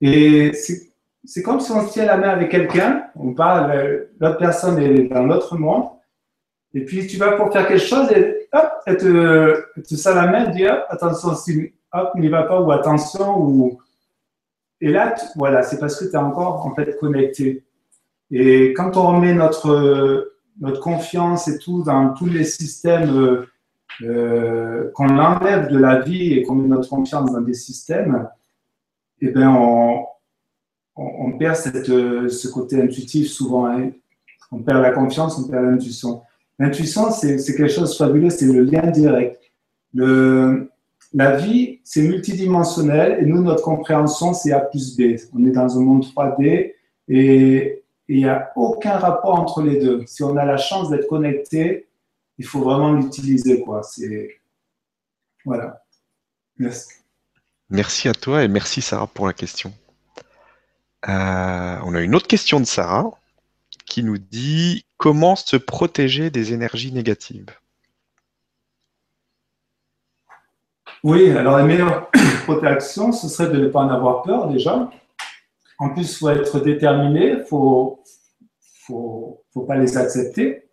Et 0.00 0.52
c'est, 0.52 1.42
comme 1.42 1.60
si 1.60 1.70
on 1.70 1.86
tient 1.86 2.06
la 2.06 2.16
main 2.16 2.30
avec 2.30 2.50
quelqu'un, 2.50 3.04
on 3.14 3.34
parle, 3.34 4.08
l'autre 4.18 4.38
personne 4.38 4.78
est 4.78 5.04
dans 5.04 5.24
l'autre 5.24 5.56
monde, 5.56 5.88
et 6.74 6.84
puis 6.84 7.06
tu 7.06 7.16
vas 7.18 7.32
pour 7.32 7.52
faire 7.52 7.66
quelque 7.66 7.84
chose 7.84 8.10
et 8.12 8.48
hop, 8.52 8.70
elle 8.86 8.96
te, 8.96 9.64
elle 9.76 10.14
la 10.14 10.26
main, 10.26 10.50
dit 10.50 10.66
hop, 10.66 10.84
attention, 10.88 11.34
si, 11.34 11.72
hop, 11.92 12.14
n'y 12.16 12.28
va 12.28 12.44
pas, 12.44 12.60
ou 12.60 12.70
attention, 12.72 13.38
ou. 13.38 13.80
Et 14.80 14.88
là, 14.88 15.14
voilà, 15.36 15.62
c'est 15.62 15.78
parce 15.78 15.96
que 15.96 16.06
tu 16.06 16.12
es 16.12 16.16
encore 16.16 16.64
en 16.66 16.74
fait 16.74 16.96
connecté. 16.98 17.64
Et 18.30 18.72
quand 18.72 18.96
on 18.96 19.18
met 19.18 19.34
notre, 19.34 20.32
notre 20.60 20.80
confiance 20.80 21.48
et 21.48 21.58
tout 21.58 21.82
dans 21.82 22.14
tous 22.14 22.26
les 22.26 22.44
systèmes, 22.44 23.44
euh, 24.02 24.90
qu'on 24.94 25.18
enlève 25.18 25.68
de 25.68 25.78
la 25.78 26.00
vie 26.00 26.32
et 26.34 26.42
qu'on 26.42 26.54
met 26.54 26.68
notre 26.68 26.88
confiance 26.88 27.32
dans 27.32 27.40
des 27.40 27.54
systèmes, 27.54 28.28
eh 29.20 29.28
bien, 29.28 29.54
on, 30.96 31.32
perd 31.38 31.56
cette, 31.56 31.86
ce 31.86 32.48
côté 32.48 32.80
intuitif 32.80 33.28
souvent. 33.28 33.66
Hein. 33.66 33.90
On 34.52 34.58
perd 34.58 34.82
la 34.82 34.92
confiance, 34.92 35.38
on 35.38 35.48
perd 35.48 35.64
l'intuition. 35.64 36.22
L'intuition, 36.58 37.10
c'est 37.10 37.36
quelque 37.36 37.68
chose 37.68 37.90
de 37.90 37.96
fabuleux, 37.96 38.30
c'est 38.30 38.46
le 38.46 38.62
lien 38.62 38.86
direct. 38.90 39.40
La 41.12 41.36
vie, 41.36 41.80
c'est 41.82 42.02
multidimensionnel 42.02 43.18
et 43.20 43.26
nous, 43.26 43.42
notre 43.42 43.62
compréhension, 43.62 44.32
c'est 44.32 44.52
A 44.52 44.60
plus 44.60 44.96
B. 44.96 45.16
On 45.34 45.44
est 45.44 45.50
dans 45.50 45.76
un 45.76 45.82
monde 45.82 46.04
3D 46.04 46.74
et 47.08 47.82
il 48.08 48.16
n'y 48.16 48.28
a 48.28 48.52
aucun 48.56 48.96
rapport 48.96 49.38
entre 49.38 49.62
les 49.62 49.78
deux. 49.78 50.02
Si 50.06 50.22
on 50.22 50.36
a 50.36 50.44
la 50.44 50.56
chance 50.56 50.90
d'être 50.90 51.08
connecté, 51.08 51.86
il 52.40 52.46
faut 52.46 52.62
vraiment 52.62 52.94
l'utiliser. 52.94 53.62
Voilà. 55.44 55.84
Merci. 56.56 56.94
Merci 57.68 58.08
à 58.08 58.14
toi 58.14 58.42
et 58.42 58.48
merci 58.48 58.80
Sarah 58.80 59.06
pour 59.06 59.26
la 59.26 59.34
question. 59.34 59.74
Euh, 61.06 61.76
on 61.84 61.94
a 61.94 62.00
une 62.00 62.14
autre 62.14 62.26
question 62.26 62.58
de 62.58 62.64
Sarah 62.64 63.10
qui 63.84 64.02
nous 64.02 64.16
dit 64.16 64.86
comment 64.96 65.36
se 65.36 65.56
protéger 65.56 66.30
des 66.30 66.54
énergies 66.54 66.92
négatives? 66.92 67.50
Oui, 71.04 71.30
alors 71.32 71.58
la 71.58 71.64
meilleure 71.64 72.10
protection, 72.44 73.12
ce 73.12 73.28
serait 73.28 73.52
de 73.52 73.58
ne 73.58 73.68
pas 73.68 73.80
en 73.80 73.90
avoir 73.90 74.22
peur 74.22 74.48
déjà. 74.48 74.90
En 75.78 75.90
plus, 75.90 76.10
il 76.10 76.16
faut 76.16 76.30
être 76.30 76.60
déterminé, 76.60 77.32
il 77.32 77.38
ne 77.40 77.44
faut, 77.44 78.02
faut, 78.86 79.44
pas 79.68 79.76
les 79.76 79.98
accepter. 79.98 80.69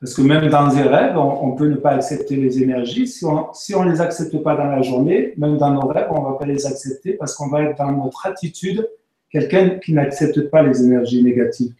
Parce 0.00 0.14
que 0.14 0.22
même 0.22 0.48
dans 0.48 0.68
des 0.68 0.82
rêves, 0.82 1.16
on, 1.18 1.52
peut 1.52 1.68
ne 1.68 1.76
pas 1.76 1.90
accepter 1.90 2.36
les 2.36 2.62
énergies. 2.62 3.06
Si 3.06 3.24
on 3.24 3.84
ne 3.84 3.90
les 3.90 4.00
accepte 4.00 4.36
pas 4.42 4.56
dans 4.56 4.64
la 4.64 4.80
journée, 4.80 5.34
même 5.36 5.58
dans 5.58 5.72
nos 5.72 5.86
rêves, 5.86 6.08
on 6.10 6.20
ne 6.22 6.32
va 6.32 6.38
pas 6.38 6.46
les 6.46 6.66
accepter 6.66 7.12
parce 7.12 7.34
qu'on 7.34 7.48
va 7.48 7.64
être 7.64 7.76
dans 7.76 7.92
notre 7.92 8.26
attitude 8.26 8.88
quelqu'un 9.30 9.78
qui 9.78 9.92
n'accepte 9.92 10.48
pas 10.50 10.62
les 10.62 10.82
énergies 10.82 11.22
négatives. 11.22 11.74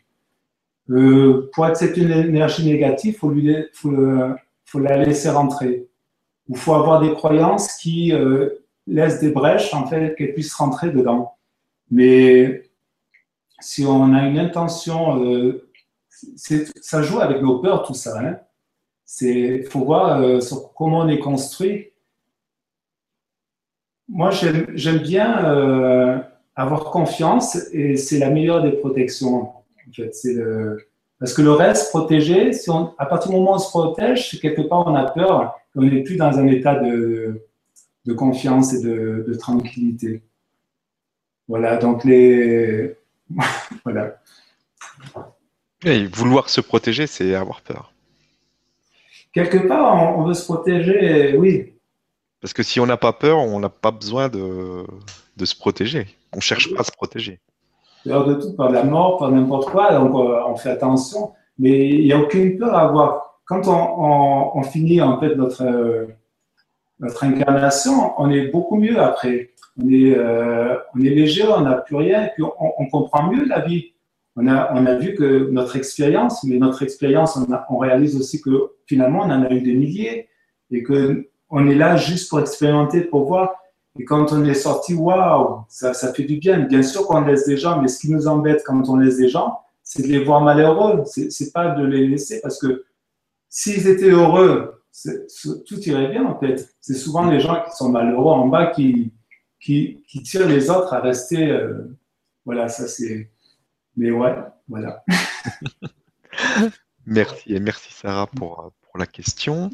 Euh, 0.91 1.51
pour 1.53 1.65
accepter 1.65 2.03
une 2.03 2.11
énergie 2.11 2.67
négative, 2.67 3.15
il 3.15 3.19
faut, 3.19 3.31
lui, 3.31 3.57
faut, 3.73 4.79
la 4.79 4.97
laisser 4.97 5.31
rentrer. 5.31 5.89
Il 6.49 6.57
faut 6.57 6.75
avoir 6.75 7.01
des 7.01 7.13
croyances 7.13 7.77
qui 7.77 8.13
euh, 8.13 8.49
laissent 8.87 9.21
des 9.21 9.31
brèches, 9.31 9.73
en 9.73 9.87
fait, 9.87 10.15
qu'elle 10.17 10.35
puisse 10.35 10.53
rentrer 10.55 10.91
dedans. 10.91 11.35
Mais 11.91 12.65
si 13.61 13.85
on 13.85 14.13
a 14.15 14.27
une 14.27 14.39
intention, 14.39 15.25
euh, 15.25 15.70
ça 16.37 17.03
joue 17.03 17.21
avec 17.21 17.43
nos 17.43 17.59
peurs, 17.59 17.83
tout 17.83 17.95
ça. 17.95 18.21
Hein. 18.21 18.39
Faut 19.71 19.85
voir 19.85 20.43
sur 20.43 20.73
comment 20.75 21.01
on 21.01 21.09
est 21.09 21.19
construit. 21.19 21.89
Moi, 24.09 24.31
j'aime 24.31 24.99
bien 24.99 26.25
avoir 26.55 26.85
confiance 26.85 27.57
et 27.73 27.97
c'est 27.97 28.19
la 28.19 28.31
meilleure 28.31 28.63
des 28.63 28.73
protections 28.73 29.53
c'est 30.13 30.35
le... 30.35 30.87
Parce 31.19 31.35
que 31.35 31.43
le 31.43 31.53
reste, 31.53 31.91
protégé, 31.91 32.53
si 32.53 32.71
on, 32.71 32.95
à 32.97 33.05
partir 33.05 33.31
du 33.31 33.37
moment 33.37 33.53
où 33.53 33.55
on 33.57 33.59
se 33.59 33.69
protège, 33.69 34.41
quelque 34.41 34.63
part 34.63 34.87
on 34.87 34.95
a 34.95 35.11
peur, 35.11 35.55
on 35.75 35.83
n'est 35.83 36.03
plus 36.03 36.17
dans 36.17 36.39
un 36.39 36.47
état 36.47 36.77
de, 36.77 37.47
de 38.07 38.13
confiance 38.15 38.73
et 38.73 38.83
de, 38.83 39.27
de, 39.29 39.35
tranquillité. 39.35 40.23
Voilà, 41.47 41.77
donc 41.77 42.05
les. 42.05 42.97
voilà. 43.85 44.17
Et 45.85 46.07
vouloir 46.07 46.49
se 46.49 46.61
protéger, 46.61 47.07
c'est 47.07 47.35
avoir 47.35 47.63
peur. 47.63 47.93
Quelque 49.33 49.59
part, 49.59 50.19
on, 50.19 50.25
veut 50.25 50.35
se 50.35 50.45
protéger, 50.45 51.37
oui. 51.37 51.73
Parce 52.41 52.53
que 52.53 52.63
si 52.63 52.81
on 52.81 52.87
n'a 52.87 52.97
pas 52.97 53.13
peur, 53.13 53.39
on 53.39 53.61
n'a 53.61 53.69
pas 53.69 53.91
besoin 53.91 54.29
de, 54.29 54.85
de 55.37 55.45
se 55.45 55.55
protéger. 55.55 56.07
On 56.33 56.37
ne 56.37 56.43
cherche 56.43 56.73
pas 56.75 56.81
à 56.81 56.85
se 56.85 56.93
protéger 56.93 57.41
peur 58.05 58.27
de 58.27 58.35
tout, 58.35 58.53
par 58.55 58.71
la 58.71 58.85
mort, 58.85 59.19
par 59.19 59.31
n'importe 59.31 59.71
quoi, 59.71 59.93
donc 59.93 60.15
euh, 60.15 60.41
on 60.47 60.57
fait 60.57 60.71
attention. 60.71 61.33
Mais 61.59 61.89
il 61.89 62.05
n'y 62.05 62.13
a 62.13 62.19
aucune 62.19 62.59
peur 62.59 62.75
à 62.75 62.83
avoir. 62.83 63.41
Quand 63.45 63.63
on, 63.67 64.63
finit 64.63 65.03
en 65.03 65.19
fait 65.19 65.35
notre, 65.35 65.65
euh, 65.65 66.07
notre 67.01 67.25
incarnation, 67.25 68.13
on 68.19 68.31
est 68.31 68.47
beaucoup 68.49 68.77
mieux 68.77 69.01
après. 69.01 69.51
On 69.83 69.89
est, 69.91 70.17
euh, 70.17 70.77
on 70.95 71.01
est 71.01 71.11
léger, 71.11 71.45
on 71.49 71.63
n'a 71.63 71.75
plus 71.75 71.97
rien, 71.97 72.27
et 72.27 72.31
puis 72.35 72.45
on, 72.45 72.87
comprend 72.87 73.31
mieux 73.31 73.45
la 73.45 73.61
vie. 73.61 73.93
On 74.37 74.47
a, 74.47 74.73
on 74.75 74.87
a 74.87 74.95
vu 74.95 75.15
que 75.15 75.51
notre 75.51 75.77
expérience, 75.77 76.45
mais 76.45 76.59
notre 76.59 76.83
expérience, 76.83 77.37
on, 77.37 77.47
on, 77.69 77.79
réalise 77.79 78.17
aussi 78.17 78.41
que 78.41 78.73
finalement, 78.87 79.21
on 79.21 79.31
en 79.31 79.43
a 79.43 79.51
eu 79.51 79.61
des 79.61 79.75
milliers 79.75 80.29
et 80.71 80.83
qu'on 80.83 81.67
est 81.67 81.75
là 81.75 81.97
juste 81.97 82.31
pour 82.31 82.41
expérimenter, 82.41 83.03
pour 83.03 83.27
voir. 83.27 83.57
Et 83.99 84.05
quand 84.05 84.33
on 84.33 84.45
est 84.45 84.55
sorti, 84.55 84.95
waouh, 84.95 85.65
ça, 85.69 85.95
ça 85.95 86.15
fait 86.15 86.23
du 86.23 86.37
bien. 86.37 86.61
Bien 86.61 86.83
sûr 86.83 87.07
qu'on 87.07 87.23
laisse 87.23 87.47
des 87.47 87.57
gens, 87.57 87.83
mais 87.83 87.89
ce 87.89 87.99
qui 87.99 88.11
nous 88.11 88.29
embête 88.29 88.63
quand 88.65 88.89
on 88.89 88.97
laisse 88.97 89.17
des 89.17 89.29
gens, 89.29 89.59
c'est 89.83 90.03
de 90.03 90.09
les 90.09 90.23
voir 90.23 90.41
malheureux. 90.41 91.03
C'est 91.07 91.53
pas 91.53 91.71
de 91.71 91.85
les 91.85 92.07
laisser 92.07 92.41
parce 92.41 92.59
que 92.59 92.85
s'ils 93.49 93.89
étaient 93.89 94.11
heureux, 94.11 94.81
tout 95.67 95.81
irait 95.81 96.09
bien 96.09 96.25
en 96.25 96.39
fait. 96.39 96.73
C'est 96.81 96.95
souvent 96.95 97.29
les 97.29 97.41
gens 97.41 97.63
qui 97.65 97.77
sont 97.77 97.89
malheureux 97.89 98.33
en 98.33 98.47
bas 98.47 98.67
qui, 98.67 99.13
qui, 99.61 100.03
qui 100.09 100.23
tirent 100.23 100.49
les 100.49 100.71
autres 100.71 100.95
à 100.95 101.01
rester, 101.01 101.51
euh, 101.51 101.99
voilà, 102.45 102.69
ça 102.69 102.87
c'est. 102.89 103.31
Mais 103.97 104.11
ouais, 104.11 104.35
voilà. 104.69 105.05
merci 107.07 107.55
et 107.55 107.61
merci 107.61 107.93
Sarah 107.93 108.27
pour, 108.27 108.73
pour 108.83 108.99
la 108.99 109.07
question. 109.07 109.71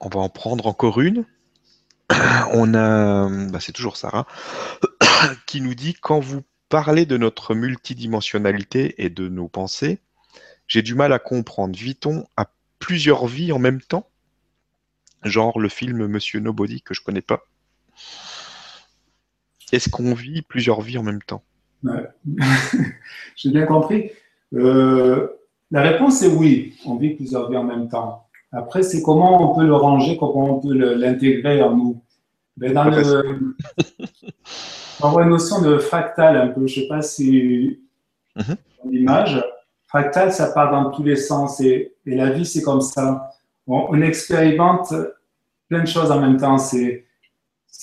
On 0.00 0.08
va 0.08 0.20
en 0.20 0.28
prendre 0.28 0.66
encore 0.66 1.00
une. 1.00 1.24
On 2.52 2.74
a, 2.74 3.28
bah, 3.48 3.60
c'est 3.60 3.72
toujours 3.72 3.96
Sarah, 3.96 4.26
qui 5.46 5.60
nous 5.60 5.74
dit 5.74 5.94
quand 5.94 6.20
vous 6.20 6.42
parlez 6.68 7.06
de 7.06 7.16
notre 7.16 7.54
multidimensionnalité 7.54 9.02
et 9.04 9.10
de 9.10 9.28
nos 9.28 9.48
pensées, 9.48 10.00
j'ai 10.66 10.82
du 10.82 10.94
mal 10.94 11.12
à 11.12 11.18
comprendre. 11.18 11.76
Vit-on 11.76 12.26
à 12.36 12.50
plusieurs 12.78 13.26
vies 13.26 13.52
en 13.52 13.58
même 13.58 13.80
temps? 13.80 14.08
Genre 15.22 15.60
le 15.60 15.68
film 15.68 16.06
Monsieur 16.06 16.40
Nobody 16.40 16.82
que 16.82 16.94
je 16.94 17.02
connais 17.02 17.22
pas. 17.22 17.44
Est-ce 19.70 19.88
qu'on 19.88 20.14
vit 20.14 20.42
plusieurs 20.42 20.80
vies 20.80 20.98
en 20.98 21.02
même 21.02 21.22
temps? 21.22 21.44
J'ai 23.36 23.50
bien 23.50 23.66
compris. 23.66 24.10
Euh, 24.54 25.28
la 25.70 25.82
réponse 25.82 26.22
est 26.22 26.28
oui, 26.28 26.74
on 26.84 26.96
vit 26.96 27.14
plusieurs 27.14 27.50
vies 27.50 27.56
en 27.56 27.64
même 27.64 27.88
temps. 27.88 28.26
Après, 28.52 28.82
c'est 28.82 29.02
comment 29.02 29.50
on 29.50 29.54
peut 29.54 29.64
le 29.64 29.74
ranger, 29.74 30.16
comment 30.18 30.58
on 30.58 30.60
peut 30.60 30.74
l'intégrer 30.74 31.62
en 31.62 31.74
nous. 31.74 32.02
Ben, 32.58 32.74
dans, 32.74 32.84
le, 32.84 33.56
dans 35.00 35.18
la 35.18 35.24
notion 35.24 35.62
de 35.62 35.78
fractal, 35.78 36.36
un 36.36 36.48
peu, 36.48 36.66
je 36.66 36.80
ne 36.80 36.82
sais 36.82 36.88
pas 36.88 37.00
si 37.00 37.78
mhm. 38.36 38.56
l'image, 38.84 39.42
fractal, 39.86 40.32
ça 40.32 40.52
part 40.52 40.70
dans 40.70 40.90
tous 40.90 41.02
les 41.02 41.16
sens 41.16 41.60
et, 41.60 41.94
la 42.04 42.30
vie, 42.30 42.44
c'est 42.44 42.62
comme 42.62 42.82
ça. 42.82 43.30
On, 43.66 44.02
expérimente 44.02 44.92
plein 45.68 45.80
de 45.80 45.86
choses 45.86 46.10
en 46.10 46.20
même 46.20 46.36
temps. 46.36 46.58
C'est 46.58 47.06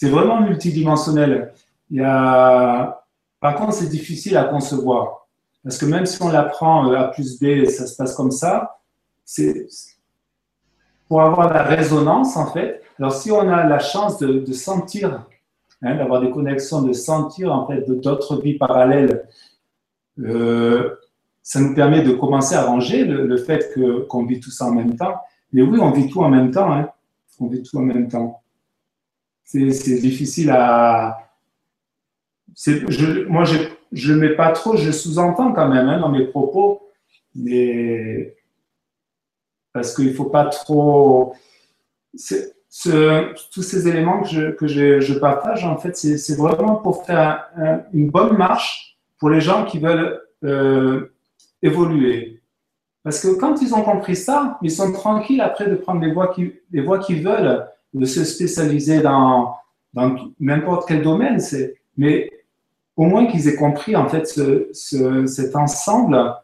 vraiment 0.03 0.41
multidimensionnel. 0.41 1.53
Il 1.89 1.97
y 1.97 2.03
a, 2.03 2.98
par 3.39 3.55
contre, 3.55 3.73
c'est 3.73 3.89
difficile 3.89 4.37
à 4.37 4.45
concevoir. 4.45 5.27
Parce 5.63 5.77
que 5.77 5.85
même 5.85 6.05
si 6.05 6.21
on 6.21 6.29
l'apprend 6.29 6.91
A 6.93 7.09
plus 7.09 7.39
B, 7.39 7.65
ça 7.65 7.85
se 7.85 7.95
passe 7.95 8.15
comme 8.15 8.31
ça, 8.31 8.79
c'est 9.25 9.67
pour 11.07 11.21
avoir 11.21 11.51
la 11.51 11.63
résonance, 11.63 12.37
en 12.37 12.51
fait. 12.51 12.81
Alors, 12.99 13.13
si 13.13 13.31
on 13.31 13.41
a 13.49 13.63
la 13.67 13.79
chance 13.79 14.19
de, 14.19 14.53
sentir, 14.53 15.25
hein, 15.81 15.95
d'avoir 15.95 16.21
des 16.21 16.29
connexions, 16.29 16.81
de 16.81 16.93
sentir, 16.93 17.51
en 17.51 17.67
fait, 17.67 17.81
d'autres 17.89 18.41
vies 18.41 18.57
parallèles, 18.57 19.27
euh, 20.19 20.95
ça 21.41 21.59
nous 21.59 21.73
permet 21.73 22.03
de 22.03 22.11
commencer 22.11 22.55
à 22.55 22.63
ranger 22.63 23.05
le, 23.05 23.37
fait 23.37 23.73
qu'on 24.07 24.25
vit 24.25 24.39
tout 24.39 24.51
ça 24.51 24.65
en 24.65 24.73
même 24.73 24.95
temps. 24.95 25.15
Mais 25.51 25.63
oui, 25.63 25.79
on 25.81 25.91
vit 25.91 26.07
tout 26.09 26.21
en 26.21 26.29
même 26.29 26.51
temps. 26.51 26.71
Hein. 26.71 26.89
On 27.39 27.47
vit 27.47 27.63
tout 27.63 27.77
en 27.77 27.81
même 27.81 28.07
temps. 28.07 28.41
C'est 29.43 29.99
difficile 29.99 30.51
à. 30.51 31.28
Je, 32.55 33.25
moi, 33.25 33.43
je 33.91 34.13
ne 34.13 34.19
mets 34.19 34.35
pas 34.35 34.51
trop, 34.51 34.75
je 34.75 34.91
sous-entends 34.91 35.53
quand 35.53 35.67
même 35.69 35.87
hein, 35.87 35.99
dans 35.99 36.09
mes 36.09 36.25
propos, 36.25 36.89
mais 37.35 38.35
parce 39.73 39.95
qu'il 39.95 40.07
ne 40.07 40.13
faut 40.13 40.25
pas 40.25 40.45
trop. 40.45 41.33
Tous 42.13 43.61
ces 43.61 43.87
éléments 43.87 44.21
que 44.21 44.27
je, 44.27 44.51
que 44.51 44.67
je, 44.67 45.13
partage, 45.19 45.63
en 45.65 45.77
fait, 45.77 45.95
c'est 45.95 46.37
vraiment 46.37 46.75
pour 46.75 47.05
faire 47.05 47.49
une 47.93 48.09
bonne 48.09 48.37
marche 48.37 48.97
pour 49.17 49.29
les 49.29 49.41
gens 49.41 49.65
qui 49.65 49.79
veulent 49.79 50.21
euh, 50.43 51.13
évoluer. 51.61 52.41
Parce 53.03 53.21
que 53.21 53.39
quand 53.39 53.61
ils 53.61 53.73
ont 53.73 53.83
compris 53.83 54.15
ça, 54.15 54.57
ils 54.61 54.71
sont 54.71 54.91
tranquilles 54.91 55.41
après 55.41 55.67
de 55.67 55.75
prendre 55.75 56.01
les 56.01 56.11
voies 56.11 56.99
qu'ils 56.99 57.23
veulent, 57.23 57.65
de 57.93 58.05
se 58.05 58.23
spécialiser 58.23 59.01
dans, 59.01 59.55
dans 59.93 60.15
n'importe 60.39 60.87
quel 60.87 61.01
domaine. 61.01 61.39
Mais 61.97 62.29
au 62.99 63.05
moins 63.05 63.25
qu'ils 63.25 63.47
aient 63.47 63.55
compris 63.55 63.95
en 63.95 64.07
fait 64.09 64.27
ce, 64.27 65.25
cet 65.25 65.55
ensemble 65.55 66.35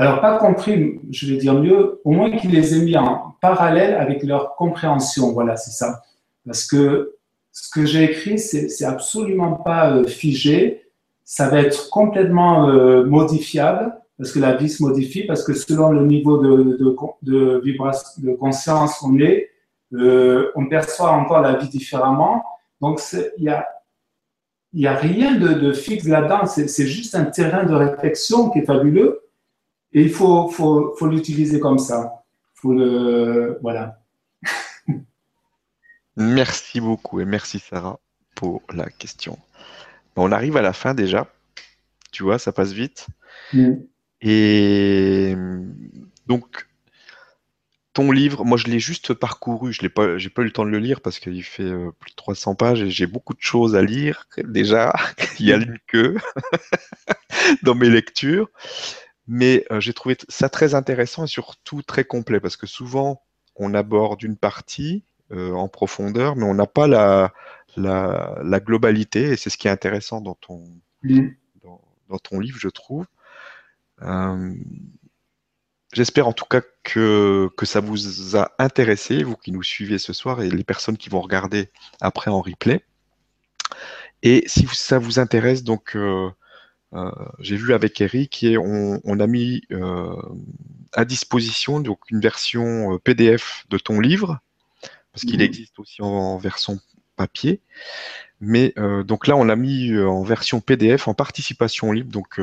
alors, 0.00 0.20
pas 0.20 0.38
compris, 0.38 1.00
je 1.10 1.26
vais 1.26 1.38
dire 1.38 1.54
mieux, 1.54 2.00
au 2.04 2.12
moins 2.12 2.30
qu'ils 2.30 2.52
les 2.52 2.72
aient 2.72 2.84
mis 2.84 2.96
en 2.96 3.34
parallèle 3.40 3.94
avec 3.94 4.22
leur 4.22 4.54
compréhension. 4.54 5.32
Voilà, 5.32 5.56
c'est 5.56 5.72
ça. 5.72 6.04
Parce 6.46 6.64
que 6.64 7.16
ce 7.50 7.68
que 7.68 7.84
j'ai 7.84 8.04
écrit, 8.04 8.38
c'est 8.38 8.84
absolument 8.84 9.54
pas 9.54 9.90
euh, 9.90 10.04
figé. 10.04 10.84
Ça 11.24 11.48
va 11.48 11.58
être 11.62 11.90
complètement 11.90 12.68
euh, 12.68 13.04
modifiable 13.04 13.92
parce 14.16 14.30
que 14.30 14.38
la 14.38 14.54
vie 14.54 14.68
se 14.68 14.84
modifie, 14.84 15.24
parce 15.24 15.42
que 15.42 15.52
selon 15.52 15.90
le 15.90 16.06
niveau 16.06 16.38
de, 16.38 16.78
de, 17.22 17.60
de 17.62 18.34
conscience 18.36 18.98
qu'on 18.98 19.18
est, 19.18 19.50
euh, 19.94 20.52
on 20.54 20.66
perçoit 20.66 21.10
encore 21.10 21.40
la 21.40 21.56
vie 21.56 21.68
différemment. 21.68 22.44
Donc, 22.80 23.00
il 23.36 23.44
y 23.44 23.48
a, 23.48 23.66
y 24.74 24.86
a 24.86 24.94
rien 24.94 25.36
de, 25.36 25.54
de 25.54 25.72
fixe 25.72 26.04
là-dedans. 26.04 26.46
C'est 26.46 26.86
juste 26.86 27.14
un 27.14 27.24
terrain 27.24 27.64
de 27.64 27.74
réflexion 27.74 28.50
qui 28.50 28.60
est 28.60 28.64
fabuleux 28.64 29.22
et 29.92 30.02
il 30.02 30.10
faut, 30.10 30.48
faut, 30.48 30.94
faut 30.98 31.06
l'utiliser 31.06 31.60
comme 31.60 31.78
ça. 31.78 32.24
Faut 32.54 32.72
le, 32.72 33.58
voilà. 33.62 34.00
merci 36.16 36.80
beaucoup 36.80 37.20
et 37.20 37.24
merci 37.24 37.58
Sarah 37.58 37.98
pour 38.34 38.62
la 38.72 38.88
question. 38.90 39.38
On 40.16 40.32
arrive 40.32 40.56
à 40.56 40.62
la 40.62 40.72
fin 40.72 40.94
déjà. 40.94 41.26
Tu 42.10 42.22
vois, 42.22 42.38
ça 42.38 42.52
passe 42.52 42.72
vite. 42.72 43.06
Mm. 43.52 43.74
Et 44.20 45.36
donc, 46.26 46.67
ton 47.98 48.12
livre, 48.12 48.44
moi 48.44 48.56
je 48.56 48.68
l'ai 48.68 48.78
juste 48.78 49.12
parcouru, 49.12 49.72
je 49.72 49.82
n'ai 49.82 49.88
pas, 49.88 50.18
j'ai 50.18 50.30
pas 50.30 50.42
eu 50.42 50.44
le 50.44 50.52
temps 50.52 50.64
de 50.64 50.70
le 50.70 50.78
lire 50.78 51.00
parce 51.00 51.18
qu'il 51.18 51.42
fait 51.42 51.64
euh, 51.64 51.90
plus 51.98 52.12
de 52.12 52.14
300 52.14 52.54
pages 52.54 52.80
et 52.80 52.90
j'ai 52.90 53.08
beaucoup 53.08 53.34
de 53.34 53.40
choses 53.40 53.74
à 53.74 53.82
lire 53.82 54.28
déjà. 54.44 54.92
Il 55.40 55.46
y 55.46 55.52
a 55.52 55.56
une 55.56 55.80
queue 55.88 56.16
dans 57.64 57.74
mes 57.74 57.90
lectures. 57.90 58.50
Mais 59.26 59.64
euh, 59.72 59.80
j'ai 59.80 59.94
trouvé 59.94 60.16
ça 60.28 60.48
très 60.48 60.76
intéressant 60.76 61.24
et 61.24 61.26
surtout 61.26 61.82
très 61.82 62.04
complet 62.04 62.38
parce 62.38 62.56
que 62.56 62.68
souvent 62.68 63.20
on 63.56 63.74
aborde 63.74 64.22
une 64.22 64.36
partie 64.36 65.02
euh, 65.32 65.52
en 65.54 65.66
profondeur, 65.66 66.36
mais 66.36 66.44
on 66.44 66.54
n'a 66.54 66.68
pas 66.68 66.86
la, 66.86 67.32
la, 67.76 68.60
globalité 68.60 69.22
et 69.32 69.36
c'est 69.36 69.50
ce 69.50 69.58
qui 69.58 69.66
est 69.66 69.72
intéressant 69.72 70.20
dans 70.20 70.36
ton, 70.36 70.62
dans, 71.02 72.18
ton 72.22 72.38
livre, 72.38 72.58
je 72.60 72.68
trouve. 72.68 73.06
Euh, 74.02 74.54
j'espère 75.92 76.28
en 76.28 76.32
tout 76.32 76.44
cas 76.44 76.62
que, 76.82 77.48
que, 77.56 77.66
ça 77.66 77.80
vous 77.80 78.36
a 78.36 78.52
intéressé, 78.58 79.22
vous 79.22 79.36
qui 79.36 79.52
nous 79.52 79.62
suivez 79.62 79.98
ce 79.98 80.12
soir 80.12 80.42
et 80.42 80.50
les 80.50 80.64
personnes 80.64 80.96
qui 80.96 81.08
vont 81.08 81.20
regarder 81.20 81.70
après 82.00 82.30
en 82.30 82.40
replay. 82.40 82.84
Et 84.22 84.44
si 84.46 84.66
ça 84.72 84.98
vous 84.98 85.18
intéresse, 85.18 85.62
donc 85.62 85.96
euh, 86.94 87.10
j'ai 87.38 87.56
vu 87.56 87.74
avec 87.74 88.00
Eric 88.00 88.42
et 88.42 88.56
on, 88.56 89.20
a 89.20 89.26
mis 89.26 89.62
euh, 89.72 90.16
à 90.94 91.04
disposition 91.04 91.80
donc 91.80 91.98
une 92.10 92.20
version 92.20 92.94
euh, 92.94 92.98
PDF 92.98 93.66
de 93.68 93.76
ton 93.76 94.00
livre 94.00 94.40
parce 95.12 95.24
qu'il 95.24 95.36
mhm. 95.36 95.44
existe 95.44 95.78
aussi 95.78 96.00
en, 96.00 96.38
version 96.38 96.78
papier. 97.16 97.60
Mais 98.40 98.72
donc 99.04 99.26
là, 99.26 99.36
on 99.36 99.42
l'a 99.42 99.56
mis 99.56 99.98
en 99.98 100.22
version 100.22 100.60
PDF 100.60 101.08
en 101.08 101.14
participation 101.14 101.90
libre, 101.90 102.12
donc 102.12 102.40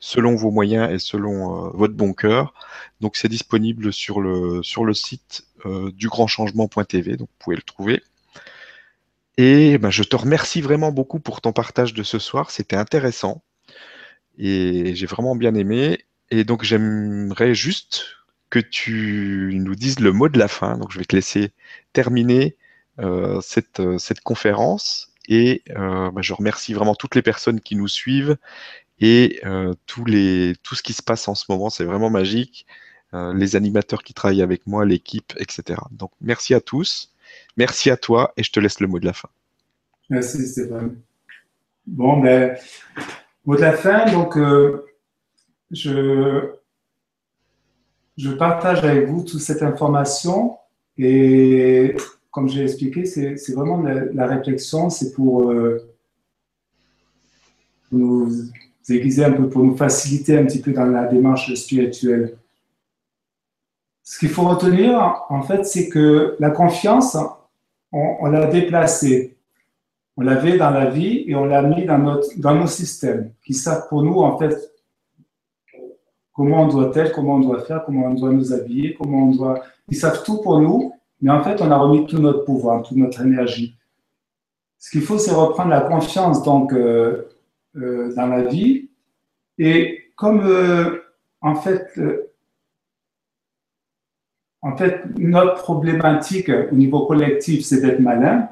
selon 0.00 0.34
vos 0.36 0.50
moyens 0.50 0.92
et 0.92 0.98
selon 0.98 1.70
votre 1.70 1.94
bon 1.94 2.12
cœur. 2.12 2.54
Donc 3.00 3.16
c'est 3.16 3.28
disponible 3.28 3.92
sur 3.92 4.20
le, 4.20 4.62
sur 4.62 4.84
le 4.84 4.94
site 4.94 5.46
dugrandchangement.tv, 5.64 7.16
donc 7.16 7.28
vous 7.28 7.36
pouvez 7.38 7.56
le 7.56 7.62
trouver. 7.62 8.02
Et 9.38 9.78
ben, 9.78 9.90
je 9.90 10.02
te 10.02 10.16
remercie 10.16 10.60
vraiment 10.60 10.90
beaucoup 10.90 11.20
pour 11.20 11.40
ton 11.40 11.52
partage 11.52 11.94
de 11.94 12.02
ce 12.02 12.18
soir, 12.18 12.50
c'était 12.50 12.76
intéressant. 12.76 13.42
Et 14.36 14.94
j'ai 14.96 15.06
vraiment 15.06 15.36
bien 15.36 15.54
aimé. 15.54 16.04
Et 16.30 16.44
donc 16.44 16.64
j'aimerais 16.64 17.54
juste 17.54 18.04
que 18.50 18.58
tu 18.58 19.52
nous 19.54 19.76
dises 19.76 20.00
le 20.00 20.12
mot 20.12 20.28
de 20.28 20.38
la 20.38 20.48
fin. 20.48 20.76
Donc 20.76 20.90
je 20.92 20.98
vais 20.98 21.04
te 21.04 21.14
laisser 21.14 21.52
terminer 21.92 22.56
euh, 22.98 23.40
cette, 23.40 23.78
euh, 23.78 23.98
cette, 23.98 24.20
conférence. 24.20 25.12
Et 25.28 25.62
euh, 25.70 26.10
bah, 26.10 26.20
je 26.22 26.32
remercie 26.32 26.72
vraiment 26.72 26.96
toutes 26.96 27.14
les 27.14 27.22
personnes 27.22 27.60
qui 27.60 27.76
nous 27.76 27.88
suivent 27.88 28.36
et 29.00 29.40
tous 29.86 30.04
les, 30.04 30.54
tout 30.62 30.74
ce 30.74 30.82
qui 30.82 30.92
se 30.92 31.02
passe 31.02 31.28
en 31.28 31.34
ce 31.34 31.44
moment. 31.48 31.70
C'est 31.70 31.84
vraiment 31.84 32.10
magique. 32.10 32.66
les 33.12 33.56
animateurs 33.56 34.02
qui 34.02 34.14
travaillent 34.14 34.42
avec 34.42 34.66
moi, 34.66 34.84
l'équipe, 34.84 35.32
etc. 35.38 35.80
Donc 35.90 36.10
merci 36.20 36.54
à 36.54 36.60
tous. 36.60 37.12
Merci 37.56 37.90
à 37.90 37.96
toi 37.96 38.32
et 38.36 38.42
je 38.42 38.52
te 38.52 38.60
laisse 38.60 38.80
le 38.80 38.86
mot 38.86 38.98
de 38.98 39.06
la 39.06 39.12
fin. 39.12 39.28
Merci 40.10 40.46
Stéphane. 40.46 40.96
Bon, 41.86 42.20
ben, 42.20 42.56
Mot 43.48 43.56
de 43.56 43.62
la 43.62 43.72
fin, 43.72 44.04
donc, 44.12 44.36
euh, 44.36 44.84
je, 45.70 46.52
je 48.18 48.30
partage 48.30 48.84
avec 48.84 49.08
vous 49.08 49.22
toute 49.22 49.40
cette 49.40 49.62
information 49.62 50.58
et 50.98 51.96
comme 52.30 52.50
j'ai 52.50 52.64
expliqué, 52.64 53.06
c'est 53.06 53.52
vraiment 53.54 53.80
la, 53.80 54.26
réflexion, 54.26 54.90
c'est 54.90 55.14
pour 55.14 55.50
euh, 55.50 55.78
nous 57.90 58.30
aiguiser 58.94 59.24
un 59.24 59.32
peu, 59.32 59.48
pour 59.48 59.62
nous 59.64 59.76
faciliter 59.76 60.38
un 60.38 60.44
petit 60.44 60.60
peu 60.60 60.72
dans 60.72 60.86
la 60.86 61.06
démarche 61.06 61.52
spirituelle. 61.54 62.36
Ce 64.02 64.18
qu'il 64.18 64.30
faut 64.30 64.48
retenir, 64.48 65.24
en 65.28 65.42
fait, 65.42 65.64
c'est 65.66 65.88
que 65.88 66.36
la 66.38 66.50
confiance, 66.50 67.16
on, 67.92 68.26
l'a 68.26 68.46
déplacée. 68.46 69.36
On 70.16 70.22
l'avait 70.22 70.56
dans 70.56 70.70
la 70.70 70.86
vie 70.86 71.24
et 71.26 71.34
on 71.34 71.44
l'a 71.44 71.62
mis 71.62 71.84
dans, 71.84 71.98
notre, 71.98 72.28
dans 72.38 72.54
nos 72.54 72.66
systèmes 72.66 73.32
qui 73.44 73.54
savent 73.54 73.86
pour 73.88 74.02
nous, 74.02 74.20
en 74.20 74.38
fait, 74.38 74.72
comment 76.32 76.62
on 76.62 76.68
doit 76.68 76.90
être, 76.94 77.12
comment 77.12 77.34
on 77.34 77.40
doit 77.40 77.60
faire, 77.64 77.84
comment 77.84 78.06
on 78.06 78.14
doit 78.14 78.30
nous 78.30 78.52
habiller, 78.52 78.94
comment 78.94 79.24
on 79.24 79.32
doit. 79.32 79.62
Ils 79.88 79.96
savent 79.96 80.22
tout 80.22 80.40
pour 80.40 80.60
nous, 80.60 80.92
mais 81.20 81.30
en 81.30 81.42
fait, 81.42 81.60
on 81.60 81.70
a 81.70 81.76
remis 81.76 82.06
tout 82.06 82.18
notre 82.18 82.44
pouvoir, 82.44 82.82
toute 82.82 82.96
notre 82.96 83.20
énergie. 83.20 83.76
Ce 84.78 84.90
qu'il 84.90 85.02
faut, 85.02 85.18
c'est 85.18 85.32
reprendre 85.32 85.70
la 85.70 85.80
confiance 85.80 86.42
donc 86.42 86.72
euh, 86.72 87.28
euh, 87.78 88.12
dans 88.14 88.26
la 88.26 88.42
vie. 88.42 88.90
Et 89.58 90.12
comme 90.16 90.42
euh, 90.44 91.00
en 91.40 91.54
fait, 91.54 91.98
en 94.62 94.76
fait, 94.76 95.04
notre 95.16 95.54
problématique 95.54 96.50
au 96.50 96.74
niveau 96.74 97.06
collectif, 97.06 97.64
c'est 97.64 97.80
d'être 97.80 98.00
malin, 98.00 98.48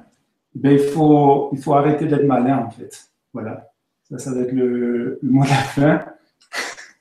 ben, 0.55 0.73
il, 0.73 0.79
faut, 0.79 1.51
il 1.53 1.59
faut 1.59 1.75
arrêter 1.75 2.07
d'être 2.07 2.25
malin, 2.25 2.59
en 2.59 2.71
fait. 2.71 3.11
Voilà. 3.33 3.71
Ça, 4.09 4.19
ça 4.19 4.33
va 4.33 4.43
être 4.43 4.53
le, 4.53 5.19
le 5.21 5.31
mot 5.31 5.43
de 5.45 5.49
la 5.49 5.57
fin. 5.57 6.05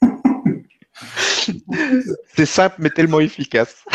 c'est 2.35 2.45
simple, 2.45 2.75
mais 2.79 2.89
tellement 2.89 3.19
efficace. 3.19 3.85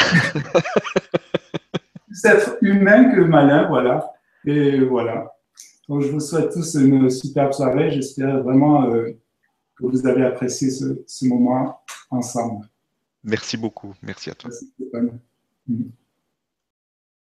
Plus 2.06 2.24
être 2.24 2.56
humain 2.62 3.12
que 3.14 3.20
malin, 3.20 3.68
voilà. 3.68 4.12
Et 4.46 4.80
voilà. 4.80 5.32
Donc, 5.90 6.02
je 6.02 6.12
vous 6.12 6.20
souhaite 6.20 6.52
tous 6.52 6.76
une 6.76 7.10
superbe 7.10 7.52
soirée. 7.52 7.90
J'espère 7.90 8.44
vraiment 8.44 8.84
euh, 8.84 9.10
que 9.74 9.86
vous 9.86 10.06
avez 10.06 10.24
apprécié 10.24 10.70
ce, 10.70 11.02
ce, 11.04 11.26
moment 11.26 11.80
ensemble. 12.10 12.64
Merci 13.24 13.56
beaucoup. 13.56 13.92
Merci 14.00 14.30
à 14.30 14.34
toi. 14.36 14.50
Merci, 14.86 15.90